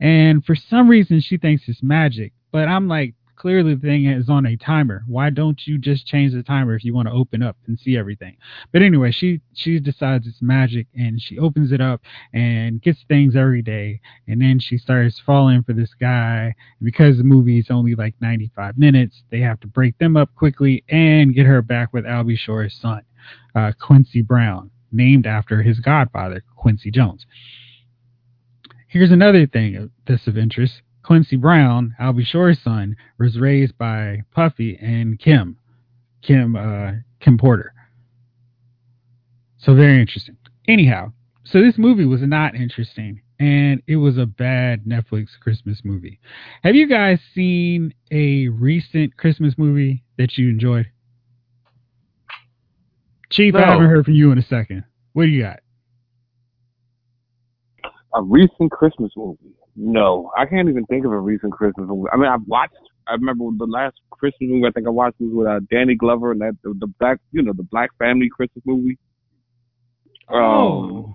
And 0.00 0.44
for 0.44 0.54
some 0.54 0.88
reason, 0.88 1.20
she 1.20 1.38
thinks 1.38 1.64
it's 1.68 1.82
magic, 1.82 2.32
but 2.52 2.68
I'm 2.68 2.88
like, 2.88 3.14
clearly 3.36 3.74
the 3.74 3.80
thing 3.80 4.06
is 4.06 4.28
on 4.28 4.46
a 4.46 4.56
timer. 4.56 5.04
Why 5.06 5.30
don't 5.30 5.66
you 5.66 5.78
just 5.78 6.06
change 6.06 6.32
the 6.32 6.42
timer 6.42 6.74
if 6.74 6.84
you 6.84 6.94
want 6.94 7.08
to 7.08 7.14
open 7.14 7.42
up 7.42 7.56
and 7.66 7.78
see 7.78 7.96
everything? 7.96 8.36
But 8.72 8.82
anyway, 8.82 9.12
she 9.12 9.40
she 9.54 9.78
decides 9.78 10.26
it's 10.26 10.42
magic 10.42 10.86
and 10.94 11.20
she 11.20 11.38
opens 11.38 11.72
it 11.72 11.80
up 11.80 12.00
and 12.32 12.82
gets 12.82 13.04
things 13.08 13.36
every 13.36 13.62
day. 13.62 14.00
And 14.26 14.40
then 14.40 14.58
she 14.58 14.78
starts 14.78 15.20
falling 15.24 15.62
for 15.62 15.72
this 15.72 15.94
guy. 15.94 16.54
Because 16.82 17.18
the 17.18 17.24
movie 17.24 17.58
is 17.58 17.70
only 17.70 17.94
like 17.94 18.14
95 18.20 18.78
minutes, 18.78 19.22
they 19.30 19.40
have 19.40 19.60
to 19.60 19.66
break 19.66 19.98
them 19.98 20.16
up 20.16 20.34
quickly 20.34 20.84
and 20.88 21.34
get 21.34 21.46
her 21.46 21.62
back 21.62 21.92
with 21.92 22.06
Al 22.06 22.24
B. 22.24 22.36
Sure's 22.36 22.74
son, 22.74 23.02
uh, 23.54 23.72
Quincy 23.80 24.22
Brown, 24.22 24.70
named 24.92 25.26
after 25.26 25.62
his 25.62 25.80
godfather, 25.80 26.42
Quincy 26.56 26.90
Jones. 26.90 27.26
Here's 28.88 29.10
another 29.10 29.46
thing 29.46 29.90
that's 30.06 30.26
of 30.26 30.38
interest. 30.38 30.80
Quincy 31.06 31.36
Brown, 31.36 31.94
Al 32.00 32.12
B. 32.14 32.24
Sure's 32.24 32.60
son, 32.60 32.96
was 33.16 33.38
raised 33.38 33.78
by 33.78 34.22
Puffy 34.34 34.76
and 34.82 35.18
Kim, 35.20 35.56
Kim, 36.20 36.56
uh, 36.56 36.92
Kim 37.20 37.38
Porter. 37.38 37.72
So 39.58 39.74
very 39.76 40.00
interesting. 40.00 40.36
Anyhow, 40.66 41.12
so 41.44 41.60
this 41.60 41.78
movie 41.78 42.06
was 42.06 42.22
not 42.22 42.56
interesting, 42.56 43.22
and 43.38 43.80
it 43.86 43.96
was 43.96 44.18
a 44.18 44.26
bad 44.26 44.84
Netflix 44.84 45.28
Christmas 45.40 45.82
movie. 45.84 46.18
Have 46.64 46.74
you 46.74 46.88
guys 46.88 47.20
seen 47.34 47.94
a 48.10 48.48
recent 48.48 49.16
Christmas 49.16 49.54
movie 49.56 50.02
that 50.18 50.36
you 50.36 50.48
enjoyed? 50.48 50.86
Chief, 53.30 53.54
No. 53.54 53.60
I 53.60 53.66
haven't 53.66 53.86
heard 53.86 54.04
from 54.04 54.14
you 54.14 54.32
in 54.32 54.38
a 54.38 54.42
second. 54.42 54.82
What 55.12 55.22
do 55.24 55.28
you 55.28 55.44
got? 55.44 55.60
A 58.14 58.22
recent 58.22 58.72
Christmas 58.72 59.12
movie? 59.16 59.55
No, 59.76 60.30
I 60.36 60.46
can't 60.46 60.68
even 60.68 60.86
think 60.86 61.04
of 61.04 61.12
a 61.12 61.18
recent 61.20 61.52
Christmas 61.52 61.86
movie. 61.88 62.08
I 62.12 62.16
mean, 62.16 62.28
I've 62.28 62.46
watched. 62.46 62.74
I 63.06 63.12
remember 63.12 63.44
the 63.56 63.66
last 63.66 63.96
Christmas 64.10 64.48
movie 64.48 64.66
I 64.66 64.70
think 64.72 64.86
I 64.86 64.90
watched 64.90 65.20
was 65.20 65.30
with 65.32 65.46
uh, 65.46 65.60
Danny 65.70 65.94
Glover 65.94 66.32
and 66.32 66.40
that 66.40 66.56
the, 66.64 66.74
the 66.80 66.86
black, 66.98 67.20
you 67.32 67.42
know, 67.42 67.52
the 67.52 67.62
Black 67.62 67.90
Family 67.98 68.28
Christmas 68.28 68.64
movie. 68.66 68.98
Um, 70.28 71.14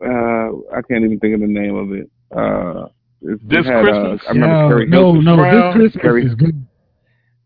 uh, 0.00 0.76
I 0.76 0.82
can't 0.88 1.04
even 1.04 1.18
think 1.18 1.34
of 1.34 1.40
the 1.40 1.46
name 1.48 1.74
of 1.74 1.92
it. 1.92 2.10
Uh, 2.30 2.88
it's, 3.22 3.42
This 3.44 3.66
had, 3.66 3.82
Christmas? 3.82 4.20
Uh, 4.24 4.28
I 4.28 4.32
remember 4.32 4.54
no, 4.58 4.68
Carrie 4.68 4.88
no, 4.88 5.12
no. 5.14 5.36
Brown, 5.36 5.78
This 5.78 5.92
Christmas 5.92 6.02
Carrie- 6.02 6.26
is 6.26 6.34
good. 6.34 6.66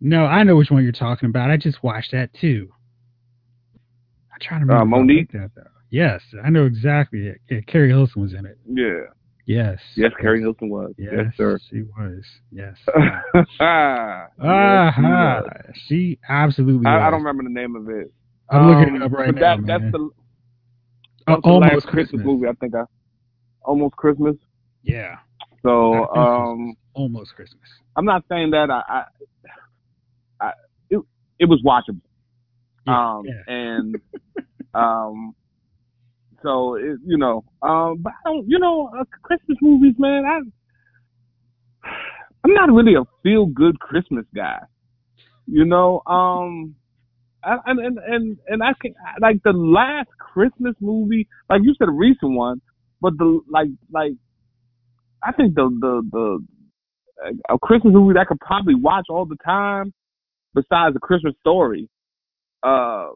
No, 0.02 0.24
I 0.24 0.43
know 0.43 0.57
which 0.57 0.70
one 0.70 0.82
you're 0.82 0.93
talking 0.93 1.28
about. 1.28 1.51
I 1.51 1.57
just 1.57 1.82
watched 1.82 2.12
that 2.12 2.31
too. 2.40 2.69
I'm 4.32 4.40
trying 4.40 4.61
to 4.61 4.66
remember. 4.66 4.97
Uh, 4.97 4.98
Mo'Nique? 4.98 5.31
That, 5.32 5.51
though. 5.55 5.62
Yes, 5.90 6.20
I 6.44 6.51
know 6.51 6.65
exactly. 6.66 7.27
It. 7.27 7.40
Yeah, 7.51 7.61
Keri 7.66 7.89
Hilson 7.89 8.23
was 8.23 8.32
in 8.32 8.47
it. 8.47 8.59
Yeah. 8.66 9.12
Yes. 9.46 9.78
Yes, 9.96 10.12
Carrie 10.20 10.40
Hilton 10.40 10.68
was. 10.68 10.92
Yes, 10.96 11.12
Yes, 11.16 11.26
sir. 11.36 11.58
she 11.70 11.82
was. 11.82 12.22
Yes. 12.52 12.76
ah, 13.60 14.26
Ah, 14.40 15.42
yes, 15.46 15.76
she 15.86 16.18
absolutely. 16.28 16.86
I, 16.86 17.08
I 17.08 17.10
don't 17.10 17.22
remember 17.22 17.42
the 17.44 17.50
name 17.50 17.76
of 17.76 17.88
it. 17.88 18.12
I'm 18.50 18.66
looking 18.68 18.94
it 18.94 19.02
Um, 19.02 19.02
up 19.02 19.12
right 19.12 19.26
but 19.26 19.34
now, 19.36 19.56
that, 19.56 19.62
man. 19.62 19.66
That's 19.66 19.92
the, 19.92 19.98
Uh, 21.26 21.34
that's 21.34 21.42
the 21.42 21.48
almost 21.48 21.74
last 21.74 21.86
Christmas 21.86 22.24
movie 22.24 22.46
I 22.48 22.52
think 22.54 22.74
I 22.74 22.84
almost 23.62 23.94
Christmas. 23.96 24.36
Yeah, 24.82 25.16
So 25.62 26.06
Christmas. 26.06 26.16
um, 26.16 26.74
almost 26.94 27.34
Christmas. 27.34 27.62
I'm 27.96 28.04
not 28.06 28.24
saying 28.28 28.50
that 28.52 28.70
I, 28.70 28.82
I, 30.40 30.46
I 30.46 30.52
it, 30.90 31.00
it 31.38 31.44
was 31.46 31.60
watchable. 31.62 32.00
Yeah, 32.86 33.10
um, 33.18 33.26
yeah. 33.26 33.42
and 33.46 33.96
um, 34.74 35.34
so 36.42 36.74
it, 36.74 36.98
you 37.04 37.18
know, 37.18 37.44
um, 37.62 37.98
but 38.02 38.12
I 38.12 38.30
don't, 38.30 38.48
you 38.48 38.58
know, 38.58 38.90
uh, 38.98 39.04
Christmas 39.22 39.58
movies, 39.60 39.94
man. 39.98 40.24
I, 40.24 40.40
I'm 42.44 42.54
not 42.54 42.72
really 42.72 42.94
a 42.94 43.04
feel 43.22 43.46
good 43.46 43.78
Christmas 43.80 44.24
guy. 44.34 44.60
You 45.46 45.64
know, 45.64 46.02
um, 46.06 46.74
I, 47.44 47.56
and 47.66 47.80
and 47.80 47.98
and 47.98 48.38
and 48.46 48.62
I 48.62 48.72
can 48.80 48.94
like 49.20 49.42
the 49.44 49.52
last 49.52 50.08
Christmas 50.18 50.74
movie, 50.80 51.26
like 51.48 51.60
you 51.62 51.74
said, 51.78 51.88
a 51.88 51.92
recent 51.92 52.32
one, 52.32 52.60
but 53.00 53.16
the 53.18 53.40
like 53.50 53.68
like 53.92 54.12
I 55.22 55.32
think 55.32 55.54
the 55.54 55.68
the 55.80 56.02
the 56.10 56.46
a 57.50 57.58
Christmas 57.58 57.92
movie 57.92 58.14
that 58.14 58.20
I 58.20 58.24
could 58.24 58.40
probably 58.40 58.74
watch 58.74 59.06
all 59.10 59.26
the 59.26 59.36
time, 59.44 59.92
besides 60.54 60.94
the 60.94 61.00
Christmas 61.00 61.34
story, 61.40 61.88
uh, 62.62 63.08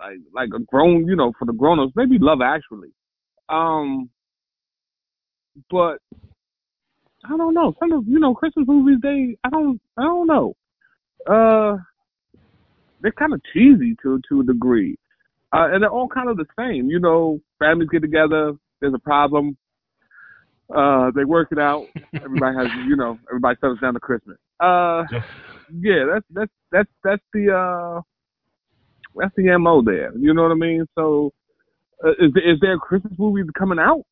like 0.00 0.18
like 0.34 0.48
a 0.54 0.62
grown, 0.64 1.06
you 1.06 1.16
know, 1.16 1.32
for 1.38 1.44
the 1.44 1.52
grown-ups, 1.52 1.92
maybe 1.96 2.18
Love 2.18 2.40
Actually, 2.42 2.90
um, 3.48 4.10
but 5.70 5.98
I 7.24 7.36
don't 7.36 7.54
know. 7.54 7.74
Some 7.78 7.92
of 7.92 8.04
you 8.06 8.18
know 8.18 8.34
Christmas 8.34 8.66
movies, 8.68 8.98
they 9.02 9.36
I 9.44 9.50
don't 9.50 9.80
I 9.96 10.02
don't 10.02 10.26
know, 10.26 10.54
uh, 11.26 11.76
they're 13.00 13.12
kind 13.12 13.32
of 13.32 13.40
cheesy 13.52 13.96
to 14.02 14.20
to 14.28 14.40
a 14.40 14.44
degree, 14.44 14.96
uh, 15.52 15.68
and 15.72 15.82
they're 15.82 15.90
all 15.90 16.08
kind 16.08 16.28
of 16.28 16.36
the 16.36 16.46
same. 16.58 16.88
You 16.88 17.00
know, 17.00 17.40
families 17.58 17.88
get 17.90 18.02
together, 18.02 18.52
there's 18.80 18.94
a 18.94 18.98
problem, 18.98 19.56
uh, 20.74 21.10
they 21.14 21.24
work 21.24 21.48
it 21.52 21.58
out. 21.58 21.86
Everybody 22.14 22.56
has, 22.56 22.66
you 22.88 22.96
know, 22.96 23.18
everybody 23.30 23.56
settles 23.60 23.78
down 23.80 23.94
to 23.94 24.00
Christmas. 24.00 24.36
Uh, 24.58 25.04
yeah, 25.80 26.04
that's 26.12 26.26
that's 26.30 26.52
that's 26.72 26.90
that's 27.04 27.22
the 27.32 27.52
uh, 27.52 28.00
that's 29.18 29.34
the 29.36 29.56
mo 29.58 29.82
there. 29.82 30.16
You 30.16 30.34
know 30.34 30.42
what 30.42 30.52
I 30.52 30.54
mean? 30.54 30.86
So, 30.94 31.32
uh, 32.04 32.10
is 32.12 32.32
there, 32.34 32.52
is 32.52 32.60
there 32.60 32.74
a 32.74 32.78
Christmas 32.78 33.14
movies 33.18 33.46
coming 33.58 33.78
out? 33.78 34.02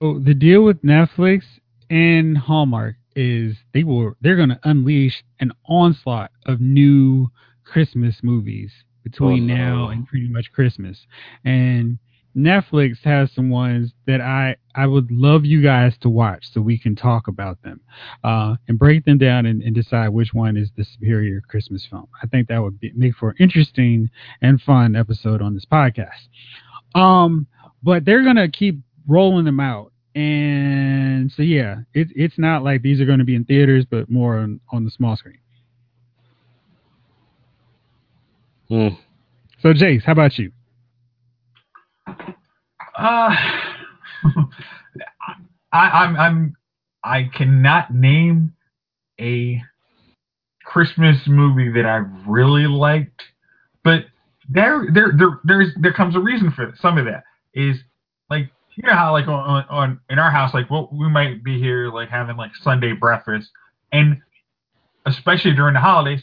Oh, 0.00 0.18
the 0.18 0.34
deal 0.34 0.62
with 0.62 0.82
Netflix 0.82 1.42
and 1.88 2.36
Hallmark 2.36 2.96
is 3.16 3.56
they 3.72 3.84
will 3.84 4.14
they're 4.20 4.36
going 4.36 4.48
to 4.48 4.60
unleash 4.64 5.22
an 5.40 5.52
onslaught 5.68 6.32
of 6.46 6.60
new 6.60 7.28
Christmas 7.64 8.16
movies 8.22 8.72
between 9.02 9.50
Oh, 9.50 9.54
no. 9.54 9.56
now 9.56 9.88
and 9.90 10.06
pretty 10.06 10.28
much 10.28 10.52
Christmas. 10.52 11.06
And 11.44 11.98
Netflix 12.36 12.98
has 13.04 13.30
some 13.32 13.48
ones 13.48 13.92
that 14.06 14.20
I 14.20 14.56
I 14.74 14.86
would 14.86 15.10
love 15.10 15.44
you 15.44 15.62
guys 15.62 15.96
to 16.00 16.08
watch 16.08 16.46
so 16.52 16.60
we 16.60 16.76
can 16.78 16.96
talk 16.96 17.28
about 17.28 17.62
them 17.62 17.80
uh, 18.24 18.56
and 18.66 18.78
break 18.78 19.04
them 19.04 19.18
down 19.18 19.46
and, 19.46 19.62
and 19.62 19.74
decide 19.74 20.08
which 20.08 20.34
one 20.34 20.56
is 20.56 20.70
the 20.76 20.84
superior 20.84 21.40
Christmas 21.48 21.86
film. 21.88 22.08
I 22.22 22.26
think 22.26 22.48
that 22.48 22.60
would 22.60 22.80
be, 22.80 22.92
make 22.96 23.14
for 23.14 23.30
an 23.30 23.36
interesting 23.38 24.10
and 24.42 24.60
fun 24.60 24.96
episode 24.96 25.42
on 25.42 25.54
this 25.54 25.64
podcast. 25.64 26.28
Um, 26.94 27.46
but 27.82 28.04
they're 28.04 28.24
gonna 28.24 28.48
keep 28.48 28.80
rolling 29.06 29.44
them 29.44 29.60
out, 29.60 29.92
and 30.16 31.30
so 31.32 31.42
yeah, 31.42 31.76
it's 31.92 32.12
it's 32.16 32.38
not 32.38 32.64
like 32.64 32.82
these 32.82 33.00
are 33.00 33.06
going 33.06 33.18
to 33.18 33.24
be 33.24 33.36
in 33.36 33.44
theaters, 33.44 33.84
but 33.88 34.10
more 34.10 34.38
on, 34.38 34.60
on 34.72 34.84
the 34.84 34.90
small 34.90 35.16
screen. 35.16 35.38
Hmm. 38.68 38.88
So 39.60 39.72
Jace, 39.72 40.02
how 40.02 40.12
about 40.12 40.36
you? 40.38 40.52
Uh, 42.96 43.34
I, 45.72 45.88
I'm 45.88 46.16
I'm 46.16 46.56
I 47.02 47.24
cannot 47.34 47.92
name 47.92 48.54
a 49.20 49.62
Christmas 50.64 51.18
movie 51.26 51.70
that 51.72 51.86
I 51.86 52.04
really 52.26 52.66
liked, 52.66 53.22
but 53.82 54.06
there 54.48 54.86
there 54.92 55.12
there 55.16 55.40
there's 55.44 55.68
there 55.80 55.92
comes 55.92 56.16
a 56.16 56.20
reason 56.20 56.50
for 56.50 56.74
some 56.80 56.98
of 56.98 57.06
that 57.06 57.24
is 57.54 57.78
like 58.30 58.50
you 58.76 58.82
know 58.86 58.94
how 58.94 59.12
like 59.12 59.26
on, 59.26 59.64
on, 59.68 60.00
in 60.10 60.18
our 60.18 60.30
house 60.30 60.52
like 60.52 60.70
what 60.70 60.92
we 60.92 61.08
might 61.08 61.42
be 61.42 61.58
here 61.58 61.90
like 61.90 62.08
having 62.08 62.36
like 62.36 62.50
Sunday 62.62 62.92
breakfast 62.92 63.50
and 63.92 64.20
especially 65.06 65.54
during 65.54 65.74
the 65.74 65.80
holidays 65.80 66.22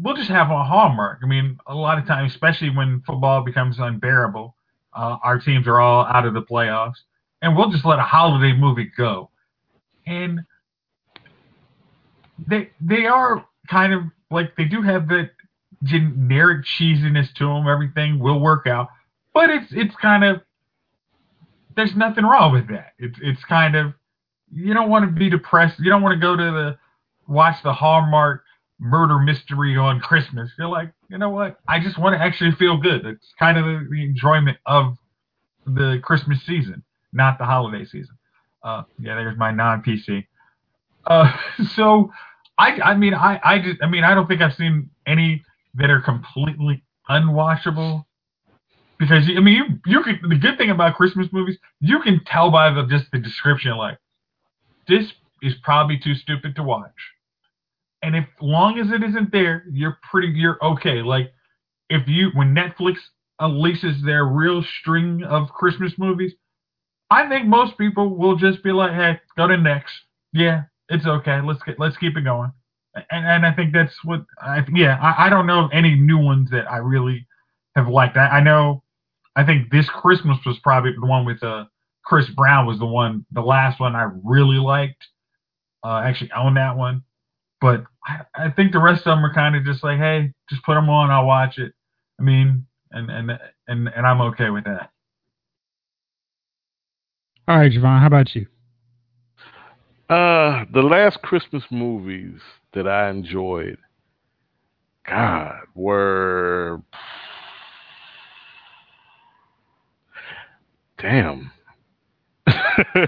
we'll 0.00 0.16
just 0.16 0.28
have 0.28 0.50
on 0.50 0.66
Hallmark. 0.66 1.20
I 1.22 1.26
mean 1.26 1.58
a 1.66 1.74
lot 1.74 1.98
of 1.98 2.06
times 2.06 2.32
especially 2.32 2.70
when 2.70 3.02
football 3.06 3.42
becomes 3.42 3.78
unbearable 3.78 4.54
Uh, 4.94 5.16
our 5.22 5.38
teams 5.38 5.66
are 5.66 5.80
all 5.80 6.04
out 6.04 6.24
of 6.24 6.34
the 6.34 6.42
playoffs, 6.42 6.96
and 7.42 7.56
we'll 7.56 7.70
just 7.70 7.84
let 7.84 7.98
a 7.98 8.02
holiday 8.02 8.52
movie 8.52 8.90
go. 8.96 9.30
And 10.06 10.40
they 12.46 12.70
they 12.80 13.06
are 13.06 13.44
kind 13.68 13.92
of 13.92 14.02
like 14.30 14.56
they 14.56 14.64
do 14.64 14.82
have 14.82 15.08
the 15.08 15.30
generic 15.84 16.64
cheesiness 16.64 17.32
to 17.34 17.46
them. 17.46 17.68
Everything 17.68 18.18
will 18.18 18.40
work 18.40 18.66
out, 18.66 18.88
but 19.34 19.50
it's 19.50 19.66
it's 19.72 19.94
kind 19.96 20.24
of 20.24 20.40
there's 21.76 21.94
nothing 21.94 22.24
wrong 22.24 22.52
with 22.52 22.68
that. 22.68 22.92
It's 22.98 23.18
it's 23.22 23.44
kind 23.44 23.76
of 23.76 23.92
you 24.52 24.74
don't 24.74 24.88
want 24.88 25.04
to 25.04 25.18
be 25.18 25.30
depressed. 25.30 25.78
You 25.78 25.90
don't 25.90 26.02
want 26.02 26.14
to 26.14 26.20
go 26.20 26.36
to 26.36 26.42
the 26.42 26.78
watch 27.26 27.56
the 27.62 27.72
Hallmark 27.72 28.42
murder 28.78 29.18
mystery 29.18 29.76
on 29.76 30.00
Christmas. 30.00 30.50
You're 30.58 30.68
like, 30.68 30.92
you 31.08 31.18
know 31.18 31.30
what? 31.30 31.58
I 31.66 31.80
just 31.80 31.98
want 31.98 32.14
to 32.14 32.20
actually 32.20 32.52
feel 32.52 32.76
good. 32.76 33.04
It's 33.04 33.32
kind 33.38 33.58
of 33.58 33.64
the, 33.64 34.02
enjoyment 34.02 34.58
of 34.66 34.96
the 35.66 36.00
Christmas 36.02 36.40
season, 36.46 36.82
not 37.12 37.38
the 37.38 37.44
holiday 37.44 37.84
season. 37.84 38.16
Uh, 38.62 38.82
yeah, 38.98 39.14
there's 39.14 39.36
my 39.36 39.50
non 39.50 39.82
PC. 39.82 40.26
Uh, 41.06 41.32
so 41.74 42.12
I, 42.56 42.80
I 42.80 42.94
mean, 42.96 43.14
I, 43.14 43.40
I 43.42 43.58
just, 43.58 43.82
I 43.82 43.86
mean, 43.88 44.04
I 44.04 44.14
don't 44.14 44.26
think 44.26 44.40
I've 44.40 44.54
seen 44.54 44.90
any 45.06 45.44
that 45.74 45.90
are 45.90 46.00
completely 46.00 46.84
unwatchable. 47.08 48.04
Because 48.98 49.28
I 49.28 49.40
mean, 49.40 49.54
you, 49.54 49.64
you 49.86 50.02
can. 50.02 50.18
The 50.28 50.34
good 50.34 50.58
thing 50.58 50.70
about 50.70 50.96
Christmas 50.96 51.28
movies, 51.32 51.56
you 51.80 52.00
can 52.00 52.20
tell 52.26 52.50
by 52.50 52.70
the 52.72 52.84
just 52.84 53.06
the 53.12 53.18
description, 53.20 53.76
like 53.76 53.96
this 54.88 55.12
is 55.40 55.54
probably 55.62 55.98
too 55.98 56.16
stupid 56.16 56.56
to 56.56 56.64
watch. 56.64 56.90
And 58.02 58.14
if 58.14 58.24
long 58.40 58.78
as 58.78 58.90
it 58.90 59.02
isn't 59.02 59.32
there, 59.32 59.64
you're 59.70 59.98
pretty, 60.08 60.28
you're 60.28 60.62
okay. 60.62 61.02
Like 61.02 61.32
if 61.90 62.06
you 62.06 62.30
when 62.34 62.54
Netflix 62.54 62.96
unleashes 63.40 64.04
their 64.04 64.24
real 64.24 64.64
string 64.80 65.22
of 65.24 65.48
Christmas 65.48 65.92
movies, 65.98 66.32
I 67.10 67.28
think 67.28 67.46
most 67.46 67.78
people 67.78 68.16
will 68.16 68.36
just 68.36 68.62
be 68.62 68.72
like, 68.72 68.92
hey, 68.92 69.20
go 69.36 69.46
to 69.46 69.56
next. 69.56 69.92
Yeah, 70.32 70.64
it's 70.88 71.06
okay. 71.06 71.40
Let's 71.42 71.62
get 71.62 71.78
let's 71.78 71.96
keep 71.96 72.16
it 72.16 72.22
going. 72.22 72.52
And 72.94 73.26
and 73.26 73.46
I 73.46 73.54
think 73.54 73.72
that's 73.72 73.94
what 74.04 74.24
I 74.40 74.64
yeah 74.72 74.98
I, 75.00 75.26
I 75.26 75.30
don't 75.30 75.46
know 75.46 75.64
of 75.64 75.70
any 75.72 75.94
new 75.94 76.18
ones 76.18 76.50
that 76.50 76.70
I 76.70 76.78
really 76.78 77.26
have 77.76 77.88
liked. 77.88 78.16
I, 78.16 78.26
I 78.26 78.40
know 78.40 78.82
I 79.36 79.44
think 79.44 79.70
this 79.70 79.88
Christmas 79.88 80.38
was 80.44 80.58
probably 80.62 80.92
the 80.98 81.06
one 81.06 81.24
with 81.24 81.42
uh 81.42 81.64
Chris 82.04 82.28
Brown 82.30 82.66
was 82.66 82.78
the 82.78 82.86
one 82.86 83.24
the 83.32 83.40
last 83.40 83.80
one 83.80 83.94
I 83.94 84.10
really 84.24 84.56
liked. 84.56 85.04
Uh, 85.84 86.02
actually 86.04 86.32
own 86.36 86.54
that 86.54 86.76
one, 86.76 87.04
but 87.60 87.84
I, 88.04 88.20
I 88.34 88.50
think 88.50 88.72
the 88.72 88.80
rest 88.80 89.00
of 89.00 89.16
them 89.16 89.24
are 89.24 89.34
kind 89.34 89.56
of 89.56 89.64
just 89.64 89.82
like 89.82 89.98
hey 89.98 90.32
just 90.48 90.62
put 90.64 90.74
them 90.74 90.88
on 90.88 91.10
I'll 91.10 91.26
watch 91.26 91.58
it. 91.58 91.72
I 92.18 92.22
mean 92.22 92.66
and 92.90 93.10
and 93.10 93.30
and 93.66 93.88
and 93.88 94.06
I'm 94.06 94.20
okay 94.20 94.50
with 94.50 94.64
that. 94.64 94.90
All 97.46 97.58
right, 97.58 97.72
Javon, 97.72 98.00
how 98.00 98.06
about 98.06 98.34
you? 98.34 98.46
Uh, 100.10 100.64
the 100.72 100.82
last 100.82 101.20
Christmas 101.22 101.62
movies 101.70 102.40
that 102.72 102.86
I 102.86 103.10
enjoyed, 103.10 103.78
God, 105.06 105.60
were 105.74 106.82
damn. 110.98 111.50
I, 112.46 113.06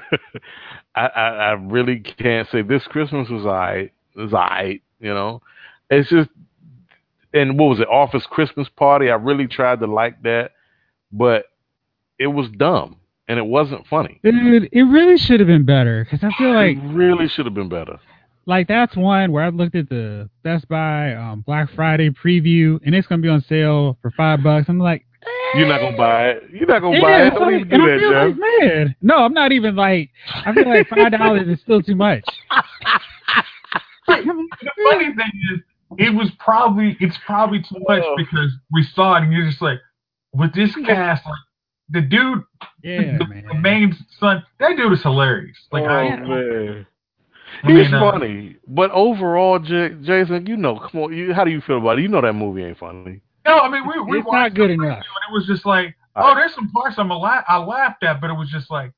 I 0.94 1.06
I 1.20 1.50
really 1.52 2.00
can't 2.00 2.48
say 2.50 2.62
this 2.62 2.86
Christmas 2.86 3.28
was 3.28 3.46
I 3.46 3.90
was 4.16 4.34
I 4.34 4.80
you 5.00 5.12
know. 5.14 5.42
It's 5.90 6.08
just 6.10 6.30
and 7.32 7.58
what 7.58 7.68
was 7.68 7.80
it, 7.80 7.88
Office 7.88 8.26
Christmas 8.28 8.68
Party? 8.76 9.08
I 9.10 9.14
really 9.14 9.46
tried 9.46 9.80
to 9.80 9.86
like 9.86 10.20
that, 10.22 10.50
but 11.12 11.44
it 12.18 12.26
was 12.26 12.48
dumb 12.50 12.96
and 13.28 13.38
it 13.38 13.46
wasn't 13.46 13.86
funny. 13.86 14.20
Dude, 14.24 14.68
it 14.72 14.82
really 14.82 15.16
should 15.16 15.38
have 15.40 15.46
been 15.46 15.64
better 15.64 16.04
because 16.04 16.24
I 16.24 16.36
feel 16.36 16.52
like 16.52 16.76
it 16.76 16.80
really 16.92 17.28
should 17.28 17.46
have 17.46 17.54
been 17.54 17.68
better. 17.68 17.98
like 18.46 18.66
that's 18.68 18.96
one 18.96 19.30
where 19.32 19.44
I 19.44 19.48
looked 19.50 19.76
at 19.76 19.88
the 19.88 20.28
Best 20.42 20.68
Buy 20.68 21.14
um, 21.14 21.42
Black 21.46 21.70
Friday 21.74 22.10
preview 22.10 22.80
and 22.84 22.94
it's 22.94 23.06
gonna 23.06 23.22
be 23.22 23.28
on 23.28 23.42
sale 23.42 23.96
for 24.02 24.10
five 24.10 24.42
bucks. 24.42 24.68
I'm 24.68 24.78
like, 24.80 25.04
You're 25.54 25.68
not 25.68 25.80
gonna 25.80 25.96
buy 25.96 26.30
it. 26.30 26.42
You're 26.52 26.66
not 26.66 26.80
gonna 26.82 26.96
yeah, 26.96 27.02
buy 27.02 27.26
it. 27.26 27.30
Don't 27.30 27.42
like- 27.42 27.54
even 27.66 27.68
do 27.68 27.86
that, 27.86 28.00
Jeff. 28.00 28.36
like, 28.38 28.60
man, 28.60 28.96
no, 29.02 29.16
I'm 29.18 29.32
not 29.32 29.52
even 29.52 29.76
like. 29.76 30.10
I 30.34 30.52
feel 30.52 30.68
like 30.68 30.88
five 30.88 31.12
dollars 31.12 31.46
is 31.48 31.60
still 31.60 31.80
too 31.82 31.94
much. 31.96 32.24
The 34.84 34.90
funny 34.90 35.14
thing 35.14 35.30
is, 35.52 35.60
it 35.98 36.10
was 36.14 36.30
probably 36.38 36.96
it's 37.00 37.16
probably 37.26 37.60
too 37.62 37.78
much 37.88 38.02
Oh. 38.04 38.14
because 38.16 38.52
we 38.72 38.82
saw 38.82 39.16
it 39.16 39.24
and 39.24 39.32
you're 39.32 39.46
just 39.46 39.60
like, 39.62 39.78
with 40.32 40.54
this 40.54 40.74
cast, 40.86 41.24
like 41.26 41.34
the 41.88 42.00
dude, 42.00 42.42
Yeah, 42.82 43.18
the, 43.18 43.26
man. 43.26 43.44
the 43.48 43.54
main 43.54 43.96
son, 44.18 44.44
that 44.60 44.76
dude 44.76 44.92
is 44.92 45.02
hilarious. 45.02 45.58
Like 45.72 45.84
oh 45.84 45.88
I, 45.88 46.16
man, 46.16 46.86
I 47.64 47.68
he's 47.68 47.92
uh, 47.92 47.98
funny, 47.98 48.56
but 48.68 48.90
overall, 48.92 49.58
J- 49.58 49.94
Jason, 50.02 50.46
you 50.46 50.56
know, 50.56 50.78
come 50.78 51.00
on, 51.02 51.12
you, 51.12 51.34
how 51.34 51.44
do 51.44 51.50
you 51.50 51.60
feel 51.60 51.78
about 51.78 51.98
it? 51.98 52.02
You 52.02 52.08
know 52.08 52.20
that 52.20 52.32
movie 52.34 52.62
ain't 52.64 52.78
funny. 52.78 53.20
no, 53.44 53.58
I 53.58 53.68
mean 53.68 53.82
we 53.86 54.00
we 54.00 54.18
It's 54.18 54.26
watched 54.26 54.32
not 54.34 54.54
good 54.54 54.70
enough. 54.70 54.98
And 54.98 55.04
it 55.28 55.32
was 55.32 55.46
just 55.46 55.66
like, 55.66 55.96
oh, 56.14 56.28
right. 56.28 56.34
there's 56.36 56.54
some 56.54 56.70
parts 56.70 56.96
I'm 56.98 57.10
a 57.10 57.18
la- 57.18 57.42
I 57.48 57.56
laughed 57.58 58.04
at, 58.04 58.20
but 58.20 58.30
it 58.30 58.34
was 58.34 58.48
just 58.50 58.70
like, 58.70 58.92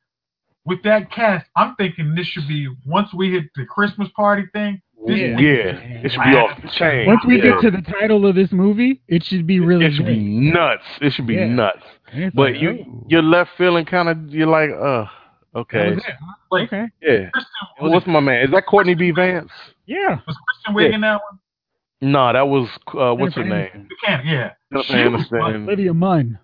with 0.66 0.82
that 0.84 1.10
cast, 1.10 1.46
I'm 1.56 1.74
thinking 1.76 2.14
this 2.14 2.26
should 2.26 2.46
be 2.46 2.68
once 2.86 3.12
we 3.14 3.30
hit 3.32 3.44
the 3.56 3.64
Christmas 3.64 4.08
party 4.14 4.44
thing. 4.52 4.80
This 5.06 5.18
Yeah. 5.18 5.38
Yeah, 5.38 6.00
it 6.04 6.10
should 6.12 6.22
be 6.22 6.36
off 6.36 6.62
the 6.62 6.68
chain. 6.78 7.06
Once 7.06 7.20
we 7.26 7.36
yeah. 7.38 7.42
get 7.52 7.60
to 7.62 7.70
the 7.70 7.82
title 7.82 8.26
of 8.26 8.34
this 8.34 8.52
movie, 8.52 9.00
it 9.08 9.22
should 9.24 9.46
be 9.46 9.60
really 9.60 9.86
it 9.86 9.92
should 9.94 10.06
good. 10.06 10.14
be 10.14 10.50
nuts. 10.50 10.82
It 11.00 11.12
should 11.12 11.26
be 11.26 11.34
Yeah. 11.34 11.46
nuts. 11.46 11.82
It's 12.12 12.34
But 12.34 12.52
like, 12.52 12.60
you, 12.60 12.84
oh, 12.88 13.04
you're 13.08 13.22
left 13.22 13.50
feeling 13.56 13.84
kind 13.86 14.08
of, 14.08 14.28
you're 14.28 14.46
like, 14.46 14.70
uh, 14.70 15.06
okay, 15.56 15.90
was 15.90 15.98
it. 15.98 16.04
huh? 16.20 16.32
Like 16.50 16.72
okay, 16.72 16.86
yeah. 17.00 17.30
Kristen, 17.30 17.90
What's 17.90 18.06
my 18.06 18.20
man? 18.20 18.42
Is 18.44 18.50
that 18.50 18.66
Courtney 18.66 18.94
B. 18.94 19.10
Vance? 19.10 19.50
yeah. 19.86 20.18
was 20.26 20.36
Kristen 20.46 20.74
Wiig 20.76 20.94
in 20.94 21.00
that 21.00 21.20
one? 21.30 21.38
No, 22.12 22.32
that 22.32 22.46
was 22.48 22.68
uh, 22.98 23.14
what's 23.14 23.34
her 23.36 23.44
name? 23.44 23.88
Aniston. 24.06 24.24
Yeah. 24.24 24.50
Jennifer 24.82 25.24
She 25.28 25.34
was 25.34 25.54
Olivia 25.54 25.94
Munn. 25.94 26.38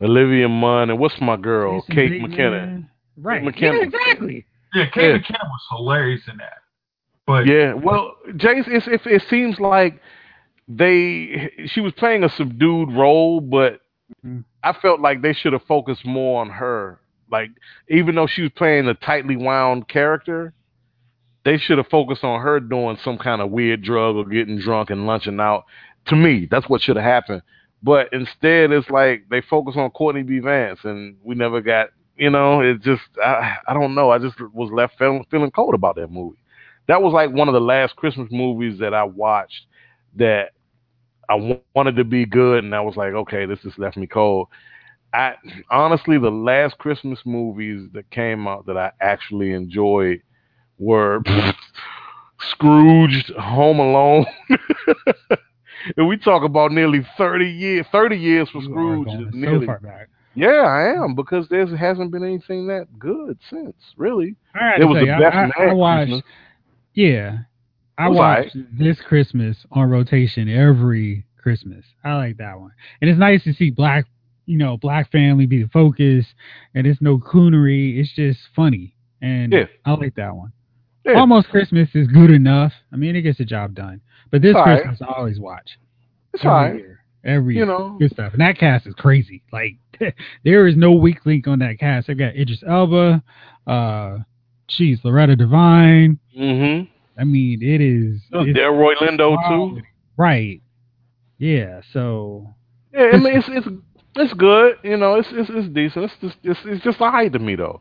Olivia 0.00 0.48
Munn, 0.48 0.90
and 0.90 0.98
what's 0.98 1.20
my 1.20 1.36
girl? 1.36 1.80
Jason 1.80 1.94
Kate 1.94 2.10
Bateman. 2.22 2.30
McKinnon. 2.32 2.88
Right. 3.16 3.42
McKinnon. 3.42 3.60
Yeah, 3.78 3.82
exactly. 3.82 4.46
Yeah, 4.74 4.86
Kate 4.90 5.10
Yeah. 5.10 5.18
McKinnon 5.18 5.48
was 5.48 5.60
hilarious 5.76 6.22
in 6.30 6.36
that. 6.38 6.58
But 7.28 7.46
Yeah, 7.46 7.74
well, 7.74 8.16
Jace, 8.30 8.64
it's, 8.66 8.86
it, 8.88 9.02
it 9.04 9.22
seems 9.28 9.60
like 9.60 10.00
they 10.66 11.50
she 11.66 11.80
was 11.82 11.92
playing 11.92 12.24
a 12.24 12.28
subdued 12.30 12.90
role, 12.92 13.40
but 13.40 13.82
Mhm. 14.26 14.44
I 14.64 14.72
felt 14.72 15.00
like 15.00 15.20
they 15.20 15.34
should 15.34 15.52
have 15.52 15.62
focused 15.64 16.06
more 16.06 16.40
on 16.40 16.48
her. 16.48 16.98
Like, 17.30 17.50
even 17.90 18.14
though 18.14 18.26
she 18.26 18.40
was 18.42 18.50
playing 18.56 18.88
a 18.88 18.94
tightly 18.94 19.36
wound 19.36 19.88
character, 19.88 20.54
they 21.44 21.58
should 21.58 21.76
have 21.76 21.88
focused 21.88 22.24
on 22.24 22.40
her 22.40 22.58
doing 22.58 22.96
some 23.04 23.18
kind 23.18 23.42
of 23.42 23.50
weird 23.50 23.82
drug 23.82 24.16
or 24.16 24.24
getting 24.24 24.58
drunk 24.58 24.88
and 24.88 25.06
lunching 25.06 25.38
out. 25.38 25.64
To 26.06 26.16
me, 26.16 26.48
that's 26.50 26.66
what 26.70 26.80
should 26.80 26.96
have 26.96 27.04
happened. 27.04 27.42
But 27.82 28.08
instead, 28.14 28.72
it's 28.72 28.88
like 28.88 29.28
they 29.28 29.42
focus 29.42 29.74
on 29.76 29.90
Courtney 29.90 30.22
B. 30.22 30.38
Vance, 30.38 30.80
and 30.84 31.16
we 31.22 31.34
never 31.34 31.60
got. 31.60 31.90
You 32.16 32.30
know, 32.30 32.62
it 32.62 32.80
just 32.80 33.02
I, 33.22 33.58
I 33.68 33.74
don't 33.74 33.94
know. 33.94 34.10
I 34.10 34.18
just 34.18 34.40
was 34.54 34.70
left 34.72 34.96
feeling 34.98 35.26
feeling 35.30 35.50
cold 35.50 35.74
about 35.74 35.96
that 35.96 36.10
movie. 36.10 36.38
That 36.88 37.02
was 37.02 37.12
like 37.12 37.30
one 37.30 37.48
of 37.48 37.54
the 37.54 37.60
last 37.60 37.94
Christmas 37.96 38.28
movies 38.32 38.78
that 38.80 38.94
I 38.94 39.04
watched 39.04 39.66
that 40.16 40.50
I 41.28 41.62
wanted 41.74 41.96
to 41.96 42.04
be 42.04 42.24
good, 42.24 42.64
and 42.64 42.74
I 42.74 42.80
was 42.80 42.96
like, 42.96 43.12
okay, 43.12 43.44
this 43.46 43.60
just 43.62 43.78
left 43.78 43.96
me 43.98 44.06
cold. 44.06 44.48
I 45.12 45.34
honestly, 45.70 46.18
the 46.18 46.30
last 46.30 46.76
Christmas 46.78 47.18
movies 47.24 47.88
that 47.92 48.10
came 48.10 48.48
out 48.48 48.66
that 48.66 48.76
I 48.76 48.90
actually 49.00 49.52
enjoyed 49.52 50.22
were 50.78 51.22
Scrooged, 52.50 53.30
Home 53.38 53.80
Alone, 53.80 54.24
and 55.96 56.08
we 56.08 56.16
talk 56.16 56.44
about 56.44 56.72
nearly 56.72 57.04
thirty 57.16 57.50
years. 57.50 57.84
Thirty 57.90 58.16
years 58.16 58.48
for 58.50 58.62
Scrooge 58.62 59.08
is 59.08 59.34
nearly. 59.34 59.66
Yeah, 60.34 60.48
I 60.62 61.02
am 61.02 61.14
because 61.16 61.48
there 61.48 61.66
hasn't 61.76 62.12
been 62.12 62.22
anything 62.22 62.68
that 62.68 62.86
good 62.98 63.38
since, 63.50 63.74
really. 63.96 64.36
All 64.54 64.64
right, 64.66 64.80
It 64.80 64.84
was 64.84 65.02
the 65.04 65.10
I- 65.10 65.18
best 65.18 65.36
I, 65.36 65.40
man 65.40 65.70
I 65.70 65.72
watched. 65.74 66.08
Christmas. 66.10 66.22
Yeah, 66.98 67.38
I 67.96 68.08
was 68.08 68.18
watched 68.18 68.56
this 68.76 69.00
Christmas 69.06 69.56
on 69.70 69.88
rotation 69.88 70.48
every 70.48 71.24
Christmas. 71.36 71.84
I 72.02 72.14
like 72.16 72.38
that 72.38 72.58
one, 72.58 72.72
and 73.00 73.08
it's 73.08 73.20
nice 73.20 73.44
to 73.44 73.52
see 73.52 73.70
black, 73.70 74.06
you 74.46 74.58
know, 74.58 74.76
black 74.78 75.12
family 75.12 75.46
be 75.46 75.62
the 75.62 75.68
focus, 75.68 76.26
and 76.74 76.88
it's 76.88 77.00
no 77.00 77.18
coonery. 77.18 77.98
It's 78.00 78.12
just 78.16 78.40
funny, 78.56 78.96
and 79.22 79.52
Yeah. 79.52 79.66
I 79.84 79.92
like 79.92 80.16
that 80.16 80.34
one. 80.34 80.50
Yeah. 81.04 81.20
Almost 81.20 81.50
Christmas 81.50 81.88
is 81.94 82.08
good 82.08 82.30
enough. 82.32 82.72
I 82.92 82.96
mean, 82.96 83.14
it 83.14 83.22
gets 83.22 83.38
the 83.38 83.44
job 83.44 83.74
done. 83.74 84.00
But 84.32 84.42
this 84.42 84.50
It's 84.50 84.56
all 84.58 84.64
right. 84.66 84.82
Christmas, 84.82 85.08
I 85.08 85.14
always 85.16 85.38
watch 85.38 85.78
It's 86.34 86.44
every 86.44 86.52
right. 86.56 86.74
year. 86.80 87.00
Every 87.24 87.54
You 87.54 87.58
year. 87.60 87.66
know, 87.66 87.96
good 88.00 88.10
stuff. 88.10 88.32
And 88.32 88.40
that 88.42 88.58
cast 88.58 88.86
is 88.88 88.94
crazy. 88.94 89.42
Like 89.52 89.76
there 90.44 90.66
is 90.66 90.76
no 90.76 90.92
weak 90.92 91.24
link 91.24 91.46
on 91.46 91.60
that 91.60 91.78
cast. 91.78 92.10
I've 92.10 92.18
got 92.18 92.34
Idris 92.36 92.62
Elba, 92.66 93.22
uh, 93.68 94.18
geez, 94.68 95.00
Loretta 95.04 95.36
Devine. 95.36 96.18
mm-hmm. 96.38 96.84
I 97.20 97.24
mean, 97.24 97.62
it 97.62 97.80
is 97.80 98.20
it's 98.30 98.58
Delroy 98.58 98.94
Lindo 98.96 99.36
too. 99.48 99.82
Right. 100.16 100.60
Yeah. 101.38 101.80
So 101.92 102.46
Yeah, 102.92 103.10
I 103.14 103.16
mean, 103.18 103.36
it's 103.38 103.48
it's 103.48 103.66
It's 104.16 104.32
good, 104.34 104.76
you 104.84 104.96
know. 104.96 105.14
It's 105.16 105.28
it's, 105.32 105.50
it's 105.52 105.68
decent. 105.74 106.04
It's 106.06 106.14
just 106.20 106.36
it's, 106.44 106.60
it's 106.64 106.84
just 106.84 107.00
alright 107.00 107.32
to 107.32 107.38
me 107.38 107.56
though. 107.56 107.80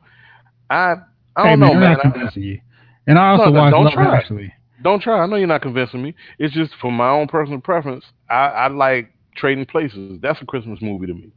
I 0.70 0.96
I 1.36 1.50
don't 1.50 1.60
man, 1.60 1.74
know, 1.74 1.80
man. 1.80 1.98
I- 2.04 2.30
you. 2.36 2.60
And 3.08 3.18
I 3.18 3.30
also 3.30 3.46
No, 3.46 3.52
watched 3.62 3.74
don't 3.74 3.84
Love 3.86 3.94
try. 3.94 4.18
Actually. 4.18 4.54
don't 4.84 5.02
try. 5.02 5.20
I 5.20 5.26
know 5.28 5.36
you're 5.38 5.48
not 5.48 5.62
convincing 5.62 6.04
me. 6.04 6.14
It's 6.40 6.54
just 6.54 6.74
for 6.82 6.92
my 6.92 7.10
own 7.10 7.28
personal 7.28 7.62
preference. 7.62 8.04
I, 8.30 8.48
I 8.48 8.68
like 8.68 9.12
Trading 9.36 9.66
Places. 9.66 10.20
That's 10.22 10.42
a 10.42 10.46
Christmas 10.46 10.80
movie 10.82 11.08
to 11.08 11.14
me. 11.14 11.32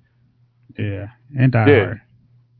Yeah, 0.78 1.08
and 1.38 1.52
Die 1.52 1.66
Yeah. 1.68 1.84
Hard. 1.84 2.00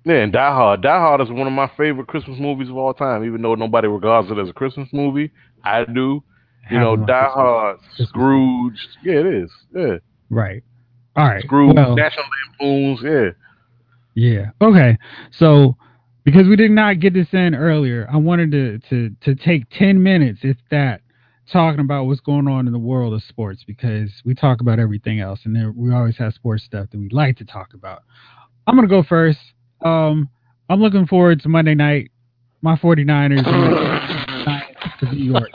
Yeah, 0.04 0.16
and 0.16 0.32
Die 0.32 0.54
Hard. 0.54 0.82
Die 0.82 0.98
Hard 0.98 1.20
is 1.20 1.30
one 1.30 1.46
of 1.46 1.52
my 1.52 1.70
favorite 1.76 2.06
Christmas 2.06 2.38
movies 2.40 2.68
of 2.68 2.76
all 2.76 2.94
time. 2.94 3.24
Even 3.24 3.42
though 3.42 3.54
nobody 3.54 3.86
regards 3.88 4.30
it 4.30 4.38
as 4.38 4.48
a 4.48 4.52
Christmas 4.52 4.88
movie, 4.92 5.30
I 5.64 5.84
do. 5.84 6.22
You 6.70 6.78
know, 6.78 6.96
Die 6.96 7.04
Christmas- 7.04 7.34
Hard, 7.34 7.78
Christmas 7.80 8.08
Scrooge. 8.08 8.88
Yeah, 9.04 9.14
it 9.14 9.26
is. 9.26 9.50
Yeah, 9.74 9.96
Right. 10.30 10.62
All 11.16 11.26
right. 11.26 11.42
Scrooge, 11.44 11.74
Well, 11.74 11.96
National 11.96 12.24
Lampoons. 12.60 13.00
Yeah. 13.02 13.30
Yeah. 14.14 14.50
Okay. 14.62 14.96
So 15.32 15.76
because 16.24 16.46
we 16.46 16.56
did 16.56 16.70
not 16.70 17.00
get 17.00 17.14
this 17.14 17.28
in 17.32 17.54
earlier, 17.54 18.08
I 18.10 18.16
wanted 18.16 18.50
to 18.52 18.78
to 18.90 19.10
to 19.22 19.34
take 19.34 19.68
10 19.70 20.02
minutes 20.02 20.40
if 20.42 20.56
that 20.70 21.02
talking 21.52 21.80
about 21.80 22.04
what's 22.04 22.20
going 22.20 22.46
on 22.46 22.66
in 22.66 22.72
the 22.72 22.78
world 22.78 23.12
of 23.12 23.22
sports 23.24 23.64
because 23.66 24.10
we 24.24 24.34
talk 24.34 24.60
about 24.60 24.78
everything 24.78 25.18
else 25.18 25.40
and 25.44 25.54
then 25.56 25.74
we 25.76 25.92
always 25.92 26.16
have 26.16 26.32
sports 26.32 26.62
stuff 26.64 26.88
that 26.92 26.98
we 26.98 27.08
like 27.08 27.36
to 27.38 27.44
talk 27.44 27.74
about. 27.74 28.02
I'm 28.66 28.76
going 28.76 28.88
to 28.88 28.94
go 28.94 29.02
first. 29.02 29.38
Um 29.82 30.28
I'm 30.68 30.80
looking 30.80 31.06
forward 31.06 31.40
to 31.42 31.48
Monday 31.48 31.74
night. 31.74 32.10
My 32.62 32.76
49ers 32.76 33.42
to 35.00 35.14
New 35.14 35.32
York. 35.32 35.50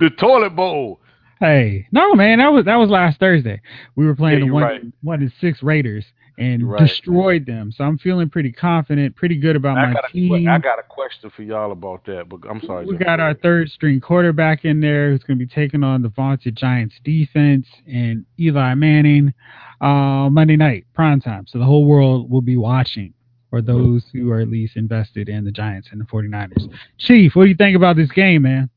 the 0.00 0.10
toilet 0.10 0.50
bowl. 0.56 1.00
Hey, 1.40 1.86
no 1.92 2.14
man, 2.14 2.38
that 2.38 2.48
was 2.52 2.64
that 2.64 2.76
was 2.76 2.88
last 2.90 3.18
Thursday. 3.18 3.60
We 3.96 4.06
were 4.06 4.14
playing 4.14 4.38
Yeah, 4.40 4.46
the 4.46 4.52
one 4.52 4.62
right. 4.62 4.82
one 5.02 5.20
and 5.20 5.32
six 5.40 5.62
Raiders 5.62 6.04
and 6.38 6.68
right. 6.68 6.80
destroyed 6.80 7.44
them. 7.46 7.70
So 7.70 7.84
I'm 7.84 7.98
feeling 7.98 8.28
pretty 8.28 8.50
confident, 8.52 9.14
pretty 9.14 9.36
good 9.36 9.54
about 9.56 9.76
I 9.78 9.86
my 9.86 9.92
got, 9.92 10.08
a, 10.08 10.12
team. 10.12 10.48
I 10.48 10.58
got 10.58 10.78
a 10.78 10.82
question 10.82 11.30
for 11.30 11.42
y'all 11.42 11.70
about 11.72 12.04
that, 12.06 12.28
but 12.28 12.40
I'm 12.48 12.60
sorry. 12.62 12.86
we 12.86 12.96
Jeff. 12.96 13.06
got 13.06 13.20
our 13.20 13.34
third 13.34 13.68
string 13.70 14.00
quarterback 14.00 14.64
in 14.64 14.80
there 14.80 15.10
who's 15.10 15.22
going 15.22 15.38
to 15.38 15.44
be 15.44 15.52
taking 15.52 15.84
on 15.84 16.02
the 16.02 16.08
vaunted 16.08 16.56
Giants 16.56 16.96
defense 17.04 17.66
and 17.86 18.24
Eli 18.40 18.74
Manning 18.74 19.32
uh, 19.80 20.28
Monday 20.30 20.56
night 20.56 20.86
prime 20.94 21.20
time. 21.20 21.46
So 21.46 21.58
the 21.58 21.64
whole 21.64 21.84
world 21.84 22.30
will 22.30 22.40
be 22.40 22.56
watching, 22.56 23.14
or 23.52 23.62
those 23.62 24.04
who 24.12 24.30
are 24.30 24.40
at 24.40 24.48
least 24.48 24.76
invested 24.76 25.28
in 25.28 25.44
the 25.44 25.50
Giants 25.50 25.88
and 25.90 26.00
the 26.00 26.04
49ers. 26.04 26.68
Chief, 26.98 27.34
what 27.34 27.44
do 27.44 27.48
you 27.50 27.56
think 27.56 27.76
about 27.76 27.96
this 27.96 28.10
game, 28.10 28.42
man? 28.42 28.70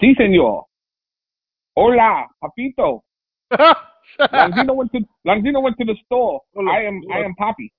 Sí, 0.00 0.14
señor. 0.16 0.64
Hola, 1.76 2.26
papito. 2.42 3.02
Langino 4.18 4.74
went 4.74 4.92
to 4.92 5.00
Langino 5.26 5.62
went 5.62 5.76
to 5.78 5.84
the 5.84 5.96
store. 6.04 6.40
Hola, 6.54 6.72
I 6.72 6.82
am 6.82 7.00
I 7.12 7.24
am 7.24 7.34
Poppy. 7.34 7.72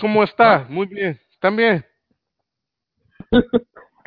¿Cómo 0.00 0.22
está? 0.22 0.66
Muy 0.68 0.86
bien. 0.86 1.18
¿También? 1.42 1.84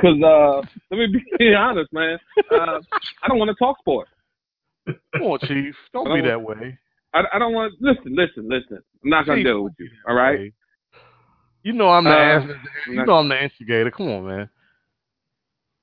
Cause 0.01 0.22
uh, 0.23 0.61
let 0.91 0.97
me 0.97 1.07
be 1.38 1.53
honest, 1.53 1.91
man. 1.91 2.18
Uh, 2.51 2.80
I 3.23 3.27
don't 3.27 3.38
want 3.38 3.49
to 3.49 3.56
talk 3.56 3.77
sports. 3.80 4.10
Come 4.88 5.22
on, 5.23 5.39
Chief. 5.39 5.76
Don't 5.93 6.06
be 6.06 6.22
don't- 6.22 6.26
that 6.27 6.41
way. 6.41 6.77
I, 7.14 7.23
I 7.34 7.39
don't 7.39 7.53
want. 7.53 7.73
Listen, 7.81 8.15
listen, 8.15 8.47
listen. 8.47 8.77
I'm 9.03 9.10
not 9.10 9.26
gonna 9.26 9.39
Chief, 9.39 9.45
deal 9.47 9.64
with 9.64 9.73
you. 9.80 9.89
All 10.07 10.14
right. 10.14 10.53
You 11.64 11.73
know 11.73 11.89
I'm 11.89 12.03
the 12.03 12.11
Uh, 12.11 12.14
ass, 12.14 12.49
you 12.88 13.03
know 13.03 13.14
I'm 13.15 13.27
the 13.30 13.43
instigator. 13.43 13.89
Come 13.89 14.10
on, 14.10 14.27
man. 14.27 14.49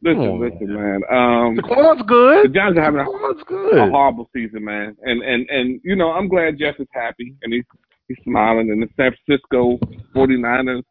Listen, 0.02 0.20
on, 0.22 0.40
listen, 0.40 0.72
man. 0.72 1.00
Um, 1.10 1.56
The 1.56 1.62
corn's 1.62 1.98
the 1.98 2.04
good. 2.04 2.54
Giants 2.54 2.78
are 2.78 2.82
having 2.82 2.98
The 2.98 3.02
a, 3.02 3.06
corn's 3.44 3.76
a 3.76 3.90
horrible 3.90 4.30
season, 4.32 4.64
man. 4.64 4.96
And 5.02 5.20
and 5.22 5.48
and 5.50 5.80
you 5.82 5.96
know, 5.96 6.12
I'm 6.12 6.28
glad 6.28 6.58
Jeff 6.60 6.76
is 6.78 6.86
happy 6.92 7.34
and 7.42 7.52
he's 7.52 7.64
he's 8.06 8.18
smiling. 8.22 8.70
And 8.70 8.80
the 8.80 8.88
San 8.96 9.10
Francisco 9.26 9.78
49ers, 10.14 10.82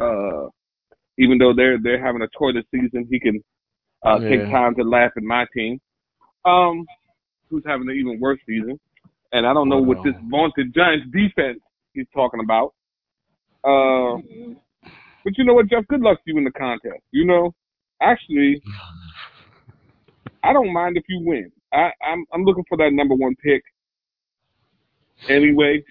uh, 0.00 0.48
even 1.18 1.38
though 1.38 1.52
they're 1.54 1.78
they're 1.80 2.04
having 2.04 2.22
a 2.22 2.28
toilet 2.36 2.66
season, 2.74 3.06
he 3.08 3.20
can 3.20 3.40
uh, 4.04 4.18
take 4.18 4.40
time 4.50 4.74
to 4.74 4.82
laugh 4.82 5.12
at 5.16 5.22
my 5.22 5.46
team, 5.54 5.80
um, 6.44 6.84
who's 7.50 7.62
having 7.66 7.88
an 7.88 7.96
even 7.96 8.20
worse 8.20 8.38
season. 8.46 8.78
And 9.32 9.46
I 9.46 9.52
don't 9.52 9.68
know 9.68 9.78
what 9.78 9.98
this 10.04 10.14
vaunted 10.30 10.74
Giants 10.74 11.06
defense 11.12 11.60
he's 11.92 12.06
talking 12.14 12.40
about. 12.40 12.74
Uh, 13.64 14.18
but 15.24 15.36
you 15.36 15.44
know 15.44 15.54
what, 15.54 15.68
Jeff? 15.68 15.86
Good 15.88 16.00
luck 16.00 16.18
to 16.24 16.32
you 16.32 16.38
in 16.38 16.44
the 16.44 16.52
contest. 16.52 17.02
You 17.10 17.24
know, 17.24 17.52
actually, 18.00 18.62
I 20.44 20.52
don't 20.52 20.72
mind 20.72 20.96
if 20.96 21.04
you 21.08 21.20
win. 21.24 21.50
I, 21.72 21.90
I'm 22.04 22.24
I'm 22.32 22.44
looking 22.44 22.64
for 22.68 22.78
that 22.78 22.90
number 22.92 23.14
one 23.16 23.34
pick. 23.42 23.62
Anyway, 25.28 25.82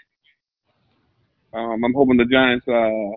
um, 1.54 1.84
I'm 1.84 1.94
hoping 1.94 2.18
the 2.18 2.26
Giants 2.26 2.66
uh, 2.68 3.16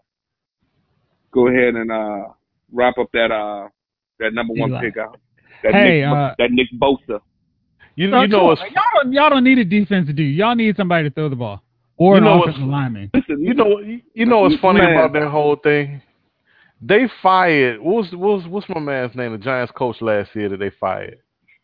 go 1.33 1.49
ahead 1.49 1.75
and 1.75 1.93
uh, 1.93 2.33
wrap 2.73 2.99
up 2.99 3.09
that 3.13 3.31
uh, 3.31 3.69
that 4.19 4.35
number 4.35 4.55
one 4.55 4.71
Eli. 4.71 4.81
pick 4.81 4.97
out. 4.97 5.19
That 5.63 5.75
Hey, 5.75 6.01
Nick, 6.01 6.09
uh, 6.09 6.35
that 6.39 6.51
Nick 6.51 6.69
Bosa. 6.81 7.21
You, 7.99 8.07
No, 8.11 8.23
you 8.23 8.29
know 8.29 8.39
come 8.39 8.47
what's 8.47 8.61
on, 8.61 8.69
y'all 8.73 8.83
don't 9.03 9.13
y'all 9.13 9.31
don't 9.31 9.43
need 9.45 9.59
a 9.59 9.65
defense 9.65 10.07
to 10.07 10.13
do. 10.13 10.23
Y'all 10.23 10.55
need 10.55 10.77
somebody 10.77 11.09
to 11.09 11.15
throw 11.15 11.29
the 11.29 11.35
ball 11.35 11.63
or 11.97 12.13
You 12.15 12.19
an 12.19 12.25
know 12.25 12.37
what's- 12.37 12.51
offensive 12.51 12.69
lineman. 12.69 13.11
Listen, 13.13 13.43
you 13.43 13.55
know 13.55 13.81
you 14.15 14.25
know 14.25 14.41
what's 14.43 14.55
funny 14.61 14.81
Man. 14.81 14.93
about 14.93 15.13
that 15.15 15.29
whole 15.29 15.57
thing? 15.57 16.01
They 16.81 17.09
fired 17.21 17.81
what 17.81 17.97
was 17.97 18.13
what 18.13 18.35
was 18.37 18.47
what's 18.47 18.69
my 18.69 18.79
man's 18.79 19.17
name? 19.17 19.33
The 19.33 19.39
Giants 19.39 19.73
coach 19.73 20.01
last 20.01 20.31
year 20.37 20.49
that 20.49 20.59
they 20.61 20.71
fired. 20.71 21.19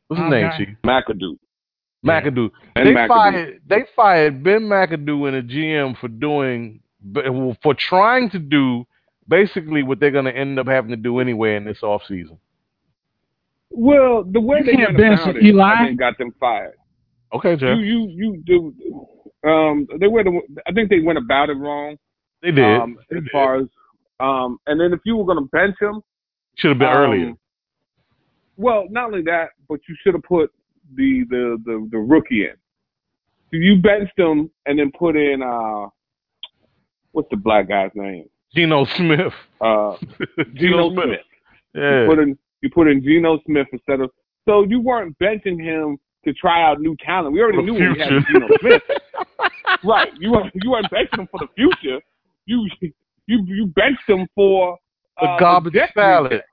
What's 0.09 0.19
his 0.21 0.27
Oh, 0.27 0.29
name, 0.29 0.49
God. 0.49 0.59
Chief? 0.59 0.69
McAdoo. 0.85 1.39
McAdoo. 2.05 2.51
And 2.75 2.89
they 2.89 2.95
McAdoo. 2.95 3.09
fired 3.09 3.61
they 3.69 3.85
fired 3.95 4.43
Ben 4.43 4.63
McAdoo 4.63 5.29
and 5.29 5.37
a 5.37 5.43
GM 5.43 5.97
for 6.01 6.09
doing 6.09 6.81
for 7.63 7.75
trying 7.75 8.29
to 8.31 8.41
do 8.41 8.85
basically 9.29 9.85
what 9.85 10.01
they're 10.01 10.11
going 10.11 10.25
to 10.25 10.37
end 10.37 10.59
up 10.59 10.67
having 10.67 10.91
to 10.91 10.97
do 10.97 11.21
anyway 11.21 11.55
in 11.55 11.65
this 11.65 11.79
offseason. 11.83 12.39
Well, 13.77 14.25
the 14.25 14.41
way 14.41 14.59
You 14.59 14.65
they 14.65 14.73
can't 14.73 14.89
went 14.91 14.99
bench 14.99 15.21
about 15.21 15.37
it, 15.37 15.43
Eli. 15.45 15.73
I 15.75 15.85
think 15.87 15.99
got 15.99 16.17
them 16.19 16.33
fired. 16.39 16.75
Okay, 17.35 17.57
Jeff. 17.57 17.77
You 17.79 17.85
you 17.85 18.09
you 18.15 18.43
do. 18.47 19.49
Um, 19.49 19.87
they 19.99 20.07
went. 20.07 20.29
I 20.67 20.73
think 20.73 20.89
they 20.91 21.01
went 21.01 21.19
about 21.19 21.51
it 21.51 21.55
wrong. 21.55 21.97
They 22.43 22.53
did. 22.53 22.65
Um, 22.65 22.97
They 23.11 23.17
as 23.17 23.23
did. 23.25 23.31
far 23.33 23.57
as 23.57 23.67
um, 24.21 24.59
and 24.67 24.81
then 24.81 24.93
if 24.93 25.01
you 25.05 25.17
were 25.17 25.25
going 25.25 25.39
to 25.43 25.49
bench 25.51 25.75
him, 25.81 26.01
Should 26.57 26.71
have 26.71 26.79
been 26.79 26.89
um, 26.89 26.97
earlier. 26.97 27.33
Well, 28.57 28.87
not 28.91 29.07
only 29.07 29.23
that, 29.23 29.49
but 29.69 29.81
you 29.89 29.97
should 30.03 30.15
have 30.15 30.23
put 30.23 30.53
the 30.95 31.25
the 31.29 31.59
the, 31.65 31.89
the 31.91 31.99
rookie 31.99 32.45
in. 32.45 32.55
So 33.51 33.57
you 33.57 33.77
benched 33.83 34.17
him 34.19 34.51
and 34.67 34.79
then 34.79 34.93
put 34.97 35.17
in 35.17 35.43
uh, 35.43 35.89
what's 37.13 37.29
the 37.31 37.37
black 37.37 37.69
guy's 37.69 37.91
name? 37.95 38.27
Geno 38.55 38.85
Smith. 38.85 39.33
Uh, 39.61 39.97
Geno 40.55 40.93
Smith. 40.93 41.21
Yeah. 41.75 42.03
You 42.03 42.07
put 42.09 42.19
in 42.21 42.39
you 42.65 42.71
put 42.71 42.89
in 42.89 43.03
Geno 43.03 43.39
Smith 43.47 43.69
instead 43.73 44.01
of 44.01 44.11
so 44.49 44.65
you 44.65 44.81
weren't 44.81 45.17
benching 45.19 45.63
him 45.63 45.97
to 46.25 46.33
try 46.33 46.63
out 46.69 46.81
new 46.81 46.97
talent. 47.05 47.33
We 47.35 47.41
already 47.43 47.59
For 47.59 47.63
knew 47.63 47.75
the 47.75 47.93
we 47.93 47.99
had 47.99 48.09
future. 48.09 48.25
Geno 48.33 48.47
Smith. 48.61 48.83
right. 49.85 50.11
You 50.19 50.33
weren't 50.33 50.53
you 50.63 50.71
weren't 50.71 50.91
benching 50.91 51.21
him 51.21 51.29
for 51.31 51.39
the 51.41 51.49
future. 51.55 52.01
You 52.47 52.69
you 53.27 53.45
you 53.47 53.67
benched 53.67 54.09
him 54.09 54.27
for 54.35 54.77
The 55.21 55.29
uh, 55.29 55.39
garbage 55.39 55.75
Jets 55.75 55.93
salad. 55.95 56.33
reject. 56.33 56.49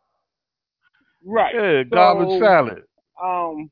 Right. 1.26 1.56
Yeah, 1.56 1.84
garbage 1.84 2.40
salad. 2.40 2.84
Um 3.24 3.72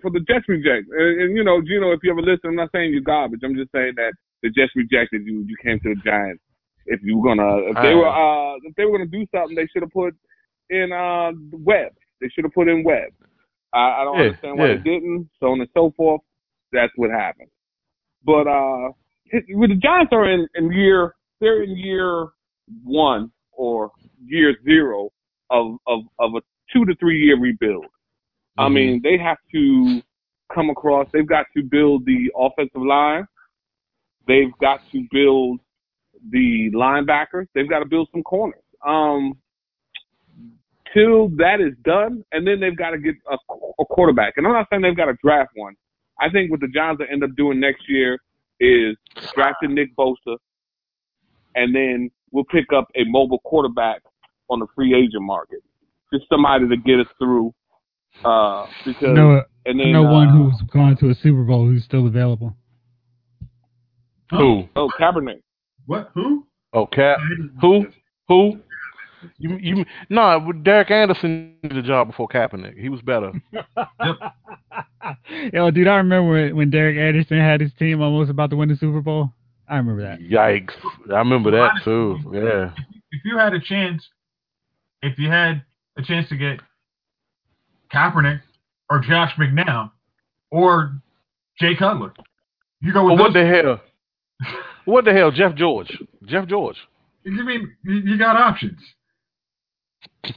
for 0.00 0.10
the 0.10 0.20
Jets 0.20 0.48
reject. 0.48 0.88
And, 0.90 1.20
and 1.22 1.36
you 1.36 1.44
know, 1.44 1.62
Geno, 1.62 1.92
if 1.92 2.00
you 2.02 2.10
ever 2.10 2.22
listen, 2.22 2.50
I'm 2.50 2.56
not 2.56 2.70
saying 2.74 2.92
you're 2.92 3.02
garbage. 3.02 3.40
I'm 3.44 3.54
just 3.54 3.70
saying 3.72 3.92
that 3.96 4.12
the 4.42 4.50
Jets 4.50 4.72
rejected 4.74 5.22
you. 5.24 5.44
You 5.46 5.56
came 5.62 5.78
to 5.80 5.94
the 5.94 6.00
Giants. 6.04 6.42
If 6.86 7.00
you 7.04 7.18
were 7.18 7.28
gonna, 7.28 7.58
if 7.70 7.76
they 7.80 7.94
were, 7.94 8.08
uh, 8.08 8.56
if 8.64 8.74
they 8.74 8.84
were 8.84 8.98
gonna 8.98 9.06
do 9.08 9.24
something, 9.32 9.54
they 9.54 9.68
should 9.72 9.82
have 9.82 9.92
put 9.92 10.14
in 10.70 10.92
uh 10.92 11.32
Webb. 11.52 11.92
They 12.20 12.28
should 12.28 12.44
have 12.44 12.54
put 12.54 12.68
in 12.68 12.84
Webb. 12.84 13.12
I, 13.72 14.00
I 14.00 14.04
don't 14.04 14.18
Yeah, 14.18 14.24
understand 14.26 14.58
why 14.58 14.68
yeah. 14.68 14.74
they 14.74 14.80
didn't. 14.82 15.28
So 15.40 15.46
on 15.46 15.60
and 15.60 15.68
so 15.74 15.92
forth. 15.96 16.20
That's 16.72 16.92
what 16.96 17.10
happened. 17.10 17.48
But 18.24 18.46
uh, 18.46 18.90
it, 19.26 19.44
with 19.50 19.70
the 19.70 19.76
Giants 19.76 20.12
are 20.12 20.30
in, 20.30 20.46
in 20.54 20.72
year, 20.72 21.14
they're 21.40 21.62
in 21.62 21.76
year 21.76 22.28
one 22.84 23.30
or 23.52 23.90
year 24.24 24.54
zero 24.64 25.10
of 25.50 25.76
of 25.86 26.00
of 26.18 26.34
a 26.36 26.40
two 26.72 26.84
to 26.86 26.94
three 26.96 27.18
year 27.24 27.38
rebuild. 27.38 27.86
I 28.58 28.68
Mhm. 28.68 28.72
mean, 28.74 29.00
they 29.02 29.18
have 29.18 29.38
to 29.54 30.00
come 30.54 30.70
across. 30.70 31.08
They've 31.12 31.26
got 31.26 31.46
to 31.56 31.62
build 31.62 32.04
the 32.06 32.30
offensive 32.36 32.82
line. 32.82 33.26
They've 34.28 34.52
got 34.60 34.80
to 34.92 35.06
build 35.10 35.60
the 36.30 36.70
linebackers. 36.74 37.48
They've 37.54 37.68
got 37.68 37.80
to 37.80 37.86
build 37.86 38.08
some 38.12 38.22
corners. 38.22 38.62
Um, 38.86 39.36
till 40.94 41.28
that 41.36 41.60
is 41.60 41.74
done, 41.84 42.24
and 42.32 42.46
then 42.46 42.60
they've 42.60 42.76
got 42.76 42.90
to 42.90 42.98
get 42.98 43.14
a, 43.30 43.36
a 43.80 43.84
quarterback. 43.86 44.34
And 44.36 44.46
I'm 44.46 44.52
not 44.52 44.66
saying 44.70 44.82
they've 44.82 44.96
got 44.96 45.06
to 45.06 45.16
draft 45.22 45.50
one. 45.54 45.74
I 46.20 46.28
think 46.30 46.50
what 46.50 46.60
the 46.60 46.68
Giants 46.68 47.00
will 47.00 47.06
end 47.10 47.24
up 47.24 47.30
doing 47.36 47.58
next 47.60 47.88
year 47.88 48.18
is 48.60 48.96
drafting 49.34 49.74
Nick 49.74 49.96
Bosa, 49.96 50.36
and 51.54 51.74
then 51.74 52.10
we'll 52.30 52.44
pick 52.44 52.66
up 52.74 52.88
a 52.94 53.04
mobile 53.04 53.40
quarterback 53.40 54.02
on 54.50 54.60
the 54.60 54.66
free 54.74 54.94
agent 54.94 55.22
market. 55.22 55.60
Just 56.12 56.24
somebody 56.28 56.68
to 56.68 56.76
get 56.76 57.00
us 57.00 57.06
through. 57.18 57.52
Uh, 58.24 58.66
because 58.84 59.08
I 59.08 59.12
know, 59.12 59.42
and 59.64 59.80
I 59.80 59.84
then 59.84 59.92
know 59.92 60.02
one 60.02 60.28
uh, 60.28 60.32
who's 60.32 60.62
gone 60.70 60.96
to 60.98 61.08
a 61.08 61.14
Super 61.14 61.44
Bowl 61.44 61.66
who's 61.66 61.84
still 61.84 62.06
available. 62.06 62.54
Who? 64.30 64.68
Oh, 64.76 64.90
Kaepernick. 64.98 65.40
What? 65.86 66.10
Who? 66.14 66.46
Oh, 66.72 66.86
Cap. 66.86 67.18
Who? 67.60 67.86
Who? 68.28 68.60
You 69.38 69.58
you 69.58 69.84
no? 70.08 70.52
Derek 70.62 70.90
Anderson 70.90 71.56
did 71.62 71.76
the 71.76 71.82
job 71.82 72.08
before 72.08 72.28
Kaepernick. 72.28 72.78
He 72.78 72.88
was 72.88 73.00
better. 73.02 73.32
Yo, 75.52 75.70
dude, 75.70 75.88
I 75.88 75.96
remember 75.96 76.30
when, 76.30 76.56
when 76.56 76.70
Derek 76.70 76.96
Anderson 76.96 77.38
had 77.38 77.60
his 77.60 77.72
team 77.78 78.00
almost 78.00 78.30
about 78.30 78.50
to 78.50 78.56
win 78.56 78.68
the 78.68 78.76
Super 78.76 79.00
Bowl. 79.00 79.32
I 79.68 79.76
remember 79.76 80.02
that. 80.02 80.20
Yikes! 80.20 80.72
I 81.10 81.18
remember 81.18 81.50
that 81.52 81.80
too. 81.84 82.18
Yeah. 82.32 82.72
If 83.10 83.24
you 83.24 83.38
had 83.38 83.54
a 83.54 83.60
chance, 83.60 84.06
if 85.02 85.18
you 85.18 85.30
had 85.30 85.62
a 85.96 86.02
chance 86.02 86.28
to 86.28 86.36
get 86.36 86.60
Kaepernick 87.92 88.40
or 88.90 89.00
Josh 89.00 89.32
McCown 89.38 89.90
or 90.50 90.92
Jay 91.58 91.74
Cutler, 91.76 92.12
you 92.80 92.92
go 92.92 93.04
with 93.04 93.14
Well, 93.14 93.24
what 93.24 93.32
the 93.32 93.46
hell? 93.46 93.80
What 94.84 95.04
the 95.04 95.12
hell? 95.12 95.30
Jeff 95.30 95.54
George. 95.54 95.96
Jeff 96.26 96.48
George. 96.48 96.74
You 97.24 97.44
mean 97.44 97.72
you 97.84 97.98
you 97.98 98.18
got 98.18 98.34
options? 98.34 98.80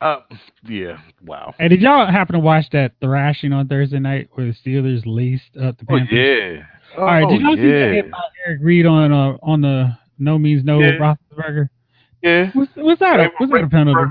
Uh, 0.00 0.20
yeah. 0.66 0.98
Wow. 1.26 1.54
And 1.58 1.68
did 1.68 1.82
y'all 1.82 2.06
happen 2.10 2.32
to 2.32 2.38
watch 2.38 2.70
that 2.72 2.92
thrashing 3.02 3.52
on 3.52 3.68
Thursday 3.68 3.98
night 3.98 4.30
where 4.32 4.46
the 4.46 4.52
Steelers 4.54 5.02
laced 5.04 5.54
up 5.62 5.76
the 5.76 5.84
Oh 5.90 5.98
Panthers? 5.98 6.08
yeah. 6.18 6.62
All 6.98 7.04
right, 7.04 7.28
did 7.28 7.42
y'all 7.42 7.52
oh, 7.52 7.56
see 7.56 7.60
that 7.70 8.02
yeah. 8.06 8.10
Eric 8.46 8.60
Reid 8.62 8.86
on 8.86 9.12
uh, 9.12 9.36
on 9.42 9.60
the 9.60 9.94
no 10.18 10.38
means 10.38 10.64
no 10.64 10.80
Yeah. 10.80 10.92
Roethlisberger? 10.92 11.68
Yeah. 12.22 12.50
What's, 12.54 12.74
was 12.76 12.98
that 13.00 13.30
was 13.38 13.50
that 13.50 13.64
a 13.64 13.68
penalty? 13.68 14.00
Was 14.00 14.10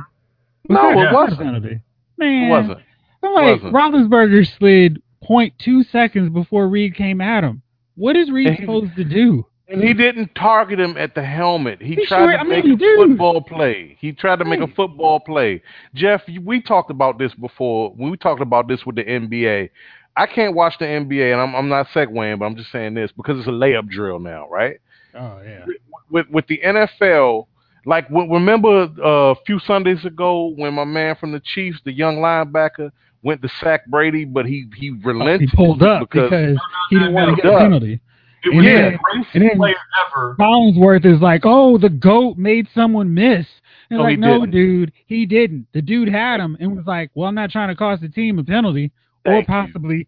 No, 0.70 0.76
that, 0.76 0.92
it 0.92 0.96
was 0.96 1.02
that 1.02 1.12
a 1.12 1.16
wasn't. 1.16 1.40
penalty? 1.40 1.80
Man, 2.18 2.44
It 2.44 2.50
wasn't. 2.52 2.80
I'm 3.24 3.34
like 3.34 3.64
wasn't. 3.64 3.74
Roethlisberger 3.74 4.58
slid 4.60 5.02
0.2 5.28 5.90
seconds 5.92 6.30
before 6.32 6.68
Reid 6.68 6.96
came 6.96 7.20
at 7.20 7.44
him. 7.44 7.64
What 7.96 8.16
is 8.16 8.30
Reid 8.30 8.60
supposed 8.60 8.96
to 8.96 9.04
do? 9.04 9.48
And 9.72 9.84
he 9.84 9.94
didn't 9.94 10.34
target 10.36 10.80
him 10.80 10.98
at 10.98 11.14
the 11.14 11.24
helmet. 11.24 11.80
He 11.82 11.96
He 11.96 12.06
tried 12.08 12.20
sure- 12.24 12.32
to 12.32 12.40
I 12.40 12.44
make 12.44 12.66
mean, 12.66 12.74
a 12.74 12.78
dude. 12.78 12.98
football 13.10 13.42
play. 13.42 13.98
He 14.00 14.12
tried 14.12 14.40
to 14.40 14.46
make 14.46 14.62
a 14.62 14.68
football 14.68 15.20
play. 15.20 15.62
Jeff, 15.94 16.22
we 16.44 16.60
talked 16.62 16.90
about 16.90 17.20
this 17.20 17.34
before. 17.36 17.94
We 17.98 18.18
talked 18.18 18.42
about 18.42 18.68
this 18.68 18.86
with 18.86 18.96
the 18.96 19.04
NBA, 19.04 19.70
I 20.18 20.26
can't 20.26 20.54
watch 20.56 20.74
the 20.80 20.86
NBA, 20.86 21.32
and 21.32 21.40
I'm, 21.40 21.56
I'm 21.56 21.70
not 21.70 21.88
segueing, 21.94 22.40
but 22.40 22.46
I'm 22.46 22.56
just 22.58 22.72
saying 22.72 22.94
this 22.96 23.12
because 23.16 23.38
it's 23.40 23.48
a 23.48 23.52
layup 23.52 23.88
drill 23.90 24.20
now, 24.20 24.50
right? 24.50 24.78
Oh 25.16 25.40
yeah. 25.46 25.66
With 26.10 26.28
with 26.30 26.46
the 26.48 26.60
NFL, 26.66 27.46
like 27.86 28.10
remember 28.10 28.90
uh, 29.02 29.32
a 29.32 29.36
few 29.46 29.60
Sundays 29.60 30.04
ago 30.04 30.52
when 30.58 30.74
my 30.74 30.84
man 30.84 31.16
from 31.16 31.32
the 31.32 31.40
Chiefs, 31.40 31.80
the 31.86 31.94
young 31.94 32.18
linebacker, 32.18 32.92
went 33.24 33.42
to 33.44 33.50
sack 33.62 33.86
Brady, 33.88 34.26
but 34.26 34.46
he 34.46 34.66
he 34.76 34.92
Oh, 34.92 35.08
relented 35.08 35.50
he 35.50 35.56
pulled 35.56 35.84
up 35.84 36.10
because, 36.12 36.58
he 36.90 36.98
didn't 36.98 37.14
want 37.14 37.36
to 37.38 37.42
get 37.42 37.54
a 37.54 37.58
penalty. 37.58 38.02
It 38.44 38.50
And 38.50 38.58
was 38.58 38.66
then- 38.66 38.76
the 38.76 38.88
and 38.90 39.00
greatest 39.00 39.34
then- 39.34 39.58
player 39.58 39.76
ever. 40.08 40.36
Collinsworth 40.40 41.06
is 41.06 41.22
like, 41.22 41.42
oh, 41.46 41.78
the 41.78 41.90
goat 41.90 42.38
made 42.38 42.68
someone 42.74 43.14
miss. 43.14 43.46
And 43.90 43.98
No, 43.98 44.04
like, 44.04 44.12
he 44.12 44.18
no, 44.18 44.40
didn't. 44.42 44.52
dude, 44.52 44.92
he 45.08 45.26
didn't. 45.26 45.68
The 45.74 45.82
dude 45.82 46.10
had 46.10 46.40
him 46.40 46.56
and 46.60 46.76
was 46.76 46.86
like, 46.86 47.10
well, 47.16 47.28
I'm 47.28 47.36
not 47.36 47.50
trying 47.52 47.70
to 47.70 47.76
cost 47.76 48.02
the 48.02 48.10
team 48.10 48.38
a 48.40 48.44
penalty 48.44 48.92
or 49.26 49.34
Thank 49.34 49.48
you. 49.48 49.54
possibly 49.54 50.08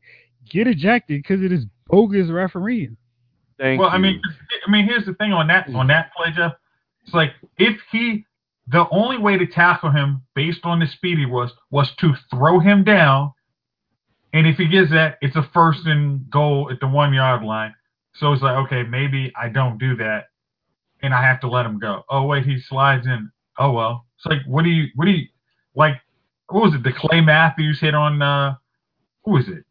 get 0.50 0.68
ejected 0.68 1.20
because 1.24 1.42
it 1.42 1.52
is 1.52 1.66
bogus 1.88 2.30
refereeing. 2.30 2.96
Thank 3.60 3.80
well, 3.80 3.90
I 3.90 3.98
mean, 3.98 4.22
I 4.68 4.72
mean, 4.72 4.86
here's 4.86 5.06
the 5.06 5.14
thing 5.16 5.34
on 5.34 5.48
that 5.48 5.68
on 5.74 5.88
that 5.88 6.12
play, 6.16 6.32
Jeff. 6.36 6.54
It's 7.06 7.14
like 7.14 7.34
if 7.58 7.78
he, 7.92 8.26
the 8.68 8.86
only 8.92 9.18
way 9.18 9.38
to 9.38 9.46
tackle 9.46 9.92
him 9.92 10.22
based 10.36 10.62
on 10.64 10.80
the 10.80 10.88
speed 10.88 11.18
he 11.20 11.26
was 11.26 11.52
was 11.70 11.92
to 12.00 12.14
throw 12.32 12.60
him 12.60 12.84
down, 12.84 13.34
and 14.34 14.48
if 14.48 14.58
he 14.58 14.68
gets 14.68 14.90
that, 14.92 15.18
it's 15.22 15.36
a 15.36 15.44
first 15.54 15.86
and 15.86 16.30
goal 16.30 16.70
at 16.72 16.80
the 16.80 16.88
one 16.88 17.14
yard 17.14 17.44
line. 17.44 17.74
So 18.16 18.34
it's 18.34 18.42
like, 18.42 18.56
okay, 18.66 18.84
maybe 18.84 19.32
I 19.42 19.48
don't 19.50 19.78
do 19.78 19.96
that, 19.98 20.26
and 21.02 21.14
I 21.14 21.22
have 21.24 21.40
to 21.42 21.50
let 21.50 21.66
him 21.66 21.80
go. 21.80 22.04
Oh 22.10 22.26
wait, 22.26 22.46
he 22.46 22.60
slides 22.60 23.06
in. 23.08 23.32
Oh 23.58 23.72
well. 23.72 24.06
It's 24.18 24.26
like, 24.28 24.42
what 24.46 24.64
do 24.64 24.70
you, 24.70 24.88
what 24.96 25.06
do 25.06 25.12
you, 25.12 25.28
like, 25.76 25.96
what 26.50 26.62
was 26.64 26.74
it? 26.76 26.84
The 26.84 26.94
Clay 26.94 27.22
Matthews 27.22 27.80
hit 27.80 27.96
on, 27.96 28.22
uh, 28.22 28.54
who 29.24 29.32
was 29.32 29.48
it? 29.48 29.64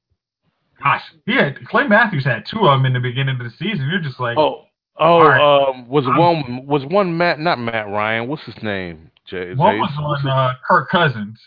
Gosh, 0.83 1.03
had 1.29 1.65
Clay 1.69 1.87
Matthews 1.87 2.25
had 2.25 2.45
two 2.51 2.67
of 2.67 2.79
them 2.79 2.87
in 2.87 2.95
the 2.95 3.01
beginning 3.01 3.37
of 3.39 3.45
the 3.45 3.51
season. 3.59 3.89
You're 3.91 4.01
just 4.01 4.19
like, 4.19 4.37
Oh, 4.39 4.65
oh, 4.99 5.21
right. 5.21 5.69
um, 5.69 5.87
was 5.89 6.05
I'm- 6.07 6.17
one 6.19 6.67
was 6.67 6.85
one 6.87 7.17
Matt, 7.17 7.39
not 7.39 7.59
Matt 7.59 7.87
Ryan. 7.89 8.27
What's 8.29 8.43
his 8.45 8.61
name? 8.63 9.11
Jay, 9.27 9.55
one 9.55 9.75
Jay- 9.77 9.79
was 9.81 9.93
on 10.25 10.27
uh, 10.29 10.55
Kirk 10.67 10.89
Cousins, 10.89 11.39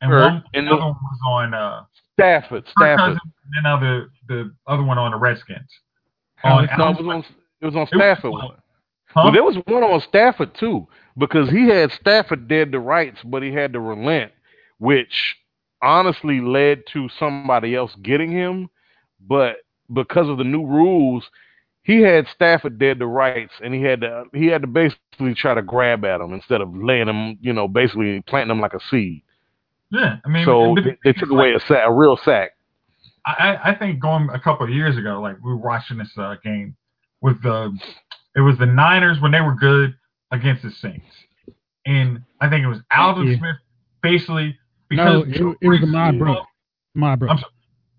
and 0.00 0.10
Kirk, 0.10 0.30
one 0.32 0.44
and 0.54 0.66
the 0.66 0.70
the- 0.70 0.76
other 0.76 0.84
one 0.86 0.94
was 1.02 1.20
on 1.26 1.54
uh, 1.54 1.84
Stafford. 2.14 2.64
Kirk 2.64 2.72
Stafford. 2.76 2.98
Cousins, 2.98 3.20
and 3.44 3.64
then 3.64 3.70
other 3.70 4.08
the 4.28 4.54
other 4.66 4.82
one 4.84 4.96
on 4.98 5.10
the 5.10 5.18
Redskins. 5.18 5.68
On 6.44 6.68
No, 6.78 6.90
it 6.90 6.96
was 7.02 7.06
on. 7.14 7.24
It 7.60 7.64
was 7.66 7.74
on 7.74 7.80
was 7.80 7.88
Stafford. 7.88 8.32
on- 8.32 8.56
Well, 9.14 9.32
there 9.32 9.44
was 9.44 9.56
one 9.66 9.82
on 9.82 10.00
Stafford 10.02 10.54
too, 10.54 10.86
because 11.16 11.48
he 11.50 11.68
had 11.68 11.90
Stafford 11.92 12.48
dead 12.48 12.72
to 12.72 12.80
rights, 12.80 13.18
but 13.24 13.42
he 13.42 13.50
had 13.52 13.72
to 13.72 13.80
relent, 13.80 14.32
which 14.78 15.36
honestly 15.80 16.40
led 16.40 16.82
to 16.92 17.08
somebody 17.18 17.74
else 17.74 17.94
getting 18.02 18.30
him. 18.30 18.68
But 19.26 19.56
because 19.92 20.28
of 20.28 20.36
the 20.36 20.44
new 20.44 20.66
rules, 20.66 21.28
he 21.82 22.02
had 22.02 22.26
Stafford 22.28 22.78
dead 22.78 22.98
to 22.98 23.06
rights, 23.06 23.54
and 23.62 23.72
he 23.72 23.82
had 23.82 24.02
to 24.02 24.24
he 24.34 24.46
had 24.46 24.60
to 24.62 24.68
basically 24.68 25.34
try 25.34 25.54
to 25.54 25.62
grab 25.62 26.04
at 26.04 26.20
him 26.20 26.34
instead 26.34 26.60
of 26.60 26.76
laying 26.76 27.08
him, 27.08 27.38
you 27.40 27.52
know, 27.54 27.68
basically 27.68 28.20
planting 28.22 28.50
him 28.50 28.60
like 28.60 28.74
a 28.74 28.80
seed. 28.90 29.22
yeah, 29.90 30.16
I 30.24 30.28
mean, 30.28 30.44
so 30.44 30.74
they, 30.84 30.98
they 31.04 31.12
took 31.18 31.30
away 31.30 31.54
a 31.54 31.60
sack, 31.60 31.84
a 31.86 31.92
real 31.92 32.16
sack. 32.18 32.50
I, 33.26 33.58
I 33.72 33.74
think 33.74 34.00
going 34.00 34.28
a 34.32 34.38
couple 34.40 34.64
of 34.66 34.70
years 34.72 34.96
ago, 34.96 35.20
like 35.20 35.36
we 35.44 35.50
were 35.50 35.56
watching 35.56 35.98
this 35.98 36.12
uh, 36.16 36.36
game 36.44 36.76
with 37.22 37.42
the, 37.42 37.76
it 38.36 38.40
was 38.40 38.56
the 38.58 38.66
Niners 38.66 39.18
when 39.20 39.32
they 39.32 39.40
were 39.40 39.54
good 39.54 39.94
against 40.30 40.62
the 40.62 40.70
Saints, 40.70 41.04
and 41.86 42.20
I 42.40 42.48
think 42.48 42.62
it 42.64 42.68
was 42.68 42.78
Alvin 42.92 43.26
Yeah. 43.28 43.38
Smith 43.38 43.56
basically 44.02 44.56
No, 44.90 45.24
because 45.24 45.36
it, 45.36 45.56
it 45.60 45.68
was 45.68 45.80
Brees 45.80 45.82
a 45.82 45.86
Mod 45.86 46.14
is 46.14 46.18
Brooks. 46.20 46.40
small- 46.96 47.16
Brooks. 47.16 47.34
I'm. 47.44 47.50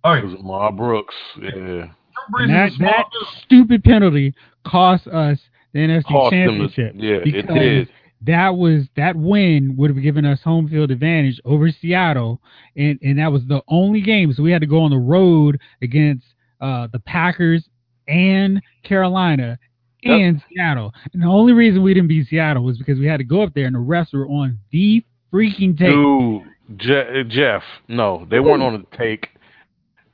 Oh, 0.04 0.14
It 0.14 0.24
was 0.24 0.36
Ma 0.42 0.72
Brooks. 0.72 1.16
Yeah, 1.42 1.50
Drew 1.52 1.82
And 1.82 1.92
Brees 2.34 2.48
that, 2.48 2.68
is 2.68 2.74
a 2.74 2.78
small 2.78 2.90
that 2.90 3.28
stupid 3.46 3.84
penalty 3.84 4.34
cost 4.66 5.08
us 5.08 5.40
the 5.74 5.80
NFC 5.80 6.04
cost 6.06 6.32
them. 6.32 6.48
Championship. 6.48 6.96
The, 6.96 7.04
yeah, 7.04 7.16
it 7.40 7.48
did. 7.48 7.90
That 8.22 8.56
was 8.56 8.84
that 8.96 9.16
win 9.16 9.76
would 9.78 9.90
have 9.92 10.02
given 10.02 10.26
us 10.26 10.40
home 10.42 10.68
field 10.68 10.90
advantage 10.92 11.40
over 11.46 11.70
Seattle, 11.72 12.42
and 12.76 12.98
and 13.02 13.20
that 13.20 13.32
was 13.32 13.44
the 13.48 13.62
only 13.68 14.02
game. 14.02 14.34
So 14.34 14.42
we 14.44 14.52
had 14.52 14.62
to 14.62 14.68
go 14.68 14.82
on 14.82 14.90
the 14.92 14.98
road 14.98 15.60
against 15.82 16.26
uh, 16.60 16.88
the 16.92 17.00
Packers 17.00 17.68
and 18.08 18.62
Carolina 18.84 19.60
Yep. 20.04 20.20
and 20.20 20.44
Seattle. 20.50 20.94
And 21.14 21.22
the 21.24 21.28
only 21.28 21.54
reason 21.54 21.82
we 21.84 21.94
didn't 21.94 22.08
beat 22.08 22.28
Seattle 22.28 22.64
was 22.64 22.78
because 22.78 23.00
we 23.00 23.08
had 23.08 23.18
to 23.18 23.24
go 23.24 23.42
up 23.42 23.54
there 23.56 23.66
and 23.66 23.76
the 23.76 23.80
refs 23.80 24.14
were 24.14 24.28
on 24.28 24.58
the 24.72 25.04
freaking 25.34 25.78
tape. 25.78 25.90
Dude, 25.90 26.44
Je- 26.78 27.24
Jeff, 27.36 27.64
no, 27.88 28.26
they 28.30 28.40
weren't 28.40 28.62
on 28.64 28.74
the 28.74 28.98
take. 28.98 29.30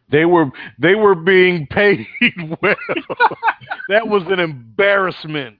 They 0.09 0.25
were 0.25 0.45
they 0.79 0.95
were 0.95 1.15
being 1.15 1.67
paid 1.71 2.05
well. 2.61 2.75
that 3.89 4.07
was 4.07 4.23
an 4.27 4.39
embarrassment. 4.39 5.57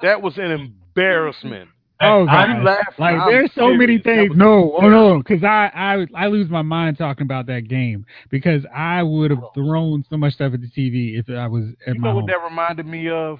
That 0.00 0.22
was 0.22 0.36
an 0.38 0.50
embarrassment. 0.52 1.68
Oh 2.00 2.26
I- 2.26 2.46
god! 2.46 2.62
laugh- 2.64 2.94
like 2.98 3.16
I'm 3.16 3.30
there's 3.30 3.50
so 3.54 3.68
many 3.74 3.98
serious. 3.98 4.02
That 4.04 4.10
things. 4.16 4.28
was- 4.30 4.38
No, 4.38 4.76
oh 4.82 4.88
no, 4.88 5.18
because 5.18 5.42
I 5.42 5.70
I 5.74 6.06
I 6.14 6.26
lose 6.26 6.50
my 6.50 6.62
mind 6.62 6.98
talking 6.98 7.22
about 7.24 7.46
that 7.46 7.68
game 7.68 8.04
because 8.30 8.64
I 8.74 9.02
would 9.02 9.30
have 9.30 9.42
thrown 9.54 10.04
so 10.10 10.16
much 10.16 10.34
stuff 10.34 10.52
at 10.54 10.60
the 10.60 10.66
TV 10.68 11.18
if 11.18 11.28
I 11.30 11.46
was 11.46 11.64
at 11.86 11.94
You 11.94 12.00
my 12.00 12.08
know 12.08 12.12
home. 12.14 12.22
what 12.24 12.26
that 12.30 12.42
reminded 12.44 12.86
me 12.86 13.08
of? 13.08 13.38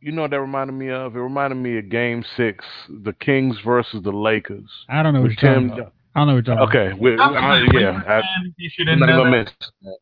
You 0.00 0.10
know 0.12 0.22
what 0.22 0.30
that 0.32 0.40
reminded 0.40 0.72
me 0.72 0.90
of? 0.90 1.14
It 1.14 1.20
reminded 1.20 1.56
me 1.56 1.78
of 1.78 1.88
Game 1.90 2.24
Six, 2.36 2.64
the 3.04 3.12
Kings 3.12 3.56
versus 3.64 4.02
the 4.02 4.10
Lakers. 4.10 4.68
I 4.88 5.02
don't 5.02 5.12
know 5.14 5.20
what 5.20 5.28
With 5.30 5.38
you're 5.42 5.52
talking 5.54 5.70
about. 5.70 5.92
I 6.14 6.20
don't 6.20 6.28
know 6.28 6.34
what 6.34 6.46
you're 6.46 6.56
talking 6.56 6.80
Okay, 6.80 6.98
we, 6.98 7.12
I'm 7.18 7.34
I, 7.36 7.60
yeah, 7.78 8.00
I, 8.06 8.16
man, 8.20 8.54
you 8.56 8.70
shouldn't 8.72 9.00
done 9.00 9.08
gonna 9.08 9.44
that. 9.44 9.96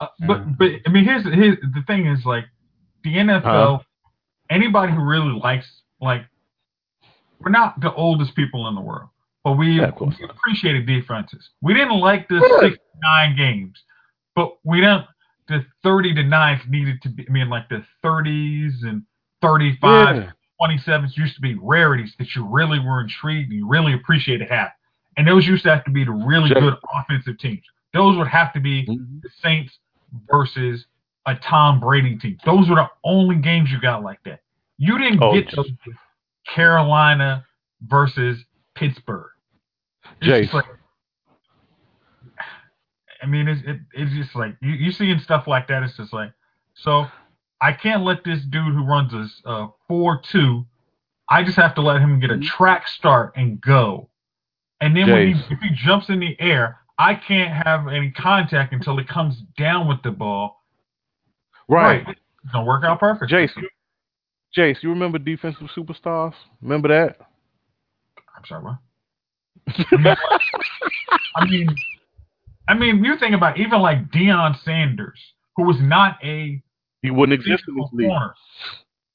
Uh, 0.00 0.06
but 0.26 0.58
but 0.58 0.70
I 0.86 0.90
mean, 0.90 1.04
here's 1.04 1.24
here's 1.24 1.56
the 1.60 1.82
thing 1.86 2.06
is 2.06 2.24
like 2.24 2.44
the 3.04 3.14
NFL. 3.14 3.42
Huh? 3.42 3.78
Anybody 4.50 4.92
who 4.92 5.02
really 5.02 5.32
likes 5.42 5.66
like 6.00 6.22
we're 7.44 7.50
not 7.50 7.80
the 7.80 7.92
oldest 7.94 8.34
people 8.34 8.68
in 8.68 8.74
the 8.74 8.80
world, 8.80 9.08
but 9.44 9.52
we, 9.52 9.80
Yeah, 9.80 9.90
we 10.00 10.14
appreciated 10.28 10.86
defenses. 10.86 11.50
We 11.62 11.74
didn't 11.74 11.98
like 12.00 12.28
the 12.28 12.38
Good. 12.40 12.72
69 12.72 13.36
games, 13.36 13.82
but 14.34 14.56
we 14.64 14.80
don't. 14.80 15.04
The 15.48 15.64
30 15.82 16.14
to 16.14 16.22
9s 16.22 16.66
needed 16.70 17.02
to 17.02 17.10
be. 17.10 17.26
I 17.28 17.32
mean, 17.32 17.50
like 17.50 17.68
the 17.68 17.84
30s 18.02 18.82
and 18.84 19.02
35, 19.42 20.16
Yeah. 20.16 20.30
27s 20.58 21.16
used 21.18 21.34
to 21.34 21.42
be 21.42 21.54
rarities 21.60 22.14
that 22.18 22.34
you 22.34 22.46
really 22.46 22.78
were 22.78 23.02
intrigued 23.02 23.50
and 23.50 23.58
you 23.58 23.68
really 23.68 23.92
appreciated 23.92 24.48
having. 24.48 24.72
And 25.18 25.28
those 25.28 25.46
used 25.46 25.64
to 25.64 25.70
have 25.70 25.84
to 25.84 25.90
be 25.90 26.04
the 26.04 26.12
really 26.12 26.48
Jeff- 26.48 26.60
good 26.60 26.74
offensive 26.94 27.38
teams. 27.38 27.62
Those 27.92 28.16
would 28.16 28.28
have 28.28 28.52
to 28.54 28.60
be 28.60 28.86
Mhm. 28.86 29.20
the 29.20 29.28
Saints 29.42 29.78
versus 30.30 30.86
a 31.26 31.34
Tom 31.36 31.78
Brady 31.80 32.16
team. 32.16 32.38
Those 32.44 32.68
were 32.70 32.76
the 32.76 32.90
only 33.04 33.36
games 33.36 33.70
you 33.70 33.80
got 33.80 34.02
like 34.02 34.22
that. 34.24 34.40
You 34.78 34.98
didn't 34.98 35.22
Oh, 35.22 35.34
get 35.34 35.54
those 35.54 35.70
Carolina 36.46 37.44
versus 37.82 38.44
Pittsburgh. 38.74 39.30
Jace. 40.22 40.52
like, 40.52 40.64
I 43.22 43.26
mean, 43.26 43.48
it's 43.48 43.62
it, 43.66 43.80
it's 43.92 44.12
just 44.12 44.34
like 44.36 44.56
you 44.60 44.72
you 44.72 44.92
seeing 44.92 45.18
stuff 45.18 45.46
like 45.46 45.68
that. 45.68 45.82
It's 45.82 45.96
just 45.96 46.12
like 46.12 46.32
So 46.74 47.06
I 47.60 47.72
can't 47.72 48.02
let 48.02 48.24
this 48.24 48.42
dude 48.42 48.74
who 48.74 48.84
runs 48.84 49.12
a 49.14 49.48
uh, 49.48 49.68
four 49.88 50.20
two. 50.20 50.66
I 51.30 51.42
just 51.42 51.56
have 51.56 51.74
to 51.76 51.80
let 51.80 52.00
him 52.00 52.20
get 52.20 52.30
a 52.30 52.38
track 52.38 52.86
start 52.86 53.32
and 53.36 53.58
go. 53.60 54.10
And 54.80 54.94
then 54.94 55.10
when 55.10 55.34
he, 55.34 55.40
if 55.50 55.58
he 55.60 55.70
jumps 55.70 56.10
in 56.10 56.20
the 56.20 56.36
air, 56.38 56.80
I 56.98 57.14
can't 57.14 57.50
have 57.66 57.88
any 57.88 58.10
contact 58.10 58.74
until 58.74 58.98
he 58.98 59.04
comes 59.04 59.42
down 59.56 59.88
with 59.88 60.02
the 60.02 60.10
ball. 60.10 60.62
Right. 61.68 62.04
It's 62.06 62.52
gonna 62.52 62.66
work 62.66 62.84
out 62.84 63.00
perfect. 63.00 63.30
You, 63.56 63.68
Jace, 64.56 64.82
you 64.82 64.90
remember 64.90 65.18
defensive 65.18 65.68
superstars? 65.76 66.34
Remember 66.62 66.88
that? 66.88 67.16
I'm 68.36 68.44
sorry, 68.46 68.62
what? 68.64 68.78
I 71.36 71.44
mean, 71.46 71.68
I 72.68 72.74
mean, 72.74 73.04
I 73.04 73.08
you 73.08 73.18
think 73.18 73.34
about 73.34 73.58
even 73.58 73.80
like 73.80 74.10
Deion 74.10 74.60
Sanders, 74.62 75.18
who 75.56 75.64
was 75.64 75.76
not 75.80 76.18
a 76.22 76.62
He 77.02 77.10
wouldn't 77.10 77.38
exist 77.40 77.64
in 77.68 77.74
this 77.76 77.88
league. 77.92 78.08
corner. 78.08 78.34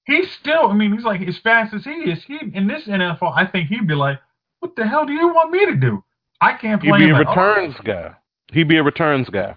He's 0.06 0.32
still, 0.40 0.68
I 0.68 0.74
mean, 0.74 0.94
he's 0.94 1.04
like 1.04 1.22
as 1.22 1.38
fast 1.40 1.74
as 1.74 1.84
he 1.84 1.92
is. 1.92 2.24
He 2.26 2.40
in 2.54 2.68
this 2.68 2.88
NFL, 2.88 3.32
I 3.36 3.46
think 3.46 3.70
he'd 3.70 3.88
be 3.88 3.94
like, 3.96 4.20
"What 4.60 4.76
the 4.76 4.88
hell 4.88 5.06
do 5.06 5.14
you 5.14 5.28
want 5.28 5.52
me 5.52 5.66
to 5.68 5.76
do? 5.76 6.04
I 6.42 6.54
can't 6.54 6.82
play." 6.82 6.98
He'd 7.00 7.06
be 7.06 7.12
a 7.12 7.16
him 7.16 7.22
at 7.22 7.28
all." 7.28 7.36
returns 7.36 7.76
guy. 7.84 8.16
He'd 8.52 8.68
be 8.68 8.78
a 8.78 8.84
returns 8.84 9.30
guy. 9.30 9.56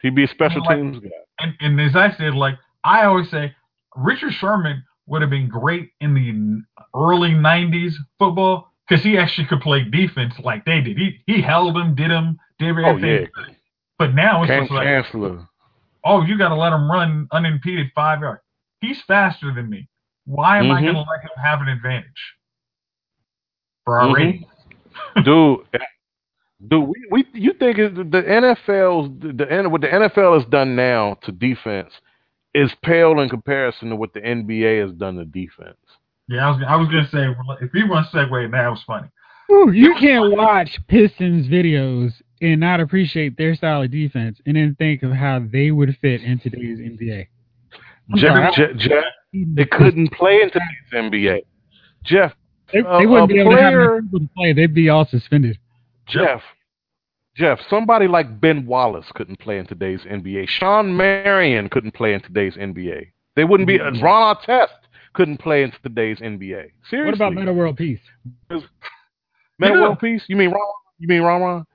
He'd 0.00 0.14
be 0.14 0.24
a 0.24 0.28
special 0.28 0.62
Like- 0.64 0.76
teams 0.78 0.98
guy. 1.00 1.10
And, 1.40 1.54
and 1.60 1.80
as 1.80 1.94
I 1.96 2.10
said, 2.16 2.34
like 2.34 2.54
I 2.84 3.04
always 3.04 3.30
say, 3.30 3.54
Richard 4.00 4.32
Sherman 4.32 4.82
would 5.06 5.22
have 5.22 5.30
been 5.30 5.48
great 5.48 5.90
in 6.00 6.14
the 6.14 6.62
early 6.98 7.30
'90s 7.30 7.92
football 8.18 8.72
because 8.88 9.02
he 9.04 9.18
actually 9.18 9.46
could 9.46 9.60
play 9.60 9.84
defense 9.84 10.34
like 10.42 10.64
they 10.64 10.80
did. 10.80 10.96
He 10.96 11.20
he 11.26 11.40
held 11.42 11.76
him, 11.76 11.94
did 11.94 12.10
him, 12.10 12.38
did 12.58 12.70
Oh 12.78 12.84
everything. 12.90 13.28
yeah, 13.36 13.44
But 13.98 14.14
now 14.14 14.42
it's 14.42 14.50
Kam 14.50 14.62
just 14.62 14.72
like, 14.72 14.84
Chancellor. 14.86 15.46
oh, 16.04 16.22
you 16.22 16.38
got 16.38 16.48
to 16.48 16.56
let 16.56 16.72
him 16.72 16.90
run 16.90 17.28
unimpeded 17.32 17.88
five 17.94 18.20
yards. 18.20 18.42
He's 18.80 19.00
faster 19.06 19.52
than 19.54 19.68
me. 19.68 19.88
Why 20.24 20.58
am 20.58 20.70
I 20.70 20.80
Mhm. 20.80 20.84
going 20.84 20.94
to 20.94 21.00
let 21.10 21.22
him 21.22 21.30
have 21.42 21.60
an 21.60 21.68
advantage 21.68 22.34
for 23.84 24.00
our 24.00 24.08
Mhm. 24.08 24.14
rating? 24.14 24.44
dude. 25.24 25.60
Dude, 26.68 26.88
we, 26.88 27.06
we 27.10 27.26
you 27.32 27.54
think 27.54 27.78
the 27.78 28.22
NFL's 28.22 29.08
the, 29.20 29.32
the 29.32 29.68
what 29.70 29.80
the 29.80 29.88
NFL 29.88 30.34
has 30.38 30.44
done 30.50 30.76
now 30.76 31.14
to 31.22 31.32
defense 31.32 31.90
is 32.54 32.70
pale 32.82 33.20
in 33.20 33.28
comparison 33.28 33.90
to 33.90 33.96
what 33.96 34.12
the 34.12 34.20
NBA 34.20 34.82
has 34.86 34.92
done 34.96 35.16
to 35.16 35.24
defense. 35.24 35.76
Yeah, 36.28 36.46
I 36.46 36.50
was 36.50 36.62
I 36.68 36.76
was 36.76 36.88
going 36.88 37.04
to 37.04 37.10
say 37.10 37.26
if 37.64 37.74
you 37.74 37.88
want 37.88 38.10
to 38.10 38.16
segue, 38.16 38.50
that 38.52 38.68
was 38.68 38.82
funny. 38.86 39.08
Ooh, 39.50 39.72
you 39.72 39.94
can't 39.98 40.30
watch 40.36 40.78
Pistons 40.86 41.48
videos 41.48 42.12
and 42.40 42.60
not 42.60 42.78
appreciate 42.80 43.36
their 43.36 43.54
style 43.56 43.82
of 43.82 43.90
defense, 43.90 44.40
and 44.46 44.56
then 44.56 44.76
think 44.78 45.02
of 45.02 45.10
how 45.12 45.40
they 45.52 45.70
would 45.72 45.96
fit 46.00 46.22
in 46.22 46.38
today's 46.38 46.78
NBA. 46.78 47.26
I'm 48.12 48.18
Jeff, 48.18 48.36
I- 48.56 48.72
Jeff, 48.76 49.04
they 49.32 49.64
couldn't 49.64 50.12
play 50.12 50.40
in 50.40 50.50
today's 50.50 50.92
NBA. 50.92 51.42
Jeff, 52.04 52.32
They, 52.72 52.80
they 52.82 53.06
wouldn't 53.06 53.30
a 53.30 53.34
be 53.34 53.40
able 53.40 53.50
to 53.50 53.56
have 53.60 53.72
player- 53.72 53.98
enough 53.98 54.04
people 54.04 54.20
to 54.20 54.28
play. 54.36 54.52
They'd 54.52 54.72
be 54.74 54.88
all 54.88 55.04
suspended. 55.04 55.58
Jeff, 56.06 56.42
Jeff, 57.36 57.60
somebody 57.68 58.08
like 58.08 58.40
Ben 58.40 58.66
Wallace 58.66 59.06
couldn't 59.14 59.38
play 59.38 59.58
in 59.58 59.66
today's 59.66 60.00
NBA. 60.02 60.48
Shawn 60.48 60.96
Marion 60.96 61.68
couldn't 61.68 61.94
play 61.94 62.12
in 62.14 62.20
today's 62.20 62.56
NBA. 62.56 63.06
They 63.36 63.44
wouldn't 63.44 63.66
be. 63.68 63.78
Mhm. 63.78 64.02
Ron 64.02 64.34
Artest 64.36 64.68
couldn't 65.14 65.38
play 65.38 65.62
in 65.62 65.72
today's 65.82 66.18
NBA. 66.20 66.70
Seriously. 66.88 67.04
What 67.06 67.14
about 67.14 67.32
Metta 67.34 67.52
World 67.52 67.76
Peace? 67.76 68.00
Metta 68.50 68.64
Yeah. 69.60 69.80
World 69.80 70.00
Peace? 70.00 70.24
You 70.28 70.36
mean 70.36 70.50
Ron? 70.50 70.60
You 70.98 71.08
mean 71.08 71.22
Ron 71.22 71.40
Ron? 71.42 71.66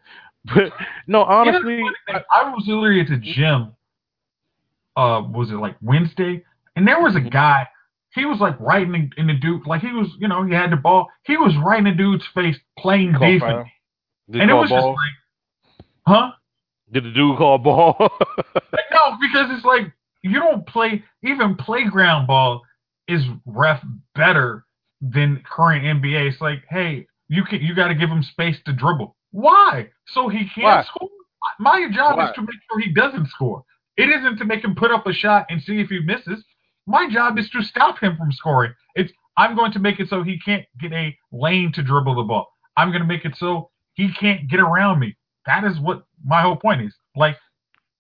But 0.53 0.71
no, 1.07 1.23
honestly, 1.23 1.77
You 1.77 1.81
know, 1.85 1.89
the 1.89 1.95
funny 2.11 2.19
thing, 2.19 2.25
I 2.31 2.49
was 2.53 2.63
literally 2.67 3.01
at 3.01 3.07
the 3.07 3.17
gym. 3.17 3.71
Uh, 4.95 5.23
was 5.29 5.49
it 5.51 5.55
like 5.55 5.75
Wednesday? 5.81 6.43
And 6.75 6.87
there 6.87 7.01
was 7.01 7.15
a 7.15 7.19
Mhm. 7.21 7.31
guy. 7.31 7.67
He 8.13 8.25
was 8.25 8.39
like 8.39 8.57
right 8.59 8.83
in 8.83 8.91
the, 8.91 9.09
in 9.17 9.27
the 9.27 9.33
dude, 9.33 9.65
like 9.65 9.81
he 9.81 9.91
was, 9.91 10.07
you 10.13 10.19
you 10.21 10.27
know, 10.27 10.43
he 10.43 10.53
had 10.53 10.71
the 10.71 10.77
ball. 10.77 11.09
He 11.23 11.35
was 11.35 11.55
right 11.57 11.79
in 11.79 11.83
the 11.85 11.91
dude's 11.91 12.25
face 12.27 12.57
playing 12.77 13.13
defense, 13.13 13.67
and 14.33 14.49
it 14.49 14.53
was 14.53 14.69
ball? 14.69 14.77
just 14.79 14.87
like, 14.87 15.13
huh? 16.07 16.31
Did 16.91 17.05
the 17.05 17.11
dude 17.11 17.37
call 17.37 17.57
ball? 17.57 17.95
No, 18.91 19.17
because 19.19 19.47
it's 19.51 19.65
like 19.65 19.91
you 20.23 20.39
don't 20.39 20.65
play 20.67 21.03
even 21.23 21.55
playground 21.55 22.27
ball 22.27 22.61
is 23.09 23.23
ref 23.45 23.83
better 24.15 24.63
than 25.01 25.43
current 25.45 25.83
NBA. 25.83 26.31
It's 26.31 26.41
like, 26.41 26.63
hey, 26.69 27.05
you 27.27 27.43
can 27.43 27.61
you 27.61 27.75
got 27.75 27.89
to 27.89 27.95
give 27.95 28.09
him 28.09 28.23
space 28.23 28.57
to 28.65 28.73
dribble. 28.73 29.15
Why? 29.31 29.89
So 30.07 30.29
he 30.29 30.47
can't 30.55 30.63
Why? 30.63 30.83
score. 30.83 31.09
My 31.59 31.87
job 31.93 32.17
Why? 32.17 32.29
is 32.29 32.35
to 32.35 32.41
make 32.41 32.55
sure 32.71 32.79
he 32.79 32.93
doesn't 32.93 33.27
score. 33.27 33.63
It 33.97 34.09
isn't 34.09 34.37
to 34.37 34.45
make 34.45 34.63
him 34.63 34.75
put 34.75 34.91
up 34.91 35.05
a 35.07 35.13
shot 35.13 35.45
and 35.49 35.61
see 35.61 35.79
if 35.81 35.89
he 35.89 35.99
misses. 35.99 36.43
My 36.87 37.09
job 37.09 37.37
is 37.37 37.49
to 37.49 37.61
stop 37.61 37.99
him 37.99 38.15
from 38.17 38.31
scoring. 38.31 38.73
It's 38.95 39.11
I'm 39.37 39.55
going 39.55 39.73
to 39.73 39.79
make 39.79 39.99
it 39.99 40.07
so 40.09 40.23
he 40.23 40.39
can't 40.39 40.65
get 40.79 40.93
a 40.93 41.15
lane 41.31 41.71
to 41.73 41.83
dribble 41.83 42.15
the 42.15 42.23
ball. 42.23 42.47
I'm 42.77 42.89
going 42.89 43.01
to 43.01 43.07
make 43.07 43.25
it 43.25 43.35
so 43.35 43.69
he 43.93 44.11
can't 44.13 44.49
get 44.49 44.59
around 44.59 44.99
me. 44.99 45.15
That 45.45 45.63
is 45.63 45.79
what 45.79 46.03
my 46.25 46.41
whole 46.41 46.55
point 46.55 46.81
is. 46.81 46.93
Like, 47.15 47.37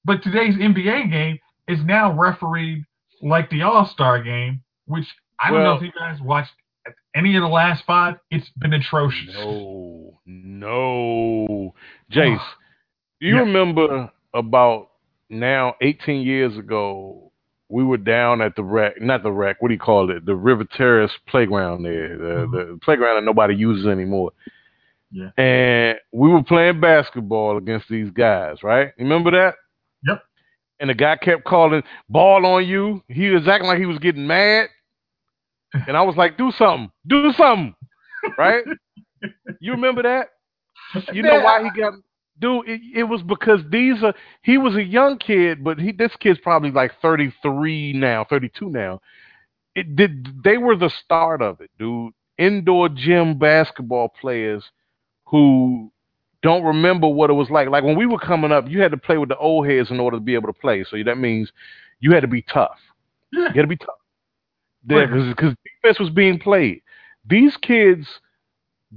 but 0.03 0.23
today's 0.23 0.55
NBA 0.55 1.11
game 1.11 1.39
is 1.67 1.79
now 1.85 2.11
refereed 2.17 2.83
like 3.21 3.49
the 3.49 3.61
All 3.63 3.85
Star 3.87 4.21
game, 4.21 4.61
which 4.87 5.05
I 5.39 5.51
don't 5.51 5.63
know 5.63 5.73
if 5.75 5.81
you 5.81 5.91
guys 5.97 6.19
watched 6.21 6.51
any 7.15 7.35
of 7.35 7.41
the 7.41 7.47
last 7.47 7.83
five. 7.85 8.15
It's 8.31 8.49
been 8.57 8.73
atrocious. 8.73 9.33
no, 9.35 10.19
no. 10.25 11.73
Jace, 12.11 12.39
do 13.19 13.27
you 13.27 13.35
Yeah. 13.35 13.41
remember 13.41 14.11
about 14.33 14.89
now 15.29 15.75
18 15.81 16.21
years 16.21 16.57
ago? 16.57 17.31
We 17.67 17.83
were 17.83 17.97
down 17.97 18.41
at 18.41 18.55
the 18.55 18.63
rec, 18.63 19.01
not 19.01 19.23
the 19.23 19.31
rec. 19.31 19.59
What 19.61 19.69
do 19.69 19.73
you 19.73 19.79
call 19.79 20.11
it? 20.11 20.25
The 20.25 20.35
River 20.35 20.65
Terrace 20.65 21.11
playground 21.27 21.81
there, 21.83 22.15
the, 22.15 22.23
Mhm. 22.47 22.51
the 22.51 22.79
playground 22.83 23.15
that 23.15 23.23
nobody 23.23 23.55
uses 23.55 23.87
anymore. 23.87 24.31
Yeah. 25.15 25.29
And 25.37 25.97
we 26.11 26.29
were 26.29 26.43
playing 26.43 26.81
basketball 26.81 27.57
against 27.57 27.87
these 27.87 28.09
guys, 28.11 28.61
right? 28.63 28.91
Remember 28.99 29.31
that? 29.31 29.55
Yep. 30.05 30.21
And 30.81 30.89
the 30.89 30.93
guy 30.93 31.15
kept 31.15 31.45
calling 31.45 31.83
ball 32.09 32.45
on 32.45 32.67
you. 32.67 33.01
He 33.07 33.29
was 33.29 33.47
acting 33.47 33.67
like 33.67 33.79
he 33.79 33.85
was 33.85 33.99
getting 33.99 34.27
mad. 34.27 34.67
And 35.87 35.95
I 35.95 36.01
was 36.01 36.17
like, 36.17 36.37
do 36.37 36.51
something. 36.51 36.91
Do 37.07 37.31
something. 37.31 37.73
Right? 38.37 38.65
you 39.61 39.71
remember 39.71 40.03
that? 40.03 40.27
You 41.13 41.23
know 41.23 41.39
why 41.39 41.63
he 41.63 41.79
got 41.79 41.93
dude, 42.39 42.67
it, 42.67 42.81
it 42.93 43.03
was 43.03 43.21
because 43.21 43.61
these 43.69 44.03
are 44.03 44.13
he 44.43 44.57
was 44.57 44.75
a 44.75 44.83
young 44.83 45.17
kid, 45.17 45.63
but 45.63 45.79
he 45.79 45.93
this 45.93 46.15
kid's 46.19 46.39
probably 46.39 46.71
like 46.71 46.91
33 47.01 47.93
now, 47.93 48.25
32 48.29 48.69
now. 48.69 48.99
It 49.75 49.95
did 49.95 50.43
they 50.43 50.57
were 50.57 50.75
the 50.75 50.89
start 50.89 51.41
of 51.41 51.61
it, 51.61 51.71
dude. 51.79 52.11
Indoor 52.37 52.89
gym 52.89 53.39
basketball 53.39 54.09
players 54.09 54.69
who 55.25 55.91
don't 56.41 56.63
remember 56.63 57.07
what 57.07 57.29
it 57.29 57.33
was 57.33 57.49
like. 57.49 57.69
Like 57.69 57.83
when 57.83 57.97
we 57.97 58.05
were 58.05 58.19
coming 58.19 58.51
up, 58.51 58.67
you 58.67 58.81
had 58.81 58.91
to 58.91 58.97
play 58.97 59.17
with 59.17 59.29
the 59.29 59.37
old 59.37 59.67
heads 59.67 59.89
in 59.89 59.99
order 59.99 60.17
to 60.17 60.21
be 60.21 60.35
able 60.35 60.47
to 60.47 60.59
play. 60.59 60.83
So 60.89 60.97
that 61.03 61.17
means 61.17 61.51
you 61.99 62.13
had 62.13 62.21
to 62.21 62.27
be 62.27 62.43
tough. 62.43 62.77
Yeah. 63.31 63.49
You 63.49 63.55
had 63.55 63.61
to 63.63 63.67
be 63.67 63.77
tough. 63.77 63.95
Because 64.87 65.55
defense 65.81 65.99
was 65.99 66.11
being 66.11 66.37
played. 66.39 66.81
These 67.27 67.57
kids 67.57 68.07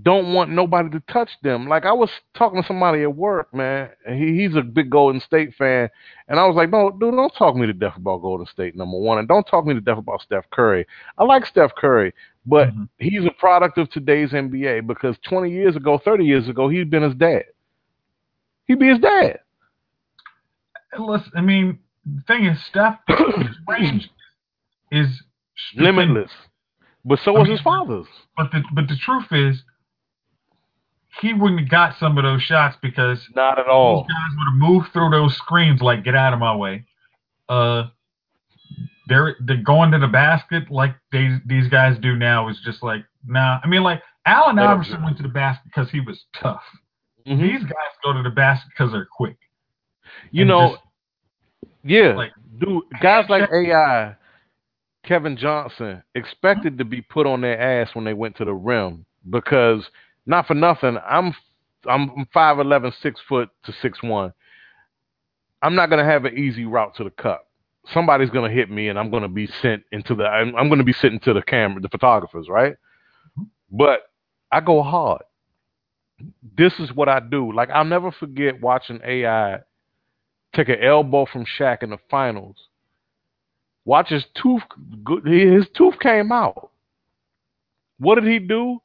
don't 0.03 0.33
want 0.33 0.51
nobody 0.51 0.89
to 0.91 1.01
touch 1.13 1.31
them. 1.43 1.67
Like 1.69 1.85
I 1.85 1.93
was 1.93 2.11
talking 2.35 2.61
to 2.63 2.67
somebody 2.67 3.03
at 3.03 3.17
work, 3.17 3.53
man. 3.55 3.91
And 4.07 4.23
he, 4.23 4.41
he's 4.43 4.55
a 4.55 4.63
big 4.63 4.91
Golden 4.91 5.21
State 5.21 5.55
fan, 5.57 5.89
and 6.29 6.39
I 6.39 6.47
was 6.47 6.55
like, 6.57 6.71
"No, 6.71 6.91
dude, 6.91 7.15
don't 7.15 7.35
talk 7.35 7.57
me 7.57 7.67
to 7.67 7.73
death 7.73 7.97
about 7.97 8.23
Golden 8.23 8.47
State, 8.47 8.77
number 8.77 8.99
one, 8.99 9.19
and 9.19 9.27
don't 9.27 9.47
talk 9.47 9.67
me 9.67 9.75
to 9.75 9.81
death 9.81 9.99
about 9.99 10.23
Steph 10.23 10.49
Curry. 10.51 10.87
I 11.19 11.25
like 11.25 11.47
Steph 11.47 11.75
Curry, 11.75 12.13
but 12.47 12.69
Mhm. 12.69 12.89
he's 12.99 13.25
a 13.25 13.31
product 13.33 13.77
of 13.79 13.91
today's 13.91 14.33
NBA 14.33 14.87
because 14.87 15.17
20 15.25 15.51
years 15.51 15.75
ago, 15.75 15.99
30 15.99 16.25
years 16.25 16.49
ago, 16.49 16.69
he'd 16.69 16.91
been 16.91 17.03
his 17.03 17.15
dad. 17.15 17.45
He'd 18.67 18.79
be 18.79 18.89
his 18.89 18.99
dad. 19.01 19.41
Listen, 20.99 21.33
I 21.37 21.41
mean, 21.41 21.79
the 22.07 22.23
thing 22.23 22.45
is, 22.47 22.65
Steph 22.67 22.99
range 23.69 24.11
is 24.93 25.23
Limitless. 25.77 26.31
But 27.05 27.19
so 27.21 27.35
I 27.35 27.39
was 27.41 27.49
mean- 27.49 27.57
his 27.57 27.63
father's. 27.63 28.07
But 28.37 28.51
the 28.53 28.63
but 28.73 28.87
the 28.89 28.97
truth 28.97 29.27
is, 29.33 29.63
he 31.21 31.33
wouldn't 31.35 31.61
have 31.61 31.69
got 31.69 31.97
some 31.99 32.17
of 32.19 32.25
those 32.25 32.43
shots 32.43 32.77
because 32.83 33.19
Not 33.35 33.59
at 33.59 33.65
those 33.67 33.73
all. 33.73 34.03
guys 34.03 34.37
would 34.37 34.53
have 34.53 34.59
moved 34.71 34.93
through 34.93 35.11
those 35.11 35.37
screens 35.37 35.81
like 35.81 36.05
get 36.05 36.15
out 36.15 36.33
of 36.33 36.39
my 36.39 36.55
way. 36.55 36.85
Uh, 37.49 37.85
they're 39.07 39.37
they're 39.47 39.63
going 39.63 39.91
to 39.93 39.99
the 39.99 40.07
basket 40.09 40.71
like 40.71 40.95
they 41.13 41.39
these 41.47 41.67
guys 41.69 41.97
do 42.01 42.15
now 42.17 42.49
is 42.49 42.61
just 42.65 42.83
like 42.83 43.05
nah. 43.27 43.59
I 43.63 43.67
mean 43.67 43.83
like 43.83 44.03
Allen 44.27 44.59
Iverson 44.59 45.03
went 45.03 45.17
to 45.17 45.23
the 45.23 45.29
basket 45.31 45.65
because 45.65 45.91
he 45.91 46.01
was 46.01 46.25
tough. 46.39 46.63
Mhm. 47.27 47.41
These 47.41 47.63
guys 47.63 47.93
go 48.05 48.13
to 48.13 48.23
the 48.23 48.31
basket 48.31 48.69
because 48.77 48.93
they're 48.93 49.09
quick. 49.11 49.39
You 50.31 50.43
And 50.43 50.49
know, 50.49 50.71
just- 50.71 50.83
yeah, 51.85 52.13
like, 52.15 52.33
dude, 52.59 52.83
guys 53.01 53.25
like 53.31 53.49
AI, 53.55 54.15
Kevin 55.05 55.37
Johnson, 55.39 56.03
expected 56.15 56.77
to 56.79 56.85
be 56.85 57.01
put 57.01 57.27
on 57.27 57.41
their 57.41 57.59
ass 57.59 57.95
when 57.95 58.05
they 58.05 58.13
went 58.15 58.37
to 58.37 58.45
the 58.45 58.53
rim 58.55 59.07
because 59.31 59.89
not 60.29 60.47
for 60.47 60.55
nothing, 60.55 60.99
I'm 61.09 61.35
I'm 61.89 62.27
five 62.35 62.61
eleven, 62.61 62.93
six 63.03 63.21
foot 63.29 63.51
to 63.65 63.73
six 63.73 64.03
one. 64.03 64.33
I'm 65.63 65.75
not 65.75 65.91
gonna 65.91 66.05
have 66.05 66.25
an 66.27 66.39
easy 66.39 66.67
route 66.67 66.95
to 66.97 67.05
the 67.05 67.11
cup. 67.11 67.49
somebody's 67.93 68.31
gonna 68.31 68.51
hit 68.51 68.71
me, 68.71 68.89
and 68.89 68.99
I'm 68.99 69.11
gonna 69.11 69.29
be 69.29 69.47
sent 69.49 69.85
into 69.93 70.15
the. 70.15 70.25
I'm, 70.25 70.55
I'm 70.57 70.69
gonna 70.69 70.85
be 70.85 70.93
sent 70.93 71.15
into 71.15 71.33
the 71.35 71.43
camera, 71.43 71.81
the 71.81 71.89
photographers, 71.89 72.49
right? 72.49 72.77
But 73.71 74.11
I 74.53 74.61
go 74.61 74.83
hard. 74.83 75.23
This 76.57 76.79
is 76.81 76.93
what 76.95 77.09
I 77.09 77.21
do. 77.21 77.53
Like 77.53 77.71
I'll 77.71 77.85
never 77.85 78.13
forget 78.13 78.61
watching 78.61 79.01
AI 79.05 79.61
take 80.55 80.69
an 80.69 80.83
elbow 80.83 81.27
from 81.27 81.45
Shaq 81.47 81.83
in 81.83 81.91
the 81.91 81.99
finals. 82.11 82.57
Watch 83.85 84.11
his 84.11 84.27
tooth. 84.35 84.63
His 85.27 85.69
tooth 85.75 85.99
came 86.01 86.33
out. 86.33 86.71
What 87.99 88.17
did 88.17 88.25
he 88.25 88.39
do? 88.39 88.81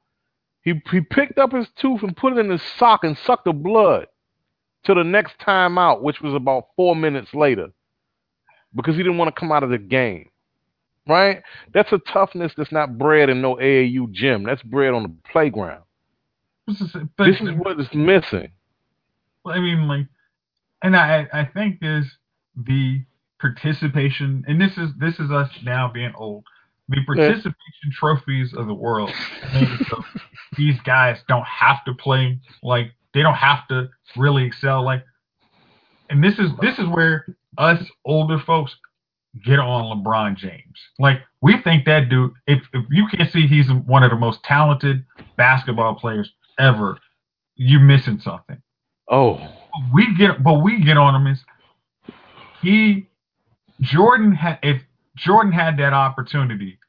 He 0.64 0.82
he 0.92 1.02
picked 1.02 1.38
up 1.38 1.52
his 1.52 1.68
tooth 1.80 2.04
and 2.04 2.16
put 2.16 2.34
it 2.34 2.40
in 2.40 2.50
his 2.50 2.62
sock 2.78 3.04
and 3.04 3.18
sucked 3.18 3.46
the 3.46 3.54
blood 3.54 4.08
to 4.86 4.94
the 4.94 5.04
next 5.04 5.38
time 5.40 5.78
out, 5.78 6.02
which 6.02 6.22
was 6.22 6.34
about 6.34 6.68
four 6.76 6.96
minutes 6.96 7.34
later, 7.34 7.68
because 8.76 8.96
he 8.96 9.04
didn't 9.04 9.18
want 9.18 9.34
to 9.34 9.40
come 9.40 9.52
out 9.52 9.64
of 9.64 9.70
the 9.70 9.78
game. 9.78 10.30
Right? 11.06 11.42
That's 11.74 11.92
a 11.92 12.00
toughness 12.12 12.54
that's 12.56 12.72
not 12.72 12.98
bred 12.98 13.30
in 13.30 13.42
no 13.42 13.56
AAU 13.56 14.10
gym. 14.12 14.44
That's 14.44 14.62
bred 14.62 14.94
on 14.94 15.04
the 15.04 15.14
playground. 15.30 15.84
This 16.66 16.80
is, 16.80 16.96
but, 17.18 17.26
This 17.26 17.42
is 17.42 17.50
what 17.58 17.78
is 17.78 17.94
missing. 17.94 18.52
Well, 19.44 19.56
I 19.56 19.60
mean, 19.60 19.86
like, 19.88 20.08
and 20.82 20.96
I 20.96 21.28
I 21.34 21.46
think 21.54 21.80
there's 21.82 22.10
the 22.56 23.04
participation, 23.42 24.46
and 24.48 24.62
this 24.62 24.78
is 24.78 24.92
this 24.98 25.20
is 25.20 25.30
us 25.30 25.50
now 25.64 25.92
being 25.94 26.14
old. 26.16 26.46
The 26.90 27.04
participation 27.06 27.92
trophies 27.92 28.54
of 28.54 28.68
the 28.68 28.74
world. 28.74 29.12
so 29.90 30.04
these 30.58 30.80
guys 30.82 31.20
don't 31.28 31.46
have 31.46 31.84
to 31.86 31.94
play 31.94 32.40
like 32.62 32.92
they 33.14 33.22
don't 33.22 33.36
have 33.36 33.68
to 33.70 33.90
really 34.18 34.44
excel 34.44 34.84
like. 34.84 35.04
And 36.10 36.24
this 36.24 36.38
is 36.40 36.52
this 36.62 36.78
is 36.80 36.88
where 36.88 37.26
us 37.58 37.84
older 38.06 38.40
folks 38.40 38.76
get 39.46 39.60
on 39.60 40.04
LeBron 40.04 40.36
James. 40.36 40.80
Like 41.00 41.22
we 41.42 41.62
think 41.62 41.86
that 41.86 42.10
dude. 42.10 42.34
If 42.48 42.62
if 42.74 42.86
you 42.92 43.08
can't 43.08 43.32
see 43.32 43.48
he's 43.48 43.72
one 43.72 44.04
of 44.04 44.12
the 44.12 44.18
most 44.18 44.44
talented 44.44 45.06
basketball 45.38 45.96
players 45.96 46.32
ever, 46.60 47.00
you're 47.56 47.80
missing 47.82 48.20
something 48.20 48.62
Oh, 49.10 49.40
we 49.94 50.16
get 50.18 50.44
but 50.44 50.62
we 50.62 50.84
get 50.84 50.98
on 50.98 51.16
him 51.16 51.28
is 51.28 51.40
he 52.62 53.10
Jordan 53.82 54.32
had 54.34 54.60
if 54.64 54.82
Jordan 55.18 55.52
had 55.52 55.78
that 55.78 55.94
opportunity, 55.94 56.80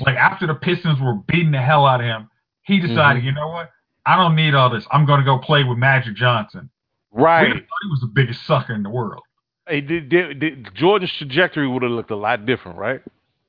like 0.00 0.16
after 0.16 0.46
the 0.46 0.54
Pistons 0.54 1.00
were 1.00 1.14
beating 1.26 1.52
the 1.52 1.60
hell 1.60 1.86
out 1.86 2.00
of 2.00 2.06
him, 2.06 2.30
he 2.62 2.78
mm-hmm. 2.78 2.88
decided, 2.88 3.24
you 3.24 3.32
know 3.32 3.48
what? 3.48 3.70
I 4.06 4.16
don't 4.16 4.34
need 4.34 4.54
all 4.54 4.70
this. 4.70 4.84
I'm 4.90 5.06
gonna 5.06 5.24
go 5.24 5.38
play 5.38 5.64
with 5.64 5.78
Magic 5.78 6.14
Johnson. 6.14 6.70
We 7.12 7.22
right. 7.22 7.52
thought 7.52 7.82
he 7.82 7.90
was 7.90 8.00
the 8.00 8.10
biggest 8.12 8.46
sucker 8.46 8.74
in 8.74 8.82
the 8.82 8.90
world. 8.90 9.22
Hey, 9.66 9.80
did, 9.80 10.08
did, 10.08 10.40
did 10.40 10.74
Jordan's 10.74 11.12
trajectory 11.18 11.68
would 11.68 11.82
have 11.82 11.92
looked 11.92 12.10
a 12.10 12.16
lot 12.16 12.46
different, 12.46 12.78
right? 12.78 13.00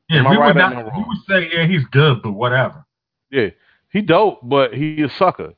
Yeah, 0.09 0.19
Am 0.19 0.29
we 0.29 0.37
right 0.37 0.47
would 0.47 0.57
not 0.57 0.73
am 0.73 0.79
I 0.79 0.83
we 0.83 0.89
wrong? 0.89 1.05
would 1.07 1.17
say, 1.27 1.49
yeah, 1.53 1.65
he's 1.65 1.85
good, 1.85 2.21
but 2.21 2.33
whatever. 2.33 2.85
Yeah, 3.31 3.49
he 3.91 4.01
dope, 4.01 4.39
but 4.43 4.73
he 4.73 5.01
a 5.01 5.09
sucker. 5.09 5.53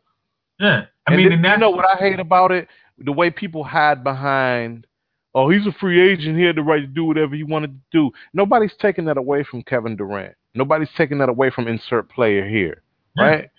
Yeah. 0.59 0.85
I 1.07 1.13
and 1.13 1.17
mean, 1.17 1.29
then, 1.29 1.45
and 1.45 1.53
you 1.53 1.57
know 1.57 1.71
what 1.71 1.85
I 1.85 1.97
hate 1.97 2.19
about 2.19 2.51
it? 2.51 2.67
The 2.97 3.11
way 3.11 3.29
people 3.29 3.63
hide 3.63 4.03
behind, 4.03 4.87
oh, 5.35 5.49
he's 5.49 5.67
a 5.67 5.71
free 5.73 6.01
agent. 6.01 6.37
He 6.37 6.43
had 6.43 6.55
the 6.55 6.63
right 6.63 6.79
to 6.81 6.87
do 6.87 7.03
whatever 7.05 7.35
he 7.35 7.43
wanted 7.43 7.71
to 7.73 7.79
do. 7.91 8.11
Nobody's 8.33 8.73
taking 8.81 9.05
that 9.05 9.17
away 9.17 9.43
from 9.43 9.61
Kevin 9.63 9.95
Durant. 9.95 10.33
Nobody's 10.55 10.89
taking 10.97 11.17
that 11.19 11.29
away 11.29 11.49
from 11.51 11.67
insert 11.67 12.09
player 12.09 12.47
here, 12.47 12.81
Yeah. 13.17 13.23
right? 13.23 13.49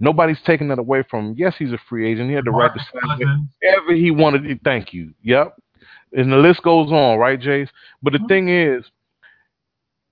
Nobody's 0.00 0.40
taking 0.42 0.68
that 0.68 0.78
away 0.80 1.04
from. 1.08 1.34
Yes, 1.38 1.54
he's 1.56 1.72
a 1.72 1.78
free 1.88 2.10
agent. 2.10 2.28
He 2.28 2.34
had 2.34 2.44
the 2.44 2.50
right 2.50 2.72
to 2.74 2.80
sign 2.80 3.48
whatever 3.62 3.94
he 3.94 4.10
wanted. 4.10 4.42
to- 4.42 4.58
Thank 4.64 4.92
you. 4.92 5.14
Yep. 5.22 5.56
And 6.16 6.32
the 6.32 6.36
list 6.36 6.62
goes 6.62 6.90
on, 6.90 7.16
right, 7.18 7.40
Jace? 7.40 7.70
But 8.02 8.12
the 8.12 8.18
Mhm. 8.18 8.28
thing 8.28 8.48
is, 8.48 8.84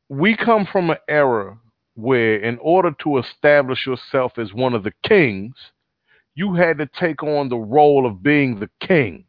we 0.09 0.37
come 0.37 0.67
from 0.67 0.91
an 0.91 0.99
era 1.09 1.59
where, 1.95 2.37
in 2.37 2.59
order 2.59 2.93
to 3.03 3.19
establish 3.19 3.87
yourself 3.87 4.39
as 4.39 4.55
one 4.55 4.75
of 4.75 4.83
the 4.85 4.93
kings, 5.03 5.55
you 6.35 6.55
had 6.55 6.79
to 6.79 6.87
take 6.87 7.23
on 7.23 7.49
the 7.49 7.57
role 7.59 8.07
of 8.07 8.23
being 8.23 8.59
the 8.61 8.71
king. 8.81 9.25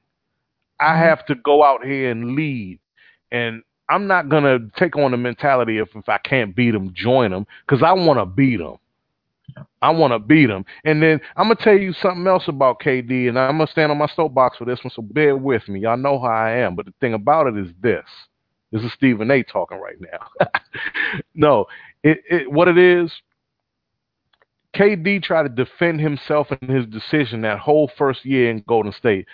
I 0.84 0.98
have 0.98 1.26
to 1.28 1.36
go 1.36 1.64
out 1.64 1.86
here 1.86 2.12
and 2.12 2.36
lead. 2.36 2.80
And 3.32 3.64
I'm 3.90 4.08
not 4.08 4.30
going 4.30 4.44
to 4.44 4.72
take 4.78 4.96
on 4.98 5.12
the 5.12 5.18
mentality 5.18 5.78
of 5.78 5.90
if 5.96 6.10
I 6.10 6.18
can't 6.18 6.56
beat 6.56 6.72
them, 6.72 6.94
join 6.94 7.32
them, 7.32 7.48
because 7.66 7.84
I 7.84 7.94
want 7.94 8.20
to 8.20 8.26
beat 8.26 8.58
them. 8.58 8.78
I 9.82 9.92
want 9.92 10.14
to 10.14 10.20
beat 10.20 10.48
them. 10.48 10.66
And 10.86 11.02
then 11.02 11.20
I'm 11.36 11.48
going 11.48 11.58
to 11.58 11.64
tell 11.64 11.78
you 11.78 11.94
something 11.94 12.26
else 12.28 12.48
about 12.48 12.80
KD, 12.80 13.30
and 13.30 13.38
I'm 13.38 13.58
going 13.58 13.68
to 13.68 13.72
stand 13.72 13.92
on 13.92 13.98
my 13.98 14.08
soapbox 14.16 14.58
for 14.58 14.66
this 14.66 14.80
one, 14.84 14.92
so 14.96 15.02
bear 15.02 15.36
with 15.36 15.68
me. 15.68 15.82
Y'all 15.82 15.98
know 15.98 16.20
how 16.20 16.28
I 16.28 16.52
am. 16.52 16.76
But 16.76 16.86
the 16.86 16.94
thing 17.00 17.14
about 17.14 17.48
it 17.48 17.58
is 17.58 17.72
this. 17.82 18.06
This 18.72 18.82
is 18.82 18.92
Stephen 18.94 19.30
A. 19.30 19.44
talking 19.44 19.80
right 19.80 19.98
now. 20.00 20.48
no, 21.36 21.66
it, 22.04 22.20
it, 22.30 22.52
what 22.52 22.68
it 22.68 22.78
is, 22.78 23.12
KD 24.76 25.22
tried 25.22 25.44
to 25.44 25.50
defend 25.50 26.02
himself 26.02 26.48
and 26.50 26.70
his 26.70 26.88
decision 26.88 27.42
that 27.42 27.60
whole 27.60 27.92
first 27.98 28.26
year 28.26 28.50
in 28.50 28.64
Golden 28.68 28.92
State 28.92 29.28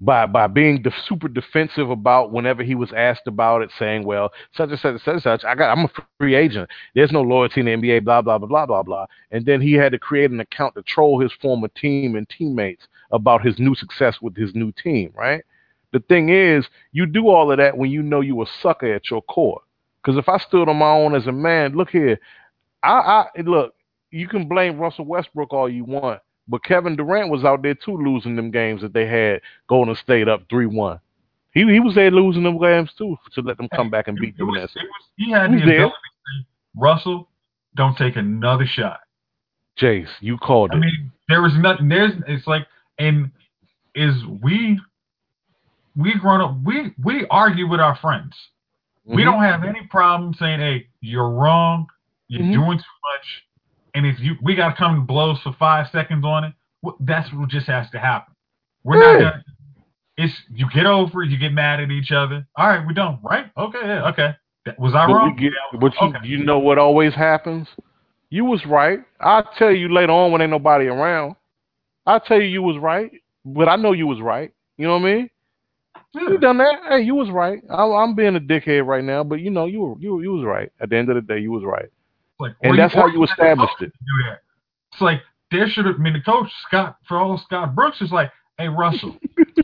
by 0.00 0.26
by 0.26 0.46
being 0.46 0.82
de- 0.82 0.92
super 1.06 1.28
defensive 1.28 1.90
about 1.90 2.30
whenever 2.30 2.62
he 2.62 2.74
was 2.74 2.92
asked 2.92 3.26
about 3.26 3.62
it, 3.62 3.70
saying, 3.78 4.04
"Well, 4.04 4.32
such 4.52 4.70
and 4.70 4.78
such 4.78 4.92
and 4.92 5.00
such 5.00 5.14
and 5.14 5.22
such. 5.22 5.44
I 5.44 5.54
got. 5.54 5.76
I'm 5.76 5.84
a 5.84 5.90
free 6.18 6.34
agent. 6.34 6.70
There's 6.94 7.12
no 7.12 7.22
loyalty 7.22 7.60
in 7.60 7.66
the 7.66 7.72
NBA. 7.72 8.04
Blah 8.04 8.22
blah 8.22 8.38
blah 8.38 8.46
blah 8.48 8.66
blah 8.66 8.82
blah." 8.82 9.06
And 9.30 9.44
then 9.44 9.60
he 9.60 9.72
had 9.72 9.92
to 9.92 9.98
create 9.98 10.30
an 10.30 10.40
account 10.40 10.74
to 10.76 10.82
troll 10.82 11.20
his 11.20 11.32
former 11.40 11.68
team 11.68 12.14
and 12.14 12.28
teammates 12.28 12.86
about 13.10 13.44
his 13.44 13.58
new 13.58 13.74
success 13.74 14.16
with 14.22 14.36
his 14.36 14.54
new 14.54 14.72
team. 14.72 15.12
Right. 15.16 15.42
The 15.92 16.00
thing 16.00 16.28
is, 16.28 16.66
you 16.92 17.06
do 17.06 17.28
all 17.28 17.50
of 17.50 17.58
that 17.58 17.76
when 17.76 17.90
you 17.90 18.02
know 18.02 18.20
you 18.20 18.40
a 18.42 18.46
sucker 18.62 18.94
at 18.94 19.10
your 19.10 19.22
core. 19.22 19.62
Because 20.02 20.18
if 20.18 20.28
I 20.28 20.38
stood 20.38 20.68
on 20.68 20.76
my 20.76 20.90
own 20.90 21.14
as 21.14 21.26
a 21.26 21.32
man, 21.32 21.74
look 21.74 21.90
here, 21.90 22.20
I, 22.82 23.26
I 23.36 23.40
look. 23.40 23.74
You 24.10 24.28
can 24.28 24.48
blame 24.48 24.78
Russell 24.78 25.04
Westbrook 25.04 25.52
all 25.52 25.68
you 25.68 25.84
want, 25.84 26.20
but 26.48 26.64
Kevin 26.64 26.96
Durant 26.96 27.30
was 27.30 27.44
out 27.44 27.62
there 27.62 27.74
too, 27.74 27.96
losing 27.96 28.36
them 28.36 28.50
games 28.50 28.80
that 28.82 28.92
they 28.92 29.06
had 29.06 29.40
Golden 29.68 29.94
State 29.94 30.28
up 30.28 30.42
three 30.48 30.66
one. 30.66 30.98
He 31.52 31.64
he 31.70 31.80
was 31.80 31.94
there 31.94 32.10
losing 32.10 32.42
them 32.42 32.58
games 32.58 32.92
too 32.96 33.16
to 33.32 33.42
let 33.42 33.56
them 33.56 33.68
come 33.74 33.90
back 33.90 34.08
and 34.08 34.18
beat 34.18 34.36
them. 34.36 34.48
was, 34.48 34.56
in 34.56 34.62
it 34.64 34.70
that. 34.74 34.82
was, 34.84 35.08
he 35.16 35.30
had 35.30 35.50
Who's 35.50 35.60
the 35.62 35.66
ability 35.74 35.92
to 35.92 36.40
say, 36.40 36.46
Russell, 36.76 37.28
don't 37.76 37.96
take 37.96 38.16
another 38.16 38.66
shot. 38.66 39.00
Jace, 39.78 40.08
you 40.20 40.36
called 40.38 40.72
it. 40.72 40.76
I 40.76 40.80
mean, 40.80 41.12
there 41.28 41.42
was 41.42 41.52
nothing. 41.56 41.88
There's 41.88 42.12
it's 42.26 42.46
like, 42.46 42.66
and 42.98 43.30
is 43.94 44.14
we 44.42 44.80
we 45.96 46.14
grown 46.18 46.40
up. 46.40 46.56
We 46.64 46.94
we 47.02 47.26
argue 47.30 47.68
with 47.68 47.80
our 47.80 47.96
friends. 47.96 48.34
We 49.04 49.22
Mhm. 49.22 49.24
don't 49.24 49.42
have 49.42 49.64
any 49.64 49.86
problem 49.86 50.34
saying, 50.34 50.60
"Hey, 50.60 50.88
you're 51.00 51.30
wrong. 51.30 51.86
You're 52.28 52.42
Mhm. 52.42 52.52
doing 52.52 52.78
too 52.78 52.84
much." 53.14 53.44
And 53.98 54.06
if 54.06 54.20
you 54.20 54.36
we 54.42 54.54
got 54.54 54.68
to 54.70 54.74
come 54.76 54.94
to 54.94 55.00
blows 55.00 55.40
for 55.42 55.52
five 55.58 55.88
seconds 55.90 56.24
on 56.24 56.44
it, 56.44 56.52
well, 56.82 56.96
that's 57.00 57.28
what 57.34 57.48
just 57.48 57.66
has 57.66 57.90
to 57.90 57.98
happen. 57.98 58.32
We're 58.84 59.00
not 59.00 59.18
gonna. 59.18 59.44
It's 60.16 60.32
you 60.54 60.68
get 60.72 60.86
over 60.86 61.24
it. 61.24 61.30
You 61.30 61.36
get 61.36 61.52
mad 61.52 61.80
at 61.80 61.90
each 61.90 62.12
other. 62.12 62.46
All 62.56 62.68
right, 62.68 62.86
we're 62.86 62.92
done. 62.92 63.18
Right? 63.24 63.46
Okay. 63.56 63.78
Yeah. 63.82 64.08
Okay. 64.10 64.30
That- 64.66 64.78
Was 64.78 64.94
I 64.94 65.06
But, 65.08 65.12
wrong? 65.14 65.34
get, 65.36 65.52
Yeah, 65.52 65.78
but 65.80 65.92
you, 66.00 66.06
okay. 66.08 66.18
you 66.28 66.44
know 66.44 66.60
what 66.60 66.78
always 66.78 67.12
happens? 67.12 67.66
You 68.30 68.44
was 68.44 68.64
right. 68.66 69.00
I'll 69.20 69.48
tell 69.58 69.72
you 69.72 69.92
later 69.92 70.12
on 70.12 70.30
when 70.30 70.40
ain't 70.42 70.50
nobody 70.52 70.86
around. 70.86 71.34
I'll 72.06 72.20
tell 72.20 72.38
you 72.38 72.46
you 72.46 72.62
was 72.62 72.78
right, 72.78 73.10
but 73.44 73.68
I 73.68 73.74
know 73.74 73.92
you 73.92 74.06
was 74.06 74.20
right. 74.20 74.52
You 74.76 74.86
know 74.86 74.94
what 74.98 75.08
I 75.08 75.14
mean? 75.14 75.30
Yeah. 76.14 76.22
You 76.28 76.38
done 76.38 76.58
that? 76.58 76.74
Hey, 76.88 77.00
you 77.02 77.14
was 77.16 77.30
right. 77.30 77.60
I'm, 77.68 77.90
I'm 77.92 78.14
being 78.14 78.36
a 78.36 78.40
dickhead 78.40 78.86
right 78.86 79.02
now, 79.04 79.24
but 79.24 79.40
you 79.40 79.50
know 79.50 79.66
you 79.66 79.80
were 79.80 79.94
you 79.98 80.20
you 80.22 80.32
was 80.34 80.44
right. 80.44 80.70
At 80.80 80.90
the 80.90 80.96
end 80.96 81.08
of 81.10 81.16
the 81.16 81.20
day, 81.22 81.38
you 81.40 81.50
was 81.50 81.64
right, 81.64 81.88
Like, 82.38 82.52
and 82.62 82.78
that's 82.78 82.94
how 82.94 83.06
you 83.06 83.24
established 83.24 83.74
it. 83.80 83.92
Do 83.92 84.24
that. 84.28 84.40
It's 84.92 85.00
like 85.02 85.20
there 85.50 85.68
should 85.68 85.86
have 85.86 85.96
I 85.96 85.98
mean 85.98 86.12
the 86.12 86.20
coach 86.20 86.50
Scott 86.66 86.96
for 87.06 87.16
all 87.18 87.38
Scott 87.38 87.74
Brooks 87.74 88.00
is 88.00 88.12
like, 88.12 88.30
hey 88.58 88.68
Russell, 88.68 89.16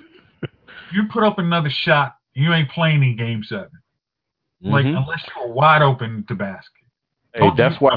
you 0.92 1.02
put 1.12 1.22
up 1.22 1.38
another 1.38 1.70
shot, 1.70 2.16
you 2.34 2.52
ain't 2.52 2.70
playing 2.70 3.02
in 3.02 3.16
Game 3.16 3.42
Seven. 3.44 3.70
Like 4.60 4.86
Mhm. 4.86 4.96
unless 4.96 5.22
you 5.36 5.42
are 5.42 5.48
wide 5.52 5.82
open 5.82 6.24
to 6.28 6.34
basket. 6.34 6.70
Hey, 7.34 7.40
Don't 7.40 7.56
that's 7.56 7.74
you 7.80 7.86
why. 7.86 7.96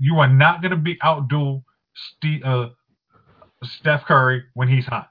you 0.00 0.18
are 0.20 0.28
not 0.28 0.60
going 0.60 0.70
to 0.70 0.76
be 0.76 0.96
outduel 0.98 1.64
Steve, 1.94 2.42
uh, 2.44 2.68
Steph 3.64 4.04
Curry 4.04 4.44
when 4.54 4.68
he's 4.68 4.84
hot. 4.86 5.08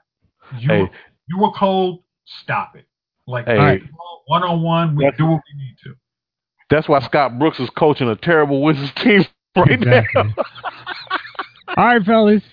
You 0.60 0.70
Hey. 0.70 0.92
you 1.28 1.38
were 1.40 1.52
cold. 1.52 2.04
Stop 2.44 2.76
it. 2.76 2.86
Like 3.28 3.46
Hey. 3.48 3.82
one 4.28 4.44
on 4.44 4.62
one, 4.62 4.96
we 4.96 5.10
do 5.18 5.26
what 5.26 5.42
we 5.54 5.64
need 5.64 5.76
to. 5.84 5.96
That's 6.70 6.88
why 6.90 7.00
Scott 7.02 7.38
Brooks 7.38 7.60
is 7.60 7.70
coaching 7.72 8.08
a 8.10 8.16
terrible 8.16 8.62
Wizards 8.64 8.92
team 9.04 9.26
right 9.56 9.72
Exactly. 9.72 10.24
now. 10.24 10.34
All 11.78 11.86
right, 11.86 12.04
fellas, 12.04 12.44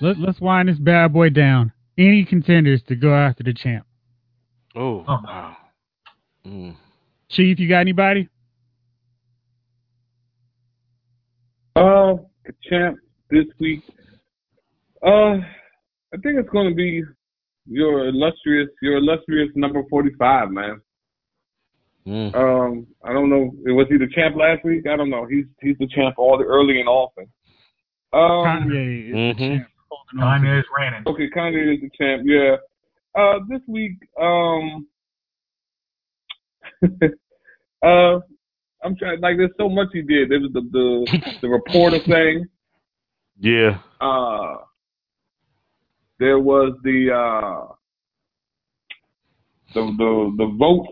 let, 0.00 0.18
let's 0.18 0.40
wind 0.40 0.68
this 0.68 0.78
bad 0.78 1.12
boy 1.12 1.30
down. 1.30 1.72
Any 1.98 2.24
contenders 2.24 2.82
to 2.88 2.96
go 2.96 3.14
after 3.14 3.42
the 3.42 3.52
champ? 3.52 3.86
Oh, 4.74 5.04
Oh. 5.06 5.18
wow. 5.24 5.56
Mm. 6.46 6.76
Chief, 7.30 7.58
you 7.60 7.68
got 7.68 7.80
anybody? 7.80 8.28
Uh, 11.76 12.14
the 12.44 12.52
champ 12.68 12.98
this 13.30 13.44
week. 13.58 13.82
Uh, 15.06 15.36
I 15.38 16.16
think 16.22 16.38
it's 16.38 16.48
going 16.50 16.68
to 16.68 16.74
be 16.74 17.02
your 17.66 18.08
illustrious, 18.08 18.68
your 18.82 18.98
illustrious 18.98 19.50
number 19.54 19.82
forty-five, 19.88 20.50
man. 20.50 20.80
Mm. 22.06 22.34
Um, 22.34 22.86
I 23.04 23.12
don't 23.12 23.30
know. 23.30 23.50
Was 23.74 23.86
he 23.88 23.96
the 23.96 24.08
champ 24.14 24.34
last 24.36 24.64
week? 24.64 24.86
I 24.88 24.96
don't 24.96 25.10
know. 25.10 25.24
He's 25.26 25.44
he's 25.60 25.76
the 25.78 25.86
champ 25.86 26.16
all 26.18 26.36
the 26.36 26.44
early 26.44 26.80
and 26.80 26.88
often. 26.88 27.26
Um, 28.12 28.20
Kanye 28.20 29.08
is 29.08 29.14
Mhm. 29.14 29.38
the 29.38 29.56
champ. 29.58 29.68
holding 29.88 30.20
on 30.20 30.40
to 30.40 30.46
Kanye 30.46 30.58
is 30.58 30.64
reigning. 30.76 31.02
okay, 31.06 31.30
Kanye 31.30 31.74
is 31.74 31.80
the 31.80 31.90
champ. 31.96 32.22
Yeah. 32.24 32.56
Uh, 33.14 33.38
this 33.48 33.60
week, 33.68 33.92
um, 34.20 34.86
uh, 37.82 38.18
I'm 38.84 38.96
trying. 38.96 39.20
Like, 39.20 39.36
there's 39.36 39.50
so 39.56 39.68
much 39.68 39.88
he 39.92 40.02
did. 40.02 40.30
There 40.30 40.40
was 40.40 40.50
the 40.52 40.62
the 40.72 41.20
the 41.42 41.48
reporter 41.48 41.98
thing. 42.00 42.46
Yeah. 43.38 43.78
Uh, 44.00 44.56
there 46.18 46.38
was 46.40 46.72
the 46.82 47.12
uh, 47.12 47.74
the 49.74 49.82
the 49.98 50.34
the 50.38 50.56
votes. 50.58 50.90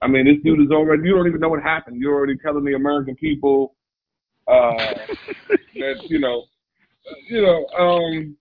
I 0.00 0.06
mean, 0.06 0.26
this 0.26 0.36
dude 0.44 0.60
is 0.60 0.70
already. 0.70 1.02
You 1.04 1.16
don't 1.16 1.26
even 1.26 1.40
know 1.40 1.48
what 1.48 1.62
happened. 1.62 2.00
You're 2.00 2.14
already 2.14 2.36
telling 2.38 2.64
the 2.64 2.74
American 2.74 3.16
people 3.16 3.74
uh, 4.46 4.72
that 5.74 6.04
you 6.08 6.20
know, 6.20 6.44
you 7.28 7.42
know. 7.42 7.66
Um, 7.78 8.36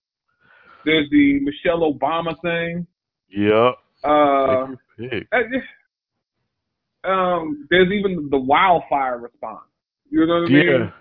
there's 0.85 1.09
the 1.09 1.39
Michelle 1.41 1.81
Obama 1.81 2.39
thing. 2.41 2.87
Yeah. 3.29 3.71
Uh, 4.03 4.67
Pick. 4.97 5.27
uh, 5.33 7.09
um, 7.09 7.67
there's 7.69 7.91
even 7.91 8.29
the 8.29 8.37
wildfire 8.37 9.17
response. 9.17 9.65
You 10.09 10.25
know 10.25 10.41
what 10.41 10.49
I 10.49 10.53
mean? 10.53 10.67
Yeah. 10.67 10.91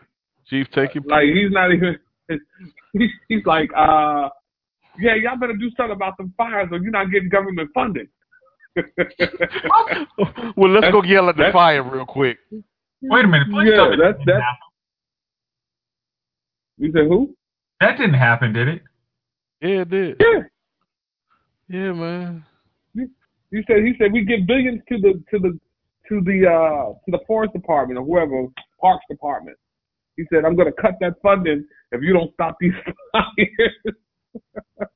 Chief, 0.49 0.67
take 0.75 0.95
your 0.95 1.05
Like 1.07 1.27
he's 1.33 1.53
not 1.53 1.73
even. 1.73 1.99
He's, 2.93 3.11
he's 3.29 3.45
like, 3.45 3.71
uh, 3.77 4.31
yeah, 4.99 5.15
y'all 5.23 5.39
better 5.39 5.53
do 5.53 5.71
something 5.77 5.95
about 5.95 6.15
the 6.17 6.31
fires, 6.37 6.69
or 6.73 6.79
you're 6.79 6.91
not 6.91 7.13
getting 7.13 7.29
government 7.29 7.69
funding. 7.75 8.09
well, 10.57 10.71
let's 10.71 10.91
go 10.93 11.03
yell 11.03 11.29
at 11.29 11.37
the 11.37 11.51
fire 11.53 11.83
real 11.83 12.07
quick. 12.07 12.39
Wait 13.03 13.25
a 13.25 13.29
minute. 13.29 13.49
Please 13.51 13.69
Yeah, 13.71 13.77
tell 13.77 13.91
me 13.91 13.97
that's- 13.97 14.19
that 14.27 14.33
that's- 14.35 14.57
you 16.79 16.93
said 16.93 17.07
who? 17.09 17.35
That 17.81 17.97
didn't 17.97 18.15
happen, 18.15 18.53
did 18.53 18.69
it? 18.69 18.83
Yeah, 19.63 19.81
it 19.83 19.91
did. 19.91 20.17
Yeah. 20.21 20.41
Yeah, 21.69 21.93
man. 21.93 22.45
He 22.95 23.63
said 23.67 23.85
he 23.85 23.95
said 23.99 24.13
we 24.13 24.25
give 24.25 24.47
billions 24.47 24.83
to 24.91 24.99
the 24.99 25.23
to 25.31 25.39
the 25.39 25.59
to 26.09 26.21
the 26.21 26.47
uh 26.47 26.93
to 26.93 27.11
the 27.11 27.21
forest 27.27 27.53
department 27.55 27.99
or 27.99 28.05
whoever 28.05 28.47
parks 28.81 29.05
department. 29.09 29.57
He 30.17 30.25
said 30.33 30.45
I'm 30.45 30.55
going 30.57 30.71
to 30.73 30.83
cut 30.83 30.95
that 31.01 31.15
funding 31.23 31.65
if 31.93 32.03
you 32.03 32.13
don't 32.13 32.33
stop 32.35 32.57
these 32.61 32.73
fires. 33.13 33.97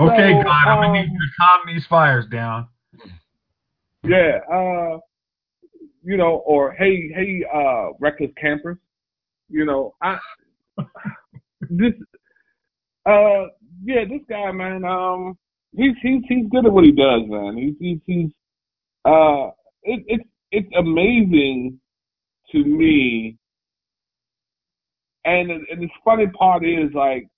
Okay, 0.00 0.32
So, 0.32 0.42
God, 0.44 0.66
I'm 0.66 0.80
gonna 0.82 0.92
need 0.94 1.08
um, 1.08 1.12
you 1.12 1.18
to 1.18 1.32
calm 1.38 1.60
these 1.66 1.86
fires 1.86 2.24
down. 2.32 2.68
yeah, 4.02 4.38
uh, 4.50 4.98
you 6.02 6.16
know, 6.16 6.42
or 6.46 6.72
hey 6.72 7.12
hey 7.14 7.44
uh 7.52 7.90
reckless 8.00 8.30
campers. 8.40 8.78
You 9.50 9.66
know, 9.66 9.94
I 10.02 10.18
this 11.60 11.92
uh 13.06 13.44
yeah 13.84 14.04
this 14.08 14.22
guy 14.28 14.50
man 14.52 14.84
um 14.84 15.36
he's 15.76 15.94
he's 16.02 16.22
he's 16.28 16.46
good 16.50 16.66
at 16.66 16.72
what 16.72 16.84
he 16.84 16.92
does 16.92 17.22
man 17.26 17.56
he's 17.56 17.74
he's 17.78 17.98
he's 18.06 18.30
uh 19.04 19.48
it, 19.82 20.04
it's 20.06 20.24
it's 20.52 20.68
amazing 20.78 21.78
to 22.52 22.64
me 22.64 23.36
and 25.24 25.50
and 25.50 25.82
the 25.82 25.88
funny 26.04 26.26
part 26.28 26.64
is 26.64 26.92
like 26.94 27.28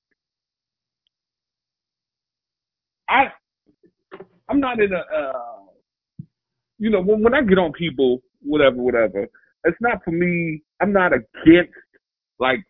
I 3.13 3.21
I'm 4.49 4.61
not 4.61 4.81
in 4.81 4.93
a 4.93 5.03
uh 5.21 5.33
you 6.79 6.91
know 6.91 7.03
when 7.03 7.23
when 7.23 7.35
I 7.35 7.43
get 7.43 7.59
on 7.59 7.73
people 7.73 8.23
whatever 8.41 8.77
whatever 8.77 9.29
it's 9.65 9.81
not 9.81 10.03
for 10.05 10.11
me 10.11 10.63
I'm 10.81 10.93
not 10.93 11.13
against 11.13 11.73
like 12.39 12.61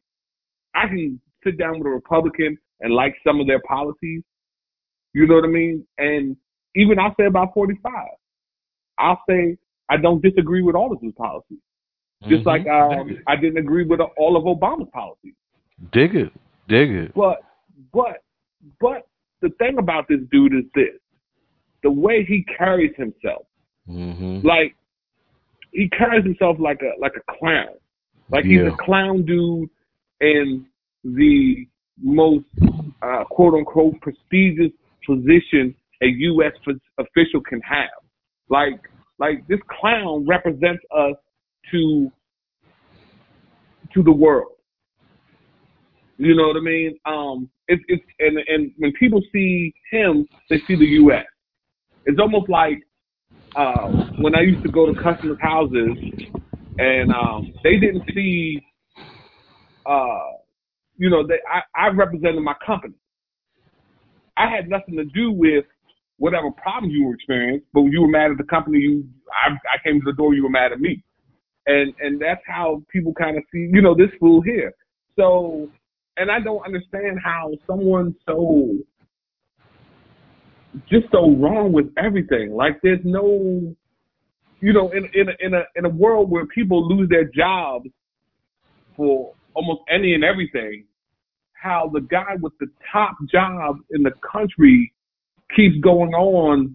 I 0.74 0.86
can 0.89 1.20
sit 1.44 1.59
down 1.59 1.78
with 1.78 1.86
a 1.86 1.90
Republican 1.90 2.56
and 2.81 2.94
like 2.94 3.14
some 3.27 3.40
of 3.40 3.47
their 3.47 3.60
policies. 3.66 4.23
You 5.14 5.27
know 5.27 5.35
what 5.36 5.44
I 5.44 5.48
mean? 5.48 5.86
And 5.98 6.36
even 6.74 6.98
I'll 6.98 7.14
say 7.19 7.27
about 7.27 7.52
45. 7.55 7.93
I'll 8.98 9.20
say 9.28 9.56
I 9.89 9.97
don't 9.98 10.23
disagree 10.23 10.62
with 10.62 10.74
all 10.74 10.93
of 10.93 11.01
his 11.02 11.12
policies. 11.14 11.59
Just 12.28 12.44
Mhm. 12.44 12.47
like 12.47 12.66
um, 12.69 13.19
I 13.27 13.36
didn't 13.36 13.59
agree 13.59 13.85
with 13.85 14.01
all 14.01 14.36
of 14.36 14.44
Obama's 14.44 14.89
policies. 14.93 15.35
dig 15.90 16.14
it, 16.14 16.32
dig 16.69 16.90
it. 16.90 17.14
But 17.14 17.43
but 17.93 18.23
but 18.81 19.06
the 19.43 19.51
thing 19.59 19.78
about 19.78 20.06
this 20.09 20.20
dude 20.31 20.55
is 20.55 20.64
this: 20.74 20.98
the 21.82 21.90
way 21.90 22.24
he 22.24 22.44
carries 22.56 22.94
himself. 22.97 23.47
Mm-hmm. 23.89 24.47
Like 24.47 24.74
he 25.73 25.89
carries 25.90 26.24
himself 26.24 26.56
like 26.59 26.81
a 26.82 26.98
like 27.01 27.12
a 27.16 27.39
clown. 27.39 27.74
Like 28.31 28.44
he's 28.44 28.60
a 28.60 28.77
clown 28.81 29.27
dude 29.27 29.69
in 30.20 30.66
the 31.05 31.66
most 32.01 32.47
uh, 33.02 33.24
quote 33.24 33.55
unquote 33.55 34.01
prestigious 34.01 34.73
position 35.06 35.74
a 36.02 36.06
U.S. 36.06 36.52
official 36.98 37.40
can 37.40 37.60
have. 37.60 37.90
Like 38.48 38.81
like 39.19 39.47
this 39.48 39.60
clown 39.81 40.27
represents 40.27 40.82
us 40.97 41.14
to 41.70 42.10
to 43.94 44.02
the 44.02 44.12
world. 44.12 44.52
You 46.23 46.36
know 46.36 46.47
what 46.47 46.57
I 46.57 46.61
mean? 46.61 46.97
Um, 47.05 47.51
it's 47.66 47.82
it's 47.89 48.05
and 48.20 48.39
and 48.47 48.70
when 48.78 48.93
people 48.93 49.20
see 49.32 49.74
him, 49.90 50.24
they 50.49 50.59
see 50.69 50.77
the 50.77 50.86
U.S. 51.03 51.24
It's 52.07 52.20
almost 52.20 52.49
like 52.49 52.78
uh, 53.57 53.89
when 54.20 54.36
I 54.36 54.43
used 54.43 54.62
to 54.62 54.70
go 54.70 54.86
to 54.86 54.94
customers' 55.03 55.39
houses, 55.40 55.90
and 56.78 57.11
um, 57.11 57.53
they 57.65 57.77
didn't 57.77 58.05
see, 58.15 58.62
uh, 59.85 60.31
you 60.97 61.11
know, 61.11 61.27
they, 61.27 61.40
I, 61.53 61.86
I 61.86 61.89
represented 61.89 62.40
my 62.40 62.55
company. 62.65 62.94
I 64.36 64.49
had 64.49 64.69
nothing 64.69 64.94
to 64.99 65.05
do 65.07 65.32
with 65.32 65.65
whatever 66.19 66.53
problem 66.53 66.93
you 66.93 67.05
were 67.05 67.15
experiencing, 67.15 67.66
but 67.74 67.82
you 67.86 68.01
were 68.01 68.09
mad 68.09 68.31
at 68.31 68.39
the 68.39 68.44
company. 68.44 68.78
You, 68.78 69.05
I, 69.44 69.55
I 69.55 69.82
came 69.85 70.01
to 70.01 70.05
the 70.05 70.12
door. 70.12 70.35
You 70.35 70.44
were 70.44 70.51
mad 70.51 70.70
at 70.70 70.81
me, 70.81 71.03
and 71.66 71.93
and 71.99 72.23
that's 72.23 72.43
how 72.47 72.85
people 72.93 73.12
kind 73.12 73.36
of 73.36 73.43
see, 73.53 73.69
you 73.73 73.82
know, 73.82 73.97
this 73.97 74.11
fool 74.20 74.40
here. 74.40 74.73
So, 75.19 75.69
and 76.16 76.30
I 76.30 76.40
don't 76.40 76.64
understand 76.64 77.18
how 77.22 77.52
someone 77.66 78.14
so 78.26 78.74
just 80.89 81.06
so 81.12 81.30
wrong 81.36 81.72
with 81.72 81.86
everything. 81.97 82.55
Like 82.55 82.80
there's 82.82 83.01
no, 83.05 83.74
you 84.60 84.72
know, 84.72 84.90
in 84.90 85.09
in 85.14 85.28
a, 85.28 85.32
in 85.40 85.55
a 85.55 85.62
in 85.76 85.84
a 85.84 85.89
world 85.89 86.30
where 86.30 86.47
people 86.47 86.86
lose 86.86 87.09
their 87.09 87.24
jobs 87.24 87.89
for 88.97 89.32
almost 89.55 89.80
any 89.90 90.14
and 90.14 90.24
everything, 90.24 90.84
how 91.52 91.90
the 91.93 92.01
guy 92.01 92.36
with 92.40 92.52
the 92.60 92.68
top 92.90 93.16
job 93.30 93.76
in 93.90 94.02
the 94.02 94.12
country 94.30 94.93
keeps 95.55 95.76
going 95.82 96.12
on 96.14 96.74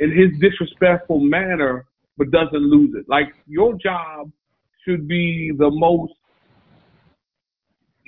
in 0.00 0.10
his 0.10 0.30
disrespectful 0.40 1.20
manner, 1.20 1.86
but 2.16 2.30
doesn't 2.30 2.62
lose 2.62 2.94
it. 2.96 3.04
Like 3.08 3.28
your 3.46 3.74
job 3.74 4.30
should 4.84 5.08
be 5.08 5.52
the 5.56 5.70
most 5.70 6.12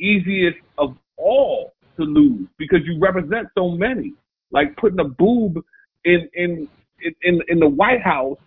easiest 0.00 0.58
of 0.78 0.96
all 1.16 1.72
to 1.96 2.04
lose 2.04 2.48
because 2.58 2.80
you 2.84 2.98
represent 2.98 3.48
so 3.56 3.70
many 3.70 4.14
like 4.52 4.76
putting 4.76 5.00
a 5.00 5.04
boob 5.04 5.62
in 6.04 6.28
in 6.34 6.68
in 7.22 7.40
in 7.48 7.58
the 7.58 7.68
White 7.68 8.02
House. 8.02 8.38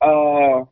Uh, 0.00 0.64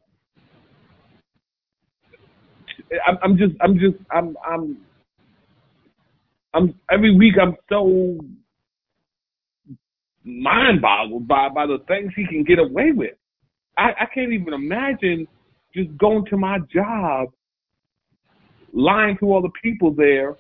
I'm, 3.07 3.19
I'm 3.23 3.37
just 3.37 3.53
I'm 3.61 3.75
just 3.79 3.97
I'm 4.11 4.37
I'm 4.49 4.79
I'm 6.55 6.75
every 6.91 7.17
week 7.17 7.35
I'm 7.41 7.55
so 7.69 8.19
mind 10.25 10.83
boggled 10.83 11.29
by 11.29 11.49
by 11.49 11.67
the 11.67 11.79
things 11.87 12.13
he 12.17 12.27
can 12.27 12.45
get 12.45 12.59
away 12.59 12.93
with. 12.93 13.15
I, 13.79 13.91
I 14.01 14.07
can't 14.13 14.33
even 14.33 14.53
imagine 14.53 15.27
just 15.75 15.97
going 15.97 16.25
to 16.27 16.37
my 16.37 16.59
job, 16.73 17.29
lying 18.73 19.17
to 19.19 19.27
all 19.27 19.43
the 19.43 19.51
people 19.63 19.93
there, 19.93 20.37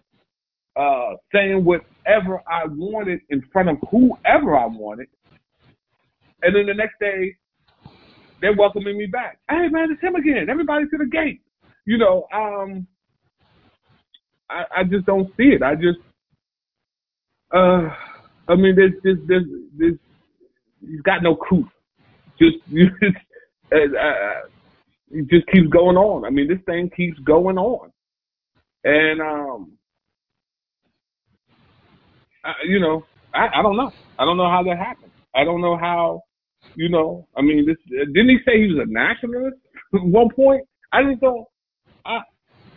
uh, 0.77 1.15
saying 1.32 1.65
whatever 1.65 2.40
I 2.48 2.65
wanted 2.66 3.20
in 3.28 3.43
front 3.52 3.69
of 3.69 3.77
whoever 3.90 4.57
I 4.57 4.66
wanted, 4.66 5.09
and 6.43 6.55
then 6.55 6.66
the 6.66 6.74
next 6.74 6.94
day 7.01 7.36
they're 8.40 8.57
welcoming 8.57 8.97
me 8.97 9.07
back. 9.07 9.39
Hey 9.48 9.69
man, 9.69 9.90
it's 9.90 10.02
him 10.02 10.15
again. 10.15 10.48
Everybody 10.48 10.86
to 10.86 10.98
the 10.98 11.07
gate. 11.07 11.43
You 11.85 11.98
know, 11.98 12.27
um, 12.32 12.86
I, 14.48 14.65
I 14.78 14.85
just 14.85 15.07
don't 15.07 15.28
see 15.36 15.55
it. 15.55 15.62
I 15.62 15.74
just, 15.74 15.98
uh, 17.55 17.89
I 18.48 18.55
mean, 18.57 18.77
there's, 18.77 18.93
there's, 19.02 19.19
there's, 19.27 19.44
there's 19.77 19.98
he's 20.81 21.01
got 21.02 21.23
no 21.23 21.36
coup. 21.36 21.69
Just, 22.39 22.57
just 22.73 23.16
uh, 23.73 23.77
uh, 23.77 24.40
it 25.11 25.28
just 25.28 25.47
keeps 25.48 25.69
going 25.69 25.97
on. 25.97 26.24
I 26.24 26.31
mean, 26.31 26.48
this 26.48 26.59
thing 26.66 26.90
keeps 26.97 27.19
going 27.20 27.59
on, 27.59 27.90
and 28.85 29.20
um, 29.20 29.73
I, 32.44 32.52
you 32.69 32.81
know, 32.81 33.05
I, 33.35 33.61
I 33.61 33.62
don't 33.62 33.77
know. 33.77 33.93
I 34.19 34.24
don't 34.24 34.36
know 34.39 34.51
how 34.51 34.62
that 34.65 34.78
happened. 34.78 35.12
I 35.35 35.44
don't 35.44 35.61
know 35.62 35.77
how 35.78 36.23
You 36.77 36.89
know, 36.89 37.28
I 37.36 37.43
mean, 37.43 37.66
this 37.66 37.77
didn't 37.89 38.31
he 38.31 38.39
say 38.47 38.61
he 38.61 38.74
was 38.74 38.86
a 38.89 38.90
nationalist 38.90 39.57
at 39.94 40.02
one 40.02 40.28
point? 40.35 40.62
I 40.93 41.05
just 41.05 41.20
don't. 41.20 41.47
I 42.07 42.20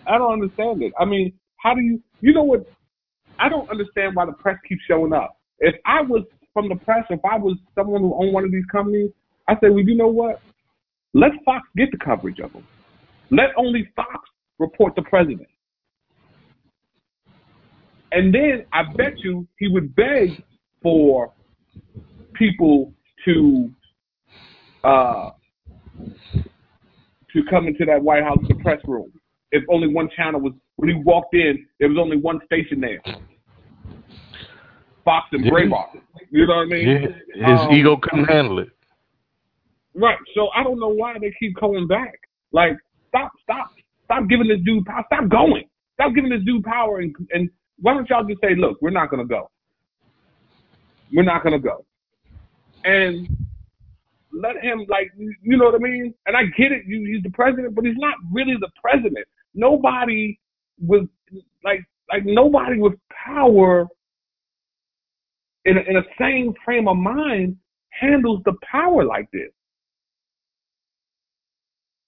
I 0.07 0.17
don't 0.17 0.33
understand 0.33 0.83
it. 0.83 0.93
I 0.99 1.05
mean, 1.05 1.33
how 1.57 1.75
do 1.75 1.81
you? 1.81 2.01
You 2.21 2.33
know 2.33 2.43
what? 2.43 2.65
I 3.39 3.49
don't 3.49 3.69
understand 3.69 4.15
why 4.15 4.25
the 4.25 4.33
press 4.33 4.57
keeps 4.67 4.81
showing 4.87 5.13
up. 5.13 5.37
If 5.59 5.75
I 5.85 6.01
was 6.01 6.23
from 6.53 6.69
the 6.69 6.75
press, 6.75 7.05
if 7.09 7.21
I 7.25 7.37
was 7.37 7.57
someone 7.75 8.01
who 8.01 8.13
owned 8.15 8.33
one 8.33 8.45
of 8.45 8.51
these 8.51 8.65
companies, 8.71 9.11
I 9.47 9.55
say, 9.55 9.69
well, 9.69 9.83
you 9.83 9.95
know 9.95 10.07
what? 10.07 10.41
Let 11.13 11.31
Fox 11.45 11.67
get 11.77 11.91
the 11.91 11.97
coverage 11.97 12.39
of 12.39 12.53
them. 12.53 12.67
Let 13.31 13.47
only 13.57 13.89
Fox 13.95 14.09
report 14.59 14.95
the 14.95 15.03
president. 15.03 15.47
And 18.13 18.33
then 18.33 18.65
I 18.71 18.83
bet 18.95 19.19
you 19.19 19.47
he 19.57 19.67
would 19.67 19.95
beg 19.95 20.43
for 20.81 21.33
people 22.33 22.93
to 23.25 23.71
uh, 24.83 25.31
to 27.33 27.41
come 27.49 27.67
into 27.67 27.85
that 27.85 28.01
White 28.01 28.23
House 28.23 28.37
the 28.47 28.55
press 28.55 28.79
room. 28.85 29.11
If 29.51 29.63
only 29.69 29.87
one 29.87 30.09
channel 30.15 30.41
was 30.41 30.53
when 30.75 30.89
he 30.89 30.95
walked 30.95 31.33
in, 31.33 31.65
there 31.79 31.89
was 31.89 31.97
only 31.99 32.17
one 32.17 32.39
station 32.45 32.79
there. 32.81 33.01
Fox 35.05 35.27
and 35.31 35.45
Breitbart. 35.45 35.99
You 36.31 36.47
know 36.47 36.55
what 36.55 36.61
I 36.61 36.65
mean? 36.65 36.87
Yeah, 37.35 37.51
his 37.51 37.59
um, 37.61 37.71
ego 37.71 37.97
couldn't 37.97 38.25
handle 38.25 38.59
it. 38.59 38.69
Right. 39.95 40.17
So 40.35 40.49
I 40.55 40.63
don't 40.63 40.79
know 40.79 40.89
why 40.89 41.15
they 41.19 41.33
keep 41.39 41.55
coming 41.59 41.87
back. 41.87 42.19
Like, 42.51 42.77
stop, 43.09 43.31
stop, 43.43 43.71
stop 44.05 44.27
giving 44.29 44.47
this 44.47 44.59
dude 44.65 44.85
power. 44.85 45.03
Stop 45.07 45.29
going. 45.29 45.65
Stop 45.95 46.15
giving 46.15 46.31
this 46.31 46.41
dude 46.45 46.63
power. 46.63 46.99
And, 46.99 47.15
and 47.31 47.49
why 47.79 47.93
don't 47.93 48.09
y'all 48.09 48.23
just 48.23 48.41
say, 48.41 48.55
look, 48.55 48.77
we're 48.81 48.89
not 48.89 49.09
gonna 49.09 49.25
go. 49.25 49.49
We're 51.11 51.23
not 51.23 51.43
gonna 51.43 51.59
go. 51.59 51.85
And 52.85 53.27
let 54.31 54.61
him 54.61 54.85
like 54.89 55.11
you 55.15 55.57
know 55.57 55.65
what 55.65 55.75
I 55.75 55.79
mean? 55.79 56.13
And 56.25 56.35
I 56.35 56.43
get 56.57 56.71
it, 56.71 56.83
you, 56.85 57.05
he's 57.05 57.23
the 57.23 57.29
president, 57.31 57.75
but 57.75 57.85
he's 57.85 57.97
not 57.97 58.15
really 58.31 58.55
the 58.59 58.69
president. 58.81 59.25
Nobody 59.53 60.39
with 60.79 61.07
like 61.63 61.81
like 62.11 62.25
nobody 62.25 62.79
with 62.79 62.93
power 63.25 63.87
in 65.65 65.77
a, 65.77 65.81
in 65.81 65.97
a 65.97 66.03
same 66.19 66.53
frame 66.65 66.87
of 66.87 66.97
mind 66.97 67.57
handles 67.89 68.41
the 68.45 68.53
power 68.69 69.05
like 69.05 69.29
this. 69.31 69.51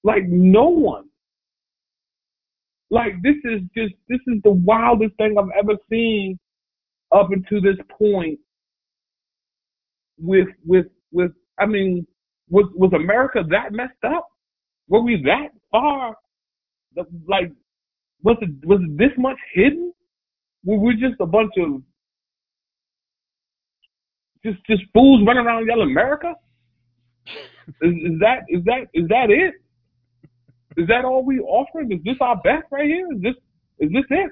Like 0.03 0.23
no 0.27 0.67
one. 0.67 1.05
Like 2.91 3.21
this 3.23 3.35
is 3.43 3.61
just 3.75 3.93
this 4.07 4.19
is 4.27 4.41
the 4.43 4.51
wildest 4.51 5.15
thing 5.17 5.35
I've 5.37 5.49
ever 5.57 5.77
seen 5.89 6.37
up 7.11 7.29
until 7.31 7.61
this 7.61 7.77
point 7.97 8.39
with 10.19 10.47
with 10.65 10.85
with 11.11 11.31
I 11.59 11.65
mean 11.65 12.05
was 12.49 12.65
was 12.75 12.93
America 12.93 13.43
that 13.49 13.71
messed 13.73 14.03
up? 14.05 14.27
Were 14.87 15.01
we 15.01 15.21
that 15.23 15.49
far? 15.71 16.15
Like 17.27 17.51
was 18.23 18.37
it 18.41 18.49
was 18.65 18.79
it 18.81 18.97
this 18.97 19.17
much 19.17 19.37
hidden? 19.53 19.91
Were 20.63 20.79
we 20.79 20.95
just 20.95 21.19
a 21.19 21.25
bunch 21.25 21.53
of 21.57 21.81
just 24.45 24.63
just 24.67 24.83
fools 24.93 25.25
running 25.25 25.45
around 25.45 25.67
yelling 25.67 25.89
America? 25.89 26.33
Is, 27.81 27.93
is 27.93 28.19
that 28.19 28.41
is 28.47 28.63
that 28.65 28.81
is 28.93 29.07
that 29.07 29.31
it? 29.31 29.55
Is 30.77 30.87
that 30.87 31.05
all 31.05 31.23
we 31.25 31.39
offering? 31.39 31.91
Is 31.91 32.03
this 32.03 32.15
our 32.21 32.35
best 32.37 32.65
right 32.71 32.85
here? 32.85 33.07
Is 33.13 33.21
this 33.21 33.35
is 33.79 33.89
this 33.91 34.05
it? 34.09 34.31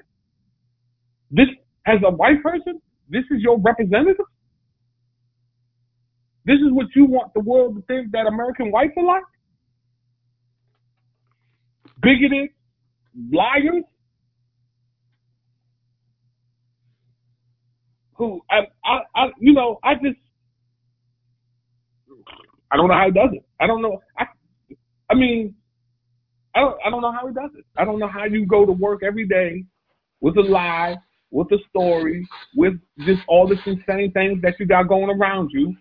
This 1.30 1.46
as 1.86 1.98
a 2.06 2.10
white 2.10 2.42
person, 2.42 2.80
this 3.08 3.24
is 3.30 3.40
your 3.40 3.58
representative. 3.60 4.26
This 6.46 6.56
is 6.56 6.72
what 6.72 6.86
you 6.94 7.06
want 7.06 7.32
the 7.34 7.40
world 7.40 7.76
to 7.76 7.82
think 7.82 8.12
that 8.12 8.26
American 8.26 8.70
whites 8.70 8.92
are 8.96 9.04
like? 9.04 9.22
Bigoted, 12.02 12.50
liars, 13.32 13.84
who 18.16 18.40
I, 18.50 18.60
I, 18.84 18.98
I, 19.14 19.26
you 19.38 19.54
know, 19.54 19.78
I 19.82 19.94
just, 19.94 20.18
I 22.70 22.76
don't 22.76 22.88
know 22.88 22.94
how 22.94 23.06
he 23.06 23.12
does 23.12 23.30
it. 23.32 23.44
I 23.60 23.66
don't 23.66 23.82
know. 23.82 24.00
I, 24.18 24.26
I 25.10 25.14
mean, 25.14 25.54
I 26.54 26.60
don't, 26.60 26.76
I 26.86 26.90
don't 26.90 27.02
know 27.02 27.12
how 27.12 27.26
he 27.26 27.34
does 27.34 27.50
it. 27.56 27.64
I 27.76 27.84
don't 27.84 27.98
know 27.98 28.08
how 28.08 28.24
you 28.24 28.46
go 28.46 28.64
to 28.64 28.72
work 28.72 29.02
every 29.02 29.26
day 29.26 29.64
with 30.20 30.36
a 30.36 30.42
lie, 30.42 30.96
with 31.30 31.50
a 31.52 31.58
story, 31.68 32.26
with 32.54 32.74
just 33.00 33.22
all 33.28 33.48
this 33.48 33.58
insane 33.66 34.12
things 34.12 34.40
that 34.42 34.54
you 34.60 34.66
got 34.66 34.88
going 34.88 35.10
around 35.10 35.50
you, 35.52 35.74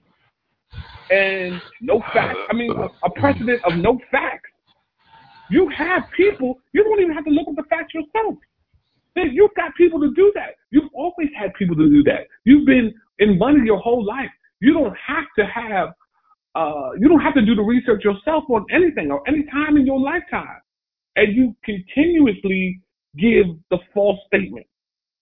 and 1.12 1.62
no 1.82 2.02
facts. 2.14 2.40
I 2.50 2.54
mean, 2.54 2.72
a, 2.72 2.88
a 3.06 3.10
precedent 3.16 3.62
of 3.64 3.76
no 3.78 4.00
facts. 4.12 4.50
You 5.50 5.70
have 5.78 6.04
people. 6.18 6.60
You 6.74 6.84
don't 6.84 7.00
even 7.00 7.14
have 7.14 7.26
to 7.26 7.32
look 7.32 7.48
at 7.48 7.56
the 7.56 7.64
facts 7.70 7.94
yourself. 7.94 8.36
You've 9.16 9.54
got 9.56 9.76
people 9.76 10.00
to 10.00 10.12
do 10.16 10.32
that. 10.34 10.56
You've 10.72 10.90
always 10.94 11.30
had 11.38 11.54
people 11.54 11.76
to 11.76 11.88
do 11.88 12.02
that. 12.04 12.22
You've 12.46 12.66
been 12.66 12.92
in 13.20 13.38
money 13.38 13.60
your 13.64 13.78
whole 13.78 14.04
life. 14.04 14.32
You 14.60 14.74
don't 14.74 14.96
have 15.06 15.26
to 15.38 15.46
have, 15.46 15.90
uh, 16.56 16.94
you 16.98 17.08
don't 17.08 17.20
have 17.20 17.36
to 17.36 17.46
do 17.46 17.54
the 17.54 17.62
research 17.62 18.04
yourself 18.04 18.46
on 18.50 18.66
anything 18.72 19.12
or 19.12 19.22
any 19.28 19.44
time 19.52 19.78
in 19.78 19.86
your 19.86 20.00
lifetime. 20.00 20.63
And 21.16 21.36
you 21.36 21.56
continuously 21.64 22.82
give 23.18 23.46
the 23.70 23.78
false 23.94 24.20
statement, 24.28 24.66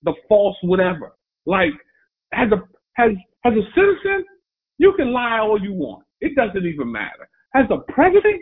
the 0.03 0.13
false 0.29 0.55
whatever. 0.63 1.13
Like, 1.45 1.71
as 2.33 2.47
a, 2.51 2.57
as, 3.01 3.11
as 3.45 3.53
a 3.53 3.65
citizen, 3.75 4.25
you 4.77 4.93
can 4.95 5.11
lie 5.11 5.39
all 5.39 5.61
you 5.61 5.73
want. 5.73 6.05
It 6.21 6.35
doesn't 6.35 6.65
even 6.65 6.91
matter. 6.91 7.27
As 7.55 7.65
a 7.69 7.91
president, 7.91 8.41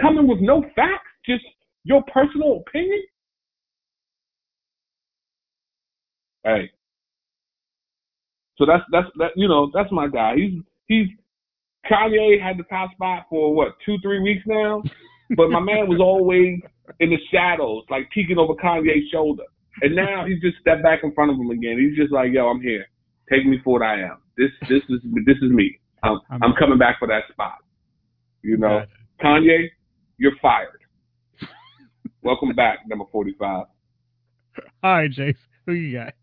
coming 0.00 0.28
with 0.28 0.40
no 0.40 0.62
facts, 0.76 1.10
just 1.26 1.44
your 1.84 2.02
personal 2.12 2.62
opinion, 2.66 3.02
Hey. 6.44 6.70
So 8.58 8.66
that's 8.66 8.82
that's 8.90 9.06
that 9.18 9.30
you 9.36 9.48
know 9.48 9.70
that's 9.72 9.90
my 9.92 10.08
guy. 10.08 10.34
He's 10.36 10.60
he's 10.86 11.06
Kanye 11.90 12.40
had 12.40 12.58
the 12.58 12.64
top 12.64 12.92
spot 12.92 13.26
for 13.30 13.54
what 13.54 13.74
two 13.84 13.96
three 14.02 14.20
weeks 14.20 14.42
now, 14.46 14.82
but 15.36 15.50
my 15.50 15.60
man 15.60 15.88
was 15.88 16.00
always 16.00 16.60
in 17.00 17.10
the 17.10 17.18
shadows, 17.32 17.84
like 17.90 18.10
peeking 18.10 18.38
over 18.38 18.54
Kanye's 18.54 19.08
shoulder. 19.10 19.44
And 19.80 19.96
now 19.96 20.26
he's 20.26 20.40
just 20.40 20.58
stepped 20.60 20.82
back 20.82 21.00
in 21.02 21.12
front 21.14 21.30
of 21.30 21.38
him 21.38 21.50
again. 21.50 21.78
He's 21.78 21.96
just 21.96 22.12
like, 22.12 22.30
yo, 22.32 22.48
I'm 22.48 22.60
here. 22.60 22.84
Take 23.30 23.46
me 23.46 23.58
for 23.64 23.74
what 23.78 23.82
I 23.82 24.00
am. 24.00 24.18
This 24.36 24.50
this 24.68 24.82
is 24.88 25.00
this 25.26 25.36
is 25.40 25.50
me. 25.50 25.78
I'm 26.02 26.20
I'm 26.30 26.52
coming 26.58 26.78
back 26.78 26.98
for 26.98 27.08
that 27.08 27.22
spot. 27.30 27.58
You 28.42 28.56
know, 28.56 28.84
Kanye, 29.22 29.68
you're 30.18 30.36
fired. 30.42 30.80
Welcome 32.22 32.54
back, 32.54 32.80
number 32.86 33.04
forty 33.10 33.34
five. 33.38 33.66
All 34.82 34.92
right, 34.92 35.10
Jace, 35.10 35.36
who 35.66 35.72
you 35.72 35.98
got? 35.98 36.14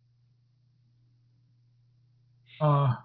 Uh, 2.61 2.95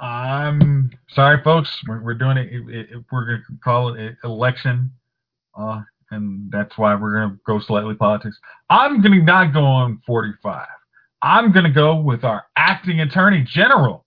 I'm 0.00 0.90
sorry, 1.10 1.42
folks. 1.42 1.70
We're, 1.86 2.02
we're 2.02 2.14
doing 2.14 2.38
it, 2.38 2.48
it, 2.52 2.90
it, 2.90 3.04
We're 3.12 3.26
going 3.26 3.42
to 3.46 3.56
call 3.62 3.94
it 3.94 4.16
election, 4.24 4.90
uh, 5.54 5.82
and 6.10 6.50
that's 6.50 6.76
why 6.78 6.94
we're 6.94 7.14
going 7.14 7.30
to 7.32 7.38
go 7.46 7.60
slightly 7.60 7.94
politics. 7.94 8.38
I'm 8.70 9.02
going 9.02 9.12
to 9.12 9.22
not 9.22 9.52
go 9.52 9.62
on 9.62 10.00
45. 10.06 10.66
I'm 11.22 11.52
going 11.52 11.66
to 11.66 11.70
go 11.70 11.96
with 11.96 12.24
our 12.24 12.44
acting 12.56 13.00
attorney 13.00 13.44
general. 13.46 14.06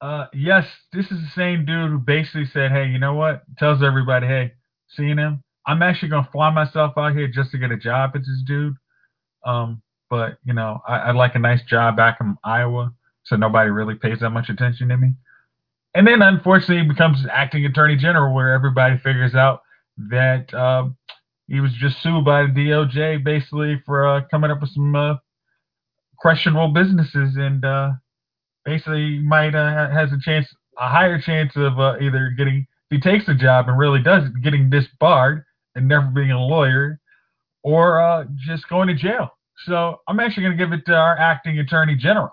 Uh, 0.00 0.26
yes, 0.32 0.66
this 0.94 1.04
is 1.06 1.20
the 1.20 1.30
same 1.34 1.66
dude 1.66 1.90
who 1.90 1.98
basically 1.98 2.46
said, 2.46 2.72
"Hey, 2.72 2.86
you 2.86 2.98
know 2.98 3.12
what?" 3.12 3.42
Tells 3.58 3.82
everybody, 3.82 4.26
"Hey, 4.26 4.54
seeing 4.88 5.18
him, 5.18 5.44
I'm 5.66 5.82
actually 5.82 6.08
going 6.08 6.24
to 6.24 6.30
fly 6.30 6.48
myself 6.48 6.94
out 6.96 7.14
here 7.14 7.28
just 7.28 7.50
to 7.50 7.58
get 7.58 7.70
a 7.70 7.76
job 7.76 8.12
at 8.14 8.22
this 8.22 8.42
dude." 8.46 8.74
Um, 9.44 9.82
but 10.08 10.38
you 10.42 10.54
know, 10.54 10.80
I, 10.88 11.08
would 11.08 11.18
like 11.18 11.34
a 11.34 11.38
nice 11.38 11.62
job 11.64 11.96
back 11.96 12.16
in 12.22 12.34
Iowa, 12.42 12.94
so 13.30 13.36
nobody 13.36 13.70
really 13.70 13.94
pays 13.94 14.18
that 14.20 14.30
much 14.30 14.48
attention 14.48 14.88
to 14.88 14.96
me. 14.96 15.12
And 15.94 16.06
then, 16.06 16.20
unfortunately, 16.20 16.82
he 16.82 16.88
becomes 16.88 17.24
acting 17.32 17.64
attorney 17.64 17.96
general, 17.96 18.34
where 18.34 18.52
everybody 18.52 18.98
figures 18.98 19.34
out 19.34 19.62
that 20.10 20.52
uh, 20.52 20.88
he 21.46 21.60
was 21.60 21.72
just 21.74 22.02
sued 22.02 22.24
by 22.24 22.42
the 22.42 22.48
DOJ, 22.48 23.24
basically 23.24 23.80
for 23.86 24.06
uh, 24.06 24.22
coming 24.30 24.50
up 24.50 24.60
with 24.60 24.70
some 24.70 24.94
uh, 24.94 25.14
questionable 26.16 26.68
businesses, 26.68 27.36
and 27.36 27.64
uh, 27.64 27.92
basically 28.64 29.20
might 29.20 29.54
uh, 29.54 29.90
has 29.90 30.12
a 30.12 30.18
chance, 30.20 30.46
a 30.78 30.88
higher 30.88 31.20
chance 31.20 31.52
of 31.54 31.78
uh, 31.78 31.96
either 32.00 32.34
getting 32.36 32.66
if 32.90 32.96
he 32.96 33.00
takes 33.00 33.26
the 33.26 33.34
job 33.34 33.68
and 33.68 33.78
really 33.78 34.02
does 34.02 34.28
getting 34.42 34.70
disbarred 34.70 35.44
and 35.76 35.86
never 35.86 36.06
being 36.06 36.32
a 36.32 36.44
lawyer, 36.44 36.98
or 37.62 38.26
just 38.36 38.68
going 38.68 38.88
to 38.88 38.94
jail. 38.94 39.30
So 39.66 40.00
I'm 40.08 40.18
actually 40.18 40.44
going 40.44 40.58
to 40.58 40.64
give 40.64 40.72
it 40.72 40.84
to 40.86 40.94
our 40.94 41.16
acting 41.16 41.58
attorney 41.60 41.94
general. 41.94 42.32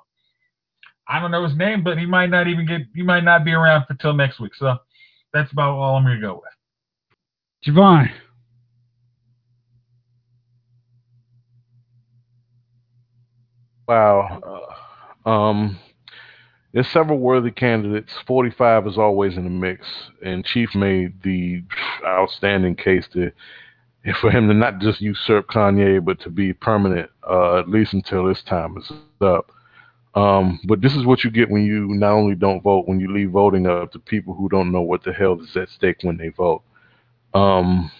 I 1.10 1.20
don't 1.20 1.32
know 1.32 1.44
his 1.44 1.56
name, 1.56 1.84
but 1.84 1.98
he 1.98 2.06
might 2.06 2.30
not 2.30 2.48
even 2.48 2.66
get, 2.66 2.82
he 2.94 3.02
might 3.02 3.24
not 3.24 3.46
be 3.46 3.52
around 3.52 3.86
until 3.90 4.14
next 4.14 4.40
week. 4.40 4.54
So 4.56 4.78
that's 5.34 5.52
about 5.52 5.78
all 5.78 5.96
I'm 5.96 6.04
going 6.04 6.20
to 6.20 6.22
go 6.22 6.36
with. 6.36 7.76
Javon. 7.76 8.10
Wow. 13.88 14.76
Uh, 15.26 15.30
um, 15.30 15.80
there's 16.74 16.90
several 16.90 17.20
worthy 17.20 17.52
candidates. 17.52 18.12
45 18.26 18.88
is 18.88 18.98
always 18.98 19.38
in 19.38 19.46
the 19.46 19.50
mix, 19.50 19.88
and 20.24 20.46
Chief 20.46 20.76
made 20.76 21.24
the 21.24 21.64
outstanding 22.06 22.76
case 22.76 23.08
to 23.14 23.32
for 24.22 24.32
him 24.32 24.48
to 24.48 24.54
not 24.54 24.80
just 24.80 25.02
usurp 25.02 25.48
Kanye, 25.48 26.04
but 26.04 26.20
to 26.22 26.30
be 26.30 26.54
permanent, 26.54 27.10
uh, 27.30 27.60
at 27.60 27.68
least 27.68 27.94
until 27.94 28.28
his 28.28 28.42
time 28.44 28.78
is 28.78 28.92
up. 29.22 29.52
Um, 30.18 30.60
but 30.66 30.82
this 30.82 30.96
is 30.96 31.06
what 31.06 31.24
you 31.24 31.30
get 31.30 31.52
when 31.52 31.64
you 31.64 31.90
not 31.90 32.14
only 32.14 32.34
don't 32.34 32.64
vote, 32.64 32.88
when 32.88 33.00
you 33.00 33.14
leave 33.14 33.30
voting 33.30 33.68
up 33.68 33.92
to 33.92 34.00
people 34.00 34.34
who 34.34 34.50
don't 34.50 34.72
know 34.72 34.82
what 34.82 35.04
the 35.04 35.14
hell 35.14 35.40
is 35.40 35.56
at 35.56 35.70
stake 35.70 35.98
when 36.02 36.18
they 36.18 36.30
vote. 36.30 36.64
Um, 37.36 37.92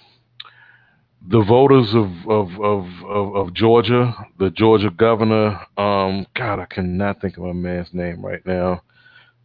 the 1.30 1.44
voters 1.44 1.94
of, 1.94 2.10
of, 2.28 2.60
of, 2.60 2.88
of, 3.06 3.36
of 3.36 3.54
Georgia, 3.54 4.16
the 4.40 4.50
Georgia 4.50 4.90
governor, 4.90 5.60
um, 5.78 6.26
God, 6.34 6.58
I 6.58 6.66
cannot 6.66 7.22
think 7.22 7.38
of 7.38 7.44
a 7.44 7.54
man's 7.54 7.94
name 7.94 8.26
right 8.26 8.44
now. 8.48 8.82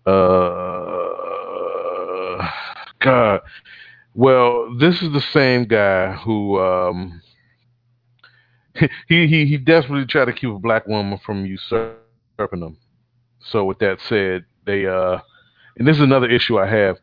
Uh, 0.06 0.88
God. 3.00 3.42
Well, 4.14 4.74
this 4.78 5.02
is 5.02 5.12
the 5.12 5.20
same 5.34 5.66
guy 5.66 6.12
who 6.12 6.58
um, 6.58 7.20
he, 9.08 9.26
he 9.26 9.44
he 9.44 9.58
desperately 9.58 10.06
tried 10.06 10.24
to 10.26 10.32
keep 10.32 10.48
a 10.48 10.58
black 10.58 10.86
woman 10.86 11.18
from 11.22 11.44
usurping 11.44 12.01
So 13.40 13.64
with 13.64 13.78
that 13.80 13.98
said, 14.08 14.44
they 14.64 14.86
uh, 14.86 15.18
and 15.76 15.86
this 15.86 15.96
is 15.96 16.02
another 16.02 16.28
issue 16.28 16.58
I 16.58 16.68
have 16.68 16.98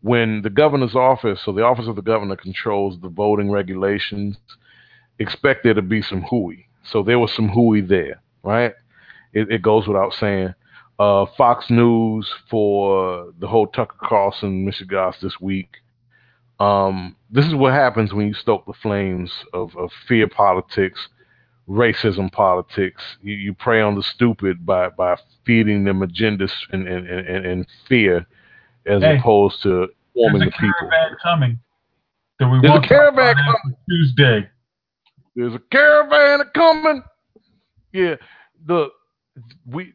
when 0.00 0.42
the 0.42 0.50
governor's 0.50 0.94
office, 0.94 1.40
so 1.44 1.52
the 1.52 1.64
office 1.64 1.86
of 1.88 1.96
the 1.96 2.02
governor 2.02 2.36
controls 2.36 2.98
the 3.00 3.08
voting 3.08 3.50
regulations, 3.50 4.36
expect 5.18 5.64
there 5.64 5.74
to 5.74 5.82
be 5.82 6.02
some 6.02 6.22
hooey. 6.22 6.68
So 6.84 7.02
there 7.02 7.18
was 7.18 7.32
some 7.34 7.48
hooey 7.48 7.80
there, 7.80 8.22
right? 8.42 8.72
It, 9.32 9.50
it 9.50 9.62
goes 9.62 9.86
without 9.86 10.12
saying. 10.14 10.54
Uh, 10.98 11.26
Fox 11.36 11.70
News 11.70 12.28
for 12.50 13.32
the 13.38 13.46
whole 13.46 13.68
Tucker 13.68 13.96
Carlson 14.02 14.64
Michigan 14.64 15.12
this 15.22 15.40
week. 15.40 15.76
Um, 16.58 17.14
this 17.30 17.46
is 17.46 17.54
what 17.54 17.72
happens 17.72 18.12
when 18.12 18.26
you 18.26 18.34
stoke 18.34 18.66
the 18.66 18.72
flames 18.72 19.32
of, 19.52 19.76
of 19.76 19.90
fear 20.08 20.26
politics, 20.26 21.08
racism 21.68 22.32
politics. 22.32 23.02
You, 23.22 23.34
you 23.34 23.54
prey 23.54 23.80
on 23.80 23.94
the 23.94 24.02
stupid 24.02 24.64
by, 24.64 24.88
by 24.88 25.16
feeding 25.44 25.84
them 25.84 26.00
agendas 26.00 26.52
and, 26.72 26.88
and, 26.88 27.06
and, 27.08 27.46
and 27.46 27.66
fear 27.88 28.26
as 28.86 29.02
Hey, 29.02 29.18
opposed 29.18 29.62
to 29.62 29.88
forming 30.14 30.40
the 30.40 30.50
people. 30.52 30.88
There's 30.90 31.12
a 31.12 31.16
caravan 31.16 31.16
coming. 31.22 31.58
That 32.38 32.48
we 32.48 32.60
There's 32.60 32.78
a 32.78 32.88
caravan 32.88 33.36
after 33.38 33.76
Tuesday. 33.88 34.50
There's 35.34 35.54
a 35.54 35.62
caravan 35.70 36.40
coming. 36.54 37.02
Yeah, 37.92 38.16
the 38.66 38.88
we. 39.66 39.92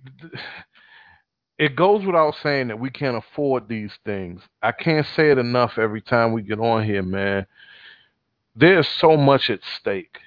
It 1.59 1.75
goes 1.75 2.05
without 2.05 2.35
saying 2.41 2.69
that 2.69 2.79
we 2.79 2.89
can't 2.89 3.15
afford 3.15 3.67
these 3.67 3.91
things. 4.05 4.41
I 4.61 4.71
can't 4.71 5.05
say 5.15 5.31
it 5.31 5.37
enough 5.37 5.77
every 5.77 6.01
time 6.01 6.33
we 6.33 6.41
get 6.41 6.59
on 6.59 6.83
here, 6.83 7.03
man. 7.03 7.45
There's 8.55 8.87
so 8.87 9.15
much 9.15 9.49
at 9.49 9.59
stake. 9.79 10.17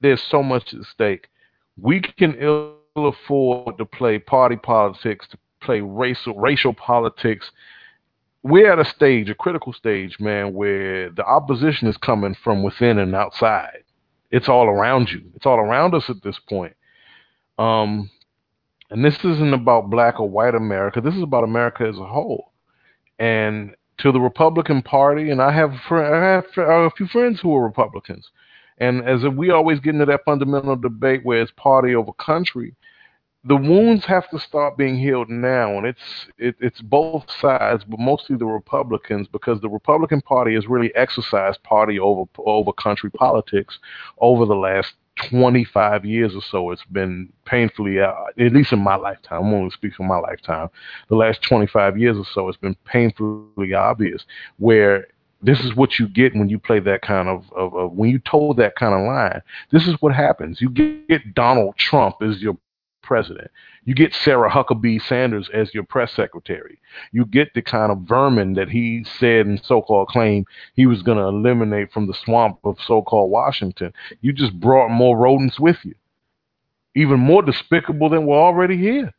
There's 0.00 0.22
so 0.22 0.42
much 0.42 0.74
at 0.74 0.84
stake. 0.84 1.28
We 1.76 2.00
can 2.00 2.34
ill 2.34 2.76
afford 2.96 3.78
to 3.78 3.84
play 3.84 4.18
party 4.18 4.56
politics, 4.56 5.26
to 5.28 5.38
play 5.60 5.80
racial 5.80 6.34
racial 6.34 6.74
politics. 6.74 7.50
We're 8.42 8.72
at 8.72 8.78
a 8.78 8.84
stage, 8.84 9.28
a 9.28 9.34
critical 9.34 9.72
stage, 9.72 10.18
man, 10.18 10.54
where 10.54 11.10
the 11.10 11.24
opposition 11.24 11.88
is 11.88 11.96
coming 11.98 12.34
from 12.34 12.62
within 12.62 12.98
and 12.98 13.14
outside. 13.14 13.84
It's 14.30 14.48
all 14.48 14.66
around 14.66 15.10
you. 15.10 15.22
It's 15.34 15.44
all 15.44 15.58
around 15.58 15.94
us 15.94 16.08
at 16.08 16.22
this 16.22 16.38
point. 16.38 16.74
Um, 17.58 18.10
and 18.90 19.04
this 19.04 19.18
isn't 19.24 19.52
about 19.52 19.90
black 19.90 20.18
or 20.18 20.28
white 20.28 20.54
America. 20.54 21.00
This 21.00 21.14
is 21.14 21.22
about 21.22 21.44
America 21.44 21.84
as 21.86 21.98
a 21.98 22.06
whole. 22.06 22.52
And 23.18 23.76
to 23.98 24.10
the 24.10 24.20
Republican 24.20 24.82
Party, 24.82 25.30
and 25.30 25.42
I 25.42 25.52
have 25.52 25.74
I 25.90 26.40
have 26.40 26.44
a 26.56 26.90
few 26.96 27.06
friends 27.06 27.40
who 27.40 27.54
are 27.54 27.62
Republicans, 27.62 28.30
and 28.80 29.06
as 29.06 29.22
we 29.24 29.50
always 29.50 29.78
get 29.78 29.94
into 29.94 30.06
that 30.06 30.24
fundamental 30.24 30.74
debate 30.74 31.24
where 31.24 31.42
it's 31.42 31.52
party 31.52 31.94
over 31.94 32.12
country, 32.14 32.74
the 33.44 33.56
wounds 33.56 34.04
have 34.04 34.28
to 34.30 34.38
start 34.38 34.76
being 34.76 34.98
healed 34.98 35.30
now, 35.30 35.76
and 35.78 35.86
it's 35.86 36.26
it, 36.38 36.56
it's 36.60 36.80
both 36.80 37.30
sides, 37.30 37.84
but 37.84 37.98
mostly 37.98 38.36
the 38.36 38.46
Republicans, 38.46 39.28
because 39.28 39.60
the 39.60 39.68
Republican 39.68 40.20
Party 40.20 40.54
has 40.54 40.66
really 40.66 40.94
exercised 40.94 41.62
party 41.62 41.98
over 41.98 42.24
over 42.38 42.72
country 42.72 43.10
politics 43.10 43.78
over 44.18 44.44
the 44.44 44.54
last 44.54 44.94
25 45.28 46.04
years 46.04 46.34
or 46.34 46.42
so. 46.42 46.70
It's 46.70 46.84
been 46.84 47.32
painfully, 47.46 48.00
uh, 48.00 48.12
at 48.38 48.52
least 48.52 48.72
in 48.72 48.78
my 48.78 48.96
lifetime. 48.96 49.44
I'm 49.44 49.54
only 49.54 49.70
speaking 49.70 50.06
my 50.06 50.18
lifetime. 50.18 50.68
The 51.08 51.16
last 51.16 51.42
25 51.42 51.98
years 51.98 52.16
or 52.16 52.26
so, 52.32 52.48
it's 52.48 52.58
been 52.58 52.76
painfully 52.84 53.74
obvious 53.74 54.24
where 54.58 55.06
this 55.42 55.60
is 55.60 55.74
what 55.74 55.98
you 55.98 56.08
get 56.08 56.34
when 56.34 56.48
you 56.48 56.58
play 56.58 56.80
that 56.80 57.02
kind 57.02 57.28
of, 57.28 57.50
of, 57.52 57.74
of 57.74 57.92
when 57.92 58.10
you 58.10 58.18
told 58.18 58.56
that 58.58 58.76
kind 58.76 58.94
of 58.94 59.06
line. 59.06 59.40
This 59.70 59.86
is 59.86 59.94
what 60.00 60.14
happens. 60.14 60.60
You 60.60 60.70
get 60.70 61.34
Donald 61.34 61.76
Trump 61.76 62.16
as 62.22 62.42
your 62.42 62.56
president. 63.02 63.50
You 63.84 63.94
get 63.94 64.14
Sarah 64.14 64.50
Huckabee 64.50 65.02
Sanders 65.02 65.48
as 65.52 65.72
your 65.74 65.82
press 65.82 66.12
secretary. 66.12 66.78
You 67.12 67.24
get 67.24 67.54
the 67.54 67.62
kind 67.62 67.90
of 67.90 68.02
vermin 68.02 68.52
that 68.54 68.68
he 68.68 69.04
said 69.18 69.46
and 69.46 69.60
so-called 69.64 70.08
claimed 70.08 70.46
he 70.74 70.86
was 70.86 71.02
going 71.02 71.18
to 71.18 71.24
eliminate 71.24 71.90
from 71.90 72.06
the 72.06 72.14
swamp 72.14 72.58
of 72.64 72.76
so-called 72.86 73.30
Washington. 73.30 73.92
You 74.20 74.32
just 74.32 74.60
brought 74.60 74.90
more 74.90 75.16
rodents 75.16 75.58
with 75.58 75.78
you, 75.82 75.94
even 76.94 77.18
more 77.18 77.42
despicable 77.42 78.10
than 78.10 78.26
were 78.26 78.36
already 78.36 78.76
here. 78.76 79.12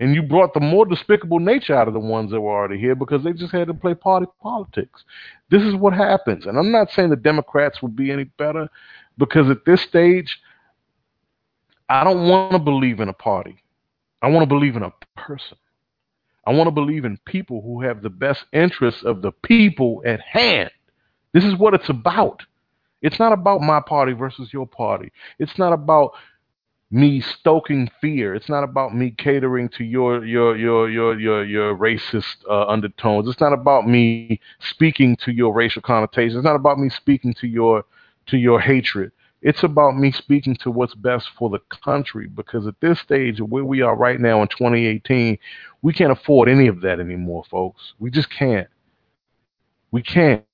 And 0.00 0.14
you 0.14 0.22
brought 0.22 0.54
the 0.54 0.60
more 0.60 0.86
despicable 0.86 1.38
nature 1.38 1.74
out 1.74 1.86
of 1.86 1.94
the 1.94 2.00
ones 2.00 2.32
that 2.32 2.40
were 2.40 2.50
already 2.50 2.78
here 2.80 2.96
because 2.96 3.22
they 3.22 3.32
just 3.32 3.52
had 3.52 3.68
to 3.68 3.74
play 3.74 3.94
party 3.94 4.26
politics. 4.42 5.04
This 5.50 5.62
is 5.62 5.74
what 5.74 5.92
happens. 5.92 6.46
And 6.46 6.58
I'm 6.58 6.72
not 6.72 6.90
saying 6.90 7.10
the 7.10 7.16
Democrats 7.16 7.80
would 7.80 7.94
be 7.94 8.10
any 8.10 8.24
better 8.24 8.68
because 9.18 9.48
at 9.50 9.64
this 9.64 9.82
stage, 9.82 10.40
I 11.88 12.02
don't 12.02 12.28
want 12.28 12.52
to 12.52 12.58
believe 12.58 13.00
in 13.00 13.08
a 13.08 13.12
party. 13.12 13.62
I 14.20 14.28
want 14.28 14.42
to 14.42 14.48
believe 14.48 14.74
in 14.74 14.82
a 14.82 14.92
person. 15.16 15.58
I 16.46 16.52
want 16.52 16.66
to 16.66 16.72
believe 16.72 17.04
in 17.04 17.18
people 17.24 17.62
who 17.62 17.80
have 17.82 18.02
the 18.02 18.10
best 18.10 18.44
interests 18.52 19.02
of 19.04 19.22
the 19.22 19.32
people 19.32 20.02
at 20.04 20.20
hand. 20.20 20.70
This 21.32 21.44
is 21.44 21.54
what 21.56 21.74
it's 21.74 21.88
about. 21.88 22.42
It's 23.00 23.18
not 23.18 23.32
about 23.32 23.60
my 23.60 23.80
party 23.80 24.12
versus 24.12 24.52
your 24.52 24.66
party. 24.66 25.12
It's 25.38 25.58
not 25.58 25.72
about 25.72 26.12
me 26.90 27.20
stoking 27.20 27.90
fear. 28.00 28.34
It's 28.34 28.48
not 28.48 28.62
about 28.62 28.94
me 28.94 29.10
catering 29.16 29.68
to 29.70 29.84
your 29.84 30.24
your 30.24 30.56
your 30.56 30.88
your 30.90 31.18
your 31.18 31.44
your 31.44 31.76
racist 31.76 32.36
uh, 32.48 32.66
undertones. 32.66 33.28
It's 33.28 33.40
not 33.40 33.52
about 33.52 33.88
me 33.88 34.40
speaking 34.60 35.16
to 35.24 35.32
your 35.32 35.52
racial 35.52 35.82
connotations. 35.82 36.36
It's 36.36 36.44
not 36.44 36.56
about 36.56 36.78
me 36.78 36.88
speaking 36.88 37.34
to 37.40 37.46
your 37.46 37.84
to 38.26 38.36
your 38.36 38.60
hatred. 38.60 39.12
It's 39.42 39.62
about 39.62 39.96
me 39.96 40.10
speaking 40.10 40.56
to 40.56 40.70
what's 40.70 40.94
best 40.94 41.28
for 41.38 41.50
the 41.50 41.58
country 41.84 42.28
because 42.28 42.66
at 42.66 42.80
this 42.80 42.98
stage 43.00 43.40
of 43.40 43.50
where 43.50 43.64
we 43.64 43.82
are 43.82 43.94
right 43.94 44.18
now 44.18 44.40
in 44.40 44.48
2018, 44.48 45.36
we 45.82 45.92
can't 45.92 46.12
afford 46.12 46.48
any 46.48 46.66
of 46.66 46.80
that 46.80 46.98
anymore, 46.98 47.44
folks. 47.50 47.92
We 47.98 48.10
just 48.10 48.30
can't. 48.30 48.68
We 49.90 50.02
can't. 50.02 50.44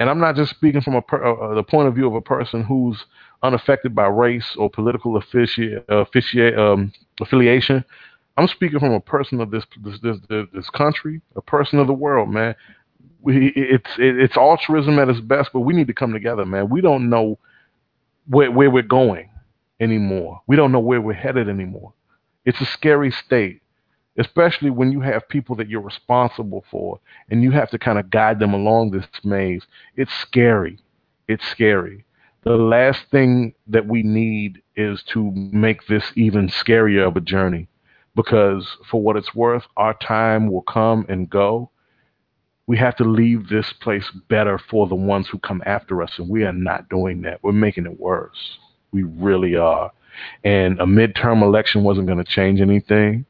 And 0.00 0.08
I'm 0.08 0.18
not 0.18 0.34
just 0.34 0.50
speaking 0.50 0.80
from 0.80 0.94
a 0.94 1.02
per, 1.02 1.22
uh, 1.22 1.54
the 1.54 1.62
point 1.62 1.86
of 1.86 1.94
view 1.94 2.06
of 2.06 2.14
a 2.14 2.22
person 2.22 2.64
who's 2.64 3.04
unaffected 3.42 3.94
by 3.94 4.06
race 4.06 4.56
or 4.56 4.70
political 4.70 5.14
uh, 5.16 6.04
um, 6.58 6.92
affiliation. 7.20 7.84
I'm 8.38 8.48
speaking 8.48 8.80
from 8.80 8.92
a 8.92 9.00
person 9.00 9.40
of 9.42 9.50
this 9.50 9.64
this 9.84 10.00
this, 10.00 10.46
this 10.54 10.70
country, 10.70 11.20
a 11.36 11.42
person 11.42 11.78
of 11.78 11.86
the 11.86 11.92
world, 11.92 12.30
man. 12.30 12.56
We, 13.20 13.52
it's 13.54 13.90
it's 13.98 14.38
altruism 14.38 14.98
at 14.98 15.10
its 15.10 15.20
best, 15.20 15.50
but 15.52 15.60
we 15.60 15.74
need 15.74 15.88
to 15.88 15.94
come 15.94 16.14
together, 16.14 16.46
man. 16.46 16.70
We 16.70 16.80
don't 16.80 17.10
know 17.10 17.38
where, 18.26 18.50
where 18.50 18.70
we're 18.70 18.82
going 18.82 19.28
anymore. 19.80 20.40
We 20.46 20.56
don't 20.56 20.72
know 20.72 20.80
where 20.80 21.02
we're 21.02 21.12
headed 21.12 21.46
anymore. 21.46 21.92
It's 22.46 22.60
a 22.62 22.66
scary 22.66 23.10
state, 23.10 23.60
especially 24.20 24.68
when 24.68 24.92
you 24.92 25.00
have 25.00 25.26
people 25.28 25.56
that 25.56 25.68
you're 25.68 25.80
responsible 25.80 26.62
for 26.70 27.00
and 27.30 27.42
you 27.42 27.50
have 27.50 27.70
to 27.70 27.78
kind 27.78 27.98
of 27.98 28.10
guide 28.10 28.38
them 28.38 28.52
along 28.52 28.90
this 28.90 29.06
maze. 29.24 29.62
It's 29.96 30.12
scary. 30.12 30.78
It's 31.26 31.46
scary. 31.48 32.04
The 32.42 32.56
last 32.56 33.00
thing 33.10 33.54
that 33.66 33.86
we 33.86 34.02
need 34.02 34.62
is 34.76 35.02
to 35.14 35.30
make 35.32 35.86
this 35.86 36.04
even 36.16 36.48
scarier 36.48 37.08
of 37.08 37.16
a 37.16 37.20
journey 37.20 37.68
because, 38.14 38.76
for 38.90 39.00
what 39.00 39.16
it's 39.16 39.34
worth, 39.34 39.64
our 39.78 39.94
time 39.94 40.50
will 40.50 40.62
come 40.62 41.06
and 41.08 41.30
go. 41.30 41.70
We 42.66 42.76
have 42.76 42.96
to 42.96 43.04
leave 43.04 43.48
this 43.48 43.72
place 43.72 44.10
better 44.28 44.58
for 44.58 44.86
the 44.86 44.94
ones 44.94 45.28
who 45.28 45.38
come 45.38 45.62
after 45.64 46.02
us, 46.02 46.18
and 46.18 46.28
we 46.28 46.44
are 46.44 46.52
not 46.52 46.88
doing 46.88 47.22
that. 47.22 47.42
We're 47.42 47.52
making 47.52 47.86
it 47.86 47.98
worse. 47.98 48.58
We 48.92 49.02
really 49.02 49.56
are. 49.56 49.92
And 50.44 50.78
a 50.78 50.84
midterm 50.84 51.42
election 51.42 51.84
wasn't 51.84 52.06
going 52.06 52.22
to 52.22 52.30
change 52.30 52.60
anything. 52.60 53.24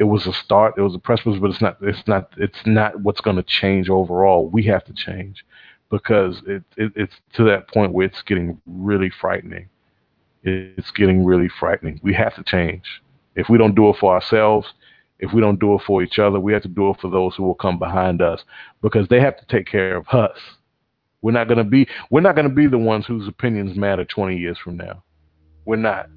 It 0.00 0.04
was 0.04 0.26
a 0.26 0.32
start. 0.34 0.74
It 0.78 0.82
was 0.82 0.96
a 0.96 1.00
precipice, 1.00 1.38
but 1.40 1.50
it's 1.50 1.62
not. 1.62 1.78
It's 1.82 2.08
not. 2.08 2.32
It's 2.38 2.66
not 2.66 3.00
what's 3.02 3.20
going 3.22 3.36
to 3.36 3.44
change 3.44 3.90
overall. 3.90 4.48
We 4.50 4.64
have 4.64 4.84
to 4.86 4.94
change 4.94 5.44
because 5.90 6.42
it, 6.48 6.64
it, 6.78 6.92
it's 6.96 7.14
to 7.34 7.44
that 7.44 7.68
point 7.68 7.92
where 7.94 8.06
it's 8.06 8.22
getting 8.22 8.60
really 8.66 9.10
frightening. 9.20 9.68
It's 10.42 10.90
getting 10.92 11.24
really 11.24 11.48
frightening. 11.60 12.00
We 12.02 12.14
have 12.14 12.34
to 12.36 12.44
change. 12.44 12.84
If 13.36 13.48
we 13.50 13.58
don't 13.58 13.76
do 13.76 13.90
it 13.90 13.96
for 14.00 14.14
ourselves, 14.14 14.68
If 15.20 15.32
we 15.32 15.40
don't 15.40 15.60
do 15.60 15.74
it 15.74 15.82
for 15.86 16.02
each 16.02 16.18
other, 16.18 16.40
we 16.40 16.52
have 16.52 16.62
to 16.62 16.68
do 16.68 16.90
it 16.90 16.98
for 17.00 17.10
those 17.10 17.36
who 17.36 17.44
will 17.44 17.54
come 17.54 17.78
behind 17.78 18.22
us 18.22 18.44
because 18.82 19.08
they 19.08 19.20
have 19.20 19.38
to 19.38 19.46
take 19.46 19.66
care 19.66 19.96
of 19.96 20.08
us. 20.08 20.38
We're 21.22 21.32
not 21.32 21.48
gonna 21.48 21.64
be 21.64 21.88
we're 22.10 22.20
not 22.22 22.36
gonna 22.36 22.48
be 22.50 22.66
the 22.66 22.78
ones 22.78 23.06
whose 23.06 23.28
opinions 23.28 23.76
matter 23.76 24.04
20 24.04 24.36
years 24.36 24.58
from 24.58 24.76
now. 24.78 25.04
We're 25.66 25.76
not. 25.76 26.08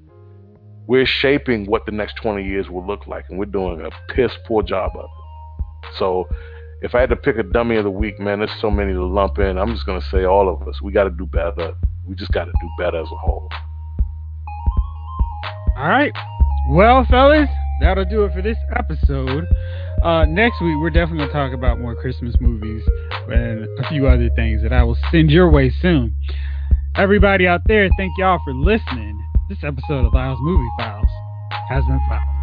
We're 0.86 1.06
shaping 1.06 1.66
what 1.66 1.86
the 1.86 1.92
next 1.92 2.16
20 2.22 2.44
years 2.44 2.68
will 2.68 2.86
look 2.86 3.06
like, 3.06 3.24
and 3.30 3.38
we're 3.38 3.46
doing 3.46 3.80
a 3.80 4.12
piss 4.12 4.32
poor 4.46 4.62
job 4.62 4.92
of 4.94 5.04
it. 5.04 5.94
So, 5.98 6.28
if 6.82 6.94
I 6.94 7.00
had 7.00 7.10
to 7.10 7.16
pick 7.16 7.38
a 7.38 7.42
dummy 7.42 7.76
of 7.76 7.84
the 7.84 7.90
week, 7.90 8.20
man, 8.20 8.40
there's 8.40 8.50
so 8.60 8.70
many 8.70 8.92
to 8.92 9.04
lump 9.04 9.38
in. 9.38 9.56
I'm 9.56 9.72
just 9.72 9.86
gonna 9.86 10.04
say 10.10 10.24
all 10.24 10.48
of 10.48 10.66
us. 10.68 10.82
We 10.82 10.92
got 10.92 11.04
to 11.04 11.10
do 11.10 11.26
better. 11.26 11.74
We 12.06 12.14
just 12.14 12.32
got 12.32 12.44
to 12.44 12.52
do 12.60 12.68
better 12.78 13.00
as 13.00 13.08
a 13.10 13.16
whole. 13.16 13.48
All 15.76 15.88
right. 15.88 16.12
Well, 16.70 17.04
fellas, 17.10 17.48
that'll 17.80 18.04
do 18.04 18.24
it 18.24 18.32
for 18.32 18.42
this 18.42 18.56
episode. 18.76 19.46
Uh, 20.02 20.24
next 20.26 20.60
week, 20.60 20.76
we're 20.80 20.90
definitely 20.90 21.18
going 21.18 21.30
to 21.30 21.32
talk 21.32 21.52
about 21.52 21.80
more 21.80 21.96
Christmas 21.96 22.34
movies 22.40 22.82
and 23.28 23.66
a 23.80 23.88
few 23.88 24.06
other 24.06 24.28
things 24.36 24.62
that 24.62 24.72
I 24.72 24.84
will 24.84 24.98
send 25.10 25.30
your 25.30 25.50
way 25.50 25.72
soon. 25.82 26.14
Everybody 26.94 27.46
out 27.46 27.62
there, 27.66 27.88
thank 27.96 28.12
y'all 28.18 28.38
for 28.44 28.54
listening. 28.54 29.18
This 29.46 29.58
episode 29.62 30.06
of 30.06 30.14
Lyle's 30.14 30.38
Movie 30.40 30.70
Files 30.78 31.10
has 31.68 31.84
been 31.84 32.00
filed. 32.08 32.33